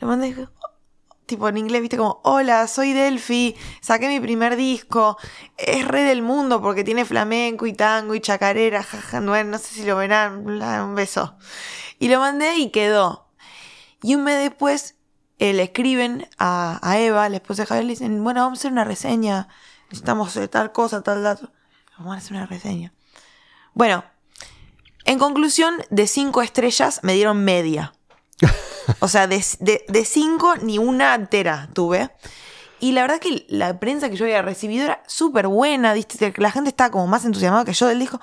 lo 0.00 0.08
mandé 0.08 0.48
tipo 1.26 1.48
en 1.48 1.56
inglés, 1.56 1.80
viste, 1.80 1.96
como, 1.96 2.20
hola, 2.24 2.66
soy 2.66 2.92
Delphi, 2.92 3.56
saqué 3.80 4.08
mi 4.08 4.20
primer 4.20 4.56
disco, 4.56 5.16
es 5.56 5.86
re 5.86 6.02
del 6.02 6.22
mundo 6.22 6.60
porque 6.60 6.84
tiene 6.84 7.04
flamenco 7.04 7.64
y 7.66 7.72
tango 7.72 8.14
y 8.14 8.20
chacarera, 8.20 8.82
jaja, 8.82 9.20
no, 9.20 9.42
no 9.44 9.58
sé 9.58 9.74
si 9.74 9.84
lo 9.84 9.96
verán, 9.96 10.44
un 10.46 10.94
beso. 10.94 11.36
Y 11.98 12.08
lo 12.08 12.18
mandé 12.18 12.56
y 12.56 12.70
quedó. 12.70 13.28
Y 14.02 14.16
un 14.16 14.24
mes 14.24 14.40
después 14.40 14.96
eh, 15.42 15.52
le 15.54 15.64
escriben 15.64 16.28
a, 16.38 16.78
a 16.88 17.00
Eva, 17.00 17.28
la 17.28 17.38
esposa 17.38 17.62
de 17.62 17.66
Javier, 17.66 17.84
le 17.86 17.90
dicen, 17.94 18.22
bueno, 18.22 18.42
vamos 18.42 18.58
a 18.58 18.60
hacer 18.60 18.70
una 18.70 18.84
reseña, 18.84 19.48
necesitamos 19.86 20.36
eh, 20.36 20.46
tal 20.46 20.70
cosa, 20.70 21.02
tal 21.02 21.24
dato. 21.24 21.50
Vamos 21.98 22.14
a 22.14 22.18
hacer 22.18 22.36
una 22.36 22.46
reseña. 22.46 22.92
Bueno, 23.74 24.04
en 25.04 25.18
conclusión, 25.18 25.74
de 25.90 26.06
cinco 26.06 26.42
estrellas 26.42 27.00
me 27.02 27.14
dieron 27.14 27.42
media. 27.42 27.92
O 29.00 29.08
sea, 29.08 29.26
de, 29.26 29.44
de, 29.60 30.04
cinco 30.04 30.54
ni 30.62 30.78
una 30.78 31.12
entera 31.16 31.68
tuve. 31.72 32.10
Y 32.78 32.92
la 32.92 33.02
verdad 33.02 33.18
que 33.18 33.44
la 33.48 33.80
prensa 33.80 34.10
que 34.10 34.16
yo 34.16 34.24
había 34.24 34.42
recibido 34.42 34.84
era 34.84 35.02
súper 35.08 35.48
buena. 35.48 35.92
La 36.36 36.50
gente 36.52 36.70
estaba 36.70 36.90
como 36.90 37.08
más 37.08 37.24
entusiasmada 37.24 37.64
que 37.64 37.72
yo 37.72 37.88
del 37.88 37.98
disco. 37.98 38.20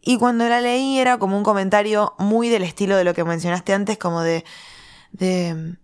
Y 0.00 0.16
cuando 0.16 0.48
la 0.48 0.62
leí 0.62 0.98
era 0.98 1.18
como 1.18 1.36
un 1.36 1.44
comentario 1.44 2.14
muy 2.18 2.48
del 2.48 2.62
estilo 2.62 2.96
de 2.96 3.04
lo 3.04 3.12
que 3.12 3.24
mencionaste 3.24 3.74
antes, 3.74 3.98
como 3.98 4.22
de... 4.22 4.44
de 5.12 5.76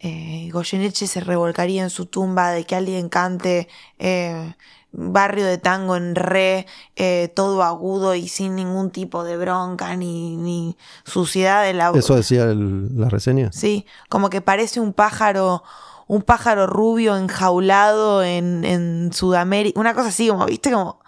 eh, 0.00 0.48
Goyeneche 0.52 1.06
se 1.06 1.20
revolcaría 1.20 1.82
en 1.82 1.90
su 1.90 2.06
tumba, 2.06 2.50
de 2.50 2.64
que 2.64 2.76
alguien 2.76 3.08
cante 3.08 3.68
eh, 3.98 4.54
barrio 4.92 5.44
de 5.44 5.58
tango 5.58 5.96
en 5.96 6.14
re, 6.14 6.66
eh, 6.96 7.30
todo 7.34 7.62
agudo 7.62 8.14
y 8.14 8.28
sin 8.28 8.54
ningún 8.56 8.90
tipo 8.90 9.24
de 9.24 9.36
bronca 9.36 9.96
ni, 9.96 10.36
ni 10.36 10.76
suciedad 11.04 11.62
de 11.64 11.74
la 11.74 11.90
¿Eso 11.94 12.14
decía 12.16 12.44
el- 12.44 12.98
la 12.98 13.08
reseña? 13.08 13.50
Sí, 13.52 13.86
como 14.08 14.30
que 14.30 14.40
parece 14.40 14.80
un 14.80 14.92
pájaro, 14.94 15.62
un 16.06 16.22
pájaro 16.22 16.66
rubio 16.66 17.16
enjaulado 17.16 18.22
en, 18.22 18.64
en 18.64 19.12
Sudamérica, 19.12 19.78
una 19.78 19.94
cosa 19.94 20.08
así, 20.08 20.28
como, 20.28 20.46
viste, 20.46 20.70
como 20.70 21.00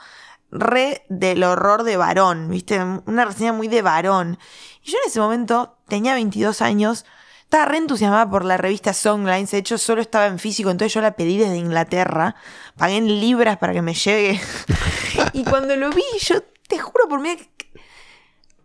re 0.50 1.04
del 1.08 1.42
horror 1.44 1.84
de 1.84 1.96
varón, 1.96 2.48
viste, 2.50 2.80
una 3.06 3.24
reseña 3.24 3.52
muy 3.52 3.68
de 3.68 3.82
varón. 3.82 4.38
Y 4.84 4.90
yo 4.90 4.98
en 5.04 5.08
ese 5.08 5.20
momento 5.20 5.76
tenía 5.88 6.14
22 6.14 6.60
años, 6.60 7.06
estaba 7.50 7.64
re 7.64 7.78
entusiasmada 7.78 8.30
por 8.30 8.44
la 8.44 8.56
revista 8.58 8.92
Songlines, 8.92 9.50
de 9.50 9.58
hecho 9.58 9.76
solo 9.76 10.00
estaba 10.00 10.28
en 10.28 10.38
físico, 10.38 10.70
entonces 10.70 10.94
yo 10.94 11.00
la 11.00 11.16
pedí 11.16 11.36
desde 11.36 11.56
Inglaterra, 11.56 12.36
pagué 12.76 12.98
en 12.98 13.08
libras 13.08 13.58
para 13.58 13.72
que 13.72 13.82
me 13.82 13.92
llegue. 13.92 14.40
y 15.32 15.42
cuando 15.42 15.74
lo 15.74 15.90
vi, 15.90 16.04
yo 16.20 16.44
te 16.68 16.78
juro 16.78 17.08
por 17.08 17.20
mí 17.20 17.36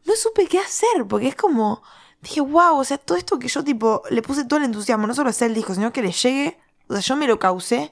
no 0.05 0.13
supe 0.15 0.45
qué 0.45 0.59
hacer, 0.59 1.07
porque 1.09 1.29
es 1.29 1.35
como, 1.35 1.81
dije, 2.21 2.41
wow, 2.41 2.77
o 2.77 2.83
sea, 2.83 2.99
todo 2.99 3.17
esto 3.17 3.39
que 3.39 3.47
yo 3.47 3.63
tipo, 3.63 4.03
le 4.11 4.21
puse 4.21 4.45
todo 4.45 4.59
el 4.59 4.65
entusiasmo, 4.65 5.07
no 5.07 5.15
solo 5.15 5.31
hacer 5.31 5.47
el 5.47 5.55
disco, 5.55 5.73
sino 5.73 5.91
que 5.91 6.03
le 6.03 6.11
llegue, 6.11 6.59
o 6.87 6.93
sea, 6.93 7.01
yo 7.01 7.15
me 7.15 7.25
lo 7.25 7.39
causé, 7.39 7.91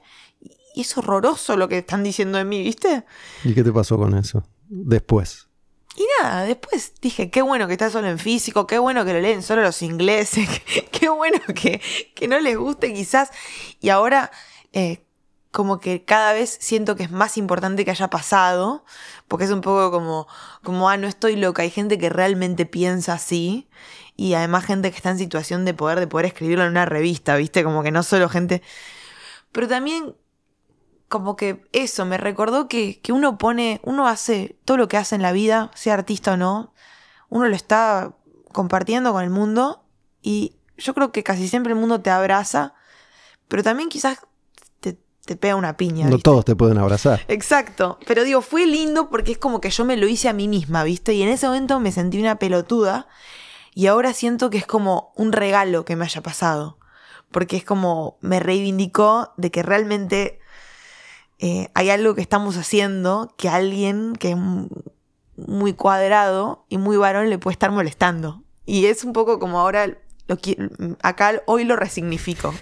y 0.76 0.82
es 0.82 0.96
horroroso 0.96 1.56
lo 1.56 1.66
que 1.66 1.78
están 1.78 2.04
diciendo 2.04 2.38
de 2.38 2.44
mí, 2.44 2.62
¿viste? 2.62 3.04
¿Y 3.42 3.52
qué 3.52 3.64
te 3.64 3.72
pasó 3.72 3.98
con 3.98 4.16
eso? 4.16 4.44
Después. 4.68 5.48
Y 5.96 6.06
nada, 6.20 6.42
después 6.44 6.92
dije, 7.00 7.30
qué 7.30 7.42
bueno 7.42 7.66
que 7.66 7.74
está 7.74 7.88
solo 7.88 8.08
en 8.08 8.18
físico, 8.18 8.66
qué 8.66 8.78
bueno 8.78 9.04
que 9.04 9.12
lo 9.12 9.20
leen 9.20 9.42
solo 9.42 9.62
los 9.62 9.80
ingleses, 9.82 10.48
qué 10.90 11.08
bueno 11.08 11.40
que, 11.54 11.80
que 12.14 12.26
no 12.26 12.40
les 12.40 12.56
guste 12.56 12.92
quizás. 12.92 13.30
Y 13.80 13.90
ahora, 13.90 14.32
eh, 14.72 15.04
como 15.54 15.78
que 15.78 16.04
cada 16.04 16.32
vez 16.32 16.58
siento 16.60 16.96
que 16.96 17.04
es 17.04 17.12
más 17.12 17.38
importante 17.38 17.84
que 17.84 17.92
haya 17.92 18.10
pasado, 18.10 18.84
porque 19.28 19.44
es 19.44 19.52
un 19.52 19.60
poco 19.60 19.92
como, 19.92 20.26
como, 20.64 20.90
ah, 20.90 20.96
no 20.96 21.06
estoy 21.06 21.36
loca, 21.36 21.62
hay 21.62 21.70
gente 21.70 21.96
que 21.96 22.08
realmente 22.08 22.66
piensa 22.66 23.12
así. 23.12 23.68
Y 24.16 24.34
además 24.34 24.64
gente 24.64 24.90
que 24.90 24.96
está 24.96 25.10
en 25.10 25.18
situación 25.18 25.64
de 25.64 25.74
poder, 25.74 26.00
de 26.00 26.08
poder 26.08 26.26
escribirlo 26.26 26.64
en 26.64 26.70
una 26.70 26.86
revista, 26.86 27.36
¿viste? 27.36 27.62
Como 27.64 27.82
que 27.84 27.92
no 27.92 28.02
solo 28.02 28.28
gente... 28.28 28.62
Pero 29.52 29.68
también 29.68 30.16
como 31.14 31.36
que 31.36 31.62
eso, 31.70 32.04
me 32.04 32.18
recordó 32.18 32.66
que, 32.66 33.00
que 33.00 33.12
uno 33.12 33.38
pone, 33.38 33.80
uno 33.84 34.08
hace 34.08 34.58
todo 34.64 34.76
lo 34.76 34.88
que 34.88 34.96
hace 34.96 35.14
en 35.14 35.22
la 35.22 35.30
vida, 35.30 35.70
sea 35.76 35.94
artista 35.94 36.32
o 36.32 36.36
no, 36.36 36.74
uno 37.28 37.46
lo 37.46 37.54
está 37.54 38.16
compartiendo 38.50 39.12
con 39.12 39.22
el 39.22 39.30
mundo 39.30 39.84
y 40.22 40.56
yo 40.76 40.92
creo 40.92 41.12
que 41.12 41.22
casi 41.22 41.46
siempre 41.46 41.72
el 41.72 41.78
mundo 41.78 42.00
te 42.00 42.10
abraza, 42.10 42.74
pero 43.46 43.62
también 43.62 43.90
quizás 43.90 44.26
te, 44.80 44.98
te 45.24 45.36
pega 45.36 45.54
una 45.54 45.76
piña. 45.76 46.06
No 46.06 46.16
¿viste? 46.16 46.24
todos 46.24 46.44
te 46.44 46.56
pueden 46.56 46.78
abrazar. 46.78 47.24
Exacto, 47.28 48.00
pero 48.08 48.24
digo, 48.24 48.42
fue 48.42 48.66
lindo 48.66 49.08
porque 49.08 49.30
es 49.30 49.38
como 49.38 49.60
que 49.60 49.70
yo 49.70 49.84
me 49.84 49.96
lo 49.96 50.08
hice 50.08 50.28
a 50.28 50.32
mí 50.32 50.48
misma, 50.48 50.82
¿viste? 50.82 51.14
Y 51.14 51.22
en 51.22 51.28
ese 51.28 51.46
momento 51.46 51.78
me 51.78 51.92
sentí 51.92 52.18
una 52.18 52.40
pelotuda 52.40 53.06
y 53.72 53.86
ahora 53.86 54.12
siento 54.14 54.50
que 54.50 54.58
es 54.58 54.66
como 54.66 55.12
un 55.14 55.30
regalo 55.30 55.84
que 55.84 55.94
me 55.94 56.06
haya 56.06 56.22
pasado, 56.22 56.80
porque 57.30 57.56
es 57.56 57.64
como 57.64 58.18
me 58.20 58.40
reivindicó 58.40 59.32
de 59.36 59.52
que 59.52 59.62
realmente 59.62 60.40
eh, 61.44 61.68
hay 61.74 61.90
algo 61.90 62.14
que 62.14 62.22
estamos 62.22 62.56
haciendo 62.56 63.34
que 63.36 63.50
alguien 63.50 64.14
que 64.18 64.30
es 64.30 64.36
muy 65.36 65.74
cuadrado 65.74 66.64
y 66.70 66.78
muy 66.78 66.96
varón 66.96 67.28
le 67.28 67.36
puede 67.36 67.52
estar 67.52 67.70
molestando. 67.70 68.42
Y 68.64 68.86
es 68.86 69.04
un 69.04 69.12
poco 69.12 69.38
como 69.38 69.60
ahora, 69.60 69.88
lo, 70.26 70.38
acá 71.02 71.42
hoy 71.44 71.64
lo 71.64 71.76
resignifico. 71.76 72.54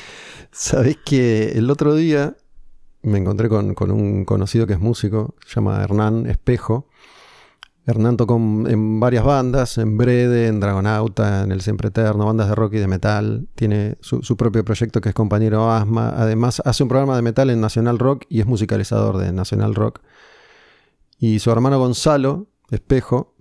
Sabés 0.50 0.96
que 1.04 1.50
el 1.50 1.68
otro 1.68 1.94
día 1.94 2.34
me 3.02 3.18
encontré 3.18 3.50
con, 3.50 3.74
con 3.74 3.90
un 3.90 4.24
conocido 4.24 4.66
que 4.66 4.72
es 4.72 4.80
músico, 4.80 5.34
se 5.46 5.56
llama 5.56 5.84
Hernán 5.84 6.24
Espejo. 6.24 6.88
Hernán 7.84 8.16
tocó 8.16 8.36
en 8.36 9.00
varias 9.00 9.24
bandas, 9.24 9.76
en 9.78 9.98
Brede, 9.98 10.46
en 10.46 10.60
Dragonauta, 10.60 11.42
en 11.42 11.50
El 11.50 11.62
Siempre 11.62 11.88
Eterno, 11.88 12.26
bandas 12.26 12.48
de 12.48 12.54
rock 12.54 12.74
y 12.74 12.78
de 12.78 12.86
metal. 12.86 13.48
Tiene 13.56 13.96
su, 14.00 14.22
su 14.22 14.36
propio 14.36 14.64
proyecto 14.64 15.00
que 15.00 15.08
es 15.08 15.14
Compañero 15.14 15.70
Asma. 15.70 16.10
Además, 16.16 16.62
hace 16.64 16.84
un 16.84 16.88
programa 16.88 17.16
de 17.16 17.22
metal 17.22 17.50
en 17.50 17.60
Nacional 17.60 17.98
Rock 17.98 18.24
y 18.28 18.40
es 18.40 18.46
musicalizador 18.46 19.18
de 19.18 19.32
Nacional 19.32 19.74
Rock. 19.74 20.00
Y 21.18 21.40
su 21.40 21.50
hermano 21.50 21.78
Gonzalo 21.78 22.46
Espejo, 22.70 23.34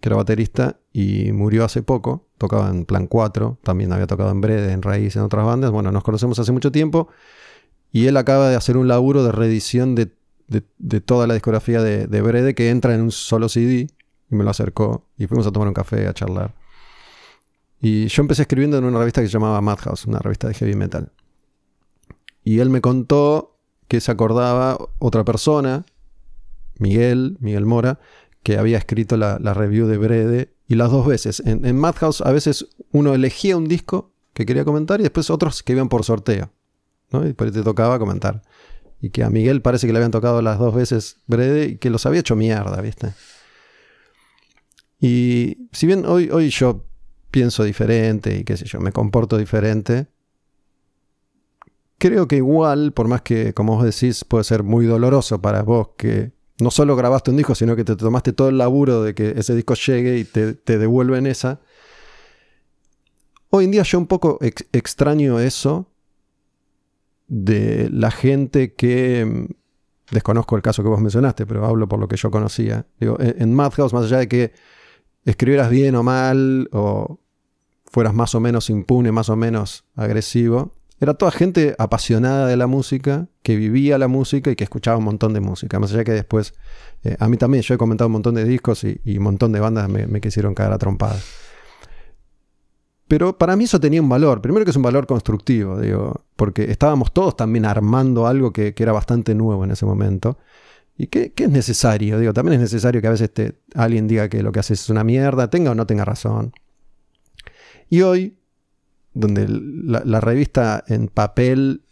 que 0.00 0.08
era 0.08 0.16
baterista, 0.16 0.78
y 0.92 1.32
murió 1.32 1.64
hace 1.64 1.82
poco. 1.82 2.28
Tocaba 2.38 2.70
en 2.70 2.86
Plan 2.86 3.06
4, 3.06 3.58
también 3.62 3.92
había 3.92 4.06
tocado 4.06 4.30
en 4.30 4.40
Brede, 4.40 4.72
en 4.72 4.80
Raíz, 4.82 5.16
en 5.16 5.22
otras 5.22 5.44
bandas. 5.44 5.70
Bueno, 5.70 5.92
nos 5.92 6.02
conocemos 6.02 6.38
hace 6.38 6.52
mucho 6.52 6.72
tiempo 6.72 7.08
y 7.94 8.08
él 8.08 8.16
acaba 8.16 8.48
de 8.48 8.56
hacer 8.56 8.76
un 8.76 8.88
laburo 8.88 9.22
de 9.22 9.30
reedición 9.30 9.94
de, 9.94 10.12
toda 11.04 11.26
la 11.26 11.34
discografía 11.34 11.82
de, 11.82 12.06
de, 12.06 12.20
Brede 12.22 12.54
que 12.54 12.70
entra 12.70 12.94
en 12.94 13.02
un 13.02 13.10
solo 13.10 13.48
CD 13.48 13.88
y 14.30 14.34
me 14.34 14.44
lo 14.44 14.50
acercó 14.50 15.06
y 15.16 15.26
fuimos 15.26 15.46
a 15.46 15.52
tomar 15.52 15.68
un 15.68 15.74
café, 15.74 16.06
a 16.06 16.14
charlar. 16.14 16.54
Y 17.80 18.06
yo 18.08 18.22
empecé 18.22 18.42
escribiendo 18.42 18.78
en 18.78 18.84
una 18.84 18.98
revista 18.98 19.20
que 19.20 19.26
se 19.26 19.32
llamaba 19.32 19.60
Madhouse, 19.60 20.06
una 20.06 20.18
revista 20.18 20.48
de 20.48 20.54
heavy 20.54 20.74
metal. 20.74 21.12
Y 22.42 22.60
él 22.60 22.70
me 22.70 22.80
contó 22.80 23.58
que 23.88 24.00
se 24.00 24.10
acordaba 24.10 24.78
otra 24.98 25.24
persona, 25.24 25.84
Miguel, 26.78 27.36
Miguel 27.40 27.66
Mora, 27.66 28.00
que 28.42 28.58
había 28.58 28.78
escrito 28.78 29.16
la, 29.16 29.38
review 29.38 29.86
de 29.86 29.98
Brede 29.98 30.54
y 30.66 30.76
las 30.76 30.90
dos 30.90 31.06
veces. 31.06 31.42
En, 31.44 31.76
Madhouse 31.76 32.20
a 32.20 32.32
veces 32.32 32.68
uno 32.92 33.14
elegía 33.14 33.56
un 33.56 33.68
disco 33.68 34.12
que 34.32 34.46
quería 34.46 34.64
comentar 34.64 35.00
y 35.00 35.02
después 35.02 35.30
otros 35.30 35.62
que 35.62 35.72
iban 35.72 35.88
por 35.88 36.04
sorteo. 36.04 36.50
Y 37.12 37.32
por 37.32 37.50
te 37.50 37.62
tocaba 37.62 37.98
comentar. 37.98 38.42
Y 39.04 39.10
que 39.10 39.22
a 39.22 39.28
Miguel 39.28 39.60
parece 39.60 39.86
que 39.86 39.92
le 39.92 39.98
habían 39.98 40.12
tocado 40.12 40.40
las 40.40 40.58
dos 40.58 40.74
veces 40.74 41.18
Brede 41.26 41.66
y 41.66 41.76
que 41.76 41.90
los 41.90 42.06
había 42.06 42.20
hecho 42.20 42.36
mierda, 42.36 42.80
¿viste? 42.80 43.12
Y 44.98 45.68
si 45.72 45.86
bien 45.86 46.06
hoy, 46.06 46.30
hoy 46.30 46.48
yo 46.48 46.86
pienso 47.30 47.64
diferente 47.64 48.34
y 48.34 48.44
qué 48.44 48.56
sé 48.56 48.64
yo, 48.64 48.80
me 48.80 48.92
comporto 48.92 49.36
diferente, 49.36 50.06
creo 51.98 52.26
que 52.26 52.36
igual, 52.36 52.94
por 52.94 53.08
más 53.08 53.20
que, 53.20 53.52
como 53.52 53.76
vos 53.76 53.84
decís, 53.84 54.24
puede 54.24 54.44
ser 54.44 54.62
muy 54.62 54.86
doloroso 54.86 55.42
para 55.42 55.62
vos 55.62 55.88
que 55.98 56.32
no 56.58 56.70
solo 56.70 56.96
grabaste 56.96 57.30
un 57.30 57.36
disco, 57.36 57.54
sino 57.54 57.76
que 57.76 57.84
te 57.84 57.96
tomaste 57.96 58.32
todo 58.32 58.48
el 58.48 58.56
laburo 58.56 59.02
de 59.02 59.14
que 59.14 59.34
ese 59.36 59.54
disco 59.54 59.74
llegue 59.74 60.16
y 60.16 60.24
te, 60.24 60.54
te 60.54 60.78
devuelven 60.78 61.26
esa. 61.26 61.60
Hoy 63.50 63.66
en 63.66 63.70
día 63.70 63.82
yo 63.82 63.98
un 63.98 64.06
poco 64.06 64.38
extraño 64.40 65.40
eso 65.40 65.90
de 67.28 67.88
la 67.90 68.10
gente 68.10 68.74
que... 68.74 69.24
Mm, 69.24 69.64
desconozco 70.10 70.56
el 70.56 70.62
caso 70.62 70.82
que 70.82 70.88
vos 70.88 71.00
mencionaste, 71.00 71.46
pero 71.46 71.66
hablo 71.66 71.88
por 71.88 71.98
lo 71.98 72.08
que 72.08 72.16
yo 72.16 72.30
conocía. 72.30 72.86
En, 73.00 73.54
Madhouse, 73.54 73.92
más 73.92 74.04
allá 74.04 74.18
de 74.18 74.28
que 74.28 74.52
escribieras 75.24 75.70
bien 75.70 75.94
o 75.96 76.02
mal, 76.02 76.68
o 76.72 77.20
fueras 77.84 78.14
más 78.14 78.34
o 78.34 78.40
menos 78.40 78.70
impune, 78.70 79.12
más 79.12 79.28
o 79.28 79.36
menos 79.36 79.84
agresivo, 79.96 80.72
era 81.00 81.14
toda 81.14 81.32
gente 81.32 81.74
apasionada 81.78 82.46
de 82.46 82.56
la 82.56 82.66
música, 82.66 83.28
que 83.42 83.56
vivía 83.56 83.98
la 83.98 84.08
música 84.08 84.50
y 84.50 84.56
que 84.56 84.64
escuchaba 84.64 84.96
un 84.96 85.04
montón 85.04 85.34
de 85.34 85.40
música. 85.40 85.78
Más 85.78 85.92
allá 85.92 86.04
que 86.04 86.12
después, 86.12 86.54
eh, 87.02 87.16
a 87.18 87.28
mí 87.28 87.36
también, 87.36 87.62
yo 87.62 87.74
he 87.74 87.78
comentado 87.78 88.06
un 88.06 88.12
montón 88.12 88.34
de 88.36 88.44
discos 88.44 88.84
y, 88.84 89.18
un 89.18 89.24
montón 89.24 89.52
de 89.52 89.60
bandas 89.60 89.88
me, 89.88 90.06
me 90.06 90.20
quisieron 90.20 90.54
caer 90.54 90.72
a 90.72 90.78
trompadas. 90.78 91.24
Pero 93.14 93.38
para 93.38 93.54
mí 93.54 93.62
eso 93.62 93.78
tenía 93.78 94.02
un 94.02 94.08
valor. 94.08 94.42
Primero 94.42 94.64
que 94.64 94.72
es 94.72 94.76
un 94.76 94.82
valor 94.82 95.06
constructivo, 95.06 95.78
digo, 95.78 96.24
porque 96.34 96.68
estábamos 96.68 97.14
todos 97.14 97.36
también 97.36 97.64
armando 97.64 98.26
algo 98.26 98.52
que, 98.52 98.74
era 98.76 98.90
bastante 98.90 99.36
nuevo 99.36 99.62
en 99.62 99.70
ese 99.70 99.86
momento. 99.86 100.36
Y 100.98 101.06
que, 101.06 101.32
es 101.36 101.48
necesario, 101.48 102.18
digo, 102.18 102.32
también 102.32 102.54
es 102.54 102.62
necesario 102.62 103.00
que 103.00 103.06
a 103.06 103.12
veces 103.12 103.30
alguien 103.76 104.08
diga 104.08 104.28
que 104.28 104.42
lo 104.42 104.50
que 104.50 104.58
haces 104.58 104.80
es 104.80 104.90
una 104.90 105.04
mierda, 105.04 105.48
tenga 105.48 105.70
o 105.70 105.76
no 105.76 105.86
tenga 105.86 106.04
razón. 106.04 106.54
Y 107.88 108.02
hoy, 108.02 108.36
donde 109.12 109.46
la, 109.48 110.20
revista 110.20 110.82
en 110.88 111.06
papel 111.06 111.84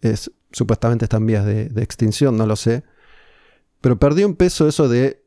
es 0.00 0.32
supuestamente 0.50 1.04
está 1.04 1.18
en 1.18 1.26
vías 1.26 1.44
de, 1.44 1.68
de 1.68 1.82
extinción, 1.82 2.38
no 2.38 2.46
lo 2.46 2.56
sé, 2.56 2.84
pero 3.82 3.98
perdió 3.98 4.26
un 4.26 4.36
peso 4.36 4.66
eso 4.66 4.88
de 4.88 5.22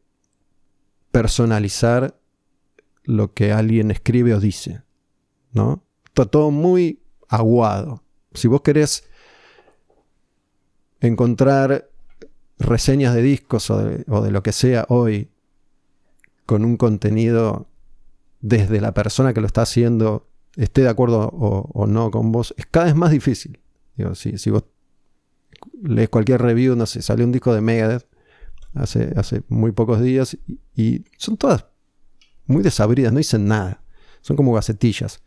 personalizar 1.12 2.19
lo 3.04 3.34
que 3.34 3.52
alguien 3.52 3.92
escribe 3.92 4.34
o 4.34 4.40
dice, 4.40 4.84
¿no? 5.52 5.84
Está 6.06 6.26
todo 6.26 6.52
muy 6.52 7.02
aguado. 7.28 8.04
Si 8.34 8.48
vos 8.48 8.62
querés 8.62 9.08
encontrar 11.00 11.90
reseñas 12.58 13.16
de 13.16 13.22
discos 13.22 13.70
o 13.70 13.78
de, 13.78 14.32
lo 14.32 14.44
que 14.44 14.52
sea 14.52 14.86
hoy 14.90 15.30
con 16.46 16.66
un 16.66 16.78
contenido 16.78 17.68
desde 18.42 18.82
la 18.82 18.94
persona 18.94 19.34
que 19.34 19.42
lo 19.42 19.48
está 19.48 19.62
haciendo, 19.62 20.28
esté 20.56 20.82
de 20.82 20.90
acuerdo 20.90 21.30
o, 21.30 21.88
no 21.88 22.12
con 22.12 22.32
vos, 22.32 22.54
es 22.58 22.66
cada 22.66 22.88
vez 22.88 22.96
más 22.96 23.12
difícil. 23.12 23.60
Si, 24.14 24.50
vos 24.50 24.66
lees 25.84 26.10
cualquier 26.10 26.42
review, 26.42 26.76
no 26.76 26.86
sé, 26.86 27.02
salió 27.02 27.26
un 27.26 27.32
disco 27.32 27.54
de 27.54 27.62
Megadeth 27.62 28.08
hace, 28.74 29.14
hace 29.16 29.44
muy 29.50 29.72
pocos 29.72 30.02
días 30.02 30.38
y 30.76 31.04
son 31.18 31.38
todas 31.38 31.66
muy 32.50 32.64
desabridas, 32.64 33.14
no 33.14 33.20
dicen 33.20 33.48
nada. 33.48 33.82
Son 34.22 34.36
como 34.36 34.54
gacetillas. 34.54 35.22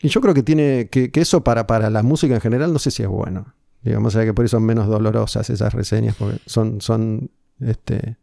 Y 0.00 0.08
yo 0.08 0.20
creo 0.20 0.34
que 0.34 0.42
tiene 0.42 0.88
que, 0.90 1.10
eso 1.14 1.42
para, 1.42 1.66
para 1.66 1.90
la 1.90 2.02
música 2.02 2.34
en 2.34 2.40
general 2.40 2.72
no 2.72 2.78
sé 2.78 2.90
si 2.90 3.02
es 3.02 3.08
bueno. 3.08 3.54
Digamos, 3.82 4.14
o 4.14 4.18
sea 4.18 4.24
que 4.24 4.34
por 4.34 4.44
eso 4.44 4.56
son 4.56 4.64
menos 4.64 4.88
dolorosas 4.88 5.50
esas 5.50 5.72
reseñas, 5.74 6.16
porque 6.16 6.38
son, 6.46 6.80
son 6.80 7.30
este... 7.60 8.16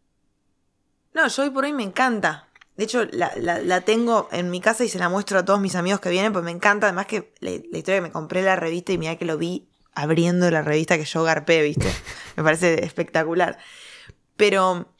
No, 1.14 1.28
yo 1.28 1.42
hoy 1.42 1.50
por 1.50 1.64
hoy 1.64 1.72
me 1.72 1.82
encanta. 1.82 2.48
De 2.76 2.84
hecho, 2.84 3.06
la, 3.10 3.80
tengo 3.80 4.28
en 4.32 4.50
mi 4.50 4.60
casa 4.60 4.84
y 4.84 4.88
se 4.88 4.98
la 4.98 5.08
muestro 5.08 5.38
a 5.38 5.44
todos 5.44 5.60
mis 5.60 5.74
amigos 5.74 6.00
que 6.00 6.10
vienen, 6.10 6.32
pues 6.32 6.44
me 6.44 6.50
encanta. 6.50 6.88
Además 6.88 7.06
que 7.06 7.32
la, 7.40 7.50
historia 7.50 7.96
que 7.96 8.00
me 8.02 8.12
compré 8.12 8.42
la 8.42 8.56
revista 8.56 8.92
y 8.92 8.98
mira 8.98 9.16
que 9.16 9.24
lo 9.24 9.38
vi 9.38 9.70
abriendo 9.94 10.50
la 10.50 10.60
revista 10.60 10.98
que 10.98 11.06
yo 11.06 11.22
garpé, 11.22 11.62
¿viste? 11.62 11.90
me 12.36 12.42
parece 12.42 12.84
espectacular. 12.84 13.58
Pero 14.36 14.92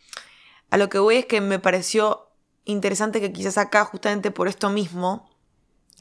a 0.71 0.79
lo 0.79 0.89
que 0.89 0.99
voy 0.99 1.17
es 1.17 1.27
que 1.27 1.43
me 1.43 1.59
pareció 1.59 2.26
interesante 2.67 3.21
que 3.21 3.33
quizás 3.33 3.57
acá, 3.57 3.85
justamente 3.85 4.31
por 4.31 4.49
esto 4.49 4.69
mismo, 4.69 5.31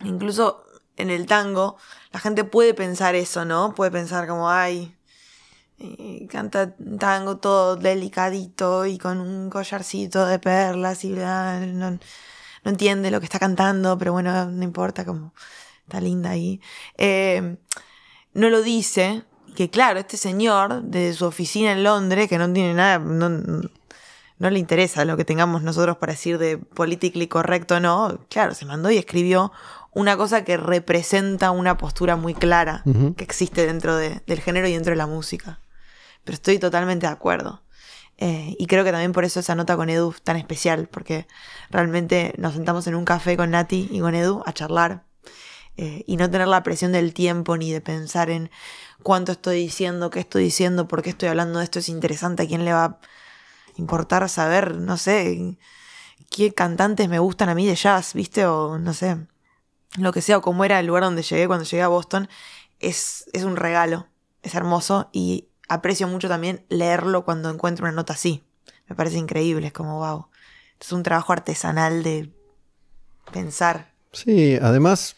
incluso 0.04 0.66
en 0.98 1.10
el 1.10 1.26
tango, 1.26 1.78
la 2.12 2.20
gente 2.20 2.44
puede 2.44 2.74
pensar 2.74 3.16
eso, 3.16 3.46
¿no? 3.46 3.74
Puede 3.76 3.92
pensar 3.92 4.28
como, 4.28 4.50
ay, 4.50 4.96
eh, 5.80 6.28
canta 6.30 6.76
tango 7.00 7.38
todo 7.38 7.76
delicadito 7.76 8.86
y 8.86 8.98
con 8.98 9.20
un 9.20 9.50
collarcito 9.50 10.26
de 10.26 10.40
perlas 10.40 11.04
y 11.04 11.10
no, 11.10 11.92
no, 11.92 12.00
entiende 12.64 13.12
lo 13.12 13.20
que 13.20 13.26
está 13.26 13.40
cantando, 13.40 13.98
pero 13.98 14.14
bueno, 14.14 14.46
no 14.50 14.64
importa, 14.64 15.06
como 15.06 15.34
está 15.84 16.02
linda 16.02 16.32
ahí. 16.32 16.62
Eh, 16.98 17.58
no 18.34 18.50
lo 18.50 18.62
dice, 18.62 19.24
que 19.56 19.70
claro, 19.70 20.00
este 20.00 20.18
señor 20.18 20.84
de 20.84 21.14
su 21.14 21.26
oficina 21.26 21.72
en 21.72 21.84
Londres, 21.84 22.30
que 22.30 22.38
no 22.38 22.52
tiene 22.52 22.74
nada, 22.74 23.00
le 24.40 24.60
interesa 24.60 25.06
lo 25.06 25.18
que 25.18 25.26
tengamos 25.26 25.64
nosotros 25.64 25.98
para 25.98 26.14
decir 26.14 26.38
de 26.38 26.58
politically 26.58 27.28
correcto 27.28 27.76
o 27.76 27.80
no. 27.80 28.20
Claro, 28.30 28.54
se 28.54 28.66
mandó 28.66 28.92
y 28.92 28.98
escribió 28.98 29.52
una 29.94 30.18
cosa 30.18 30.44
que 30.44 30.58
representa 30.58 31.52
una 31.52 31.78
postura 31.78 32.18
muy 32.18 32.34
clara 32.34 32.84
que 33.16 33.24
existe 33.24 33.66
dentro 33.66 33.96
del 33.96 34.42
género 34.42 34.68
y 34.68 34.74
dentro 34.74 34.92
de 34.92 34.98
la 34.98 35.08
música. 35.08 35.60
Pero 36.24 36.36
estoy 36.36 36.60
totalmente 36.60 37.08
de 37.08 37.14
acuerdo. 37.14 37.62
Eh, 38.18 38.56
y 38.58 38.68
creo 38.68 38.84
que 38.84 38.92
también 38.92 39.12
por 39.12 39.26
eso 39.26 39.40
esa 39.40 39.56
nota 39.56 39.76
con 39.76 39.90
Edu 39.90 40.12
es 40.12 40.22
tan 40.22 40.38
especial, 40.38 40.88
porque 40.88 41.28
realmente 41.70 42.34
nos 42.38 42.54
sentamos 42.54 42.88
en 42.88 42.96
un 42.96 43.06
café 43.06 43.38
con 43.38 43.52
Nati 43.52 43.90
y 43.92 44.00
con 44.00 44.16
Edu 44.16 44.42
a 44.46 44.54
charlar 44.54 45.04
eh, 45.78 46.04
y 46.08 46.16
no 46.16 46.30
tener 46.30 46.48
la 46.48 46.64
presión 46.64 46.94
del 46.94 47.14
tiempo 47.14 47.58
ni 47.58 47.72
de 47.72 47.82
pensar 47.82 48.30
en 48.30 48.50
cuánto 49.04 49.34
estoy 49.34 49.58
diciendo, 49.58 50.10
qué 50.10 50.20
estoy 50.22 50.44
diciendo, 50.44 50.88
por 50.88 51.02
qué 51.02 51.10
estoy 51.10 51.30
hablando 51.30 51.60
de 51.60 51.66
esto, 51.66 51.80
es 51.80 51.90
interesante, 51.90 52.44
a 52.44 52.48
quién 52.48 52.64
le 52.64 52.74
va 52.74 53.00
importar 53.78 54.28
saber, 54.30 54.76
no 54.76 54.98
sé, 54.98 55.58
qué 56.30 56.54
cantantes 56.54 57.10
me 57.10 57.20
gustan 57.20 57.50
a 57.50 57.56
mí 57.56 57.66
de 57.66 57.76
jazz, 57.76 58.14
¿viste? 58.14 58.46
O 58.46 58.78
no 58.78 58.94
sé, 58.94 59.18
lo 59.98 60.12
que 60.12 60.22
sea, 60.22 60.38
o 60.38 60.42
cómo 60.42 60.66
era 60.66 60.80
el 60.80 60.88
lugar 60.88 61.04
donde 61.04 61.24
llegué 61.24 61.48
cuando 61.48 61.66
llegué 61.66 61.84
a 61.84 61.88
Boston, 61.88 62.28
es, 62.80 63.26
es 63.34 63.44
un 63.44 63.56
regalo, 63.56 64.08
es 64.44 64.56
hermoso 64.56 65.10
y 65.12 65.48
aprecio 65.68 66.08
mucho 66.08 66.28
también 66.28 66.66
leerlo 66.70 67.26
cuando 67.26 67.50
encuentro 67.50 67.86
una 67.86 67.94
nota 67.94 68.14
así. 68.14 68.44
Me 68.88 68.96
parece 68.96 69.18
increíble, 69.18 69.68
es 69.68 69.74
como, 69.74 70.00
wow, 70.00 70.28
es 70.80 70.92
un 70.92 71.04
trabajo 71.04 71.34
artesanal 71.34 72.04
de 72.04 72.32
pensar. 73.32 73.94
Sí, 74.12 74.58
además, 74.62 75.16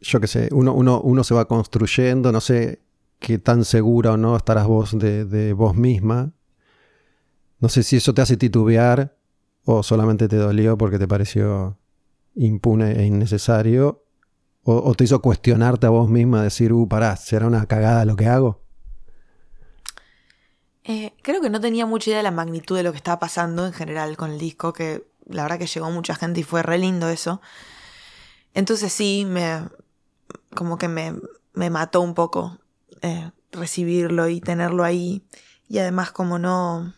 yo 0.00 0.20
qué 0.20 0.26
sé, 0.26 0.48
uno, 0.52 0.72
uno, 0.72 1.00
uno 1.00 1.24
se 1.24 1.34
va 1.34 1.46
construyendo, 1.46 2.32
no 2.32 2.40
sé 2.40 2.80
qué 3.18 3.38
tan 3.38 3.64
segura 3.64 4.12
o 4.12 4.16
no 4.16 4.36
estarás 4.36 4.66
vos 4.66 4.96
de, 4.96 5.24
de 5.24 5.52
vos 5.52 5.74
misma, 5.74 6.30
no 7.60 7.68
sé 7.68 7.82
si 7.82 7.96
eso 7.96 8.14
te 8.14 8.22
hace 8.22 8.36
titubear 8.36 9.16
o 9.64 9.82
solamente 9.82 10.28
te 10.28 10.36
dolió 10.36 10.78
porque 10.78 10.98
te 10.98 11.08
pareció 11.08 11.78
impune 12.34 13.00
e 13.00 13.06
innecesario. 13.06 14.04
O, 14.70 14.94
te 14.94 15.04
hizo 15.04 15.22
cuestionarte 15.22 15.86
a 15.86 15.90
vos 15.90 16.10
misma, 16.10 16.42
decir, 16.42 16.74
uh, 16.74 16.86
pará, 16.86 17.16
¿será 17.16 17.46
una 17.46 17.64
cagada 17.64 18.04
lo 18.04 18.16
que 18.16 18.26
hago? 18.26 18.60
Eh, 20.84 21.14
creo 21.22 21.40
que 21.40 21.48
no 21.48 21.58
tenía 21.58 21.86
mucha 21.86 22.10
idea 22.10 22.18
de 22.18 22.22
la 22.24 22.30
magnitud 22.30 22.76
de 22.76 22.82
lo 22.82 22.90
que 22.90 22.98
estaba 22.98 23.18
pasando 23.18 23.66
en 23.66 23.72
general 23.72 24.18
con 24.18 24.30
el 24.30 24.38
disco, 24.38 24.74
que 24.74 25.06
la 25.26 25.42
verdad 25.42 25.58
que 25.58 25.66
llegó 25.66 25.90
mucha 25.90 26.14
gente 26.14 26.40
y 26.40 26.42
fue 26.42 26.62
re 26.62 26.76
lindo 26.76 27.08
eso. 27.08 27.40
Entonces 28.52 28.92
sí, 28.92 29.24
me, 29.26 29.62
como 30.54 30.76
que 30.76 30.88
me, 30.88 31.14
me 31.54 31.70
mató 31.70 32.02
un 32.02 32.12
poco 32.12 32.58
eh, 33.00 33.30
recibirlo 33.52 34.28
y 34.28 34.40
tenerlo 34.40 34.84
ahí. 34.84 35.24
Y 35.66 35.78
además 35.78 36.12
como 36.12 36.38
no, 36.38 36.92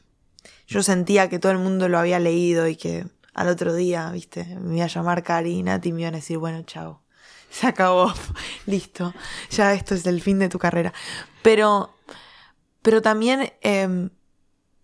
yo 0.70 0.84
sentía 0.84 1.28
que 1.28 1.40
todo 1.40 1.50
el 1.50 1.58
mundo 1.58 1.88
lo 1.88 1.98
había 1.98 2.20
leído 2.20 2.68
y 2.68 2.76
que 2.76 3.04
al 3.34 3.48
otro 3.48 3.74
día, 3.74 4.08
viste, 4.12 4.44
me 4.60 4.76
iba 4.76 4.84
a 4.84 4.88
llamar 4.88 5.24
Nati 5.28 5.88
y 5.88 5.92
me 5.92 6.02
iban 6.02 6.14
a 6.14 6.18
decir, 6.18 6.38
bueno, 6.38 6.62
chao, 6.62 7.02
se 7.50 7.66
acabó, 7.66 8.14
listo, 8.66 9.12
ya 9.50 9.74
esto 9.74 9.96
es 9.96 10.06
el 10.06 10.22
fin 10.22 10.38
de 10.38 10.48
tu 10.48 10.60
carrera. 10.60 10.92
Pero, 11.42 11.92
pero 12.82 13.02
también 13.02 13.52
em, 13.62 14.10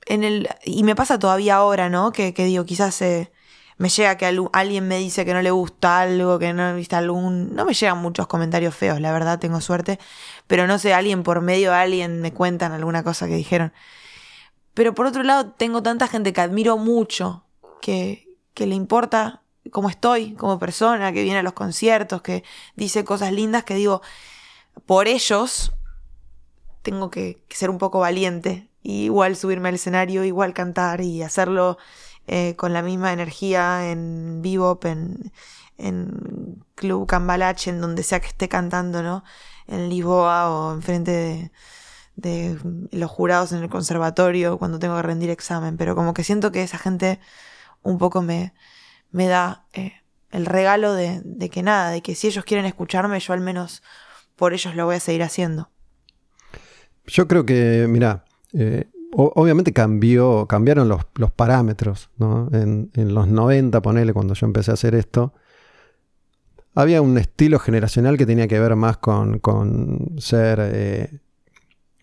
en 0.07 0.25
el, 0.25 0.49
y 0.65 0.83
me 0.83 0.97
pasa 0.97 1.21
todavía 1.21 1.55
ahora, 1.55 1.89
¿no? 1.89 2.11
Que, 2.11 2.35
que 2.35 2.47
digo, 2.47 2.65
quizás 2.65 3.01
eh, 3.03 3.31
me 3.79 3.89
llega 3.89 4.17
que 4.17 4.27
alguien 4.53 4.89
me 4.89 4.99
dice 4.99 5.25
que 5.25 5.35
no 5.35 5.43
le 5.43 5.53
gusta 5.53 6.01
algo, 6.01 6.41
que 6.41 6.53
no 6.53 6.75
viste 6.75 6.97
algún, 6.97 7.55
no 7.55 7.65
me 7.65 7.75
llegan 7.75 7.99
muchos 7.99 8.27
comentarios 8.27 8.75
feos, 8.75 9.01
la 9.01 9.13
verdad, 9.13 9.39
tengo 9.39 9.61
suerte, 9.61 10.01
pero 10.49 10.67
no 10.67 10.81
sé, 10.81 10.95
alguien 10.95 11.23
por 11.23 11.43
medio 11.43 11.71
de 11.71 11.77
alguien 11.77 12.21
me 12.21 12.33
cuentan 12.33 12.73
alguna 12.73 13.05
cosa 13.05 13.29
que 13.29 13.37
dijeron. 13.37 13.73
Pero 14.77 14.95
por 14.95 15.07
otro 15.07 15.23
lado, 15.23 15.53
tengo 15.53 15.83
tanta 15.83 16.07
gente 16.07 16.35
que 16.35 16.43
admiro 16.43 16.77
mucho, 16.77 17.47
que, 17.81 18.29
que 18.53 18.67
le 18.67 18.75
importa 18.75 19.43
cómo 19.71 19.89
estoy 19.89 20.35
como 20.35 20.59
persona, 20.59 21.15
que 21.15 21.23
viene 21.23 21.39
a 21.39 21.43
los 21.43 21.55
conciertos, 21.55 22.21
que 22.21 22.45
dice 22.75 23.03
cosas 23.03 23.33
lindas, 23.33 23.65
que 23.65 23.75
digo, 23.75 24.03
por 24.85 25.09
ellos 25.09 25.73
tengo 26.83 27.11
que, 27.11 27.43
ser 27.49 27.71
un 27.71 27.79
poco 27.79 28.01
valiente. 28.01 28.69
igual 28.83 29.37
subirme 29.37 29.71
al 29.71 29.77
escenario, 29.77 30.25
igual 30.25 30.53
cantar 30.53 31.01
y 31.01 31.23
hacerlo 31.23 31.79
eh, 32.27 32.55
con 32.57 32.75
la 32.75 32.83
misma 32.83 33.15
energía 33.15 33.91
en 33.91 34.43
vivo, 34.43 34.79
en, 34.83 35.33
en 35.79 36.63
Club 36.75 37.07
Cambalache, 37.07 37.71
en 37.71 37.81
donde 37.81 38.03
sea 38.03 38.21
que 38.21 38.27
esté 38.27 38.51
cantando, 38.51 39.03
¿no? 39.03 39.25
En 39.69 39.89
Lisboa 39.89 40.51
o 40.51 40.75
enfrente 40.75 41.13
de, 41.13 41.51
de 42.17 42.59
los 42.91 43.11
jurados 43.11 43.53
en 43.53 43.63
el 43.63 43.69
conservatorio 43.69 44.59
cuando 44.59 44.79
tengo 44.79 44.97
que 44.97 45.03
rendir 45.03 45.31
examen. 45.31 45.77
Pero 45.77 45.95
como 45.95 46.15
que 46.15 46.25
siento 46.25 46.51
que 46.51 46.63
esa 46.63 46.79
gente 46.79 47.21
un 47.83 47.99
poco 47.99 48.23
me, 48.23 48.53
me 49.11 49.27
da 49.27 49.67
eh, 49.73 49.93
el 50.31 50.47
regalo 50.47 50.95
de, 50.95 51.21
de, 51.25 51.49
que 51.51 51.63
nada, 51.63 51.91
de 51.91 52.03
que 52.03 52.15
si 52.15 52.27
ellos 52.27 52.45
quieren 52.45 52.67
escucharme, 52.67 53.21
yo 53.21 53.33
al 53.33 53.41
menos 53.41 53.83
por 54.35 54.53
ellos 54.53 54.75
lo 54.75 54.87
voy 54.87 54.97
a 54.97 55.01
seguir 55.01 55.23
haciendo. 55.23 55.71
Yo 57.07 57.29
creo 57.29 57.47
que, 57.47 57.87
mira, 57.89 58.25
eh, 58.53 58.89
obviamente 59.13 59.73
cambió, 59.73 60.47
cambiaron 60.47 60.89
los, 60.89 61.03
los 61.15 61.31
parámetros, 61.31 62.11
¿no? 62.17 62.49
En, 62.53 62.91
en, 62.95 63.15
los 63.15 63.29
90, 63.29 63.81
ponele, 63.81 64.13
cuando 64.13 64.35
yo 64.35 64.47
empecé 64.47 64.73
a 64.73 64.75
hacer 64.75 64.95
esto, 64.95 65.33
había 66.75 67.01
un 67.01 67.17
estilo 67.17 67.59
generacional 67.59 68.19
que 68.19 68.27
tenía 68.27 68.49
que 68.49 68.61
ver 68.61 68.77
más 68.77 68.99
con, 68.99 69.39
con 69.39 70.17
ser 70.19 70.59
eh, 70.61 71.21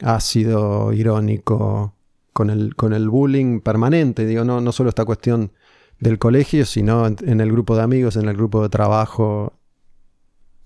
ácido, 0.02 0.94
irónico, 0.94 1.94
con 2.34 2.50
el, 2.50 2.76
con 2.76 2.94
el 2.94 3.10
bullying 3.10 3.62
permanente, 3.62 4.26
digo, 4.26 4.44
no, 4.44 4.60
no 4.60 4.72
solo 4.72 4.90
esta 4.90 5.06
cuestión 5.06 5.52
del 6.00 6.20
colegio, 6.20 6.66
sino 6.66 7.08
en, 7.08 7.40
el 7.40 7.52
grupo 7.52 7.76
de 7.76 7.84
amigos, 7.84 8.16
en 8.16 8.28
el 8.28 8.36
grupo 8.36 8.62
de 8.62 8.70
trabajo. 8.70 9.54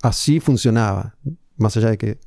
Así 0.02 0.40
funcionaba, 0.40 1.16
más 1.58 1.78
allá 1.78 1.90
de 1.92 1.98
que 1.98 2.20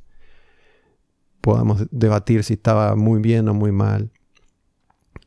podamos 1.40 1.86
debatir 1.90 2.44
si 2.44 2.54
estaba 2.54 2.94
muy 2.94 3.20
bien 3.20 3.48
o 3.48 3.54
muy 3.54 3.72
mal. 3.72 4.10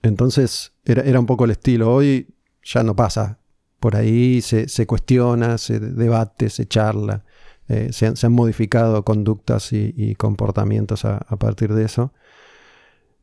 Entonces 0.02 0.74
era, 0.86 1.02
era 1.04 1.20
un 1.20 1.26
poco 1.26 1.46
el 1.46 1.52
estilo. 1.52 1.94
Hoy 1.94 2.34
ya 2.64 2.84
no 2.84 2.96
pasa. 2.96 3.40
Por 3.80 3.96
ahí 3.98 4.42
se, 4.42 4.88
cuestiona, 4.88 5.58
se 5.58 5.80
debate, 5.80 6.50
se 6.50 6.66
charla. 6.66 7.26
Eh, 7.70 7.90
se, 7.94 8.08
han, 8.08 8.34
modificado 8.34 9.04
conductas 9.04 9.72
y, 9.72 10.16
comportamientos 10.16 11.06
a, 11.06 11.20
partir 11.38 11.74
de 11.74 11.86
eso. 11.86 12.14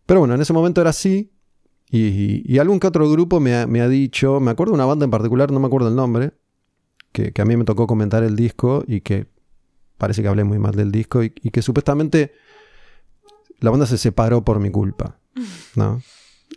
Pero 0.06 0.20
bueno, 0.20 0.34
en 0.34 0.40
ese 0.40 0.52
momento 0.52 0.80
era 0.80 0.90
así. 0.90 1.32
Y, 1.90 2.58
algún 2.58 2.80
que 2.80 2.86
otro 2.86 3.10
grupo 3.10 3.40
me 3.40 3.54
ha, 3.54 3.88
dicho, 3.88 4.40
me 4.40 4.50
acuerdo 4.50 4.72
de 4.72 4.76
una 4.76 4.86
banda 4.86 5.04
en 5.04 5.10
particular, 5.10 5.50
no 5.50 5.60
me 5.60 5.66
acuerdo 5.66 5.88
el 5.88 5.96
nombre, 5.96 6.32
que, 7.12 7.32
a 7.36 7.44
mí 7.44 7.56
me 7.56 7.64
tocó 7.64 7.86
comentar 7.86 8.22
el 8.22 8.36
disco 8.36 8.84
y 8.86 9.00
que 9.00 9.26
parece 9.98 10.22
que 10.22 10.28
hablé 10.28 10.44
muy 10.44 10.58
mal 10.58 10.74
del 10.74 10.92
disco 10.92 11.22
y, 11.22 11.30
que 11.30 11.62
supuestamente 11.62 12.32
la 13.58 13.70
banda 13.70 13.86
se 13.86 13.98
separó 13.98 14.44
por 14.44 14.60
mi 14.60 14.70
culpa. 14.70 15.18
¿no? 15.76 16.00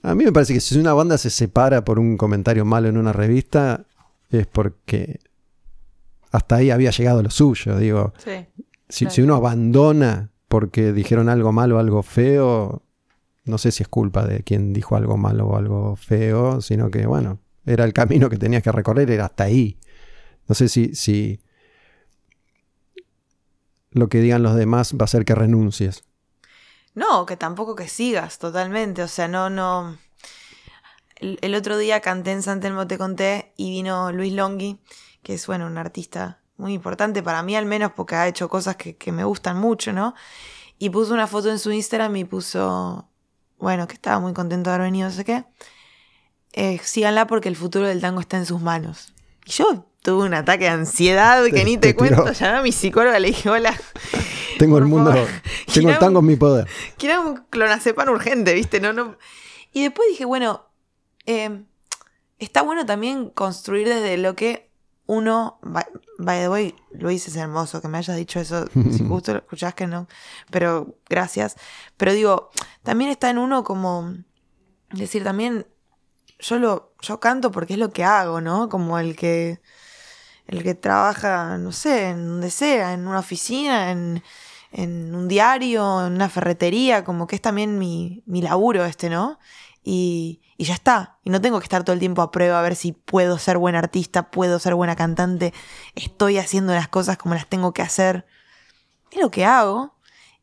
A 0.04 0.16
mí 0.16 0.24
me 0.24 0.32
parece 0.32 0.54
que 0.54 0.60
si 0.60 0.78
una 0.78 0.94
banda 0.94 1.18
se 1.18 1.30
separa 1.30 1.84
por 1.84 2.00
un 2.00 2.18
comentario 2.18 2.64
malo 2.66 2.88
en 2.88 2.98
una 2.98 3.14
revista 3.14 3.86
es 4.30 4.48
porque 4.48 5.20
hasta 6.34 6.58
ahí 6.58 6.72
había 6.72 6.92
llegado 6.92 7.24
lo 7.24 7.30
suyo. 7.30 7.78
Digo, 7.78 8.14
si, 8.90 9.10
si 9.10 9.22
uno 9.22 9.36
abandona 9.36 10.32
porque 10.50 10.92
dijeron 10.92 11.30
algo 11.30 11.54
malo 11.54 11.78
o 11.78 11.80
algo 11.80 12.04
feo, 12.04 12.84
no 13.46 13.58
sé 13.58 13.72
si 13.72 13.84
es 13.84 13.88
culpa 13.88 14.26
de 14.26 14.44
quien 14.44 14.74
dijo 14.74 14.98
algo 14.98 15.16
malo 15.16 15.48
o 15.48 15.58
algo 15.58 15.96
feo, 15.96 16.60
sino 16.60 16.92
que, 16.92 17.06
bueno, 17.06 17.40
era 17.66 17.86
el 17.86 17.94
camino 17.94 18.30
que 18.30 18.38
tenías 18.38 18.64
que 18.64 18.72
recorrer, 18.72 19.10
era 19.10 19.26
hasta 19.26 19.46
ahí. 19.46 19.80
No 20.48 20.56
sé 20.56 20.68
si, 20.68 20.96
si 20.96 21.40
lo 23.92 24.10
que 24.10 24.20
digan 24.20 24.44
los 24.44 24.56
demás 24.56 24.94
va 24.94 25.02
a 25.02 25.06
hacer 25.06 25.26
que 25.26 25.36
renuncies. 25.36 26.04
No, 26.96 27.26
que 27.26 27.38
tampoco 27.38 27.76
que 27.76 27.88
sigas 27.88 28.40
totalmente. 28.40 29.04
O 29.04 29.08
sea, 29.08 29.28
no, 29.28 29.50
no. 29.50 29.98
El, 31.20 31.56
otro 31.56 31.78
día 31.78 32.02
canté 32.02 32.32
en 32.32 32.44
San 32.44 32.60
Telmo 32.60 32.86
Te 32.88 32.98
Conté 32.98 33.54
y 33.56 33.70
vino 33.70 34.12
Luis 34.12 34.34
Longhi, 34.34 34.80
que 35.24 35.34
es, 35.34 35.48
bueno, 35.48 35.66
un 35.66 35.78
artista 35.78 36.40
muy 36.58 36.74
importante 36.74 37.24
para 37.24 37.42
mí 37.42 37.56
al 37.56 37.66
menos 37.66 37.92
porque 37.94 38.16
ha 38.16 38.28
hecho 38.28 38.50
cosas 38.50 38.76
que, 38.76 38.96
que 38.96 39.12
me 39.12 39.24
gustan 39.24 39.58
mucho, 39.58 39.92
¿no? 39.94 40.14
Y 40.78 40.90
puso 40.90 41.14
una 41.14 41.28
foto 41.28 41.50
en 41.50 41.60
su 41.60 41.72
Instagram 41.72 42.16
y 42.18 42.26
puso 42.26 43.10
bueno, 43.64 43.88
que 43.88 43.94
estaba 43.94 44.20
muy 44.20 44.34
contento 44.34 44.70
de 44.70 44.76
haber 44.76 44.88
venido, 44.88 45.08
no 45.08 45.16
sé 45.16 45.24
qué. 45.24 45.46
Eh, 46.52 46.80
síganla 46.84 47.28
porque 47.28 47.48
el 47.48 47.56
futuro 47.56 47.88
del 47.88 48.02
tango 48.02 48.20
está 48.20 48.36
en 48.36 48.46
sus 48.46 48.62
manos. 48.62 49.14
Y 49.46 49.52
yo 49.52 49.86
tuve 50.02 50.26
un 50.26 50.34
ataque 50.34 50.66
de 50.66 50.72
ansiedad 50.72 51.44
que 51.46 51.64
ni 51.64 51.78
te, 51.78 51.96
cuento. 51.96 52.30
Llamé 52.30 52.58
a 52.58 52.62
mi 52.62 52.74
psicóloga 52.74 53.20
le 53.20 53.30
dije, 53.30 53.50
hola. 53.50 53.74
Tengo 54.60 54.78
el 54.78 54.86
mundo, 54.86 55.14
tengo 55.74 55.90
el 55.90 55.98
tango 55.98 56.20
en 56.20 56.26
mi 56.26 56.36
poder. 56.36 56.68
Quiero 56.98 57.22
un 57.22 57.38
clonazepam 57.50 58.10
urgente, 58.10 58.54
¿viste? 58.54 58.80
No, 58.80 58.94
no. 58.94 59.18
Y 59.72 59.82
después 59.82 60.08
dije, 60.10 60.26
bueno, 60.26 60.68
eh, 61.26 61.64
está 62.38 62.62
bueno 62.62 62.86
también 62.86 63.30
construir 63.30 63.88
desde 63.88 64.18
lo 64.18 64.36
que 64.36 64.70
uno, 65.06 65.60
by, 65.62 65.86
the 66.40 66.50
way, 66.50 66.76
Luis 66.92 67.28
es 67.28 67.36
hermoso 67.36 67.82
que 67.82 67.88
me 67.88 67.98
hayas 67.98 68.16
dicho 68.16 68.40
eso, 68.40 68.66
si 68.68 69.04
justo 69.08 69.34
lo 69.34 69.40
escuchás 69.40 69.74
que 69.74 69.88
no, 69.88 70.08
pero 70.50 70.98
gracias. 71.10 71.56
Pero 71.98 72.14
digo, 72.14 72.50
también 72.84 73.10
está 73.10 73.30
en 73.30 73.38
uno 73.38 73.64
como 73.64 74.14
decir 74.92 75.24
también, 75.24 75.68
yo 76.40 76.58
lo, 76.58 76.94
yo 77.02 77.20
canto 77.20 77.52
porque 77.52 77.74
es 77.74 77.80
lo 77.80 77.92
que 77.92 78.04
hago, 78.04 78.42
¿no? 78.42 78.70
Como 78.70 78.98
el 79.00 79.16
que, 79.16 79.62
el 80.48 80.64
que 80.64 80.76
trabaja, 80.76 81.58
no 81.58 81.72
sé, 81.72 82.10
en 82.10 82.28
donde 82.28 82.50
sea, 82.50 82.94
en 82.94 83.08
una 83.08 83.20
oficina, 83.20 83.92
en, 83.92 84.24
en 84.72 85.14
un 85.16 85.28
diario, 85.28 86.06
en 86.06 86.14
una 86.14 86.30
ferretería, 86.30 87.04
como 87.04 87.28
que 87.28 87.36
es 87.36 87.42
también 87.42 87.78
mi, 87.78 88.24
mi 88.26 88.42
laburo 88.42 88.86
este, 88.86 89.10
¿no? 89.10 89.40
Y, 89.84 90.42
ya 90.58 90.74
está. 90.74 91.18
Y 91.24 91.30
no 91.30 91.42
tengo 91.42 91.60
que 91.60 91.66
estar 91.66 91.84
todo 91.84 91.94
el 91.94 92.00
tiempo 92.00 92.22
a 92.22 92.32
prueba 92.32 92.60
a 92.60 92.62
ver 92.62 92.76
si 92.76 92.94
puedo 92.94 93.38
ser 93.38 93.58
buena 93.58 93.80
artista, 93.80 94.32
puedo 94.32 94.60
ser 94.60 94.76
buena 94.76 94.96
cantante, 94.96 95.54
estoy 95.96 96.38
haciendo 96.38 96.74
las 96.74 96.88
cosas 96.88 97.18
como 97.18 97.36
las 97.36 97.48
tengo 97.48 97.74
que 97.74 97.82
hacer. 97.82 98.26
Es 99.12 99.20
lo 99.20 99.30
que 99.30 99.46
hago 99.46 99.96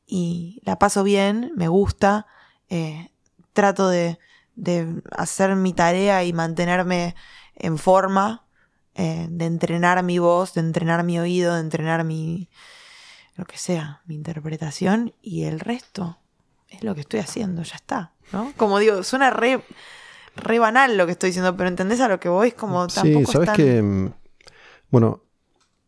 y 0.06 0.60
la 0.64 0.78
paso 0.78 1.02
bien, 1.04 1.52
me 1.56 1.68
gusta, 1.68 2.26
eh, 2.68 3.10
trato 3.52 3.88
de, 3.88 4.18
de, 4.56 5.02
hacer 5.12 5.56
mi 5.56 5.72
tarea 5.72 6.24
y 6.24 6.32
mantenerme 6.32 7.14
en 7.54 7.78
forma, 7.78 8.44
eh, 8.94 9.26
de 9.30 9.46
entrenar 9.46 10.02
mi 10.02 10.18
voz, 10.18 10.54
de 10.54 10.60
entrenar 10.60 11.04
mi 11.04 11.18
oído, 11.18 11.54
de 11.54 11.60
entrenar 11.60 12.04
mi, 12.04 12.50
lo 13.36 13.44
que 13.46 13.56
sea, 13.56 14.02
mi 14.04 14.14
interpretación 14.14 15.14
y 15.22 15.44
el 15.44 15.60
resto 15.60 16.18
es 16.68 16.84
lo 16.84 16.94
que 16.94 17.00
estoy 17.00 17.20
haciendo, 17.20 17.62
ya 17.62 17.76
está. 17.76 18.12
¿No? 18.32 18.52
Como 18.56 18.78
digo, 18.78 19.02
suena 19.02 19.30
re, 19.30 19.60
re 20.36 20.58
banal 20.58 20.96
lo 20.96 21.06
que 21.06 21.12
estoy 21.12 21.30
diciendo, 21.30 21.56
pero 21.56 21.68
¿entendés 21.68 22.00
a 22.00 22.08
lo 22.08 22.20
que 22.20 22.28
voy? 22.28 22.48
Es 22.48 22.54
como 22.54 22.86
tampoco 22.86 23.26
Sí, 23.26 23.32
sabes 23.32 23.50
que, 23.50 24.10
bueno, 24.90 25.22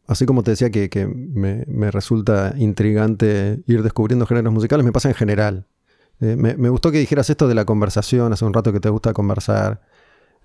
así 0.07 0.27
como 0.27 0.43
te 0.43 0.53
decía 0.53 0.71
que, 0.71 1.07
me, 1.07 1.91
resulta 1.91 2.55
intrigante 2.57 3.63
ir 3.67 3.83
descubriendo 3.83 4.27
géneros 4.27 4.53
musicales, 4.53 4.85
me 4.85 4.93
pasa 4.93 5.09
en 5.09 5.15
general. 5.15 5.67
Eh, 6.21 6.37
me, 6.37 6.69
gustó 6.69 6.93
que 6.93 6.99
dijeras 6.99 7.31
esto 7.31 7.49
de 7.49 7.55
la 7.55 7.65
conversación, 7.65 8.33
hace 8.33 8.45
un 8.45 8.55
rato 8.55 8.73
que 8.73 8.81
te 8.81 8.89
gusta 8.89 9.13
conversar, 9.13 9.83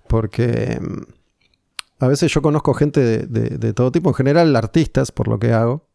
porque 0.08 0.80
mm, 0.80 2.04
a 2.04 2.08
veces 2.08 2.32
yo 2.32 2.42
conozco 2.42 2.74
gente 2.74 3.26
de, 3.26 3.58
de 3.58 3.72
todo 3.72 3.92
tipo, 3.92 4.10
en 4.10 4.14
general 4.14 4.54
artistas, 4.56 5.12
por 5.12 5.28
lo 5.28 5.38
que 5.38 5.52
hago, 5.52 5.88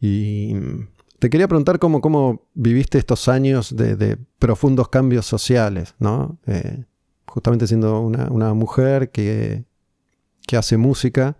y 0.00 0.52
mm, 0.54 0.88
te 1.24 1.30
quería 1.30 1.48
preguntar 1.48 1.78
cómo, 1.78 2.50
viviste 2.52 2.98
estos 2.98 3.28
años 3.28 3.74
de, 3.74 4.18
profundos 4.38 4.90
cambios 4.90 5.24
sociales, 5.24 5.94
¿no? 5.98 6.36
Eh, 6.46 6.84
justamente 7.24 7.66
siendo 7.66 8.02
una, 8.02 8.52
mujer 8.52 9.10
que, 9.10 9.64
hace 10.54 10.76
música 10.76 11.38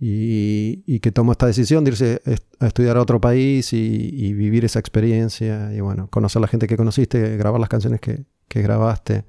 y, 0.00 1.00
que 1.00 1.12
tomó 1.12 1.32
esta 1.32 1.44
decisión 1.44 1.84
de 1.84 1.90
irse 1.90 2.22
a 2.60 2.66
estudiar 2.66 2.96
a 2.96 3.02
otro 3.02 3.20
país 3.20 3.74
y, 3.74 4.32
vivir 4.32 4.64
esa 4.64 4.78
experiencia 4.78 5.70
y 5.74 5.80
bueno, 5.80 6.08
conocer 6.08 6.40
a 6.40 6.44
la 6.44 6.48
gente 6.48 6.66
que 6.66 6.78
conociste, 6.78 7.36
grabar 7.36 7.60
las 7.60 7.68
canciones 7.68 8.00
que, 8.00 8.24
grabaste. 8.48 9.26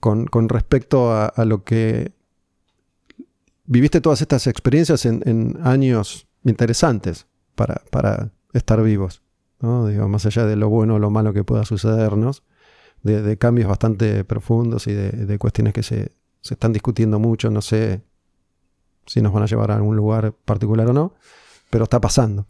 con, 0.00 0.48
respecto 0.48 1.12
a, 1.12 1.44
lo 1.44 1.62
que 1.62 2.10
viviste 3.64 4.00
todas 4.00 4.22
estas 4.22 4.48
experiencias 4.48 5.06
en, 5.06 5.56
años 5.62 6.27
interesantes 6.44 7.26
para, 7.54 7.82
para 7.90 8.30
estar 8.52 8.82
vivos, 8.82 9.22
¿no? 9.60 9.86
Digo, 9.86 10.08
más 10.08 10.26
allá 10.26 10.46
de 10.46 10.56
lo 10.56 10.68
bueno 10.68 10.96
o 10.96 10.98
lo 10.98 11.10
malo 11.10 11.32
que 11.32 11.44
pueda 11.44 11.64
sucedernos, 11.64 12.44
de, 13.02 13.38
cambios 13.38 13.68
bastante 13.68 14.24
profundos 14.24 14.86
y 14.86 14.92
de, 14.92 15.38
cuestiones 15.38 15.72
que 15.72 15.82
se, 15.82 16.12
se, 16.40 16.54
están 16.54 16.72
discutiendo 16.72 17.18
mucho, 17.18 17.50
no 17.50 17.62
sé 17.62 18.02
si 19.06 19.22
nos 19.22 19.32
van 19.32 19.44
a 19.44 19.46
llevar 19.46 19.70
a 19.70 19.76
algún 19.76 19.96
lugar 19.96 20.32
particular 20.32 20.88
o 20.88 20.92
no, 20.92 21.14
pero 21.70 21.84
está 21.84 22.00
pasando. 22.00 22.46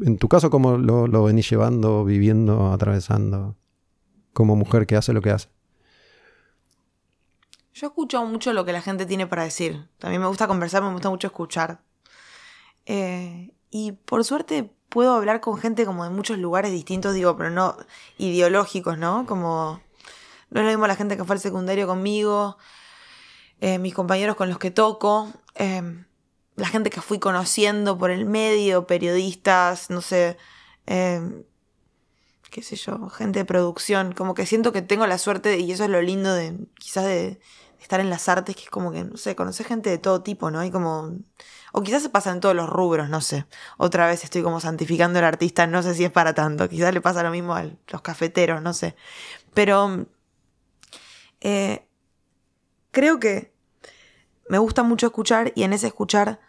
En 0.00 0.18
tu 0.18 0.28
caso, 0.28 0.50
¿cómo 0.50 0.78
lo, 0.78 1.06
lo 1.08 1.24
venís 1.24 1.50
llevando, 1.50 2.04
viviendo, 2.04 2.72
atravesando, 2.72 3.56
como 4.32 4.54
mujer 4.54 4.86
que 4.86 4.96
hace 4.96 5.12
lo 5.12 5.20
que 5.20 5.30
hace? 5.30 5.48
Yo 7.74 7.88
escucho 7.88 8.24
mucho 8.24 8.52
lo 8.52 8.64
que 8.64 8.72
la 8.72 8.80
gente 8.80 9.06
tiene 9.06 9.26
para 9.26 9.44
decir. 9.44 9.88
También 9.98 10.20
me 10.20 10.28
gusta 10.28 10.46
conversar, 10.46 10.82
me 10.82 10.92
gusta 10.92 11.10
mucho 11.10 11.28
escuchar. 11.28 11.80
Eh, 12.88 13.52
y 13.70 13.92
por 13.92 14.24
suerte 14.24 14.72
puedo 14.88 15.12
hablar 15.12 15.42
con 15.42 15.58
gente 15.58 15.84
como 15.84 16.04
de 16.04 16.10
muchos 16.10 16.38
lugares 16.38 16.72
distintos, 16.72 17.12
digo, 17.12 17.36
pero 17.36 17.50
no 17.50 17.76
ideológicos, 18.16 18.96
¿no? 18.96 19.26
Como 19.26 19.82
no 20.48 20.60
es 20.60 20.64
lo 20.64 20.70
mismo 20.72 20.86
la 20.86 20.96
gente 20.96 21.18
que 21.18 21.24
fue 21.24 21.36
al 21.36 21.40
secundario 21.40 21.86
conmigo, 21.86 22.56
eh, 23.60 23.78
mis 23.78 23.92
compañeros 23.92 24.36
con 24.36 24.48
los 24.48 24.58
que 24.58 24.70
toco, 24.70 25.30
eh, 25.54 25.82
la 26.56 26.68
gente 26.68 26.88
que 26.88 27.02
fui 27.02 27.18
conociendo 27.18 27.98
por 27.98 28.10
el 28.10 28.24
medio, 28.24 28.86
periodistas, 28.86 29.90
no 29.90 30.00
sé, 30.00 30.38
qué 30.86 32.62
sé 32.62 32.76
yo, 32.76 33.10
gente 33.10 33.40
de 33.40 33.44
producción, 33.44 34.12
como 34.14 34.32
que 34.32 34.46
siento 34.46 34.72
que 34.72 34.80
tengo 34.80 35.06
la 35.06 35.18
suerte, 35.18 35.58
y 35.58 35.70
eso 35.72 35.84
es 35.84 35.90
lo 35.90 36.00
lindo 36.00 36.32
de 36.32 36.56
quizás 36.78 37.04
de, 37.04 37.38
estar 37.80 38.00
en 38.00 38.10
las 38.10 38.28
artes, 38.28 38.56
que 38.56 38.62
es 38.62 38.70
como 38.70 38.92
que, 38.92 39.04
no 39.04 39.16
sé, 39.16 39.36
conocer 39.36 39.66
gente 39.66 39.90
de 39.90 39.98
todo 39.98 40.22
tipo, 40.22 40.50
¿no? 40.50 40.60
Hay 40.60 40.70
como... 40.70 41.16
O 41.72 41.82
quizás 41.82 42.02
se 42.02 42.08
pasa 42.08 42.30
en 42.32 42.40
todos 42.40 42.54
los 42.54 42.68
rubros, 42.68 43.08
no 43.08 43.20
sé. 43.20 43.46
Otra 43.76 44.06
vez 44.06 44.24
estoy 44.24 44.42
como 44.42 44.60
santificando 44.60 45.18
al 45.18 45.24
artista, 45.26 45.66
no 45.66 45.82
sé 45.82 45.94
si 45.94 46.04
es 46.04 46.10
para 46.10 46.34
tanto. 46.34 46.68
Quizás 46.68 46.92
le 46.94 47.00
pasa 47.00 47.22
lo 47.22 47.30
mismo 47.30 47.54
a 47.54 47.64
los 47.64 48.02
cafeteros, 48.02 48.62
no 48.62 48.72
sé. 48.72 48.96
Pero... 49.54 50.06
Eh, 51.40 51.86
creo 52.90 53.20
que 53.20 53.52
me 54.48 54.58
gusta 54.58 54.82
mucho 54.82 55.06
escuchar 55.06 55.52
y 55.54 55.62
en 55.62 55.72
ese 55.72 55.86
escuchar 55.86 56.40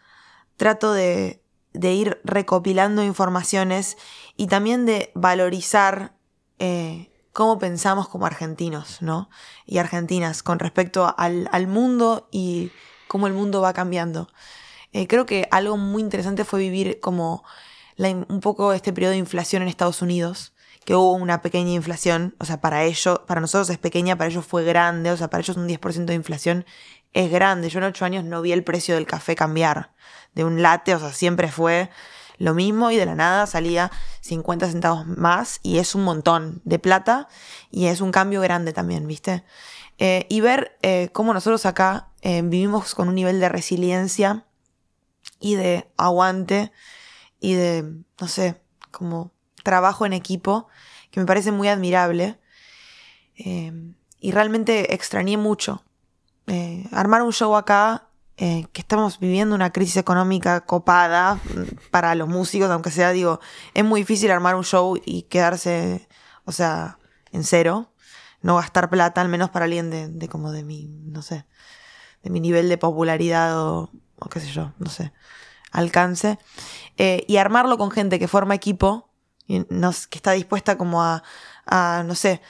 trato 0.57 0.93
de, 0.93 1.43
de 1.73 1.93
ir 1.93 2.21
recopilando 2.23 3.03
informaciones 3.03 3.97
y 4.35 4.47
también 4.47 4.85
de 4.85 5.11
valorizar 5.15 6.15
eh, 6.59 7.08
cómo 7.33 7.59
pensamos 7.59 8.07
como 8.07 8.25
argentinos, 8.25 9.01
¿no? 9.01 9.29
Y 9.65 9.77
argentinas 9.77 10.43
con 10.43 10.59
respecto 10.59 11.13
al, 11.17 11.67
mundo 11.67 12.27
y 12.31 12.71
cómo 13.07 13.27
el 13.27 13.33
mundo 13.33 13.61
va 13.61 13.73
cambiando. 13.73 14.29
Eh, 14.91 15.07
creo 15.07 15.25
que 15.25 15.47
algo 15.51 15.77
muy 15.77 16.01
interesante 16.01 16.45
fue 16.45 16.59
vivir 16.59 16.99
como 16.99 17.43
un 17.97 18.39
poco 18.39 18.73
este 18.73 18.93
periodo 18.93 19.11
de 19.11 19.17
inflación 19.17 19.61
en 19.61 19.67
Estados 19.67 20.01
Unidos, 20.01 20.53
que 20.85 20.95
hubo 20.95 21.13
una 21.13 21.41
pequeña 21.41 21.73
inflación, 21.73 22.35
o 22.39 22.45
sea, 22.45 22.61
para 22.61 22.83
ellos, 22.85 23.19
para 23.27 23.41
nosotros 23.41 23.69
es 23.69 23.77
pequeña, 23.77 24.17
para 24.17 24.29
ellos 24.29 24.45
fue 24.45 24.63
grande, 24.63 25.11
o 25.11 25.17
sea, 25.17 25.29
para 25.29 25.41
ellos 25.41 25.57
un 25.57 25.67
10% 25.67 26.05
de 26.05 26.13
inflación 26.15 26.65
es 27.13 27.29
grande. 27.29 27.69
Yo 27.69 27.79
en 27.79 27.85
ocho 27.85 28.05
años 28.05 28.23
no 28.23 28.41
vi 28.41 28.53
el 28.53 28.63
precio 28.63 28.95
del 28.95 29.05
café 29.05 29.35
cambiar 29.35 29.91
de 30.33 30.45
un 30.45 30.61
latte, 30.61 30.95
o 30.95 30.99
sea, 30.99 31.11
siempre 31.11 31.51
fue 31.51 31.89
lo 32.39 32.53
mismo 32.53 32.89
y 32.89 32.95
de 32.95 33.05
la 33.05 33.15
nada 33.15 33.45
salía 33.45 33.91
50 34.21 34.71
centavos 34.71 35.05
más 35.05 35.59
y 35.61 35.77
es 35.77 35.93
un 35.93 36.03
montón 36.03 36.61
de 36.63 36.79
plata 36.79 37.27
y 37.69 37.87
es 37.87 38.01
un 38.01 38.11
cambio 38.11 38.41
grande 38.41 38.73
también, 38.73 39.05
¿viste? 39.05 39.43
Eh, 39.97 40.25
y 40.29 40.39
ver 40.39 40.77
eh, 40.81 41.09
cómo 41.11 41.33
nosotros 41.33 41.65
acá 41.65 42.07
eh, 42.21 42.41
vivimos 42.41 42.95
con 42.95 43.09
un 43.09 43.15
nivel 43.15 43.41
de 43.41 43.49
resiliencia 43.49 44.45
y 45.41 45.55
de 45.55 45.91
aguante 45.97 46.71
y 47.41 47.53
de, 47.53 47.83
no 48.19 48.27
sé, 48.29 48.61
como 48.89 49.33
trabajo 49.63 50.05
en 50.05 50.13
equipo 50.13 50.69
que 51.11 51.19
me 51.19 51.25
parece 51.25 51.51
muy 51.51 51.67
admirable. 51.67 52.39
y 54.21 54.31
realmente 54.31 54.93
extrañé 54.93 55.37
mucho. 55.37 55.83
armar 56.91 57.21
un 57.21 57.31
show 57.31 57.55
acá 57.55 58.08
eh, 58.41 58.67
que 58.71 58.79
estamos 58.79 59.19
viviendo 59.19 59.53
una 59.53 59.73
crisis 59.73 59.97
económica 59.97 60.61
copada 60.61 61.35
mm, 61.35 61.89
para 61.91 62.15
los 62.15 62.29
músicos, 62.29 62.71
aunque 62.71 62.89
sea, 62.89 63.11
digo, 63.11 63.41
es 63.73 63.83
muy 63.83 63.99
difícil 63.99 64.31
armar 64.31 64.55
un 64.55 64.63
show 64.63 64.97
y 65.05 65.23
quedarse, 65.23 66.07
o 66.45 66.53
sea, 66.53 66.99
en 67.33 67.43
cero, 67.43 67.91
no 68.41 68.55
gastar 68.55 68.89
plata, 68.89 69.19
al 69.19 69.27
menos 69.27 69.49
para 69.49 69.65
alguien 69.65 69.89
de, 69.89 70.29
como 70.29 70.53
de 70.53 70.63
mi, 70.63 70.87
no 70.87 71.21
sé, 71.21 71.45
de 72.23 72.29
mi 72.29 72.39
nivel 72.39 72.69
de 72.69 72.77
popularidad 72.77 73.61
o, 73.61 73.91
qué 74.31 74.39
sé 74.39 74.47
yo, 74.53 74.71
no 74.77 74.89
sé, 74.89 75.11
alcance. 75.73 76.39
Eh, 76.95 77.25
y 77.27 77.35
armarlo 77.35 77.77
con 77.77 77.91
gente 77.91 78.19
que 78.19 78.29
forma 78.29 78.55
equipo, 78.55 79.09
y 79.47 79.65
que 79.65 80.17
está 80.17 80.31
dispuesta 80.31 80.77
como 80.77 81.03
a, 81.03 81.23
a 81.65 82.03
no 82.05 82.15
sé, 82.15 82.41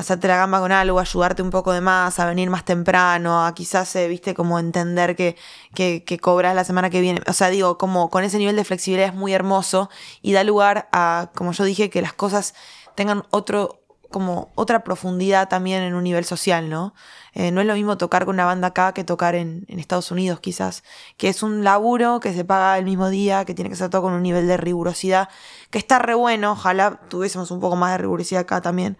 hacerte 0.00 0.28
la 0.28 0.36
gamba 0.36 0.60
con 0.60 0.72
algo, 0.72 0.98
ayudarte 0.98 1.42
un 1.42 1.50
poco 1.50 1.72
de 1.72 1.80
más, 1.80 2.18
a 2.18 2.26
venir 2.26 2.50
más 2.50 2.64
temprano, 2.64 3.44
a 3.44 3.54
quizás, 3.54 3.94
eh, 3.96 4.08
viste, 4.08 4.34
como 4.34 4.58
entender 4.58 5.16
que, 5.16 5.36
que, 5.74 6.04
que, 6.04 6.18
cobras 6.18 6.54
la 6.54 6.64
semana 6.64 6.90
que 6.90 7.00
viene. 7.00 7.20
O 7.26 7.32
sea, 7.32 7.50
digo, 7.50 7.78
como 7.78 8.10
con 8.10 8.24
ese 8.24 8.38
nivel 8.38 8.56
de 8.56 8.64
flexibilidad 8.64 9.08
es 9.08 9.14
muy 9.14 9.32
hermoso 9.32 9.90
y 10.22 10.32
da 10.32 10.44
lugar 10.44 10.88
a, 10.92 11.30
como 11.34 11.52
yo 11.52 11.64
dije, 11.64 11.90
que 11.90 12.02
las 12.02 12.12
cosas 12.12 12.54
tengan 12.94 13.24
otro, 13.30 13.80
como 14.10 14.50
otra 14.56 14.82
profundidad 14.84 15.48
también 15.48 15.82
en 15.82 15.94
un 15.94 16.02
nivel 16.04 16.24
social, 16.24 16.68
¿no? 16.68 16.94
Eh, 17.32 17.52
no 17.52 17.60
es 17.60 17.66
lo 17.66 17.74
mismo 17.74 17.96
tocar 17.96 18.24
con 18.24 18.34
una 18.36 18.44
banda 18.44 18.68
acá 18.68 18.92
que 18.92 19.04
tocar 19.04 19.34
en, 19.36 19.64
en, 19.68 19.78
Estados 19.78 20.10
Unidos, 20.10 20.40
quizás, 20.40 20.82
que 21.16 21.28
es 21.28 21.42
un 21.42 21.62
laburo 21.62 22.18
que 22.20 22.32
se 22.34 22.44
paga 22.44 22.76
el 22.76 22.84
mismo 22.84 23.08
día, 23.08 23.44
que 23.44 23.54
tiene 23.54 23.70
que 23.70 23.76
ser 23.76 23.88
todo 23.88 24.02
con 24.02 24.12
un 24.12 24.22
nivel 24.22 24.48
de 24.48 24.56
rigurosidad, 24.56 25.28
que 25.70 25.78
está 25.78 25.98
re 26.00 26.14
bueno, 26.14 26.52
ojalá 26.52 27.00
tuviésemos 27.08 27.50
un 27.52 27.60
poco 27.60 27.76
más 27.76 27.92
de 27.92 27.98
rigurosidad 27.98 28.42
acá 28.42 28.60
también, 28.60 28.98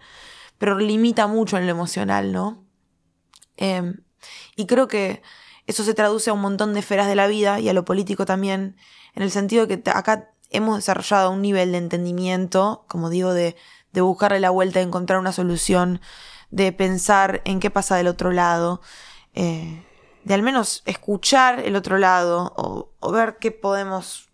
pero 0.61 0.77
limita 0.77 1.25
mucho 1.25 1.57
en 1.57 1.65
lo 1.65 1.71
emocional, 1.71 2.31
¿no? 2.31 2.63
Em, 3.57 4.03
y 4.55 4.67
creo 4.67 4.87
que 4.87 5.23
eso 5.65 5.83
se 5.83 5.95
traduce 5.95 6.29
a 6.29 6.33
un 6.33 6.41
montón 6.41 6.75
de 6.75 6.81
esferas 6.81 7.07
de 7.07 7.15
la 7.15 7.25
vida 7.25 7.59
y 7.59 7.67
a 7.67 7.73
lo 7.73 7.83
político 7.83 8.27
también, 8.27 8.77
en 9.15 9.23
el 9.23 9.31
sentido 9.31 9.65
de 9.65 9.81
que 9.81 9.89
acá 9.89 10.35
hemos 10.51 10.75
desarrollado 10.75 11.31
un 11.31 11.41
nivel 11.41 11.71
de 11.71 11.79
entendimiento, 11.79 12.85
como 12.87 13.09
digo, 13.09 13.33
de, 13.33 13.55
de 13.91 14.01
buscarle 14.01 14.39
la 14.39 14.51
vuelta, 14.51 14.77
de 14.77 14.85
encontrar 14.85 15.17
una 15.17 15.31
solución, 15.31 15.99
de 16.51 16.71
pensar 16.71 17.41
en 17.43 17.59
qué 17.59 17.71
pasa 17.71 17.95
del 17.95 18.05
otro 18.05 18.31
lado, 18.31 18.81
eh, 19.33 19.83
de 20.25 20.33
al 20.35 20.43
menos 20.43 20.83
escuchar 20.85 21.61
el 21.61 21.75
otro 21.75 21.97
lado 21.97 22.53
o, 22.55 22.91
o, 22.99 23.11
ver 23.11 23.37
qué 23.39 23.49
podemos 23.49 24.29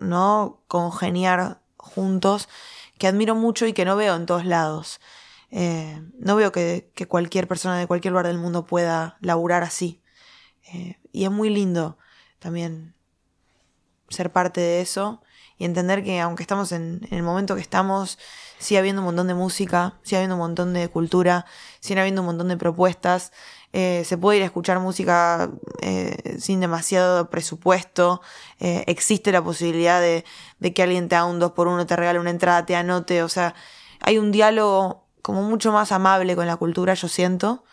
no 0.00 0.64
congeniar 0.66 1.60
juntos, 1.76 2.48
que 2.98 3.06
admiro 3.06 3.36
mucho 3.36 3.64
y 3.66 3.72
que 3.72 3.84
no 3.84 3.94
veo 3.94 4.16
en 4.16 4.26
todos 4.26 4.44
lados. 4.44 4.98
Eh, 5.54 6.02
no 6.18 6.34
veo 6.34 6.50
que, 6.50 6.90
cualquier 7.08 7.46
persona 7.46 7.78
de 7.78 7.86
cualquier 7.86 8.12
lugar 8.12 8.26
del 8.26 8.38
mundo 8.38 8.64
pueda 8.64 9.18
laburar 9.20 9.62
así. 9.62 10.02
Eh, 10.72 10.98
y 11.12 11.24
es 11.24 11.30
muy 11.30 11.50
lindo 11.50 11.98
también 12.38 12.94
ser 14.08 14.32
parte 14.32 14.60
de 14.60 14.80
eso 14.80 15.22
y 15.58 15.64
entender 15.64 16.02
que 16.02 16.20
aunque 16.20 16.42
estamos 16.42 16.72
en, 16.72 17.06
el 17.10 17.22
momento 17.22 17.54
que 17.54 17.60
estamos, 17.60 18.18
sigue 18.58 18.78
habiendo 18.78 19.02
un 19.02 19.06
montón 19.06 19.26
de 19.26 19.34
música, 19.34 19.98
sigue 20.02 20.16
habiendo 20.16 20.36
un 20.36 20.40
montón 20.40 20.72
de 20.72 20.88
cultura, 20.88 21.44
sigue 21.80 22.00
habiendo 22.00 22.22
un 22.22 22.26
montón 22.26 22.48
de 22.48 22.56
propuestas. 22.56 23.32
Eh, 23.74 24.02
se 24.06 24.16
puede 24.16 24.38
ir 24.38 24.42
a 24.44 24.46
escuchar 24.46 24.80
música 24.80 25.50
sin 26.38 26.60
demasiado 26.60 27.28
presupuesto. 27.30 28.22
existe 28.58 29.32
la 29.32 29.42
posibilidad 29.42 30.00
de, 30.00 30.24
que 30.72 30.82
alguien 30.82 31.08
te 31.08 31.16
haga 31.16 31.26
un 31.26 31.38
2 31.38 31.52
por 31.52 31.68
1 31.68 31.86
te 31.86 31.96
regale 31.96 32.18
una 32.18 32.30
entrada, 32.30 32.64
te 32.64 32.76
anote. 32.76 33.22
O 33.22 33.28
sea, 33.28 33.54
hay 34.00 34.18
un 34.18 34.32
diálogo 34.32 35.01
como 35.22 35.42
mucho 35.42 35.72
más 35.72 35.92
amable 35.92 36.36
con 36.36 36.46
la 36.46 36.56
cultura, 36.56 36.94
yo 36.94 37.08
siento, 37.08 37.64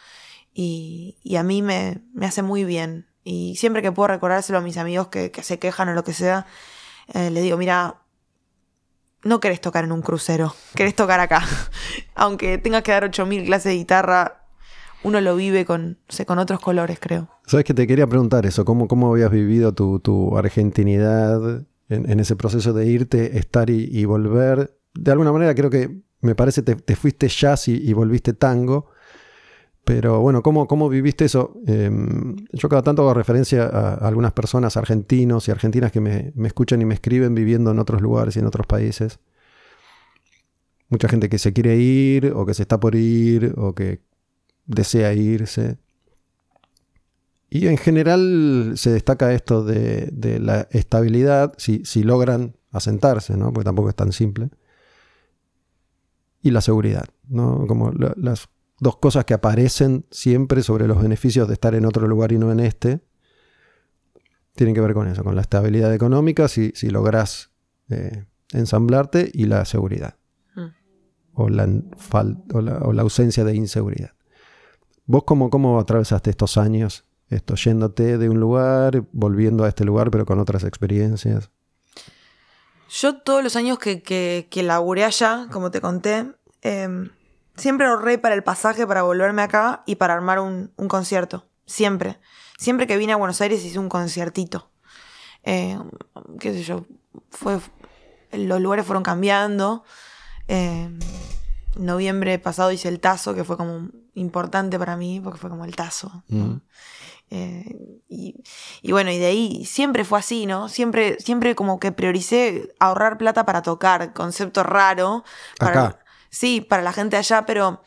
y, 0.53 1.35
a 1.37 1.43
mí 1.43 1.61
me, 1.61 2.01
hace 2.21 2.41
muy 2.41 2.63
bien. 2.63 3.07
Y 3.23 3.55
siempre 3.57 3.81
que 3.81 3.91
puedo 3.91 4.07
recordárselo 4.07 4.59
a 4.59 4.61
mis 4.61 4.77
amigos 4.77 5.07
que, 5.07 5.31
se 5.41 5.59
quejan 5.59 5.89
o 5.89 5.93
lo 5.93 6.03
que 6.03 6.13
sea, 6.13 6.45
eh, 7.13 7.29
les 7.31 7.43
digo, 7.43 7.57
mira, 7.57 8.01
no 9.23 9.39
querés 9.39 9.61
tocar 9.61 9.83
en 9.83 9.91
un 9.91 10.01
crucero, 10.01 10.55
querés 10.75 10.95
tocar 10.95 11.19
acá. 11.19 11.43
Aunque 12.15 12.57
tengas 12.57 12.83
que 12.83 12.91
dar 12.91 13.03
8.000 13.03 13.45
clases 13.45 13.71
de 13.71 13.77
guitarra, 13.77 14.47
uno 15.03 15.21
lo 15.21 15.35
vive 15.35 15.65
con, 15.65 15.97
con 16.25 16.39
otros 16.39 16.59
colores, 16.59 16.99
creo. 16.99 17.29
Sabes 17.45 17.65
que 17.65 17.73
te 17.73 17.87
quería 17.87 18.07
preguntar 18.07 18.45
eso, 18.45 18.65
¿cómo, 18.65 18.87
cómo 18.87 19.11
habías 19.11 19.31
vivido 19.31 19.73
tu, 19.73 20.37
argentinidad 20.37 21.65
en, 21.89 22.19
ese 22.19 22.35
proceso 22.35 22.73
de 22.73 22.85
irte, 22.85 23.37
estar 23.37 23.69
y 23.69 24.05
volver? 24.05 24.77
De 24.93 25.11
alguna 25.11 25.31
manera 25.31 25.55
creo 25.55 25.69
que 25.69 26.01
me 26.21 26.35
parece 26.35 26.61
te, 26.61 26.75
te 26.75 26.95
fuiste 26.95 27.27
jazz 27.27 27.67
y, 27.67 27.93
volviste 27.93 28.33
tango. 28.33 28.91
Pero 29.83 30.19
bueno, 30.19 30.43
¿cómo, 30.43 30.67
cómo 30.67 30.89
viviste 30.89 31.25
eso? 31.25 31.57
Em, 31.65 32.35
yo 32.51 32.69
cada 32.69 32.83
tanto 32.83 33.01
hago 33.01 33.13
referencia 33.13 33.63
a, 33.65 33.95
algunas 33.95 34.33
personas 34.33 34.77
argentinos 34.77 35.47
y 35.47 35.51
argentinas 35.51 35.91
que 35.91 36.01
me, 36.01 36.33
escuchan 36.45 36.81
y 36.81 36.85
me 36.85 36.93
escriben 36.93 37.33
viviendo 37.33 37.71
en 37.71 37.79
otros 37.79 38.01
lugares 38.01 38.35
y 38.35 38.39
en 38.39 38.45
otros 38.45 38.67
países. 38.67 39.19
Mucha 40.89 41.07
gente 41.07 41.29
que 41.29 41.39
se 41.39 41.53
quiere 41.53 41.77
ir 41.77 42.33
o 42.35 42.45
que 42.45 42.53
se 42.53 42.63
está 42.63 42.79
por 42.79 42.95
ir 42.95 43.53
o 43.57 43.73
que 43.73 44.01
desea 44.65 45.13
irse. 45.13 45.77
Y 47.49 47.67
en 47.67 47.77
general 47.77 48.73
se 48.75 48.91
destaca 48.91 49.33
esto 49.33 49.63
de, 49.63 50.39
la 50.39 50.67
estabilidad, 50.71 51.53
si, 51.57 52.03
logran 52.03 52.55
asentarse, 52.71 53.37
¿no? 53.37 53.51
porque 53.51 53.65
tampoco 53.65 53.89
es 53.89 53.95
tan 53.95 54.11
simple. 54.11 54.49
Y 56.41 56.51
la 56.51 56.61
seguridad, 56.61 57.05
¿no? 57.27 57.65
como 57.67 57.91
las 57.91 58.49
dos 58.79 58.97
cosas 58.97 59.25
que 59.25 59.33
aparecen 59.33 60.05
siempre 60.09 60.63
sobre 60.63 60.87
los 60.87 61.01
beneficios 61.01 61.47
de 61.47 61.53
estar 61.53 61.75
en 61.75 61.85
otro 61.85 62.07
lugar 62.07 62.31
y 62.31 62.37
no 62.37 62.51
en 62.51 62.61
este, 62.61 63.01
tienen 64.55 64.73
que 64.73 64.81
ver 64.81 64.93
con 64.93 65.07
eso, 65.07 65.23
con 65.23 65.35
la 65.35 65.41
estabilidad 65.41 65.93
económica, 65.93 66.47
si, 66.47 66.71
si 66.75 66.89
logras 66.89 67.51
eh, 67.89 68.25
ensamblarte, 68.51 69.29
y 69.33 69.45
la 69.45 69.65
seguridad. 69.65 70.15
Mm. 70.55 70.67
O, 71.33 71.49
la, 71.49 71.67
o, 72.53 72.93
la, 72.93 73.01
ausencia 73.01 73.43
de 73.43 73.55
inseguridad. 73.55 74.11
¿Vos 75.05 75.23
cómo, 75.25 75.49
cómo 75.49 75.79
atravesaste 75.79 76.29
estos 76.29 76.57
años 76.57 77.05
esto, 77.29 77.55
yéndote 77.55 78.17
de 78.17 78.29
un 78.29 78.39
lugar, 78.39 79.03
volviendo 79.11 79.63
a 79.63 79.67
este 79.67 79.85
lugar, 79.85 80.09
pero 80.09 80.25
con 80.25 80.39
otras 80.39 80.63
experiencias. 80.63 81.51
Yo 82.89 83.17
todos 83.17 83.43
los 83.43 83.55
años 83.55 83.77
que, 83.77 84.01
que, 84.01 84.63
laburé 84.63 85.05
allá, 85.05 85.47
como 85.51 85.69
te 85.69 85.79
conté, 85.79 86.33
em, 86.61 87.09
siempre 87.55 87.85
ahorré 87.85 88.17
para 88.17 88.35
el 88.35 88.43
pasaje 88.43 88.87
para 88.87 89.03
volverme 89.03 89.43
acá 89.43 89.83
y 89.85 89.95
para 89.95 90.15
armar 90.15 90.39
un, 90.39 90.71
concierto. 90.87 91.45
Siempre. 91.65 92.19
Siempre 92.57 92.87
que 92.87 92.97
vine 92.97 93.13
a 93.13 93.17
Buenos 93.17 93.39
Aires 93.41 93.63
hice 93.63 93.77
un 93.77 93.89
conciertito. 93.89 94.71
Em, 95.43 95.89
qué 96.39 96.51
sé 96.53 96.63
yo, 96.63 96.85
fue, 97.29 97.59
los 98.31 98.59
lugares 98.59 98.85
fueron 98.85 99.03
cambiando. 99.03 99.83
Eh, 100.47 100.89
noviembre 101.77 102.39
pasado 102.39 102.71
hice 102.71 102.89
el 102.89 102.99
Tazo, 102.99 103.35
que 103.35 103.43
fue 103.43 103.55
como 103.55 103.89
importante 104.15 104.79
para 104.79 104.97
mí, 104.97 105.21
porque 105.23 105.39
fue 105.39 105.49
como 105.49 105.63
el 105.63 105.75
Tazo. 105.75 106.23
Eh, 107.31 108.01
y, 108.07 108.91
bueno, 108.91 109.11
y 109.11 109.19
de 109.19 109.27
ahí 109.27 109.65
siempre 109.65 110.03
fue 110.03 110.19
así, 110.19 110.45
¿no? 110.45 110.67
Siempre, 110.67 111.17
siempre 111.19 111.55
como 111.55 111.79
que 111.79 111.91
prioricé 111.91 112.73
ahorrar 112.79 113.17
plata 113.17 113.45
para 113.45 113.61
tocar, 113.61 114.13
concepto 114.13 114.63
raro. 114.63 115.23
Para, 115.59 115.99
Sí, 116.29 116.61
para 116.61 116.83
la 116.83 116.93
gente 116.93 117.17
allá, 117.17 117.45
pero, 117.45 117.81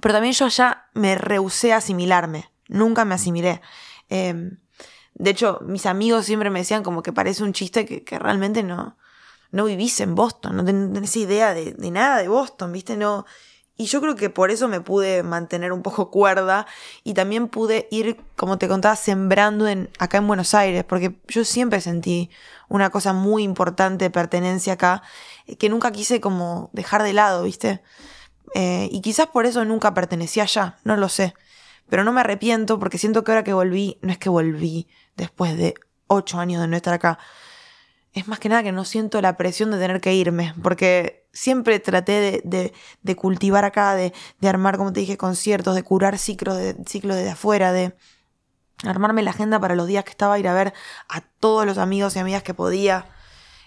pero 0.00 0.14
también 0.14 0.32
yo 0.32 0.46
allá 0.46 0.88
me 0.94 1.14
rehusé 1.14 1.72
a 1.72 1.78
asimilarme, 1.78 2.50
nunca 2.68 3.04
me 3.04 3.14
asimilé. 3.14 3.60
Em, 4.08 4.58
de 5.14 5.30
hecho, 5.30 5.60
mis 5.66 5.86
amigos 5.86 6.24
siempre 6.24 6.50
me 6.50 6.60
decían 6.60 6.82
como 6.82 7.02
que 7.02 7.12
parece 7.12 7.42
un 7.42 7.52
chiste 7.52 7.84
que, 7.84 8.04
que 8.04 8.18
realmente 8.18 8.62
no, 8.62 8.96
no 9.50 9.66
vivís 9.66 10.00
en 10.00 10.14
Boston, 10.14 10.56
no 10.56 10.64
tenés 10.64 11.14
idea 11.16 11.52
de, 11.52 11.74
de 11.74 11.90
nada 11.90 12.18
de 12.18 12.28
Boston, 12.28 12.72
¿viste? 12.72 12.96
No, 12.96 13.26
y 13.76 13.86
yo 13.86 14.00
creo 14.00 14.14
que 14.14 14.30
por 14.30 14.50
eso 14.50 14.68
me 14.68 14.80
pude 14.80 15.22
mantener 15.22 15.72
un 15.72 15.82
poco 15.82 16.10
cuerda 16.10 16.66
y 17.04 17.14
también 17.14 17.48
pude 17.48 17.88
ir, 17.90 18.18
como 18.36 18.58
te 18.58 18.68
contaba, 18.68 18.96
sembrando 18.96 19.66
en, 19.66 19.90
acá 19.98 20.18
en 20.18 20.26
Buenos 20.26 20.54
Aires, 20.54 20.84
porque 20.84 21.18
yo 21.28 21.44
siempre 21.44 21.80
sentí 21.80 22.30
una 22.68 22.90
cosa 22.90 23.12
muy 23.12 23.42
importante 23.42 24.04
de 24.04 24.10
pertenencia 24.10 24.74
acá, 24.74 25.02
eh, 25.46 25.56
que 25.56 25.68
nunca 25.68 25.90
quise 25.90 26.20
como 26.20 26.70
dejar 26.72 27.02
de 27.02 27.12
lado, 27.12 27.44
¿viste? 27.44 27.82
Eh, 28.54 28.88
y 28.92 29.00
quizás 29.00 29.26
por 29.28 29.46
eso 29.46 29.64
nunca 29.64 29.94
pertenecí 29.94 30.40
allá, 30.40 30.78
no 30.84 30.96
lo 30.96 31.08
sé. 31.08 31.34
Pero 31.88 32.04
no 32.04 32.12
me 32.12 32.20
arrepiento 32.20 32.78
porque 32.78 32.98
siento 32.98 33.24
que 33.24 33.32
ahora 33.32 33.44
que 33.44 33.52
volví, 33.52 33.98
no 34.02 34.12
es 34.12 34.18
que 34.18 34.28
volví 34.28 34.88
después 35.16 35.56
de 35.56 35.74
ocho 36.06 36.38
años 36.38 36.60
de 36.60 36.68
no 36.68 36.76
estar 36.76 36.94
acá, 36.94 37.18
es 38.12 38.28
más 38.28 38.38
que 38.38 38.48
nada 38.48 38.62
que 38.62 38.72
no 38.72 38.84
siento 38.84 39.20
la 39.22 39.36
presión 39.36 39.70
de 39.70 39.78
tener 39.78 40.00
que 40.00 40.14
irme, 40.14 40.54
porque 40.62 41.21
siempre 41.32 41.80
traté 41.80 42.42
de, 42.44 43.16
cultivar 43.16 43.64
acá, 43.64 43.94
de, 43.94 44.12
armar, 44.42 44.76
como 44.76 44.92
te 44.92 45.00
dije, 45.00 45.16
conciertos, 45.16 45.74
de 45.74 45.82
curar 45.82 46.18
ciclos 46.18 46.56
de, 46.56 46.76
ciclos 46.86 47.16
desde 47.16 47.30
afuera, 47.30 47.72
de 47.72 47.94
armarme 48.84 49.22
la 49.22 49.30
agenda 49.30 49.60
para 49.60 49.74
los 49.74 49.86
días 49.86 50.04
que 50.04 50.10
estaba 50.10 50.38
ir 50.38 50.48
a 50.48 50.54
ver 50.54 50.74
a 51.08 51.20
todos 51.40 51.66
los 51.66 51.78
amigos 51.78 52.16
y 52.16 52.18
amigas 52.18 52.42
que 52.42 52.54
podía. 52.54 53.06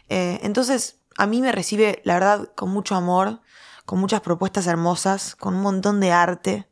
Eh, 0.10 0.40
entonces, 0.44 1.00
a 1.18 1.26
mí 1.26 1.42
me 1.42 1.52
recibe, 1.52 2.02
la 2.04 2.16
verdad, 2.16 2.52
con 2.56 2.70
mucho 2.70 2.96
amor, 2.96 3.42
con 3.86 4.00
muchas 4.00 4.22
propuestas 4.22 4.68
hermosas, 4.68 5.36
con 5.36 5.56
un 5.56 5.62
montón 5.62 6.00
de 6.00 6.12
arte. 6.12 6.68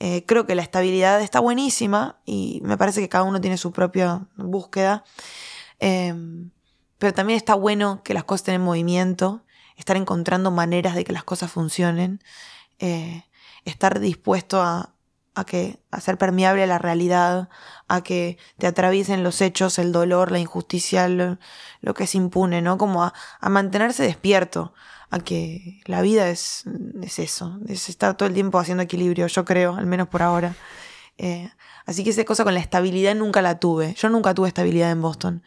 Eh, 0.00 0.24
creo 0.26 0.46
que 0.46 0.54
la 0.54 0.62
estabilidad 0.62 1.20
está 1.20 1.40
buenísima 1.40 2.20
y 2.24 2.60
me 2.64 2.76
parece 2.76 3.00
que 3.00 3.08
cada 3.08 3.24
uno 3.24 3.40
tiene 3.40 3.56
su 3.56 3.72
propia 3.72 4.26
búsqueda. 4.36 5.04
Em, 5.78 6.50
pero 6.98 7.12
también 7.12 7.36
está 7.36 7.54
bueno 7.54 8.02
que 8.02 8.14
las 8.14 8.24
cosas 8.24 8.42
estén 8.42 8.54
en 8.56 8.62
movimiento, 8.62 9.43
estar 9.76 9.96
encontrando 9.96 10.50
maneras 10.50 10.94
de 10.94 11.04
que 11.04 11.12
las 11.12 11.24
cosas 11.24 11.50
funcionen, 11.50 12.22
eh, 12.78 13.24
estar 13.64 14.00
dispuesto 14.00 14.62
a, 14.62 14.94
a, 15.34 15.44
que, 15.44 15.78
a 15.90 16.00
ser 16.00 16.16
permeable 16.18 16.62
a 16.62 16.66
la 16.66 16.78
realidad, 16.78 17.48
a 17.88 18.02
que 18.02 18.38
te 18.58 18.66
atraviesen 18.66 19.22
los 19.22 19.40
hechos, 19.40 19.78
el 19.78 19.92
dolor, 19.92 20.30
la 20.30 20.38
injusticia, 20.38 21.08
lo, 21.08 21.38
que 21.94 22.04
es 22.04 22.14
impune, 22.14 22.62
¿no? 22.62 22.78
Como 22.78 23.02
a, 23.02 23.12
mantenerse 23.48 24.02
despierto, 24.02 24.72
a 25.10 25.20
que 25.20 25.80
la 25.86 26.02
vida 26.02 26.28
es, 26.28 26.64
es 27.02 27.18
eso, 27.18 27.58
es 27.68 27.88
estar 27.88 28.16
todo 28.16 28.28
el 28.28 28.34
tiempo 28.34 28.58
haciendo 28.58 28.82
equilibrio, 28.82 29.26
yo 29.26 29.44
creo, 29.44 29.74
al 29.74 29.86
menos 29.86 30.08
por 30.08 30.22
ahora. 30.22 30.54
Eh, 31.18 31.50
así 31.86 32.02
que 32.02 32.10
esa 32.10 32.24
cosa 32.24 32.44
con 32.44 32.54
la 32.54 32.60
estabilidad 32.60 33.14
nunca 33.14 33.42
la 33.42 33.58
tuve. 33.58 33.94
Yo 33.94 34.08
nunca 34.08 34.34
tuve 34.34 34.48
estabilidad 34.48 34.90
en 34.90 35.02
Boston. 35.02 35.42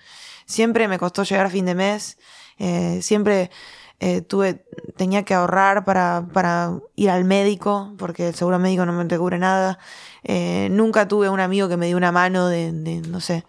Siempre 0.45 0.87
me 0.87 0.97
costó 0.99 1.23
llegar 1.23 1.45
a 1.45 1.49
fin 1.49 1.65
de 1.65 1.75
mes, 1.75 2.17
eh, 2.57 2.99
siempre 3.01 3.51
eh, 3.99 4.21
tuve, 4.21 4.65
tenía 4.95 5.23
que 5.23 5.33
ahorrar 5.33 5.83
para, 5.83 6.27
para, 6.31 6.79
ir 6.95 7.09
al 7.09 7.23
médico, 7.23 7.95
porque 7.97 8.27
el 8.27 8.35
seguro 8.35 8.59
médico 8.59 8.85
no 8.85 8.93
me 8.93 9.05
te 9.05 9.17
cubre 9.17 9.39
nada. 9.39 9.79
Eh, 10.23 10.67
nunca 10.71 11.07
tuve 11.07 11.29
un 11.29 11.39
amigo 11.39 11.67
que 11.67 11.77
me 11.77 11.87
dio 11.87 11.97
una 11.97 12.11
mano 12.11 12.47
de, 12.47 12.71
no 12.71 13.19
sé, 13.19 13.45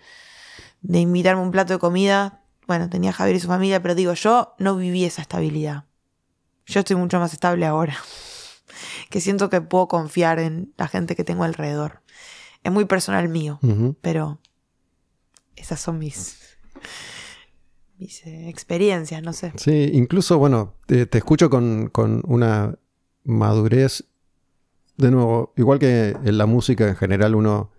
de 0.81 1.01
invitarme 1.01 1.43
un 1.43 1.51
plato 1.51 1.75
de 1.75 1.79
comida. 1.79 2.43
Bueno, 2.67 2.89
tenía 2.89 3.13
Javier 3.13 3.37
y 3.37 3.41
su 3.41 3.49
familia, 3.49 3.83
pero 3.83 3.95
digo, 3.95 4.15
yo 4.15 4.55
no 4.59 4.77
viví 4.77 5.05
esa 5.05 5.23
estabilidad. 5.23 5.85
Yo 6.67 6.81
estoy 6.81 6.97
mucho 6.97 7.19
más 7.19 7.33
estable 7.33 7.67
ahora. 7.67 7.97
que 9.11 9.21
siento 9.21 9.51
que 9.51 9.61
puedo 9.61 9.89
confiar 9.89 10.39
en 10.39 10.73
la 10.79 10.89
gente 10.89 11.15
que 11.15 11.25
tengo 11.25 11.45
alrededor. 11.45 12.03
Es 12.65 12.73
muy 12.73 12.87
personal 12.87 13.29
mío, 13.29 13.61
pero 14.01 14.41
esas 15.57 15.81
son 15.81 15.99
mis, 15.99 16.59
mis 17.99 18.25
eh, 18.27 18.49
experiencias, 18.49 19.23
no 19.23 19.33
sé. 19.33 19.53
Sí, 19.57 19.91
incluso, 19.93 20.39
bueno, 20.39 20.75
te, 20.87 21.09
escucho 21.13 21.51
con, 21.51 21.91
una 22.27 22.79
madurez, 23.25 24.05
de 24.97 25.11
nuevo, 25.11 25.53
igual 25.57 25.79
que 25.79 26.17
en 26.25 26.39
la 26.39 26.47
música 26.47 26.89
en 26.89 26.97
general 26.97 27.35
uno 27.35 27.71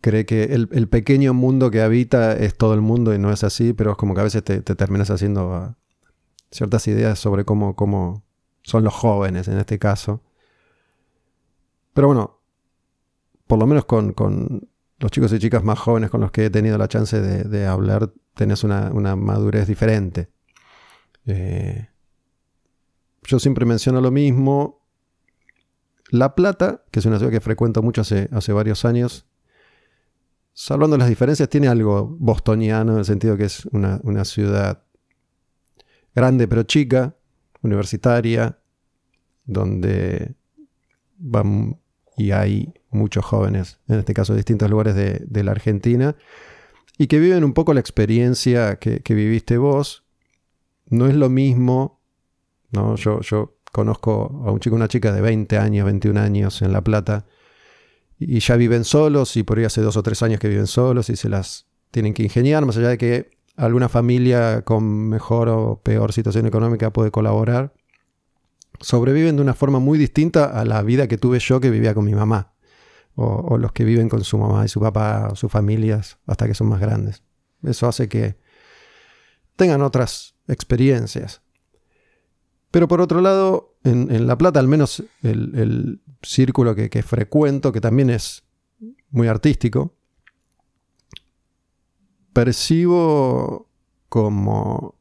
cree 0.00 0.26
que 0.26 0.44
el, 0.44 0.88
pequeño 0.88 1.34
mundo 1.34 1.70
que 1.70 1.80
habita 1.80 2.36
es 2.36 2.56
todo 2.56 2.74
el 2.74 2.80
mundo 2.80 3.14
y 3.14 3.18
no 3.18 3.32
es 3.32 3.42
así, 3.44 3.72
pero 3.72 3.92
es 3.92 3.96
como 3.96 4.14
que 4.14 4.20
a 4.20 4.24
veces 4.24 4.44
te, 4.44 4.60
terminas 4.60 5.10
haciendo 5.10 5.52
ah, 5.52 5.76
ciertas 6.50 6.86
ideas 6.86 7.18
sobre 7.18 7.44
cómo, 7.44 7.74
cómo 7.74 8.22
son 8.62 8.84
los 8.84 8.94
jóvenes 8.94 9.48
en 9.48 9.58
este 9.58 9.78
caso. 9.78 10.22
Pero 11.94 12.08
bueno, 12.08 12.38
por 13.46 13.58
lo 13.58 13.66
menos 13.66 13.86
con, 13.86 14.14
los 15.00 15.10
chicos 15.10 15.32
y 15.32 15.38
chicas 15.38 15.64
más 15.64 15.78
jóvenes 15.78 16.10
con 16.10 16.20
los 16.20 16.30
que 16.30 16.44
he 16.46 16.50
tenido 16.50 16.78
la 16.78 16.86
chance 16.86 17.20
de, 17.20 17.66
hablar, 17.66 18.12
tenés 18.38 18.62
una, 18.62 19.16
madurez 19.16 19.66
diferente. 19.66 20.30
Eh, 21.26 21.88
yo 23.24 23.40
siempre 23.40 23.66
menciono 23.66 24.00
lo 24.00 24.12
mismo. 24.12 24.86
La 26.10 26.36
Plata, 26.36 26.84
que 26.92 27.00
es 27.00 27.06
una 27.06 27.18
ciudad 27.18 27.32
que 27.32 27.40
frecuento 27.40 27.82
mucho 27.82 28.00
hace, 28.00 28.52
varios 28.52 28.84
años, 28.84 29.26
salvando 30.52 30.96
las 30.96 31.08
diferencias, 31.08 31.48
tiene 31.48 31.66
algo 31.66 32.16
bostoniano 32.18 32.92
en 32.92 32.98
el 32.98 33.04
sentido 33.04 33.36
que 33.36 33.44
es 33.44 33.66
una, 33.66 34.00
una 34.04 34.24
ciudad 34.24 34.84
grande 36.14 36.46
pero 36.46 36.62
chica, 36.62 37.16
universitaria, 37.62 38.60
donde 39.44 40.36
van 41.18 41.76
y 42.16 42.30
hay 42.30 42.72
muchos 42.90 43.24
jóvenes, 43.24 43.78
en 43.88 43.98
este 43.98 44.14
caso 44.14 44.32
de 44.32 44.38
distintos 44.38 44.70
lugares 44.70 44.94
de, 44.94 45.44
la 45.44 45.50
Argentina, 45.50 46.16
y 46.98 47.06
que 47.06 47.18
viven 47.18 47.44
un 47.44 47.54
poco 47.54 47.72
la 47.72 47.80
experiencia 47.80 48.76
que, 48.76 49.00
viviste 49.14 49.56
vos. 49.56 50.04
No 50.90 51.06
es 51.06 51.14
lo 51.14 51.28
mismo, 51.28 52.00
¿no? 52.70 52.96
Yo, 52.96 53.20
conozco 53.72 54.42
a 54.44 54.50
un 54.50 54.60
chico, 54.60 54.76
una 54.76 54.88
chica 54.88 55.12
de 55.12 55.20
20 55.20 55.58
años, 55.58 55.84
21 55.84 56.20
años 56.20 56.62
en 56.62 56.72
La 56.72 56.82
Plata, 56.82 57.26
y 58.18 58.40
ya 58.40 58.56
viven 58.56 58.84
solos, 58.84 59.36
y 59.36 59.44
por 59.44 59.58
ahí 59.58 59.64
hace 59.64 59.80
dos 59.80 59.96
o 59.96 60.02
tres 60.02 60.22
años 60.22 60.40
que 60.40 60.48
viven 60.48 60.66
solos 60.66 61.08
y 61.08 61.16
se 61.16 61.28
las 61.28 61.66
tienen 61.90 62.14
que 62.14 62.24
ingeniar, 62.24 62.66
más 62.66 62.76
allá 62.76 62.88
de 62.88 62.98
que 62.98 63.30
alguna 63.56 63.88
familia 63.88 64.62
con 64.62 65.08
mejor 65.08 65.48
o 65.48 65.80
peor 65.82 66.12
situación 66.12 66.46
económica 66.46 66.92
puede 66.92 67.10
colaborar 67.10 67.72
sobreviven 68.80 69.36
de 69.36 69.42
una 69.42 69.54
forma 69.54 69.78
muy 69.78 69.98
distinta 69.98 70.44
a 70.44 70.64
la 70.64 70.82
vida 70.82 71.08
que 71.08 71.18
tuve 71.18 71.38
yo 71.38 71.60
que 71.60 71.70
vivía 71.70 71.94
con 71.94 72.04
mi 72.04 72.14
mamá, 72.14 72.52
o, 73.20 73.58
los 73.58 73.72
que 73.72 73.84
viven 73.84 74.08
con 74.08 74.22
su 74.22 74.38
mamá 74.38 74.64
y 74.64 74.68
su 74.68 74.78
papá, 74.78 75.28
o 75.32 75.34
sus 75.34 75.50
familias, 75.50 76.18
hasta 76.26 76.46
que 76.46 76.54
son 76.54 76.68
más 76.68 76.80
grandes. 76.80 77.24
Eso 77.64 77.88
hace 77.88 78.08
que 78.08 78.36
tengan 79.56 79.82
otras 79.82 80.36
experiencias. 80.46 81.42
Pero 82.70 82.86
por 82.86 83.00
otro 83.00 83.20
lado, 83.20 83.76
en, 83.82 84.26
La 84.28 84.38
Plata, 84.38 84.60
al 84.60 84.68
menos 84.68 85.02
el, 85.22 86.00
círculo 86.22 86.76
que, 86.76 87.02
frecuento, 87.02 87.72
que 87.72 87.80
también 87.80 88.10
es 88.10 88.44
muy 89.10 89.26
artístico, 89.26 89.96
percibo 92.32 93.68
como 94.08 94.94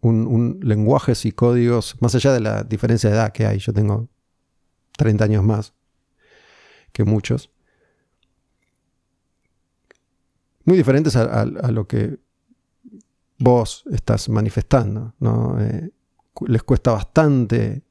un, 0.00 0.60
lenguajes 0.62 1.24
y 1.24 1.32
códigos, 1.32 1.96
más 2.00 2.14
allá 2.14 2.32
de 2.32 2.40
la 2.40 2.62
diferencia 2.62 3.10
de 3.10 3.16
edad 3.16 3.32
que 3.32 3.46
hay, 3.46 3.58
yo 3.58 3.72
tengo 3.72 4.08
30 4.96 5.24
años 5.24 5.42
más 5.42 5.74
que 6.94 7.04
muchos, 7.04 7.50
muy 10.64 10.78
diferentes 10.78 11.14
a, 11.16 11.44
lo 11.44 11.86
que 11.86 12.18
vos 13.38 13.84
estás 13.92 14.28
manifestando. 14.30 15.14
¿no? 15.18 15.60
Eh, 15.60 15.90
les 16.46 16.62
cuesta 16.62 16.92
bastante 16.92 17.82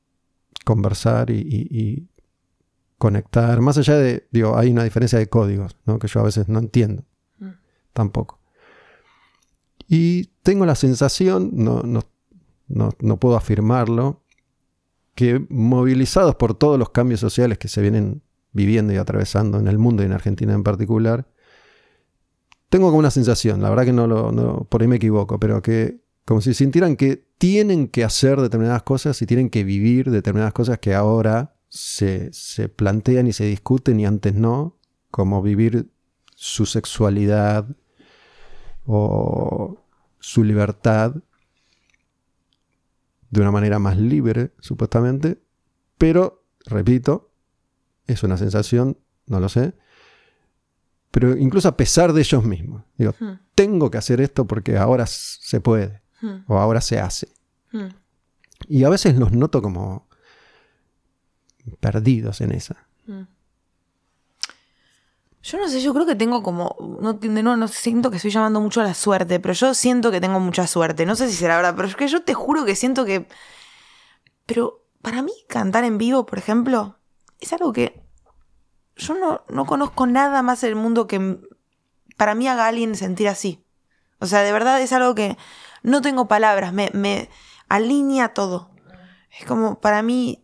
conversar 0.66 1.30
y, 1.30 2.08
conectar, 2.98 3.60
más 3.60 3.78
allá 3.78 3.98
de, 3.98 4.30
digo, 4.32 4.58
hay 4.58 4.72
una 4.72 4.86
diferencia 4.86 5.20
de 5.20 5.28
códigos, 5.28 5.76
¿no? 5.86 6.00
que 6.00 6.08
yo 6.08 6.22
a 6.22 6.24
veces 6.24 6.48
no 6.48 6.60
entiendo 6.60 7.04
mm. 7.38 7.50
tampoco. 7.92 8.40
Y 9.90 10.28
tengo 10.42 10.66
la 10.66 10.76
sensación, 10.76 11.52
no, 11.54 11.84
no, 12.68 13.20
puedo 13.20 13.36
afirmarlo, 13.36 14.24
que 15.16 15.46
movilizados 15.50 16.36
por 16.36 16.56
todos 16.56 16.80
los 16.80 16.92
cambios 16.92 17.20
sociales 17.20 17.58
que 17.58 17.68
se 17.68 17.82
vienen 17.82 18.22
viviendo 18.54 18.94
y 18.94 18.98
atravesando 18.98 19.60
en 19.60 19.68
el 19.68 19.78
mundo 19.78 20.04
y 20.04 20.06
en 20.06 20.14
Argentina 20.14 20.54
en 20.54 20.64
particular, 20.64 21.28
tengo 22.70 22.88
como 22.88 23.00
una 23.00 23.12
sensación, 23.12 23.62
la 23.62 23.70
verdad 23.70 23.86
que 23.86 23.94
no 23.94 24.08
lo, 24.08 24.66
por 24.70 24.82
ahí 24.82 24.88
me 24.88 24.96
equivoco, 24.96 25.40
pero 25.40 25.62
que 25.62 26.02
como 26.26 26.42
si 26.42 26.54
sintieran 26.54 26.96
que 26.96 27.28
tienen 27.38 27.88
que 27.88 28.04
hacer 28.04 28.40
determinadas 28.40 28.84
cosas 28.84 29.22
y 29.22 29.26
tienen 29.26 29.50
que 29.50 29.64
vivir 29.64 30.10
determinadas 30.10 30.54
cosas 30.54 30.80
que 30.80 30.96
ahora 30.96 31.56
se, 31.70 32.32
se 32.32 32.70
plantean 32.70 33.28
y 33.28 33.34
se 33.34 33.46
discuten 33.46 34.00
y 34.00 34.06
antes 34.06 34.34
no, 34.34 34.78
como 35.12 35.42
vivir 35.42 35.90
su 36.36 36.66
sexualidad 36.66 37.68
o 38.86 39.86
su 40.20 40.44
libertad 40.44 41.16
de 43.30 43.42
una 43.42 43.52
manera 43.52 43.80
más 43.80 43.98
libre, 43.98 44.52
supuestamente, 44.60 45.42
pero, 45.98 46.46
repito, 46.66 47.33
es 48.14 48.24
una 48.24 48.38
sensación, 48.38 48.98
no 49.28 49.40
lo 49.40 49.50
sé, 49.50 49.74
pero 51.12 51.38
incluso 51.38 51.68
a 51.68 51.78
pesar 51.78 52.14
de 52.14 52.22
ellos 52.22 52.44
mismos. 52.44 52.84
Digo, 52.98 53.14
hmm. 53.20 53.40
tengo 53.56 53.92
que 53.92 53.98
hacer 53.98 54.22
esto 54.22 54.46
porque 54.46 54.78
ahora 54.78 55.06
se 55.08 55.62
puede, 55.62 56.02
hmm. 56.22 56.46
o 56.48 56.58
ahora 56.58 56.82
se 56.82 57.00
hace. 57.00 57.28
Hmm. 57.72 57.90
Y 58.68 58.84
a 58.84 58.90
veces 58.90 59.18
los 59.18 59.32
noto 59.32 59.62
como 59.62 60.08
perdidos 61.80 62.42
en 62.42 62.52
esa. 62.52 62.88
Yo 65.44 65.58
no 65.58 65.68
sé, 65.68 65.82
yo 65.82 65.94
creo 65.94 66.06
que 66.06 66.16
tengo 66.16 66.42
como. 66.42 66.76
No, 67.02 67.20
no, 67.22 67.58
no 67.58 67.68
siento 67.68 68.10
que 68.10 68.16
estoy 68.16 68.32
llamando 68.32 68.62
mucho 68.62 68.80
a 68.80 68.86
la 68.86 68.94
suerte, 68.94 69.42
pero 69.42 69.54
yo 69.54 69.74
siento 69.74 70.10
que 70.10 70.22
tengo 70.22 70.40
mucha 70.40 70.66
suerte. 70.68 71.06
No 71.06 71.16
sé 71.16 71.30
si 71.30 71.36
será 71.36 71.58
verdad, 71.58 71.76
pero 71.76 71.90
es 71.90 71.96
que 71.98 72.08
yo 72.08 72.24
te 72.24 72.34
juro 72.34 72.64
que 72.64 72.76
siento 72.76 73.04
que. 73.04 73.28
Pero 74.46 74.86
para 75.02 75.22
mí, 75.22 75.34
cantar 75.50 75.84
en 75.84 75.98
vivo, 75.98 76.26
por 76.26 76.40
ejemplo, 76.40 76.98
es 77.42 77.52
algo 77.52 77.74
que. 77.74 78.03
Yo 78.96 79.16
no, 79.16 79.44
no 79.50 79.66
conozco 79.66 80.06
nada 80.06 80.42
más 80.42 80.64
en 80.64 80.70
el 80.70 80.76
mundo 80.76 81.08
que 81.08 81.40
para 82.18 82.36
mí 82.36 82.48
haga 82.48 82.68
alguien 82.68 82.96
sentir 82.96 83.28
así. 83.28 83.64
O 84.20 84.26
sea, 84.26 84.42
de 84.42 84.52
verdad 84.52 84.80
es 84.82 84.94
algo 84.94 85.16
que 85.16 85.38
no 85.82 86.02
tengo 86.02 86.28
palabras, 86.28 86.74
me, 86.74 86.90
me 86.94 87.30
alinea 87.70 88.34
todo. 88.34 88.70
Es 89.38 89.46
como, 89.46 89.80
para 89.82 90.02
mí, 90.02 90.44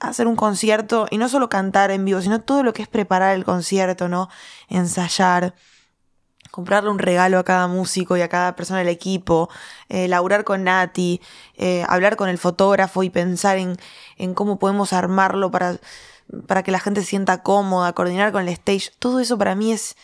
hacer 0.00 0.26
un 0.26 0.36
concierto 0.36 1.06
y 1.10 1.18
no 1.18 1.28
solo 1.28 1.48
cantar 1.48 1.90
en 1.90 2.04
vivo, 2.04 2.20
sino 2.20 2.40
todo 2.40 2.62
lo 2.62 2.72
que 2.72 2.82
es 2.82 2.88
preparar 2.88 3.34
el 3.34 3.44
concierto, 3.44 4.08
¿no? 4.08 4.28
Ensayar, 4.68 5.54
comprarle 6.50 6.90
un 6.90 6.98
regalo 6.98 7.38
a 7.38 7.44
cada 7.44 7.68
músico 7.68 8.16
y 8.16 8.20
a 8.20 8.28
cada 8.28 8.54
persona 8.56 8.80
del 8.80 8.88
equipo, 8.88 9.48
eh, 9.88 10.08
laburar 10.08 10.44
con 10.44 10.64
Nati, 10.64 11.20
eh, 11.54 11.84
hablar 11.88 12.16
con 12.16 12.28
el 12.28 12.38
fotógrafo 12.38 13.02
y 13.02 13.10
pensar 13.10 13.58
en, 13.58 13.76
en 14.16 14.34
cómo 14.34 14.58
podemos 14.58 14.92
armarlo 14.92 15.50
para, 15.50 15.78
para 16.46 16.62
que 16.62 16.70
la 16.70 16.80
gente 16.80 17.00
se 17.00 17.08
sienta 17.08 17.42
cómoda, 17.42 17.92
coordinar 17.92 18.32
con 18.32 18.42
el 18.42 18.48
stage. 18.48 18.90
Todo 18.98 19.20
eso 19.20 19.38
para 19.38 19.54
mí 19.54 19.72
es, 19.72 19.96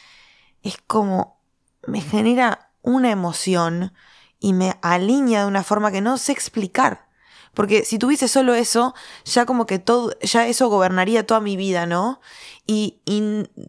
es 0.63 0.77
como, 0.87 1.41
me 1.87 2.01
genera 2.01 2.71
una 2.83 3.11
emoción 3.11 3.93
y 4.39 4.53
me 4.53 4.77
alinea 4.83 5.43
de 5.43 5.47
una 5.49 5.65
forma 5.65 5.91
que 5.91 6.01
no 6.01 6.19
sé 6.19 6.33
explicar. 6.33 7.09
Porque 7.55 7.85
si 7.85 7.99
tuviese 7.99 8.29
solo 8.29 8.55
eso, 8.55 8.95
ya 9.25 9.47
como 9.47 9.65
que 9.67 9.79
todo, 9.79 10.19
ya 10.21 10.47
eso 10.47 10.69
gobernaría 10.69 11.27
toda 11.27 11.41
mi 11.41 11.57
vida, 11.57 11.87
¿no? 11.87 12.21
Y, 12.67 13.01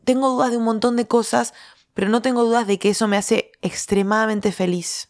tengo 0.03 0.29
dudas 0.29 0.51
de 0.51 0.57
un 0.57 0.63
montón 0.63 0.95
de 0.95 1.07
cosas, 1.07 1.53
pero 1.93 2.09
no 2.09 2.21
tengo 2.21 2.43
dudas 2.43 2.67
de 2.67 2.79
que 2.79 2.89
eso 2.89 3.07
me 3.07 3.17
hace 3.17 3.51
extremadamente 3.61 4.51
feliz. 4.51 5.09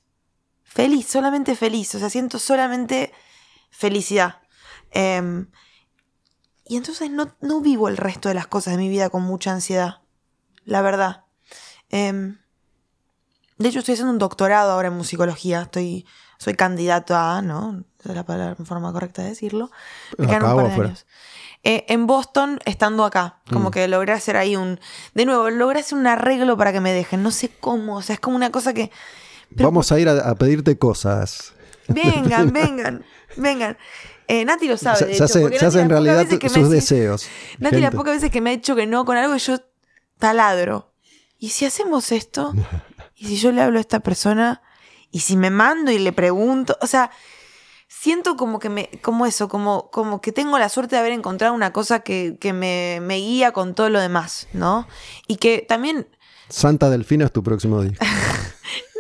Feliz, 0.64 1.08
solamente 1.08 1.56
feliz. 1.56 1.96
O 1.96 2.00
sea, 2.00 2.10
siento 2.10 2.38
solamente 2.38 3.14
felicidad. 3.72 4.42
Em, 4.92 5.48
y 6.66 6.78
entonces 6.78 7.12
no, 7.12 7.36
no, 7.42 7.62
vivo 7.62 7.88
el 7.88 7.98
resto 7.98 8.30
de 8.30 8.36
las 8.36 8.48
cosas 8.48 8.74
de 8.74 8.78
mi 8.78 8.90
vida 8.90 9.10
con 9.10 9.22
mucha 9.22 9.52
ansiedad. 9.52 10.02
La 10.64 10.82
verdad. 10.82 11.26
Em, 11.90 12.38
de 13.58 13.70
hecho, 13.70 13.80
estoy 13.80 13.94
haciendo 13.94 14.12
un 14.12 14.20
doctorado 14.20 14.72
ahora 14.72 14.88
en 14.88 14.96
musicología. 14.96 15.62
Estoy, 15.62 16.06
soy 16.40 16.56
candidato 16.56 17.16
a, 17.16 17.42
¿no? 17.42 17.84
es 18.04 18.16
la 18.16 18.26
palabra, 18.26 18.56
forma 18.66 18.92
correcta 18.92 19.24
de 19.24 19.30
decirlo. 19.30 19.72
Me 20.18 20.28
quedan 20.28 20.44
un 20.44 20.56
par 20.56 20.68
de 20.68 20.74
años. 20.74 21.06
Eh, 21.64 21.86
en 21.88 22.06
Boston, 22.06 22.60
estando 22.66 23.04
acá, 23.06 23.40
como 23.52 23.70
mm. 23.70 23.72
que 23.72 23.88
logré 23.88 24.14
hacer 24.14 24.38
ahí 24.38 24.56
un. 24.56 24.80
De 25.16 25.26
nuevo, 25.26 25.50
logré 25.50 25.80
hacer 25.80 25.98
un 25.98 26.06
arreglo 26.06 26.58
para 26.58 26.72
que 26.72 26.80
me 26.80 26.94
dejen. 26.94 27.24
No 27.24 27.32
sé 27.32 27.50
cómo, 27.60 27.98
o 27.98 28.02
sea, 28.04 28.14
es 28.14 28.20
como 28.20 28.36
una 28.36 28.52
cosa 28.52 28.74
que. 28.74 28.92
Vamos 29.50 29.92
a 29.92 30.00
ir 30.00 30.08
a, 30.08 30.36
pedirte 30.36 30.78
cosas. 30.78 31.54
Vengan, 31.88 32.54
vengan, 32.54 33.04
vengan. 33.38 33.78
Eh, 34.28 34.46
Nati 34.46 34.68
lo 34.68 34.78
sabe. 34.78 35.14
Se, 35.14 35.24
hace, 35.24 35.82
en 35.82 35.90
realidad 35.90 36.26
sus 36.48 36.70
deseos. 36.70 37.28
Nati, 37.60 37.80
las 37.80 37.94
pocas 37.94 38.16
veces 38.16 38.32
que 38.32 38.42
me 38.42 38.52
ha 38.52 38.54
dicho 38.54 38.76
que 38.76 38.88
no 38.88 39.06
con 39.06 39.18
algo, 39.18 39.36
yo 39.38 39.58
taladro. 40.18 40.94
¿Y 41.38 41.50
si 41.50 41.66
hacemos 41.66 42.12
esto? 42.12 42.54
¿Y 43.16 43.28
si 43.28 43.38
yo 43.38 43.52
le 43.52 43.62
hablo 43.62 43.78
a 43.78 43.82
esta 43.82 44.00
persona? 44.00 44.62
¿Y 45.12 45.20
si 45.20 45.38
me 45.38 45.50
mando 45.50 45.92
y 45.92 46.00
le 46.00 46.12
pregunto? 46.12 46.78
O 46.82 46.88
sea, 46.88 47.12
siento 47.88 48.36
como 48.36 48.60
que 48.60 48.70
me, 48.70 48.90
como 49.02 49.26
eso, 49.26 49.48
como, 49.48 49.90
como 49.92 50.22
que 50.22 50.32
tengo 50.32 50.60
la 50.60 50.70
suerte 50.70 50.96
de 50.96 51.00
haber 51.00 51.14
encontrado 51.14 51.54
una 51.54 51.72
cosa 51.72 52.02
que, 52.02 52.38
me, 52.54 53.16
guía 53.16 53.52
con 53.52 53.76
todo 53.76 53.90
lo 53.90 54.00
demás, 54.00 54.48
¿no? 54.54 54.88
Y 55.28 55.38
que 55.38 55.66
también... 55.68 56.08
Santa 56.50 56.90
Delfina 56.90 57.26
es 57.26 57.32
tu 57.32 57.44
próximo 57.44 57.82
día. 57.82 57.94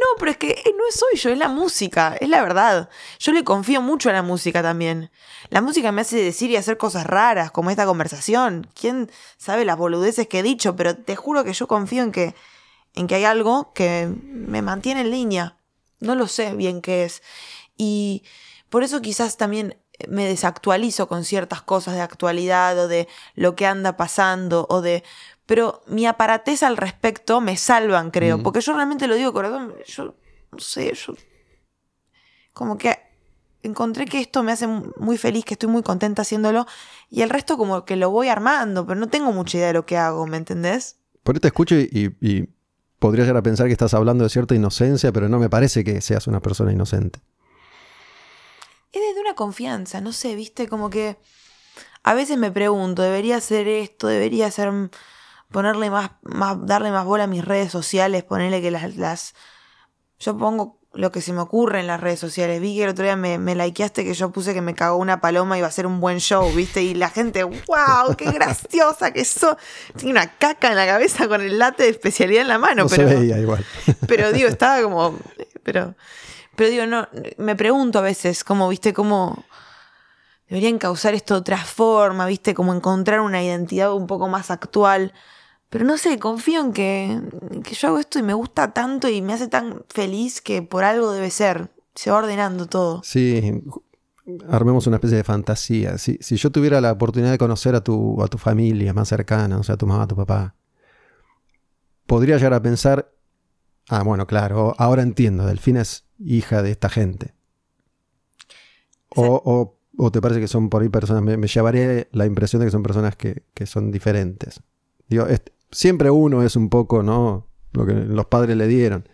no, 0.05 0.19
pero 0.19 0.31
es 0.31 0.37
que 0.37 0.51
eh, 0.51 0.75
no 0.77 0.83
soy 0.91 1.17
yo, 1.17 1.31
es 1.31 1.37
la 1.37 1.49
música, 1.49 2.15
es 2.19 2.29
la 2.29 2.41
verdad. 2.41 2.89
Yo 3.19 3.31
le 3.31 3.43
confío 3.43 3.81
mucho 3.81 4.09
a 4.09 4.13
la 4.13 4.21
música 4.21 4.61
también. 4.61 5.09
La 5.49 5.61
música 5.61 5.91
me 5.91 6.01
hace 6.01 6.17
decir 6.17 6.51
y 6.51 6.57
hacer 6.57 6.77
cosas 6.77 7.07
raras, 7.07 7.51
como 7.51 7.71
esta 7.71 7.85
conversación. 7.85 8.69
¿Quién 8.79 9.11
sabe 9.37 9.65
las 9.65 9.77
boludeces 9.77 10.27
que 10.27 10.39
he 10.39 10.43
dicho? 10.43 10.75
Pero 10.75 10.95
te 10.95 11.15
juro 11.15 11.43
que 11.43 11.53
yo 11.53 11.67
confío 11.67 12.03
en 12.03 12.11
que, 12.11 12.35
en 12.93 13.07
que 13.07 13.15
hay 13.15 13.25
algo 13.25 13.73
que 13.73 14.07
me 14.23 14.61
mantiene 14.61 15.01
en 15.01 15.11
línea. 15.11 15.57
No 15.99 16.15
lo 16.15 16.27
sé 16.27 16.53
bien 16.53 16.81
qué 16.81 17.05
es. 17.05 17.23
Y 17.77 18.23
por 18.69 18.83
eso 18.83 19.01
quizás 19.01 19.37
también 19.37 19.77
me 20.07 20.25
desactualizo 20.25 21.07
con 21.07 21.23
ciertas 21.23 21.61
cosas 21.61 21.95
de 21.95 22.01
actualidad 22.01 22.77
o 22.77 22.87
de 22.87 23.07
lo 23.33 23.55
que 23.55 23.65
anda 23.65 23.97
pasando 23.97 24.67
o 24.69 24.81
de... 24.81 25.03
Pero 25.45 25.81
mi 25.87 26.05
aparatez 26.07 26.63
al 26.63 26.77
respecto 26.77 27.39
me 27.39 27.55
salvan, 27.57 28.09
creo, 28.09 28.41
porque 28.41 28.61
yo 28.61 28.73
realmente 28.73 29.07
lo 29.07 29.15
digo 29.15 29.31
corazón, 29.33 29.75
yo 29.85 30.15
no 30.51 30.59
sé, 30.59 30.93
yo... 30.93 31.13
Como 32.53 32.77
que 32.77 32.97
encontré 33.61 34.05
que 34.05 34.19
esto 34.19 34.43
me 34.43 34.51
hace 34.51 34.65
muy 34.67 35.17
feliz, 35.17 35.45
que 35.45 35.55
estoy 35.55 35.69
muy 35.69 35.83
contenta 35.83 36.21
haciéndolo 36.21 36.65
y 37.09 37.21
el 37.21 37.29
resto 37.29 37.57
como 37.57 37.83
que 37.83 37.95
lo 37.95 38.09
voy 38.09 38.29
armando, 38.29 38.85
pero 38.85 38.99
no 38.99 39.07
tengo 39.07 39.31
mucha 39.33 39.57
idea 39.57 39.67
de 39.67 39.73
lo 39.73 39.85
que 39.85 39.97
hago, 39.97 40.25
¿me 40.25 40.37
entendés? 40.37 40.97
Por 41.23 41.35
ahí 41.35 41.39
te 41.39 41.47
escucho 41.47 41.75
y, 41.75 42.15
y 42.21 42.47
podría 42.99 43.25
llegar 43.25 43.37
a 43.37 43.43
pensar 43.43 43.67
que 43.67 43.73
estás 43.73 43.93
hablando 43.93 44.23
de 44.23 44.29
cierta 44.29 44.55
inocencia, 44.55 45.11
pero 45.11 45.27
no 45.27 45.39
me 45.39 45.49
parece 45.49 45.83
que 45.83 45.99
seas 46.01 46.27
una 46.27 46.41
persona 46.41 46.71
inocente. 46.71 47.19
Es 48.91 49.01
desde 49.01 49.19
una 49.19 49.35
confianza, 49.35 49.99
no 49.99 50.13
sé, 50.13 50.35
viste, 50.35 50.69
como 50.69 50.89
que 50.89 51.17
a 52.03 52.13
veces 52.13 52.37
me 52.37 52.51
pregunto, 52.51 53.01
debería 53.01 53.37
hacer 53.37 53.67
esto, 53.67 54.07
debería 54.07 54.47
hacer 54.47 54.71
ponerle 55.55 55.89
más, 55.89 56.11
más 56.21 56.57
darle 56.65 56.91
más 56.91 57.05
bola 57.05 57.23
a 57.23 57.27
mis 57.27 57.45
redes 57.45 57.71
sociales, 57.71 58.25
ponerle 58.25 58.61
que 58.61 58.71
las, 58.71 58.97
las 58.97 59.33
yo 60.19 60.37
pongo 60.37 60.81
lo 60.91 61.13
que 61.13 61.21
se 61.21 61.31
me 61.31 61.39
ocurre 61.39 61.79
en 61.79 61.87
las 61.87 62.01
redes 62.01 62.19
sociales. 62.19 62.59
Vi 62.59 62.75
que 62.75 62.83
el 62.83 62.89
otro 62.89 63.05
día 63.05 63.15
me, 63.15 63.37
me 63.37 63.55
likeaste 63.55 64.03
que 64.03 64.13
yo 64.13 64.31
puse 64.31 64.53
que 64.53 64.59
me 64.59 64.75
cagó 64.75 64.97
una 64.97 65.21
paloma 65.21 65.55
y 65.55 65.59
iba 65.59 65.67
a 65.69 65.71
ser 65.71 65.87
un 65.87 66.01
buen 66.01 66.19
show, 66.19 66.51
¿viste? 66.51 66.83
Y 66.83 66.93
la 66.93 67.09
gente, 67.09 67.45
wow, 67.45 68.15
qué 68.17 68.31
graciosa 68.31 69.11
que 69.11 69.21
eso. 69.21 69.57
Tiene 69.95 70.11
una 70.11 70.27
caca 70.27 70.67
en 70.67 70.75
la 70.75 70.85
cabeza 70.85 71.29
con 71.29 71.39
el 71.39 71.57
late 71.57 71.83
de 71.83 71.89
especialidad 71.89 72.41
en 72.41 72.49
la 72.49 72.57
mano. 72.57 72.87
pero, 72.89 73.07
se 73.07 73.15
veía 73.15 73.39
igual. 73.39 73.65
Pero 74.09 74.33
digo, 74.33 74.49
estaba 74.49 74.81
como. 74.81 75.17
Pero 75.63 75.95
pero 76.57 76.69
digo, 76.69 76.85
no, 76.85 77.07
me 77.37 77.55
pregunto 77.55 77.99
a 77.99 78.01
veces, 78.01 78.43
como, 78.43 78.67
viste, 78.67 78.93
cómo. 78.93 79.45
deberían 80.49 80.79
causar 80.79 81.13
esto 81.13 81.35
de 81.35 81.39
otra 81.39 81.57
forma, 81.57 82.25
¿viste? 82.25 82.53
Como 82.53 82.73
encontrar 82.73 83.21
una 83.21 83.41
identidad 83.41 83.93
un 83.93 84.07
poco 84.07 84.27
más 84.27 84.51
actual. 84.51 85.13
Pero 85.75 85.85
no 85.85 85.97
sé, 85.97 86.17
confío 86.19 86.61
en 86.61 86.71
que, 86.73 87.19
que 87.63 87.75
yo 87.75 87.87
hago 87.89 87.99
esto 87.99 88.17
y 88.19 88.23
me 88.23 88.33
gusta 88.33 88.71
tanto 88.73 89.09
y 89.09 89.21
me 89.21 89.33
hace 89.33 89.47
tan 89.47 89.83
feliz 89.89 90.41
que 90.41 90.61
por 90.61 90.83
algo 90.83 91.11
debe 91.11 91.29
ser. 91.31 91.69
Se 91.95 92.11
va 92.11 92.17
ordenando 92.17 92.65
todo. 92.67 93.01
Sí, 93.03 93.61
armemos 94.49 94.87
una 94.87 94.97
especie 94.97 95.17
de 95.17 95.23
fantasía. 95.23 95.97
Si, 95.97 96.17
si 96.21 96.35
yo 96.37 96.51
tuviera 96.51 96.81
la 96.81 96.91
oportunidad 96.91 97.31
de 97.31 97.37
conocer 97.37 97.75
a 97.75 97.81
tu, 97.83 98.21
a 98.23 98.27
tu 98.27 98.37
familia 98.37 98.93
más 98.93 99.07
cercana, 99.09 99.57
o 99.57 99.63
sea, 99.63 99.75
a 99.75 99.77
tu 99.77 99.85
mamá, 99.87 100.03
a 100.03 100.07
tu 100.07 100.15
papá, 100.15 100.55
podría 102.05 102.37
llegar 102.37 102.53
a 102.53 102.61
pensar, 102.61 103.11
ah, 103.89 104.03
bueno, 104.03 104.27
claro, 104.27 104.75
ahora 104.77 105.03
entiendo, 105.03 105.45
Delfina 105.45 105.81
es 105.81 106.05
hija 106.19 106.61
de 106.61 106.71
esta 106.71 106.89
gente. 106.89 107.33
O, 109.15 109.41
o, 109.45 109.77
o 109.97 110.11
te 110.11 110.21
parece 110.21 110.41
que 110.41 110.47
son 110.47 110.69
por 110.69 110.81
ahí 110.81 110.89
personas, 110.89 111.23
me, 111.23 111.37
me 111.37 111.47
llevaré 111.47 112.09
la 112.11 112.25
impresión 112.25 112.59
de 112.59 112.65
que 112.67 112.71
son 112.71 112.83
personas 112.83 113.15
que, 113.15 113.43
que 113.53 113.65
son 113.65 113.91
diferentes. 113.91 114.61
Digo, 115.07 115.25
es- 115.27 115.41
siempre 115.71 116.09
uno 116.09 116.43
es 116.43 116.55
un 116.55 116.69
poco, 116.69 117.03
¿no? 117.03 117.47
Lo 117.73 117.85
que 117.85 117.93
los 117.93 118.25
padres 118.25 118.55
le 118.55 118.67
dieron. 118.67 119.07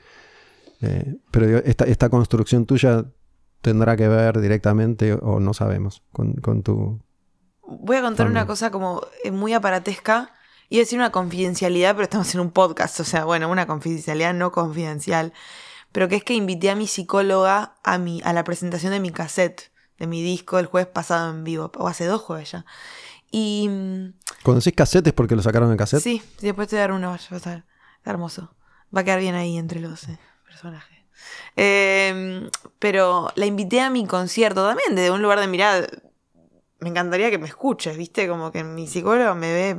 Eh, 0.82 1.18
pero 1.32 1.48
digo, 1.48 1.60
esta, 1.65 1.86
esta 1.86 2.10
construcción 2.10 2.65
tuya 2.65 3.06
tendrá 3.61 3.95
que 3.95 4.07
ver 4.07 4.41
directamente 4.41 5.14
o 5.14 5.40
no 5.40 5.53
sabemos 5.53 6.03
con, 6.11 6.34
con 6.34 6.64
tu... 6.64 6.99
Voy 7.64 7.98
a 7.98 8.02
contar 8.02 8.26
Familia. 8.26 8.41
una 8.41 8.48
cosa 8.48 8.72
como 8.72 9.02
eh, 9.23 9.32
muy 9.32 9.53
aparatesca 9.53 10.34
y 10.68 10.78
decir 10.78 10.98
una 10.98 11.11
confidencialidad, 11.11 11.95
pero 11.95 12.03
estamos 12.03 12.34
en 12.34 12.41
un 12.41 12.52
podcast, 12.52 12.99
o 12.99 13.03
sea, 13.03 13.26
bueno, 13.26 13.49
una 13.49 13.68
confidencialidad 13.68 14.34
no 14.34 14.52
confidencial, 14.52 15.34
pero 15.91 16.07
que 16.07 16.15
es 16.15 16.23
que 16.23 16.34
invité 16.34 16.69
a 16.69 16.76
mi 16.76 16.88
psicóloga 16.88 17.76
a, 17.84 17.98
mi, 17.98 18.22
a 18.23 18.34
la 18.34 18.44
presentación 18.44 18.91
de 18.91 18.99
mi 18.99 19.11
cassette, 19.11 19.72
de 19.99 20.07
mi 20.07 20.23
disco 20.23 20.60
el 20.60 20.65
jueves 20.65 20.90
pasado 20.90 21.30
en 21.30 21.44
vivo, 21.44 21.72
o 21.78 21.88
hace 21.88 22.06
dos 22.06 22.22
jueves 22.22 22.52
ya. 22.52 22.65
Y 23.32 23.68
mm, 23.70 24.14
Cuando 24.44 24.60
decís 24.60 24.74
cassette 24.76 25.08
es 25.08 25.14
porque 25.14 25.36
lo 25.36 25.41
sacaron 25.41 25.72
en 25.72 25.78
cassette. 25.78 26.02
sí, 26.03 26.22
después 26.41 26.68
te 26.68 26.76
voy 26.76 26.80
a 26.80 26.82
dar 26.82 26.91
uno, 26.91 27.10
vas 27.12 27.32
a 27.32 27.36
está 27.36 27.66
hermoso. 28.03 28.53
Va 28.95 29.02
a 29.02 29.03
quedar 29.03 29.20
bien 29.20 29.36
ahí 29.36 29.58
entre 29.58 29.80
los 29.80 30.03
eh, 30.10 30.20
personajes. 30.45 30.98
Eh, 31.56 32.49
pero 32.80 33.30
la 33.36 33.45
invité 33.45 33.80
a 33.82 33.90
mi 33.90 34.06
concierto 34.06 34.66
también, 34.68 34.95
desde 34.95 35.12
un 35.12 35.22
lugar 35.22 35.40
de 35.40 35.48
mirada. 35.48 35.88
Me 36.80 36.90
encantaría 36.90 37.30
que 37.30 37.38
me 37.38 37.48
escuches, 37.48 37.95
¿viste? 37.95 38.28
Como 38.28 38.52
que 38.52 38.64
mi 38.64 38.88
psicólogo 38.88 39.36
me 39.36 39.53
ve. 39.53 39.76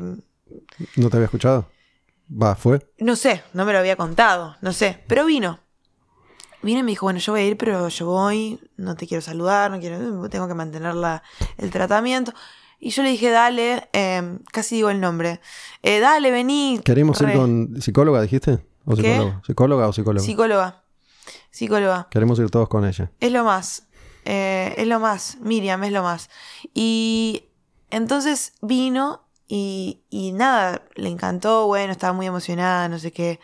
¿No 0.97 1.11
te 1.11 1.17
había 1.17 1.25
escuchado? 1.27 1.69
Va, 2.31 2.55
fue. 2.55 2.81
No 2.99 3.17
sé, 3.17 3.43
no 3.53 3.65
me 3.65 3.73
lo 3.73 3.81
había 3.81 3.97
contado, 3.97 4.57
no 4.61 4.73
sé. 4.73 5.03
Pero 5.09 5.27
vino. 5.27 5.59
Vino 6.63 6.79
y 6.79 6.83
me 6.85 6.93
dijo, 6.93 7.07
bueno, 7.07 7.19
yo 7.19 7.33
voy 7.33 7.41
a 7.41 7.47
ir, 7.47 7.57
pero 7.57 7.89
yo 7.89 8.07
voy, 8.07 8.61
no 8.77 8.95
te 8.95 9.09
quiero 9.09 9.21
saludar, 9.21 9.71
no 9.73 9.81
quiero, 9.81 10.29
tengo 10.29 10.47
que 10.47 10.55
mantener 10.55 10.95
la- 10.95 11.23
el 11.59 11.71
tratamiento. 11.73 12.33
Y 12.85 12.91
yo 12.91 13.05
le 13.05 13.11
dije, 13.11 13.31
dale, 13.31 13.89
eh, 13.93 14.39
casi 14.51 14.75
digo 14.75 14.91
el 14.91 14.99
nombre. 15.01 15.41
Eh, 15.85 16.01
dale, 16.01 16.33
vení. 16.33 16.81
¿Queremos 16.85 17.21
ir 17.21 17.33
con 17.33 17.81
psicóloga, 17.81 18.21
dijiste? 18.21 18.59
¿O 18.85 18.97
¿Qué? 18.97 19.03
psicólogo? 19.03 19.43
¿Psicóloga 19.47 19.87
o 19.89 19.93
psicólogo? 19.93 20.27
Psicóloga. 20.27 20.83
Psicóloga. 21.53 22.09
Queremos 22.11 22.41
ir 22.41 22.51
todos 22.51 22.69
con 22.69 22.85
ella. 22.85 23.13
Es 23.21 23.31
lo 23.31 23.45
más. 23.45 23.85
eh, 24.25 24.75
es 24.77 24.87
lo 24.89 24.99
más. 24.99 25.37
Miriam 25.41 25.85
es 25.85 25.93
lo 25.93 26.03
más. 26.03 26.29
Y 26.75 27.45
entonces 27.91 28.55
vino 28.63 29.29
y, 29.47 30.03
y 30.11 30.33
nada, 30.33 30.83
le 30.97 31.09
encantó, 31.09 31.69
bueno, 31.69 31.93
estaba 31.93 32.13
muy 32.13 32.27
emocionada, 32.27 32.89
no 32.89 32.99
sé 32.99 33.13
qué. 33.13 33.39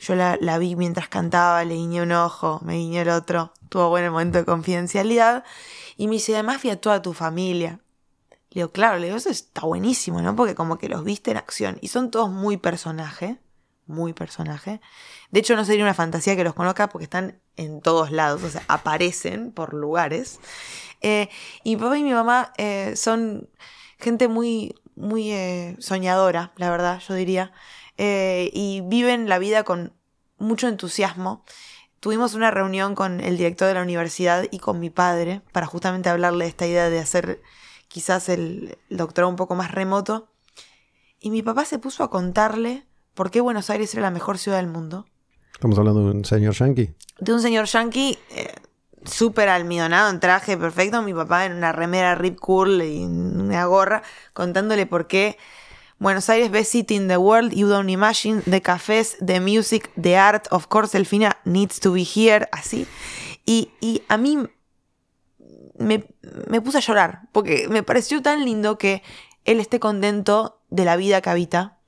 Yo 0.00 0.16
la, 0.16 0.36
la 0.40 0.58
vi 0.58 0.74
mientras 0.74 1.08
cantaba, 1.08 1.62
le 1.64 1.74
guiñé 1.74 2.02
un 2.02 2.10
ojo, 2.10 2.58
me 2.64 2.74
guiñó 2.74 3.02
el 3.02 3.10
otro. 3.10 3.52
Tuvo 3.68 3.88
bueno 3.90 4.06
el 4.06 4.12
momento 4.12 4.38
de 4.38 4.44
confidencialidad. 4.44 5.44
Y 5.96 6.08
me 6.08 6.14
dice, 6.14 6.34
además 6.34 6.60
fui 6.60 6.70
a 6.70 6.80
toda 6.80 7.02
tu 7.02 7.12
familia. 7.12 7.78
Le 8.50 8.60
digo, 8.60 8.72
claro, 8.72 8.98
le 8.98 9.06
digo, 9.06 9.16
eso 9.16 9.30
está 9.30 9.62
buenísimo, 9.62 10.20
¿no? 10.22 10.34
Porque 10.34 10.56
como 10.56 10.76
que 10.76 10.88
los 10.88 11.04
viste 11.04 11.30
en 11.30 11.36
acción. 11.36 11.78
Y 11.80 11.88
son 11.88 12.10
todos 12.10 12.30
muy 12.30 12.56
personaje. 12.56 13.38
Muy 13.86 14.12
personaje. 14.12 14.80
De 15.30 15.40
hecho, 15.40 15.56
no 15.56 15.64
sería 15.64 15.84
una 15.84 15.94
fantasía 15.94 16.36
que 16.36 16.44
los 16.44 16.54
conozca 16.54 16.88
porque 16.88 17.04
están 17.04 17.40
en 17.56 17.80
todos 17.80 18.10
lados, 18.10 18.42
o 18.42 18.50
sea, 18.50 18.62
aparecen 18.68 19.52
por 19.52 19.74
lugares. 19.74 20.40
Eh, 21.00 21.28
y 21.64 21.76
mi 21.76 21.82
papá 21.82 21.98
y 21.98 22.02
mi 22.02 22.12
mamá 22.12 22.52
eh, 22.56 22.94
son 22.96 23.48
gente 23.98 24.28
muy, 24.28 24.74
muy 24.96 25.32
eh, 25.32 25.76
soñadora, 25.78 26.52
la 26.56 26.70
verdad, 26.70 27.00
yo 27.06 27.14
diría. 27.14 27.52
Y 27.96 28.80
viven 28.86 29.28
la 29.28 29.38
vida 29.38 29.62
con 29.62 29.92
mucho 30.38 30.68
entusiasmo. 30.68 31.44
Tuvimos 32.00 32.32
una 32.32 32.50
reunión 32.50 32.94
con 32.94 33.20
el 33.20 33.36
director 33.36 33.68
de 33.68 33.74
la 33.74 33.82
universidad 33.82 34.46
y 34.50 34.58
con 34.58 34.80
mi 34.80 34.88
padre 34.88 35.42
para 35.52 35.66
justamente 35.66 36.08
hablarle 36.08 36.46
de 36.46 36.48
esta 36.48 36.66
idea 36.66 36.88
de 36.88 36.98
hacer 36.98 37.42
quizás 37.90 38.28
el, 38.28 38.78
el 38.88 38.96
doctorado 38.96 39.28
un 39.28 39.36
poco 39.36 39.54
más 39.54 39.72
remoto. 39.72 40.28
Y 41.20 41.30
mi 41.30 41.42
papá 41.42 41.64
se 41.66 41.78
puso 41.78 42.02
a 42.04 42.08
contarle 42.10 42.86
por 43.14 43.30
qué 43.30 43.40
Buenos 43.42 43.68
Aires 43.68 43.92
era 43.92 44.02
la 44.04 44.10
mejor 44.10 44.38
ciudad 44.38 44.56
del 44.58 44.68
mundo 44.68 45.06
Estamos 45.52 45.76
hablando 45.78 46.04
de 46.06 46.12
un 46.12 46.24
señor 46.24 46.54
yankee. 46.54 46.94
de 47.18 47.32
un 47.34 47.42
señor 47.42 47.66
yankee 47.66 48.18
eh, 48.30 48.54
súper 49.04 49.50
almidonado, 49.50 50.08
en 50.08 50.20
traje 50.20 50.56
perfecto, 50.56 51.02
mi 51.02 51.12
papá 51.12 51.44
en 51.44 51.52
una 51.52 51.72
remera 51.72 52.14
rip 52.14 52.38
curl 52.38 52.80
y 52.80 53.04
una 53.04 53.66
gorra, 53.66 54.02
contándole 54.32 54.86
por 54.86 55.06
qué 55.06 55.36
Buenos 55.98 56.30
Aires 56.30 56.50
best 56.50 56.72
city 56.72 56.94
in 56.94 57.08
the 57.08 57.18
world, 57.18 57.52
you 57.52 57.68
don't 57.68 57.90
imagine, 57.90 58.40
the 58.48 58.62
cafés, 58.62 59.18
the 59.18 59.38
music, 59.40 59.90
the 60.00 60.16
art, 60.16 60.46
of 60.50 60.68
course, 60.68 60.96
Delfina 60.96 61.36
needs 61.44 61.78
to 61.80 61.92
be 61.92 62.04
here, 62.04 62.48
así. 62.52 62.86
Y, 63.44 63.70
y 63.82 64.02
a 64.08 64.16
mí 64.16 64.38
me, 65.80 66.60
puse 66.60 66.78
a 66.78 66.80
llorar, 66.80 67.22
porque 67.32 67.66
me 67.68 67.82
pareció 67.82 68.22
tan 68.22 68.44
lindo 68.44 68.78
que 68.78 69.02
él 69.44 69.60
esté 69.60 69.80
contento 69.80 70.60
de 70.68 70.84
la 70.84 70.96
vida 70.96 71.20
que 71.20 71.30
habita 71.30 71.78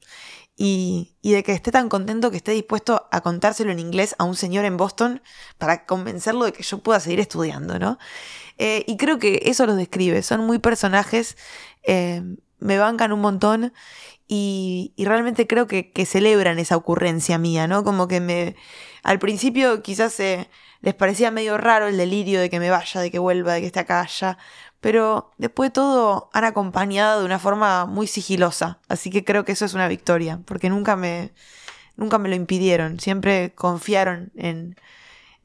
y, 0.56 1.16
de 1.22 1.42
que 1.42 1.52
esté 1.52 1.70
tan 1.70 1.88
contento 1.88 2.30
que 2.30 2.38
esté 2.38 2.52
dispuesto 2.52 3.06
a 3.10 3.20
contárselo 3.20 3.70
en 3.70 3.78
inglés 3.78 4.14
a 4.18 4.24
un 4.24 4.34
señor 4.34 4.64
en 4.64 4.76
Boston 4.76 5.22
para 5.58 5.84
convencerlo 5.84 6.46
de 6.46 6.52
que 6.52 6.62
yo 6.62 6.78
pueda 6.78 7.00
seguir 7.00 7.20
estudiando, 7.20 7.78
¿no? 7.78 7.98
Eh, 8.58 8.84
y 8.86 8.96
creo 8.96 9.18
que 9.18 9.42
eso 9.44 9.66
los 9.66 9.76
describe, 9.76 10.22
son 10.22 10.46
muy 10.46 10.58
personajes, 10.58 11.36
eh, 11.82 12.22
me 12.58 12.78
bancan 12.78 13.12
un 13.12 13.20
montón 13.20 13.72
y, 14.26 14.94
realmente 14.96 15.46
creo 15.46 15.66
que, 15.66 15.92
que 15.92 16.06
celebran 16.06 16.58
esa 16.58 16.76
ocurrencia 16.76 17.36
mía, 17.38 17.66
¿no? 17.66 17.84
Como 17.84 18.08
que 18.08 18.20
me... 18.20 18.56
Al 19.02 19.18
principio 19.18 19.82
quizás 19.82 20.18
eh, 20.20 20.48
les 20.82 20.94
parecía 20.94 21.30
medio 21.30 21.56
raro 21.56 21.86
el 21.86 21.96
delirio 21.96 22.40
de 22.40 22.50
que 22.50 22.60
me 22.60 22.70
vaya, 22.70 23.00
de 23.00 23.10
que 23.10 23.18
vuelva, 23.18 23.54
de 23.54 23.60
que 23.60 23.66
esté 23.66 23.80
acá, 23.80 24.00
allá, 24.00 24.36
pero 24.80 25.30
después 25.38 25.70
de 25.70 25.74
todo 25.74 26.28
han 26.32 26.44
acompañado 26.44 27.20
de 27.20 27.26
una 27.26 27.38
forma 27.38 27.86
muy 27.86 28.06
sigilosa, 28.06 28.80
así 28.88 29.10
que 29.10 29.24
creo 29.24 29.44
que 29.44 29.52
eso 29.52 29.64
es 29.64 29.74
una 29.74 29.88
victoria, 29.88 30.40
porque 30.44 30.68
nunca 30.68 30.96
me, 30.96 31.32
nunca 31.96 32.18
me 32.18 32.28
lo 32.28 32.34
impidieron, 32.34 33.00
siempre 33.00 33.54
confiaron 33.54 34.32
en, 34.34 34.76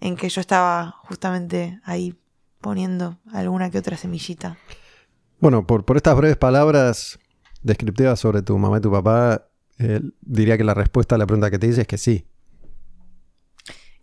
en 0.01 0.18
que 0.18 0.27
yo 0.30 0.41
estaba 0.41 0.95
justamente 1.03 1.80
ahí 1.85 2.15
poniendo 2.59 3.18
alguna 3.31 3.69
que 3.69 3.77
otra 3.77 3.95
semillita. 3.95 4.57
Bueno, 5.39 5.68
por, 5.68 5.85
por 5.85 5.97
estas 5.97 6.18
breves 6.18 6.38
palabras 6.38 7.19
descriptivas 7.61 8.19
sobre 8.19 8.41
tu 8.41 8.57
mamá 8.57 8.80
y 8.80 8.81
tu 8.81 8.91
papá, 8.91 9.47
eh, 9.77 10.01
diría 10.22 10.57
que 10.57 10.64
la 10.64 10.73
respuesta 10.73 11.14
a 11.14 11.18
la 11.19 11.27
pregunta 11.27 11.51
que 11.51 11.59
te 11.59 11.68
hice 11.68 11.81
es 11.81 11.88
que 11.88 11.99
sí. 11.99 12.26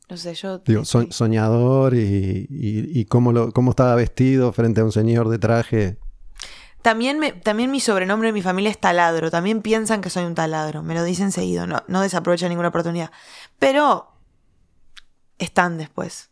No 0.08 0.16
sé, 0.16 0.34
yo... 0.34 0.58
Digo, 0.58 0.84
so- 0.84 1.10
soñador 1.10 1.94
y, 1.94 2.46
y- 2.50 3.00
y 3.00 3.04
cómo, 3.06 3.32
lo, 3.32 3.52
cómo 3.52 3.70
estaba 3.70 3.94
vestido 3.94 4.52
frente 4.52 4.80
a 4.80 4.84
un 4.84 4.92
señor 4.92 5.28
de 5.28 5.38
traje. 5.38 5.98
También, 6.82 7.18
me, 7.18 7.32
también 7.32 7.70
mi 7.70 7.80
sobrenombre 7.80 8.28
de 8.28 8.32
mi 8.34 8.42
familia 8.42 8.70
es 8.70 8.78
taladro. 8.78 9.30
También 9.30 9.62
piensan 9.62 10.02
que 10.02 10.10
soy 10.10 10.24
un 10.24 10.34
taladro. 10.34 10.82
Me 10.82 10.94
lo 10.94 11.02
dicen 11.02 11.32
seguido. 11.32 11.66
No, 11.66 11.82
no 11.88 12.02
desaprovechan 12.02 12.50
ninguna 12.50 12.68
oportunidad. 12.68 13.10
Pero 13.58 14.12
están 15.38 15.78
después. 15.78 16.30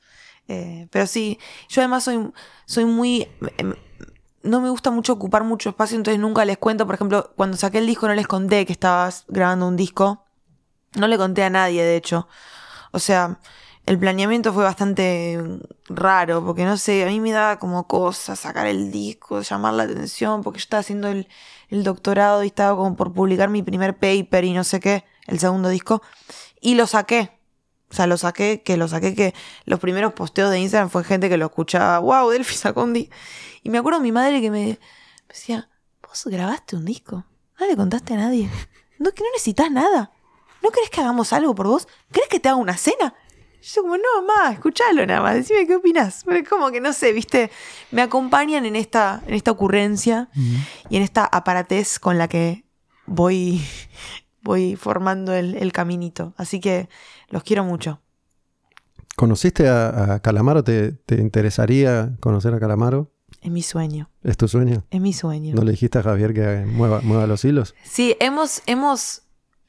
Eh, 0.48 0.88
pero 0.90 1.06
sí, 1.06 1.38
yo 1.68 1.80
además 1.80 2.04
soy, 2.04 2.30
soy 2.66 2.84
muy... 2.84 3.28
em, 3.56 3.74
No 4.42 4.60
me 4.60 4.68
gusta 4.68 4.90
mucho 4.90 5.14
ocupar 5.14 5.44
mucho 5.44 5.70
espacio, 5.70 5.96
entonces 5.96 6.20
nunca 6.20 6.44
les 6.44 6.58
cuento. 6.58 6.84
Por 6.84 6.96
ejemplo, 6.96 7.32
cuando 7.36 7.56
saqué 7.56 7.78
el 7.78 7.86
disco 7.86 8.06
no 8.06 8.14
les 8.14 8.26
conté 8.26 8.66
que 8.66 8.72
estabas 8.72 9.24
grabando 9.28 9.66
un 9.66 9.76
disco. 9.76 10.26
No 10.96 11.08
le 11.08 11.16
conté 11.16 11.42
a 11.44 11.50
nadie, 11.50 11.82
de 11.82 11.96
hecho. 11.96 12.28
O 12.92 12.98
sea, 12.98 13.38
el 13.84 13.98
planeamiento 13.98 14.52
fue 14.52 14.62
bastante 14.62 15.40
raro, 15.88 16.44
porque 16.44 16.64
no 16.64 16.76
sé, 16.76 17.02
a 17.04 17.08
mí 17.08 17.18
me 17.18 17.32
daba 17.32 17.58
como 17.58 17.88
cosa 17.88 18.36
sacar 18.36 18.66
el 18.66 18.92
disco, 18.92 19.40
llamar 19.42 19.74
la 19.74 19.82
atención, 19.84 20.42
porque 20.42 20.60
yo 20.60 20.64
estaba 20.64 20.80
haciendo 20.80 21.08
el, 21.08 21.26
doctorado 21.70 22.44
y 22.44 22.48
estaba 22.48 22.76
como 22.76 22.94
por 22.96 23.12
publicar 23.12 23.48
mi 23.48 23.62
primer 23.62 23.98
paper 23.98 24.44
y 24.44 24.52
no 24.52 24.62
sé 24.62 24.78
qué, 24.78 25.04
el 25.26 25.40
segundo 25.40 25.68
disco, 25.70 26.02
y 26.60 26.74
lo 26.74 26.86
saqué. 26.86 27.38
O 27.90 27.94
sea, 27.94 28.06
lo 28.06 28.16
saqué, 28.16 28.62
que 28.62 28.76
lo 28.76 28.88
saqué, 28.88 29.14
que 29.14 29.34
los 29.64 29.80
primeros 29.80 30.12
posteos 30.12 30.50
de 30.50 30.60
Instagram 30.60 30.88
fue 30.88 31.04
gente 31.04 31.28
que 31.28 31.36
lo 31.36 31.46
escuchaba, 31.46 31.98
wow, 31.98 32.30
Delphi 32.30 32.54
disco. 32.54 33.14
Y 33.62 33.70
me 33.70 33.78
acuerdo 33.78 34.00
mi 34.00 34.12
madre 34.12 34.40
que 34.40 34.50
me, 34.50 34.66
me 34.66 34.78
decía, 35.28 35.68
vos 36.06 36.24
grabaste 36.26 36.76
un 36.76 36.84
disco, 36.84 37.24
no 37.58 37.66
le 37.66 37.76
contaste 37.76 38.14
a 38.14 38.18
nadie, 38.18 38.48
no, 38.98 39.10
que 39.10 39.22
no 39.22 39.30
necesitas 39.32 39.70
nada. 39.70 40.11
¿No 40.62 40.70
querés 40.70 40.90
que 40.90 41.00
hagamos 41.00 41.32
algo 41.32 41.54
por 41.54 41.66
vos? 41.66 41.88
¿Querés 42.12 42.28
que 42.28 42.40
te 42.40 42.48
haga 42.48 42.56
una 42.56 42.76
cena? 42.76 43.14
Yo 43.62 43.82
como, 43.82 43.96
no, 43.96 44.02
ma, 44.26 44.52
escuchalo 44.52 45.06
nada 45.06 45.20
más, 45.20 45.36
decime 45.36 45.66
qué 45.66 45.76
opinas. 45.76 46.22
Pero 46.26 46.48
como 46.48 46.70
que 46.72 46.80
no 46.80 46.92
sé, 46.92 47.12
viste, 47.12 47.50
me 47.92 48.02
acompañan 48.02 48.66
en 48.66 48.74
esta, 48.74 49.22
en 49.26 49.34
esta 49.34 49.52
ocurrencia 49.52 50.28
y 50.90 50.96
en 50.96 51.02
esta 51.02 51.24
aparatez 51.24 52.00
con 52.00 52.18
la 52.18 52.26
que 52.26 52.64
voy, 53.06 53.60
voy 54.42 54.74
formando 54.74 55.32
el, 55.32 55.72
caminito. 55.72 56.34
Así 56.36 56.58
que 56.58 56.88
los 57.28 57.44
quiero 57.44 57.64
mucho. 57.64 58.00
¿Conociste 59.14 59.68
a, 59.68 60.18
Calamaro? 60.22 60.64
¿Te, 60.64 60.98
interesaría 61.10 62.16
conocer 62.18 62.54
a 62.54 62.60
Calamaro? 62.60 63.12
Es 63.40 63.50
mi 63.50 63.62
sueño. 63.62 64.10
¿Es 64.24 64.36
tu 64.36 64.48
sueño? 64.48 64.84
Es 64.90 65.00
mi 65.00 65.12
sueño. 65.12 65.54
¿No 65.54 65.62
le 65.62 65.72
dijiste 65.72 65.98
a 65.98 66.02
Javier 66.02 66.34
que 66.34 66.64
mueva, 66.66 67.00
mueva 67.02 67.26
los 67.26 67.44
hilos? 67.44 67.74
Sí, 67.84 68.16
hemos, 68.20 68.62
hemos, 68.66 69.22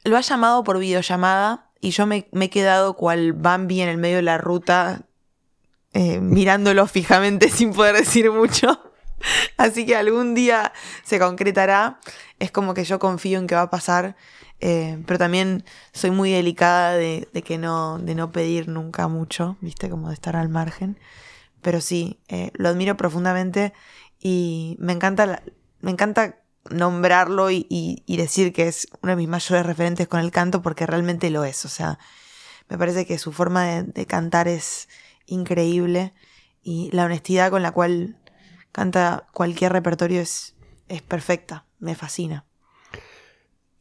lo 0.03 0.17
ha 0.17 0.21
llamado 0.21 0.63
por 0.63 0.79
videollamada 0.79 1.69
y 1.79 1.91
yo 1.91 2.05
me, 2.05 2.27
he 2.31 2.49
quedado 2.49 2.95
cual 2.95 3.33
Bambi 3.33 3.81
en 3.81 3.89
el 3.89 3.97
medio 3.97 4.17
de 4.17 4.23
la 4.23 4.37
ruta, 4.37 5.01
eh, 5.93 6.19
mirándolo 6.21 6.87
fijamente 6.87 7.49
sin 7.49 7.73
poder 7.73 7.95
decir 7.95 8.31
mucho. 8.31 8.79
Así 9.57 9.85
que 9.85 9.95
algún 9.95 10.33
día 10.33 10.73
se 11.03 11.19
concretará. 11.19 11.99
Es 12.39 12.51
como 12.51 12.73
que 12.73 12.83
yo 12.83 12.99
confío 12.99 13.39
en 13.39 13.47
que 13.47 13.55
va 13.55 13.63
a 13.63 13.69
pasar. 13.69 14.15
Eh, 14.59 15.03
pero 15.05 15.19
también 15.19 15.65
soy 15.91 16.11
muy 16.11 16.31
delicada 16.31 16.93
de, 16.93 17.27
que 17.45 17.57
no, 17.57 17.99
de 17.99 18.15
no 18.15 18.31
pedir 18.31 18.69
nunca 18.69 19.09
mucho, 19.09 19.57
¿viste? 19.59 19.89
Como 19.89 20.07
de 20.07 20.13
estar 20.13 20.37
al 20.37 20.47
margen. 20.47 20.97
Pero 21.61 21.81
sí, 21.81 22.21
eh, 22.29 22.51
lo 22.53 22.69
admiro 22.69 22.95
profundamente 22.95 23.73
y 24.21 24.77
me 24.79 24.93
encanta, 24.93 25.43
me 25.81 25.91
encanta 25.91 26.42
nombrarlo 26.69 27.51
y, 27.51 28.03
decir 28.07 28.53
que 28.53 28.67
es 28.67 28.87
uno 29.01 29.11
de 29.11 29.17
mis 29.17 29.27
mayores 29.27 29.65
referentes 29.65 30.07
con 30.07 30.19
el 30.19 30.31
canto 30.31 30.61
porque 30.61 30.85
realmente 30.85 31.29
lo 31.29 31.43
es. 31.43 31.65
O 31.65 31.69
sea, 31.69 31.99
me 32.69 32.77
parece 32.77 33.05
que 33.05 33.17
su 33.17 33.31
forma 33.31 33.65
de, 33.83 34.05
cantar 34.05 34.47
es 34.47 34.87
increíble 35.25 36.13
y 36.61 36.89
la 36.91 37.05
honestidad 37.05 37.49
con 37.49 37.61
la 37.61 37.71
cual 37.71 38.17
canta 38.71 39.27
cualquier 39.33 39.73
repertorio 39.73 40.21
es, 40.21 40.55
es 40.87 41.01
perfecta, 41.01 41.65
me 41.79 41.95
fascina. 41.95 42.45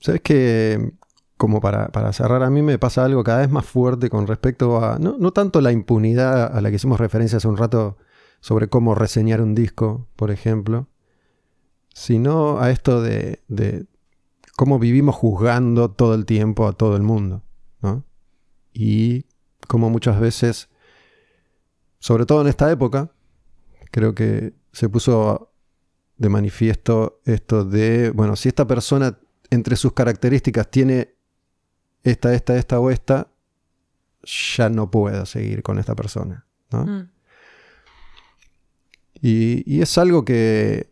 Sabes 0.01 0.21
que, 0.21 0.93
como 1.37 1.61
para, 1.61 2.13
cerrar, 2.13 2.43
a 2.43 2.51
mí 2.51 2.63
me 2.63 2.79
pasa 2.79 3.05
algo 3.05 3.23
cada 3.23 3.41
vez 3.41 3.51
más 3.51 3.65
fuerte 3.65 4.11
con 4.11 4.27
respecto 4.27 4.85
a, 4.85 4.99
no, 4.99 5.17
no 5.19 5.33
tanto 5.33 5.61
la 5.61 5.71
impunidad 5.71 6.57
a 6.57 6.61
la 6.61 6.71
que 6.71 6.77
hicimos 6.77 6.99
referencia 6.99 7.39
hace 7.39 7.49
un 7.49 7.57
rato 7.57 7.97
sobre 8.41 8.69
cómo 8.69 8.97
reseñar 8.97 9.41
un 9.41 9.55
disco, 9.55 10.09
por 10.17 10.33
ejemplo, 10.33 10.89
sino 11.95 12.61
a 12.61 12.71
esto 12.71 13.03
de, 13.03 13.41
cómo 14.57 14.79
vivimos 14.79 15.15
juzgando 15.15 15.91
todo 15.91 16.15
el 16.15 16.27
tiempo 16.27 16.67
a 16.67 16.73
todo 16.73 16.97
el 16.97 17.03
mundo. 17.03 17.43
¿no? 17.81 18.05
Y 18.73 19.27
cómo 19.69 19.91
muchas 19.91 20.19
veces, 20.21 20.69
sobre 21.99 22.27
todo 22.27 22.43
en 22.43 22.49
esta 22.49 22.71
época, 22.71 23.13
creo 23.91 24.15
que 24.15 24.55
se 24.73 24.89
puso 24.89 25.53
de 26.17 26.29
manifiesto 26.29 27.21
esto 27.25 27.65
de, 27.65 28.11
bueno, 28.11 28.37
si 28.37 28.49
esta 28.49 28.67
persona 28.67 29.19
entre 29.51 29.77
sus 29.77 29.93
características 29.93 30.71
tiene 30.71 31.15
esta, 32.05 32.35
esta, 32.35 32.57
esta 32.57 32.81
o 32.81 32.91
esta, 32.91 33.29
ya 34.25 34.69
no 34.69 34.91
puedo 34.91 35.27
seguir 35.27 35.63
con 35.63 35.79
esta 35.79 35.95
persona. 35.95 36.47
¿no? 36.71 36.87
Mm. 36.87 37.11
y, 39.21 39.83
es 39.83 39.99
algo 39.99 40.25
que, 40.25 40.92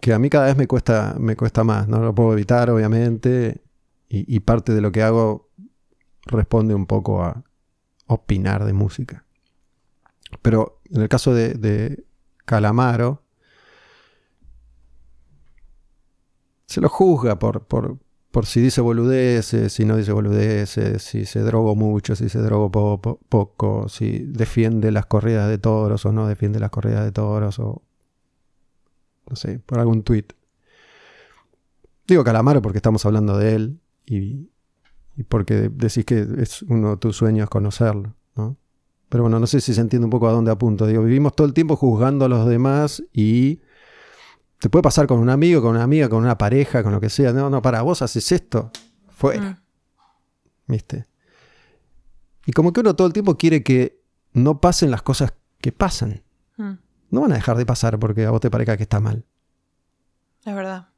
que 0.00 0.12
a 0.12 0.18
mí 0.18 0.28
cada 0.28 0.46
vez 0.46 0.56
me 0.56 0.66
cuesta, 0.66 1.16
me 1.18 1.36
cuesta 1.36 1.64
más, 1.64 1.88
no 1.88 2.00
lo 2.00 2.14
puedo 2.14 2.32
evitar, 2.32 2.70
obviamente, 2.70 3.62
y, 4.08 4.40
parte 4.40 4.72
de 4.72 4.80
lo 4.80 4.92
que 4.92 5.02
hago 5.02 5.50
responde 6.26 6.74
un 6.74 6.86
poco 6.86 7.24
a 7.24 7.42
opinar 8.06 8.64
de 8.64 8.72
música. 8.72 9.24
Pero 10.42 10.80
en 10.90 11.02
el 11.02 11.08
caso 11.08 11.34
de, 11.34 12.04
Calamaro, 12.44 13.22
se 16.66 16.80
lo 16.80 16.88
juzga 16.88 17.38
por, 17.38 17.66
por, 17.66 17.98
por, 18.30 18.46
si 18.46 18.60
dice 18.60 18.80
boludeces, 18.80 19.72
si 19.72 19.84
no 19.84 19.96
dice 19.96 20.12
boludeces, 20.12 21.02
si 21.02 21.24
se 21.24 21.40
drogó 21.40 21.74
mucho, 21.74 22.14
si 22.14 22.28
se 22.28 22.40
drogó 22.40 22.70
poco, 23.00 23.88
si 23.88 24.18
defiende 24.18 24.90
las 24.90 25.06
corridas 25.06 25.48
de 25.48 25.58
toros 25.58 26.04
o 26.04 26.12
no 26.12 26.28
defiende 26.28 26.60
las 26.60 26.70
corridas 26.70 27.04
de 27.04 27.12
toros, 27.12 27.58
no 29.28 29.36
sé, 29.36 29.58
por 29.60 29.78
algún 29.78 30.02
tweet. 30.02 30.26
Digo 32.06 32.24
Calamaro 32.24 32.60
porque 32.60 32.78
estamos 32.78 33.04
hablando 33.06 33.38
de 33.38 33.54
él 33.54 33.80
y, 34.06 34.50
porque 35.28 35.70
decís 35.70 36.04
que 36.04 36.26
es 36.38 36.62
uno 36.62 36.90
de 36.90 36.96
tus 36.98 37.16
sueños 37.16 37.48
conocerlo, 37.48 38.14
¿no? 38.36 38.56
Pero 39.08 39.24
bueno, 39.24 39.38
no 39.38 39.46
sé 39.46 39.60
si 39.60 39.72
se 39.72 39.80
entiende 39.80 40.04
un 40.04 40.10
poco 40.10 40.28
a 40.28 40.32
dónde 40.32 40.50
apunto. 40.50 40.86
Digo, 40.86 41.02
vivimos 41.02 41.36
todo 41.36 41.46
el 41.46 41.54
tiempo 41.54 41.76
juzgando 41.76 42.24
a 42.24 42.28
los 42.28 42.48
demás 42.48 43.02
y 43.12 43.60
te 44.58 44.68
puede 44.68 44.82
pasar 44.82 45.06
con 45.06 45.20
un 45.20 45.30
amigo, 45.30 45.62
con 45.62 45.70
una 45.70 45.84
amiga, 45.84 46.08
con 46.08 46.22
una 46.22 46.36
pareja, 46.36 46.82
con 46.82 46.92
lo 46.92 47.00
que 47.00 47.10
sea. 47.10 47.32
No, 47.32 47.48
no, 47.48 47.62
para 47.62 47.82
vos 47.82 48.02
haces 48.02 48.32
esto, 48.32 48.72
fuera. 49.08 49.50
Mm. 49.50 50.72
¿Viste? 50.72 51.06
Y 52.44 52.52
como 52.52 52.72
que 52.72 52.80
uno 52.80 52.96
todo 52.96 53.06
el 53.06 53.12
tiempo 53.12 53.36
quiere 53.36 53.62
que 53.62 54.02
no 54.32 54.60
pasen 54.60 54.90
las 54.90 55.02
cosas 55.02 55.34
que 55.60 55.70
pasan. 55.70 56.24
Mm 56.56 56.83
no 57.14 57.22
van 57.22 57.32
a 57.32 57.36
dejar 57.36 57.56
de 57.56 57.64
pasar 57.64 57.98
porque 57.98 58.26
a 58.26 58.30
vos 58.30 58.40
te 58.40 58.50
parezca 58.50 58.76
que 58.76 58.82
está 58.82 59.00
mal. 59.00 59.24
Es 60.44 60.54
verdad. 60.54 60.88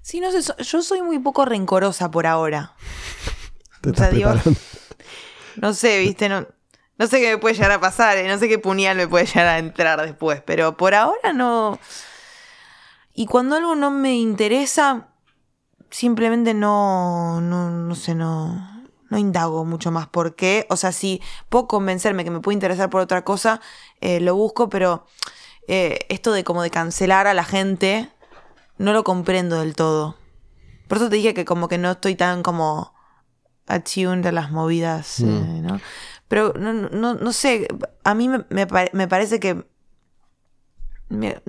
Sí, 0.00 0.18
no 0.18 0.32
sé, 0.32 0.40
yo 0.64 0.82
soy 0.82 1.02
muy 1.02 1.18
poco 1.20 1.44
rencorosa 1.44 2.10
por 2.10 2.26
ahora. 2.26 2.74
Te 3.82 3.92
no 5.56 5.74
sé, 5.74 5.98
viste, 5.98 6.28
no, 6.28 6.46
no 6.98 7.06
sé 7.06 7.20
qué 7.20 7.32
me 7.32 7.38
puede 7.38 7.54
llegar 7.54 7.72
a 7.72 7.80
pasar, 7.80 8.16
eh, 8.16 8.28
no 8.28 8.38
sé 8.38 8.48
qué 8.48 8.58
puñal 8.58 8.96
me 8.96 9.08
puede 9.08 9.26
llegar 9.26 9.46
a 9.46 9.58
entrar 9.58 10.00
después, 10.00 10.40
pero 10.40 10.76
por 10.76 10.94
ahora 10.94 11.32
no. 11.32 11.78
Y 13.12 13.26
cuando 13.26 13.56
algo 13.56 13.74
no 13.74 13.90
me 13.90 14.14
interesa, 14.14 15.08
simplemente 15.90 16.54
no, 16.54 17.40
no, 17.40 17.70
no 17.70 17.94
sé, 17.96 18.14
no, 18.14 18.71
no 19.12 19.18
indago 19.18 19.66
mucho 19.66 19.90
más 19.90 20.08
por 20.08 20.34
qué. 20.36 20.66
O 20.70 20.76
sea, 20.76 20.90
si 20.90 21.20
puedo 21.50 21.68
convencerme 21.68 22.24
que 22.24 22.30
me 22.30 22.40
puede 22.40 22.54
interesar 22.54 22.88
por 22.88 23.02
otra 23.02 23.24
cosa, 23.24 23.60
eh, 24.00 24.20
lo 24.20 24.34
busco, 24.34 24.70
pero 24.70 25.06
eh, 25.68 25.98
esto 26.08 26.32
de 26.32 26.44
como 26.44 26.62
de 26.62 26.70
cancelar 26.70 27.26
a 27.26 27.34
la 27.34 27.44
gente, 27.44 28.08
no 28.78 28.94
lo 28.94 29.04
comprendo 29.04 29.60
del 29.60 29.76
todo. 29.76 30.16
Por 30.88 30.96
eso 30.96 31.10
te 31.10 31.16
dije 31.16 31.34
que 31.34 31.44
como 31.44 31.68
que 31.68 31.76
no 31.76 31.90
estoy 31.90 32.14
tan 32.14 32.42
como 32.42 32.94
attuned 33.66 34.24
a 34.24 34.32
las 34.32 34.50
movidas, 34.50 35.20
mm. 35.20 35.28
eh, 35.28 35.60
¿no? 35.60 35.80
Pero 36.26 36.54
no, 36.54 36.72
no, 36.72 37.32
sé, 37.34 37.68
a 38.04 38.14
mí 38.14 38.26
me, 38.26 38.46
me, 38.48 39.08
parece 39.08 39.38
que 39.38 39.66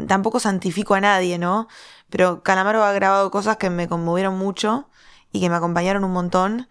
tampoco 0.05 0.41
santifico 0.41 0.95
a 0.95 0.99
nadie, 0.99 1.37
¿no? 1.37 1.69
Pero 2.09 2.43
Calamaro 2.43 2.83
ha 2.83 2.91
grabado 2.91 3.31
cosas 3.31 3.55
que 3.55 3.69
me 3.69 3.87
conmovieron 3.87 4.37
mucho 4.37 4.89
y 5.31 5.39
que 5.39 5.49
me 5.49 5.55
acompañaron 5.55 6.03
un 6.03 6.11
montón. 6.11 6.67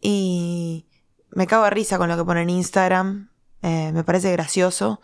Y 0.00 0.86
me 1.30 1.46
cago 1.46 1.64
de 1.64 1.70
risa 1.70 1.98
con 1.98 2.08
lo 2.08 2.16
que 2.16 2.24
pone 2.24 2.42
en 2.42 2.50
Instagram. 2.50 3.30
Eh, 3.62 3.92
me 3.92 4.04
parece 4.04 4.32
gracioso. 4.32 5.00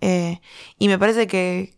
Eh, 0.00 0.40
y 0.78 0.88
me 0.88 0.98
parece 0.98 1.26
que, 1.26 1.76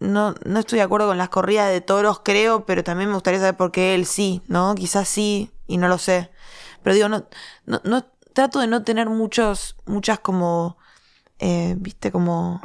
no, 0.00 0.34
no, 0.44 0.60
estoy 0.60 0.78
de 0.78 0.84
acuerdo 0.84 1.08
con 1.08 1.18
las 1.18 1.28
corridas 1.28 1.70
de 1.70 1.80
toros, 1.80 2.20
creo, 2.24 2.66
pero 2.66 2.84
también 2.84 3.08
me 3.08 3.14
gustaría 3.14 3.40
saber 3.40 3.56
por 3.56 3.72
qué 3.72 3.94
él 3.94 4.06
sí, 4.06 4.42
¿no? 4.48 4.74
Quizás 4.74 5.08
sí, 5.08 5.50
y 5.66 5.76
no 5.76 5.88
lo 5.88 5.98
sé. 5.98 6.30
Pero 6.82 6.94
digo, 6.94 7.08
no, 7.08 7.26
no, 7.66 8.04
trato 8.32 8.60
de 8.60 8.66
no 8.66 8.82
tener 8.82 9.08
muchos, 9.08 9.76
muchas 9.86 10.18
como, 10.20 10.76
eh, 11.38 11.76
viste, 11.78 12.10
como, 12.12 12.60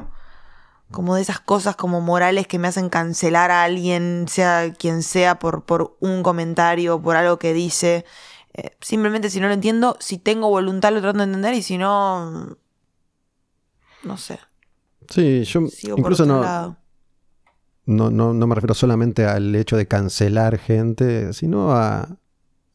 como 0.92 1.16
de 1.16 1.22
esas 1.22 1.40
cosas 1.40 1.76
como 1.76 2.02
morales 2.02 2.48
que 2.48 2.60
me 2.60 2.68
hacen 2.68 2.90
cancelar 2.90 3.52
a 3.52 3.64
alguien, 3.64 4.26
sea 4.28 4.74
quien 4.74 5.04
sea, 5.04 5.40
por, 5.40 5.64
por 5.64 5.98
un 6.00 6.24
comentario, 6.24 7.02
por 7.02 7.16
algo 7.16 7.38
que 7.38 7.54
dice. 7.54 8.06
Eh, 8.54 8.76
simplemente 8.82 9.30
si 9.30 9.40
no 9.40 9.48
lo 9.48 9.54
entiendo, 9.54 9.98
si 10.00 10.18
tengo 10.18 10.50
voluntad 10.50 10.92
lo 10.92 11.02
trato 11.02 11.20
de 11.20 11.26
entender 11.26 11.54
y 11.54 11.62
si 11.62 11.78
no, 11.78 12.58
no 14.04 14.18
sé. 14.18 14.40
Sí, 15.10 15.44
yo 15.44 15.62
incluso 15.96 16.26
no, 16.26 16.78
no, 17.86 18.10
no, 18.12 18.48
me 18.48 18.56
refiero 18.56 18.74
solamente 18.74 19.26
al 19.26 19.56
hecho 19.56 19.78
de 19.78 19.88
cancelar 19.88 20.60
gente, 20.60 21.34
sino 21.34 21.74
a, 21.74 22.18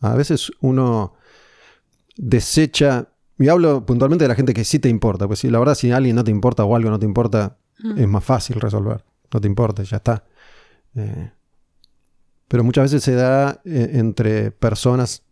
a 0.00 0.14
veces 0.14 0.50
uno 0.60 1.14
desecha, 2.16 3.08
y 3.38 3.48
hablo 3.48 3.86
puntualmente 3.86 4.24
de 4.24 4.28
la 4.28 4.34
gente 4.34 4.54
que 4.54 4.64
sí 4.64 4.78
te 4.78 4.88
importa, 4.88 5.26
pues 5.26 5.40
si 5.40 5.50
la 5.50 5.58
verdad 5.58 5.74
si 5.74 5.92
alguien 5.92 6.16
no 6.16 6.24
te 6.24 6.30
importa 6.30 6.64
o 6.64 6.74
algo 6.74 6.90
no 6.90 6.98
te 6.98 7.06
importa, 7.06 7.58
mm. 7.78 7.98
es 7.98 8.08
más 8.08 8.24
fácil 8.24 8.60
resolver, 8.60 9.04
no 9.32 9.40
te 9.40 9.46
importa, 9.46 9.82
ya 9.82 9.98
está. 9.98 10.24
Eh, 10.94 11.30
pero 12.48 12.62
muchas 12.62 12.84
veces 12.84 13.02
se 13.02 13.14
da 13.14 13.60
eh, 13.64 13.90
entre 13.94 14.50
personas 14.50 15.22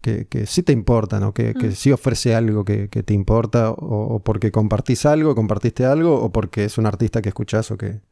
que, 0.00 0.46
sí 0.46 0.62
te 0.62 0.72
importa, 0.72 1.18
¿no? 1.18 1.32
que, 1.32 1.54
que 1.54 1.68
mm. 1.68 1.72
sí 1.72 1.92
ofrece 1.92 2.34
algo 2.34 2.64
que, 2.64 2.88
te 2.88 3.14
importa, 3.14 3.70
o, 3.70 4.22
porque 4.22 4.52
compartís 4.52 5.06
algo, 5.06 5.34
compartiste 5.34 5.86
algo, 5.86 6.20
o 6.20 6.30
porque 6.30 6.64
es 6.64 6.76
un 6.76 6.84
artista 6.86 7.22
que 7.22 7.30
escuchás 7.30 7.70
o 7.70 7.78
que, 7.78 8.02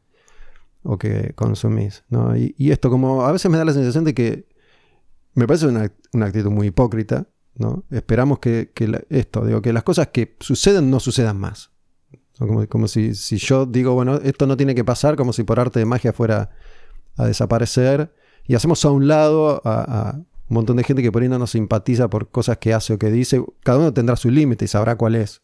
o 0.82 0.96
que 0.96 1.34
consumís. 1.34 2.04
¿no? 2.08 2.34
Y, 2.34 2.54
esto 2.70 2.88
como 2.88 3.26
a 3.26 3.32
veces 3.32 3.50
me 3.50 3.58
da 3.58 3.66
la 3.66 3.74
sensación 3.74 4.04
de 4.04 4.14
que 4.14 4.48
me 5.34 5.46
parece 5.46 5.66
una, 5.66 5.90
actitud 6.24 6.50
muy 6.50 6.68
hipócrita, 6.68 7.26
¿no? 7.56 7.84
Esperamos 7.90 8.38
que, 8.38 8.70
que 8.74 8.88
la- 8.88 9.02
esto, 9.10 9.44
digo, 9.44 9.60
que 9.60 9.72
las 9.72 9.82
cosas 9.82 10.08
que 10.08 10.36
suceden 10.40 10.90
no 10.90 11.00
sucedan 11.00 11.38
más. 11.38 11.71
Como, 12.38 12.66
como 12.66 12.88
si, 12.88 13.14
si 13.14 13.36
yo 13.36 13.66
digo, 13.66 13.94
bueno, 13.94 14.16
esto 14.16 14.46
no 14.46 14.56
tiene 14.56 14.74
que 14.74 14.84
pasar, 14.84 15.16
como 15.16 15.32
si 15.32 15.42
por 15.44 15.60
arte 15.60 15.78
de 15.78 15.84
magia 15.84 16.12
fuera 16.12 16.50
a 17.16 17.26
desaparecer, 17.26 18.14
y 18.46 18.54
hacemos 18.54 18.84
a 18.84 18.90
un 18.90 19.06
lado 19.06 19.60
a, 19.64 20.10
a 20.10 20.12
un 20.16 20.26
montón 20.48 20.76
de 20.76 20.84
gente 20.84 21.02
que 21.02 21.12
por 21.12 21.22
ahí 21.22 21.28
no 21.28 21.38
nos 21.38 21.50
simpatiza 21.52 22.08
por 22.08 22.30
cosas 22.30 22.58
que 22.58 22.74
hace 22.74 22.94
o 22.94 22.98
que 22.98 23.10
dice, 23.10 23.42
cada 23.62 23.78
uno 23.78 23.92
tendrá 23.92 24.16
su 24.16 24.30
límite 24.30 24.64
y 24.64 24.68
sabrá 24.68 24.96
cuál 24.96 25.14
es. 25.14 25.40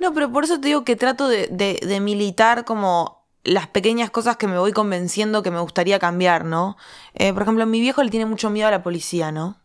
No, 0.00 0.12
pero 0.12 0.30
por 0.30 0.44
eso 0.44 0.60
te 0.60 0.68
digo 0.68 0.84
que 0.84 0.96
trato 0.96 1.28
de, 1.28 1.48
de- 1.48 1.80
de 1.86 2.00
militar 2.00 2.64
como 2.64 3.24
las 3.44 3.68
pequeñas 3.68 4.10
cosas 4.10 4.36
que 4.36 4.46
me 4.48 4.58
voy 4.58 4.72
convenciendo 4.72 5.42
que 5.42 5.50
me 5.50 5.60
gustaría 5.60 5.98
cambiar, 5.98 6.44
¿no? 6.44 6.76
Eh, 7.14 7.32
por 7.32 7.42
ejemplo, 7.42 7.64
mi 7.66 7.80
viejo 7.80 8.02
le 8.02 8.10
tiene 8.10 8.26
mucho 8.26 8.50
miedo 8.50 8.68
a 8.68 8.72
la 8.72 8.82
policía, 8.82 9.32
¿no? 9.32 9.58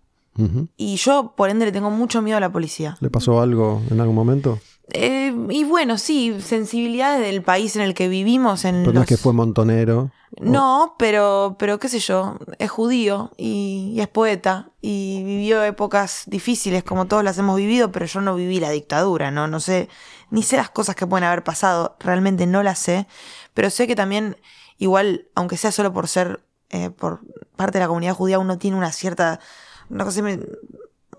Y 0.77 0.95
yo, 0.95 1.33
por 1.35 1.49
ende, 1.49 1.65
le 1.65 1.71
tengo 1.71 1.91
mucho 1.91 2.21
miedo 2.21 2.37
a 2.37 2.39
la 2.39 2.51
policía. 2.51 2.97
¿Le 3.01 3.09
pasó 3.09 3.41
algo 3.41 3.81
en 3.91 3.99
algún 3.99 4.15
momento? 4.15 4.59
Eh, 4.93 5.33
y 5.49 5.63
bueno, 5.63 5.97
sí, 5.97 6.39
sensibilidades 6.41 7.21
del 7.21 7.41
país 7.41 7.75
en 7.75 7.81
el 7.81 7.93
que 7.93 8.07
vivimos. 8.07 8.65
En 8.65 8.83
Pero 8.83 8.93
no 8.93 9.01
es 9.01 9.07
que 9.07 9.17
fue 9.17 9.33
montonero. 9.33 10.11
No, 10.39 10.95
pero, 10.97 11.57
pero 11.59 11.77
qué 11.77 11.89
sé 11.89 11.99
yo, 11.99 12.37
es 12.57 12.71
judío 12.71 13.31
y, 13.35 13.91
y 13.93 13.99
es 13.99 14.07
poeta 14.07 14.69
y 14.79 15.21
vivió 15.23 15.61
épocas 15.63 16.23
difíciles 16.25 16.85
como 16.85 17.05
todos 17.05 17.21
las 17.23 17.37
hemos 17.37 17.57
vivido, 17.57 17.91
pero 17.91 18.05
yo 18.05 18.21
no 18.21 18.35
viví 18.35 18.61
la 18.61 18.69
dictadura, 18.69 19.29
¿no? 19.29 19.47
No 19.47 19.59
sé, 19.59 19.89
ni 20.29 20.41
sé 20.41 20.55
las 20.55 20.69
cosas 20.69 20.95
que 20.95 21.05
pueden 21.05 21.25
haber 21.25 21.43
pasado, 21.43 21.97
realmente 21.99 22.47
no 22.47 22.63
las 22.63 22.79
sé, 22.79 23.07
pero 23.53 23.69
sé 23.69 23.87
que 23.87 23.95
también, 23.95 24.37
igual, 24.77 25.27
aunque 25.35 25.57
sea 25.57 25.71
solo 25.73 25.91
por 25.91 26.07
ser, 26.07 26.41
eh, 26.69 26.91
por 26.91 27.19
parte 27.57 27.77
de 27.79 27.83
la 27.83 27.87
comunidad 27.89 28.15
judía, 28.15 28.39
uno 28.39 28.57
tiene 28.57 28.77
una 28.77 28.93
cierta, 28.93 29.41
una 29.89 30.05
cosa, 30.05 30.21
me- 30.21 30.39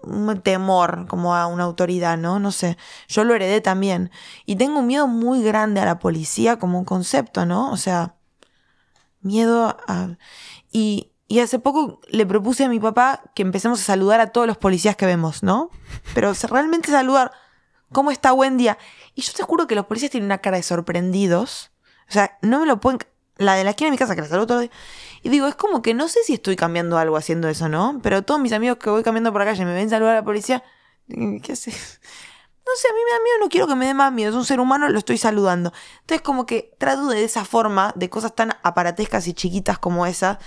un 0.04 0.40
temor 0.42 1.06
como 1.08 1.34
a 1.34 1.46
una 1.46 1.64
autoridad, 1.64 2.18
¿no? 2.18 2.38
No 2.38 2.52
sé, 2.52 2.76
yo 3.08 3.24
lo 3.24 3.34
heredé 3.34 3.60
también 3.60 4.10
y 4.46 4.56
tengo 4.56 4.80
un 4.80 4.86
miedo 4.86 5.06
muy 5.06 5.42
grande 5.42 5.80
a 5.80 5.84
la 5.84 5.98
policía 5.98 6.58
como 6.58 6.78
un 6.78 6.84
concepto, 6.84 7.46
¿no? 7.46 7.70
O 7.70 7.76
sea 7.76 8.16
miedo 9.22 9.76
a... 9.86 10.16
Y, 10.70 11.12
y 11.28 11.40
hace 11.40 11.58
poco 11.58 12.00
le 12.08 12.26
propuse 12.26 12.64
a 12.64 12.68
mi 12.68 12.78
papá 12.78 13.22
que 13.34 13.42
empecemos 13.42 13.80
a 13.80 13.84
saludar 13.84 14.20
a 14.20 14.28
todos 14.28 14.46
los 14.46 14.58
policías 14.58 14.96
que 14.96 15.06
vemos, 15.06 15.42
¿no? 15.42 15.70
Pero 16.14 16.32
realmente 16.48 16.90
saludar, 16.90 17.32
¿cómo 17.90 18.10
está? 18.10 18.32
Buen 18.32 18.58
día. 18.58 18.76
Y 19.14 19.22
yo 19.22 19.32
te 19.32 19.42
juro 19.42 19.66
que 19.66 19.74
los 19.74 19.86
policías 19.86 20.10
tienen 20.10 20.26
una 20.26 20.38
cara 20.38 20.58
de 20.58 20.62
sorprendidos. 20.62 21.70
O 22.08 22.12
sea, 22.12 22.38
no 22.42 22.60
me 22.60 22.66
lo 22.66 22.80
pueden... 22.80 22.98
La 23.44 23.54
de 23.54 23.64
la 23.64 23.70
esquina 23.70 23.88
de 23.88 23.92
mi 23.92 23.98
casa, 23.98 24.14
que 24.14 24.22
la 24.22 24.28
saludo 24.28 24.46
todos 24.46 24.62
los 24.62 24.70
días. 24.70 24.82
Y 25.22 25.28
digo, 25.28 25.46
es 25.46 25.54
como 25.54 25.82
que 25.82 25.94
no 25.94 26.08
sé 26.08 26.20
si 26.24 26.34
estoy 26.34 26.56
cambiando 26.56 26.98
algo 26.98 27.16
haciendo 27.16 27.48
eso, 27.48 27.68
¿no? 27.68 28.00
Pero 28.02 28.22
todos 28.22 28.40
mis 28.40 28.52
amigos 28.52 28.78
que 28.78 28.90
voy 28.90 29.02
cambiando 29.02 29.32
por 29.32 29.40
la 29.40 29.46
calle 29.46 29.64
me 29.64 29.74
ven 29.74 29.88
saludar 29.88 30.14
a 30.14 30.18
la 30.20 30.24
policía. 30.24 30.62
¿Qué 31.08 31.52
hace? 31.52 31.72
No 32.64 32.70
sé, 32.76 32.86
a 32.88 32.92
mí 32.92 33.00
me 33.04 33.10
da 33.10 33.22
miedo, 33.24 33.36
no 33.40 33.48
quiero 33.48 33.66
que 33.66 33.74
me 33.74 33.86
dé 33.86 33.92
más 33.92 34.12
miedo. 34.12 34.30
Es 34.30 34.36
un 34.36 34.44
ser 34.44 34.60
humano, 34.60 34.88
lo 34.88 34.96
estoy 34.96 35.18
saludando. 35.18 35.72
Entonces, 36.02 36.22
como 36.22 36.46
que 36.46 36.72
trato 36.78 37.08
de 37.08 37.24
esa 37.24 37.44
forma, 37.44 37.92
de 37.96 38.08
cosas 38.08 38.36
tan 38.36 38.52
aparatescas 38.62 39.26
y 39.26 39.34
chiquitas 39.34 39.80
como 39.80 40.06
esa, 40.06 40.38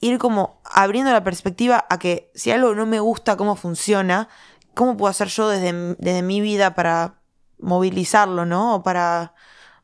ir 0.00 0.18
como 0.18 0.62
abriendo 0.64 1.12
la 1.12 1.22
perspectiva 1.22 1.86
a 1.90 1.98
que 1.98 2.30
si 2.34 2.50
algo 2.50 2.74
no 2.74 2.86
me 2.86 2.98
gusta 2.98 3.36
cómo 3.36 3.56
funciona, 3.56 4.30
¿cómo 4.72 4.96
puedo 4.96 5.10
hacer 5.10 5.28
yo 5.28 5.48
desde, 5.48 5.96
desde 5.98 6.22
mi 6.22 6.40
vida 6.40 6.74
para 6.74 7.20
movilizarlo, 7.58 8.46
¿no? 8.46 8.76
O 8.76 8.82
para, 8.82 9.34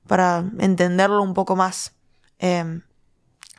para 0.06 0.44
entenderlo 0.58 1.22
un 1.22 1.34
poco 1.34 1.56
más. 1.56 1.94
Eh, 2.40 2.80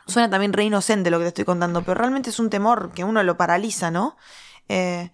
suena 0.06 0.28
también 0.28 0.52
re 0.52 0.64
inocente 0.64 1.10
lo 1.10 1.18
que 1.18 1.24
te 1.24 1.28
estoy 1.28 1.44
contando, 1.44 1.82
pero 1.82 1.94
realmente 1.94 2.30
es 2.30 2.38
un 2.38 2.50
temor 2.50 2.92
que 2.92 3.04
uno 3.04 3.22
lo 3.22 3.36
paraliza, 3.36 3.90
¿no? 3.90 4.16
Eh, 4.68 5.10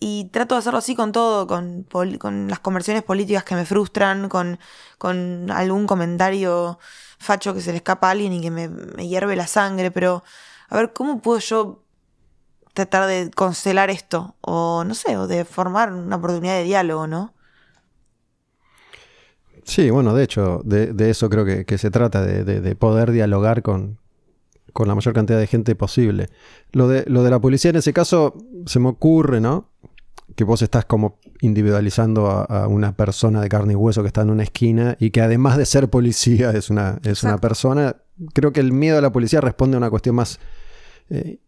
y 0.00 0.26
trato 0.26 0.54
de 0.54 0.58
hacerlo 0.58 0.78
así 0.80 0.94
con 0.94 1.12
todo, 1.12 1.46
con, 1.46 2.48
las 2.48 2.58
conversiones 2.58 3.02
políticas 3.04 3.44
que 3.44 3.54
me 3.54 3.64
frustran, 3.64 4.28
con, 4.28 4.58
con 4.98 5.50
algún 5.50 5.86
comentario 5.86 6.78
facho 7.18 7.54
que 7.54 7.62
se 7.62 7.70
le 7.70 7.78
escapa 7.78 8.08
a 8.08 8.10
alguien 8.10 8.32
y 8.34 8.42
que 8.42 8.50
me, 8.50 8.68
me 8.68 9.08
hierve 9.08 9.36
la 9.36 9.46
sangre, 9.46 9.90
pero 9.90 10.22
a 10.68 10.76
ver, 10.76 10.92
¿cómo 10.92 11.22
puedo 11.22 11.38
yo 11.38 11.84
tratar 12.74 13.06
de 13.06 13.30
constelar 13.30 13.88
esto? 13.88 14.36
O 14.40 14.84
no 14.84 14.94
sé, 14.94 15.16
o 15.16 15.26
de 15.26 15.44
formar 15.44 15.92
una 15.92 16.16
oportunidad 16.16 16.54
de 16.54 16.64
diálogo, 16.64 17.06
¿no? 17.06 17.34
Sí, 19.64 19.90
bueno, 19.90 20.14
de 20.14 20.24
hecho, 20.24 20.60
de, 20.64 20.92
de 20.92 21.10
eso 21.10 21.28
creo 21.30 21.44
que, 21.44 21.64
que 21.64 21.78
se 21.78 21.90
trata, 21.90 22.24
de, 22.24 22.44
de- 22.44 22.60
de 22.60 22.76
poder 22.76 23.10
dialogar 23.12 23.62
con, 23.62 23.98
con 24.72 24.88
la 24.88 24.94
mayor 24.94 25.14
cantidad 25.14 25.38
de 25.38 25.46
gente 25.46 25.74
posible. 25.74 26.28
Lo 26.72 26.86
de, 26.88 27.04
lo 27.06 27.22
de 27.22 27.30
la 27.30 27.40
policía 27.40 27.70
en 27.70 27.76
ese 27.76 27.92
caso 27.92 28.34
se 28.66 28.78
me 28.78 28.88
ocurre, 28.88 29.40
¿no? 29.40 29.70
Que 30.36 30.44
vos 30.44 30.62
estás 30.62 30.84
como 30.84 31.18
individualizando 31.40 32.26
a, 32.30 32.44
a 32.44 32.68
una 32.68 32.96
persona 32.96 33.40
de 33.40 33.48
carne 33.48 33.72
y 33.72 33.76
hueso 33.76 34.02
que 34.02 34.08
está 34.08 34.22
en 34.22 34.30
una 34.30 34.42
esquina 34.42 34.96
y 35.00 35.10
que 35.10 35.20
además 35.22 35.56
de 35.56 35.66
ser 35.66 35.88
policía 35.88 36.50
es 36.50 36.70
una, 36.70 36.98
es 37.04 37.22
una 37.22 37.38
persona. 37.38 37.96
Creo 38.32 38.52
que 38.52 38.60
el 38.60 38.72
miedo 38.72 38.98
a 38.98 39.00
la 39.02 39.12
policía 39.12 39.40
responde 39.40 39.76
a 39.76 39.78
una 39.78 39.90
cuestión 39.90 40.16
más 40.16 40.40
eh, 41.10 41.38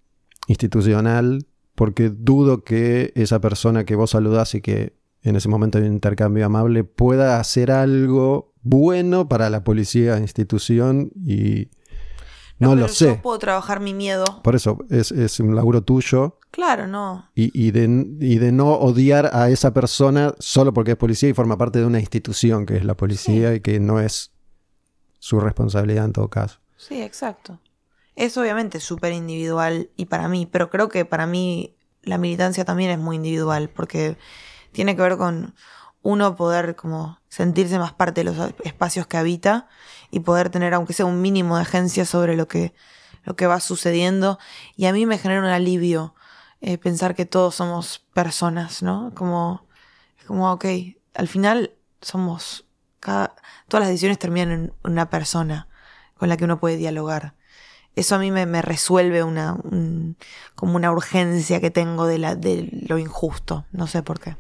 institucional, 0.47 1.47
porque 1.74 2.10
dudo 2.10 2.64
que 2.64 3.12
esa 3.14 3.40
persona 3.40 3.84
que 3.84 3.94
vos 3.97 4.10
saludás 4.10 4.55
y 4.55 4.60
que 4.60 4.94
en 5.28 5.36
ese 5.36 5.48
momento 5.48 5.78
un 5.78 5.86
intercambio 5.86 6.47
amable 6.47 6.85
pueda 6.85 7.40
hacer 7.40 7.70
algo 7.70 8.55
bueno 8.62 9.28
para 9.28 9.51
la 9.51 9.65
policía 9.65 10.19
institución 10.19 11.11
y 11.24 11.69
no, 12.59 12.70
pero 12.70 12.82
lo 12.82 12.89
sé. 12.89 13.07
Yo 13.07 13.23
puedo 13.23 13.39
trabajar 13.39 13.81
mi 13.81 13.93
miedo. 13.93 14.40
Por 14.43 14.55
eso 14.55 14.78
es, 14.89 15.12
es 15.12 15.40
un 15.40 15.55
laburo 15.55 15.82
tuyo 15.82 16.39
Claro, 16.51 16.86
no. 16.86 17.28
y, 17.35 17.51
y 17.53 17.70
de, 17.70 17.85
y 18.20 18.39
de 18.39 18.53
no 18.53 18.73
odiar 18.73 19.31
a 19.35 19.51
esa 19.51 19.74
persona 19.74 20.32
solo 20.39 20.73
porque 20.73 20.93
es 20.93 20.97
policía 20.97 21.28
y 21.28 21.35
forma 21.35 21.59
parte 21.59 21.81
de 21.81 21.85
una 21.86 22.01
institución 22.01 22.65
que 22.65 22.77
es 22.77 22.85
la 22.85 22.97
policía 22.97 23.55
y 23.55 23.61
que 23.61 23.78
no 23.78 24.01
es 24.01 24.32
su 25.19 25.39
responsabilidad 25.40 26.07
en 26.07 26.12
todo 26.12 26.31
caso. 26.31 26.61
Sí, 26.77 27.03
exacto. 27.03 27.61
Es 28.15 28.39
obviamente 28.39 28.81
súper 28.81 29.12
individual 29.12 29.90
y 29.97 30.07
para 30.07 30.28
mí, 30.28 30.48
pero 30.51 30.70
creo 30.70 30.89
que 30.89 31.05
para 31.05 31.27
mí 31.27 31.77
la 32.03 32.16
militancia 32.16 32.65
también 32.65 32.90
es 32.90 32.98
muy 32.98 33.16
individual 33.16 33.69
porque 33.69 34.16
tiene 34.72 34.97
que 34.97 35.02
ver 35.02 35.16
con 35.16 35.55
uno 36.02 36.36
poder 36.36 36.76
como 36.76 37.18
sentirse 37.28 37.78
más 37.78 37.93
parte 37.93 38.22
de 38.22 38.32
los 38.32 38.52
espacios 38.64 39.06
que 39.06 39.16
habita 39.16 39.68
y 40.10 40.20
poder 40.20 40.51
tener 40.51 40.74
aunque 40.74 40.93
sea 40.93 41.06
un 41.06 41.20
mínimo 41.20 41.56
de 41.56 41.62
agencia 41.62 42.05
sobre 42.05 42.36
lo 42.36 42.48
que 42.48 42.74
lo 43.24 43.34
que 43.34 43.47
va 43.48 43.59
sucediendo 43.60 44.38
y 44.76 44.86
a 44.86 44.93
mí 44.93 45.05
me 45.06 45.18
genera 45.18 45.40
un 45.40 45.47
alivio 45.48 46.14
eh, 46.60 46.78
pensar 46.78 47.14
que 47.16 47.26
todos 47.26 47.56
somos 47.56 48.05
personas, 48.14 48.82
¿no? 48.82 49.12
Como 49.14 49.66
como 50.26 50.52
ok, 50.52 50.64
al 51.14 51.28
final 51.28 51.72
somos 52.01 52.66
cada 53.01 53.34
todas 53.68 53.82
las 53.82 53.88
decisiones 53.90 54.18
terminan 54.18 54.51
en 54.52 54.74
una 54.84 55.10
persona 55.10 55.68
con 56.16 56.28
la 56.28 56.36
que 56.36 56.44
uno 56.44 56.59
puede 56.60 56.76
dialogar. 56.76 57.34
Eso 57.97 58.14
a 58.16 58.18
mí 58.18 58.30
me, 58.30 58.47
me 58.47 58.62
resuelve 58.62 59.22
una, 59.24 59.55
un- 59.55 60.16
como 60.55 60.76
una 60.76 60.93
urgencia 60.93 61.60
que 61.60 61.70
tengo 61.70 62.06
de, 62.06 62.18
la, 62.18 62.34
de 62.36 62.68
lo 62.88 62.98
injusto. 62.98 63.66
No 63.72 63.86
sé 63.86 64.02
por 64.02 64.20
qué. 64.20 64.36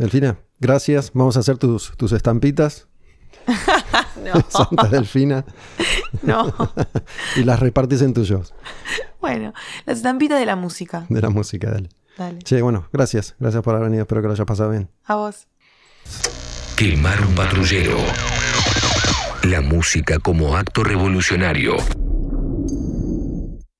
Delfina, 0.00 0.38
gracias. 0.58 1.10
Vamos 1.12 1.36
a 1.36 1.40
hacer 1.40 1.58
tus, 1.58 1.94
tus 1.98 2.12
estampitas. 2.12 2.88
Santa 4.48 4.88
Delfina. 4.88 5.44
No. 6.22 6.54
y 7.36 7.44
las 7.44 7.60
repartís 7.60 8.00
en 8.00 8.14
tuyos 8.14 8.54
bueno, 9.20 9.52
las 9.84 9.98
estampitas 9.98 10.40
de 10.40 10.46
la 10.46 10.56
música. 10.56 11.04
de 11.08 11.20
la 11.20 11.28
música, 11.28 11.70
dale. 11.70 11.90
Dale. 12.16 12.38
Che, 12.38 12.62
bueno, 12.62 12.88
gracias. 12.92 13.36
Gracias 13.38 13.62
por 13.62 13.74
haber 13.74 13.88
venido. 13.88 14.02
Espero 14.02 14.22
que 14.22 14.28
lo 14.28 14.32
hayas 14.32 14.46
pasado 14.46 14.70
bien. 14.70 14.90
A 15.04 15.16
vos. 15.16 15.46
Quemar 16.76 17.20
un 17.20 17.34
patrullero. 17.34 17.98
La 19.42 19.60
música 19.60 20.18
como 20.18 20.56
acto 20.56 20.82
revolucionario. 20.82 21.76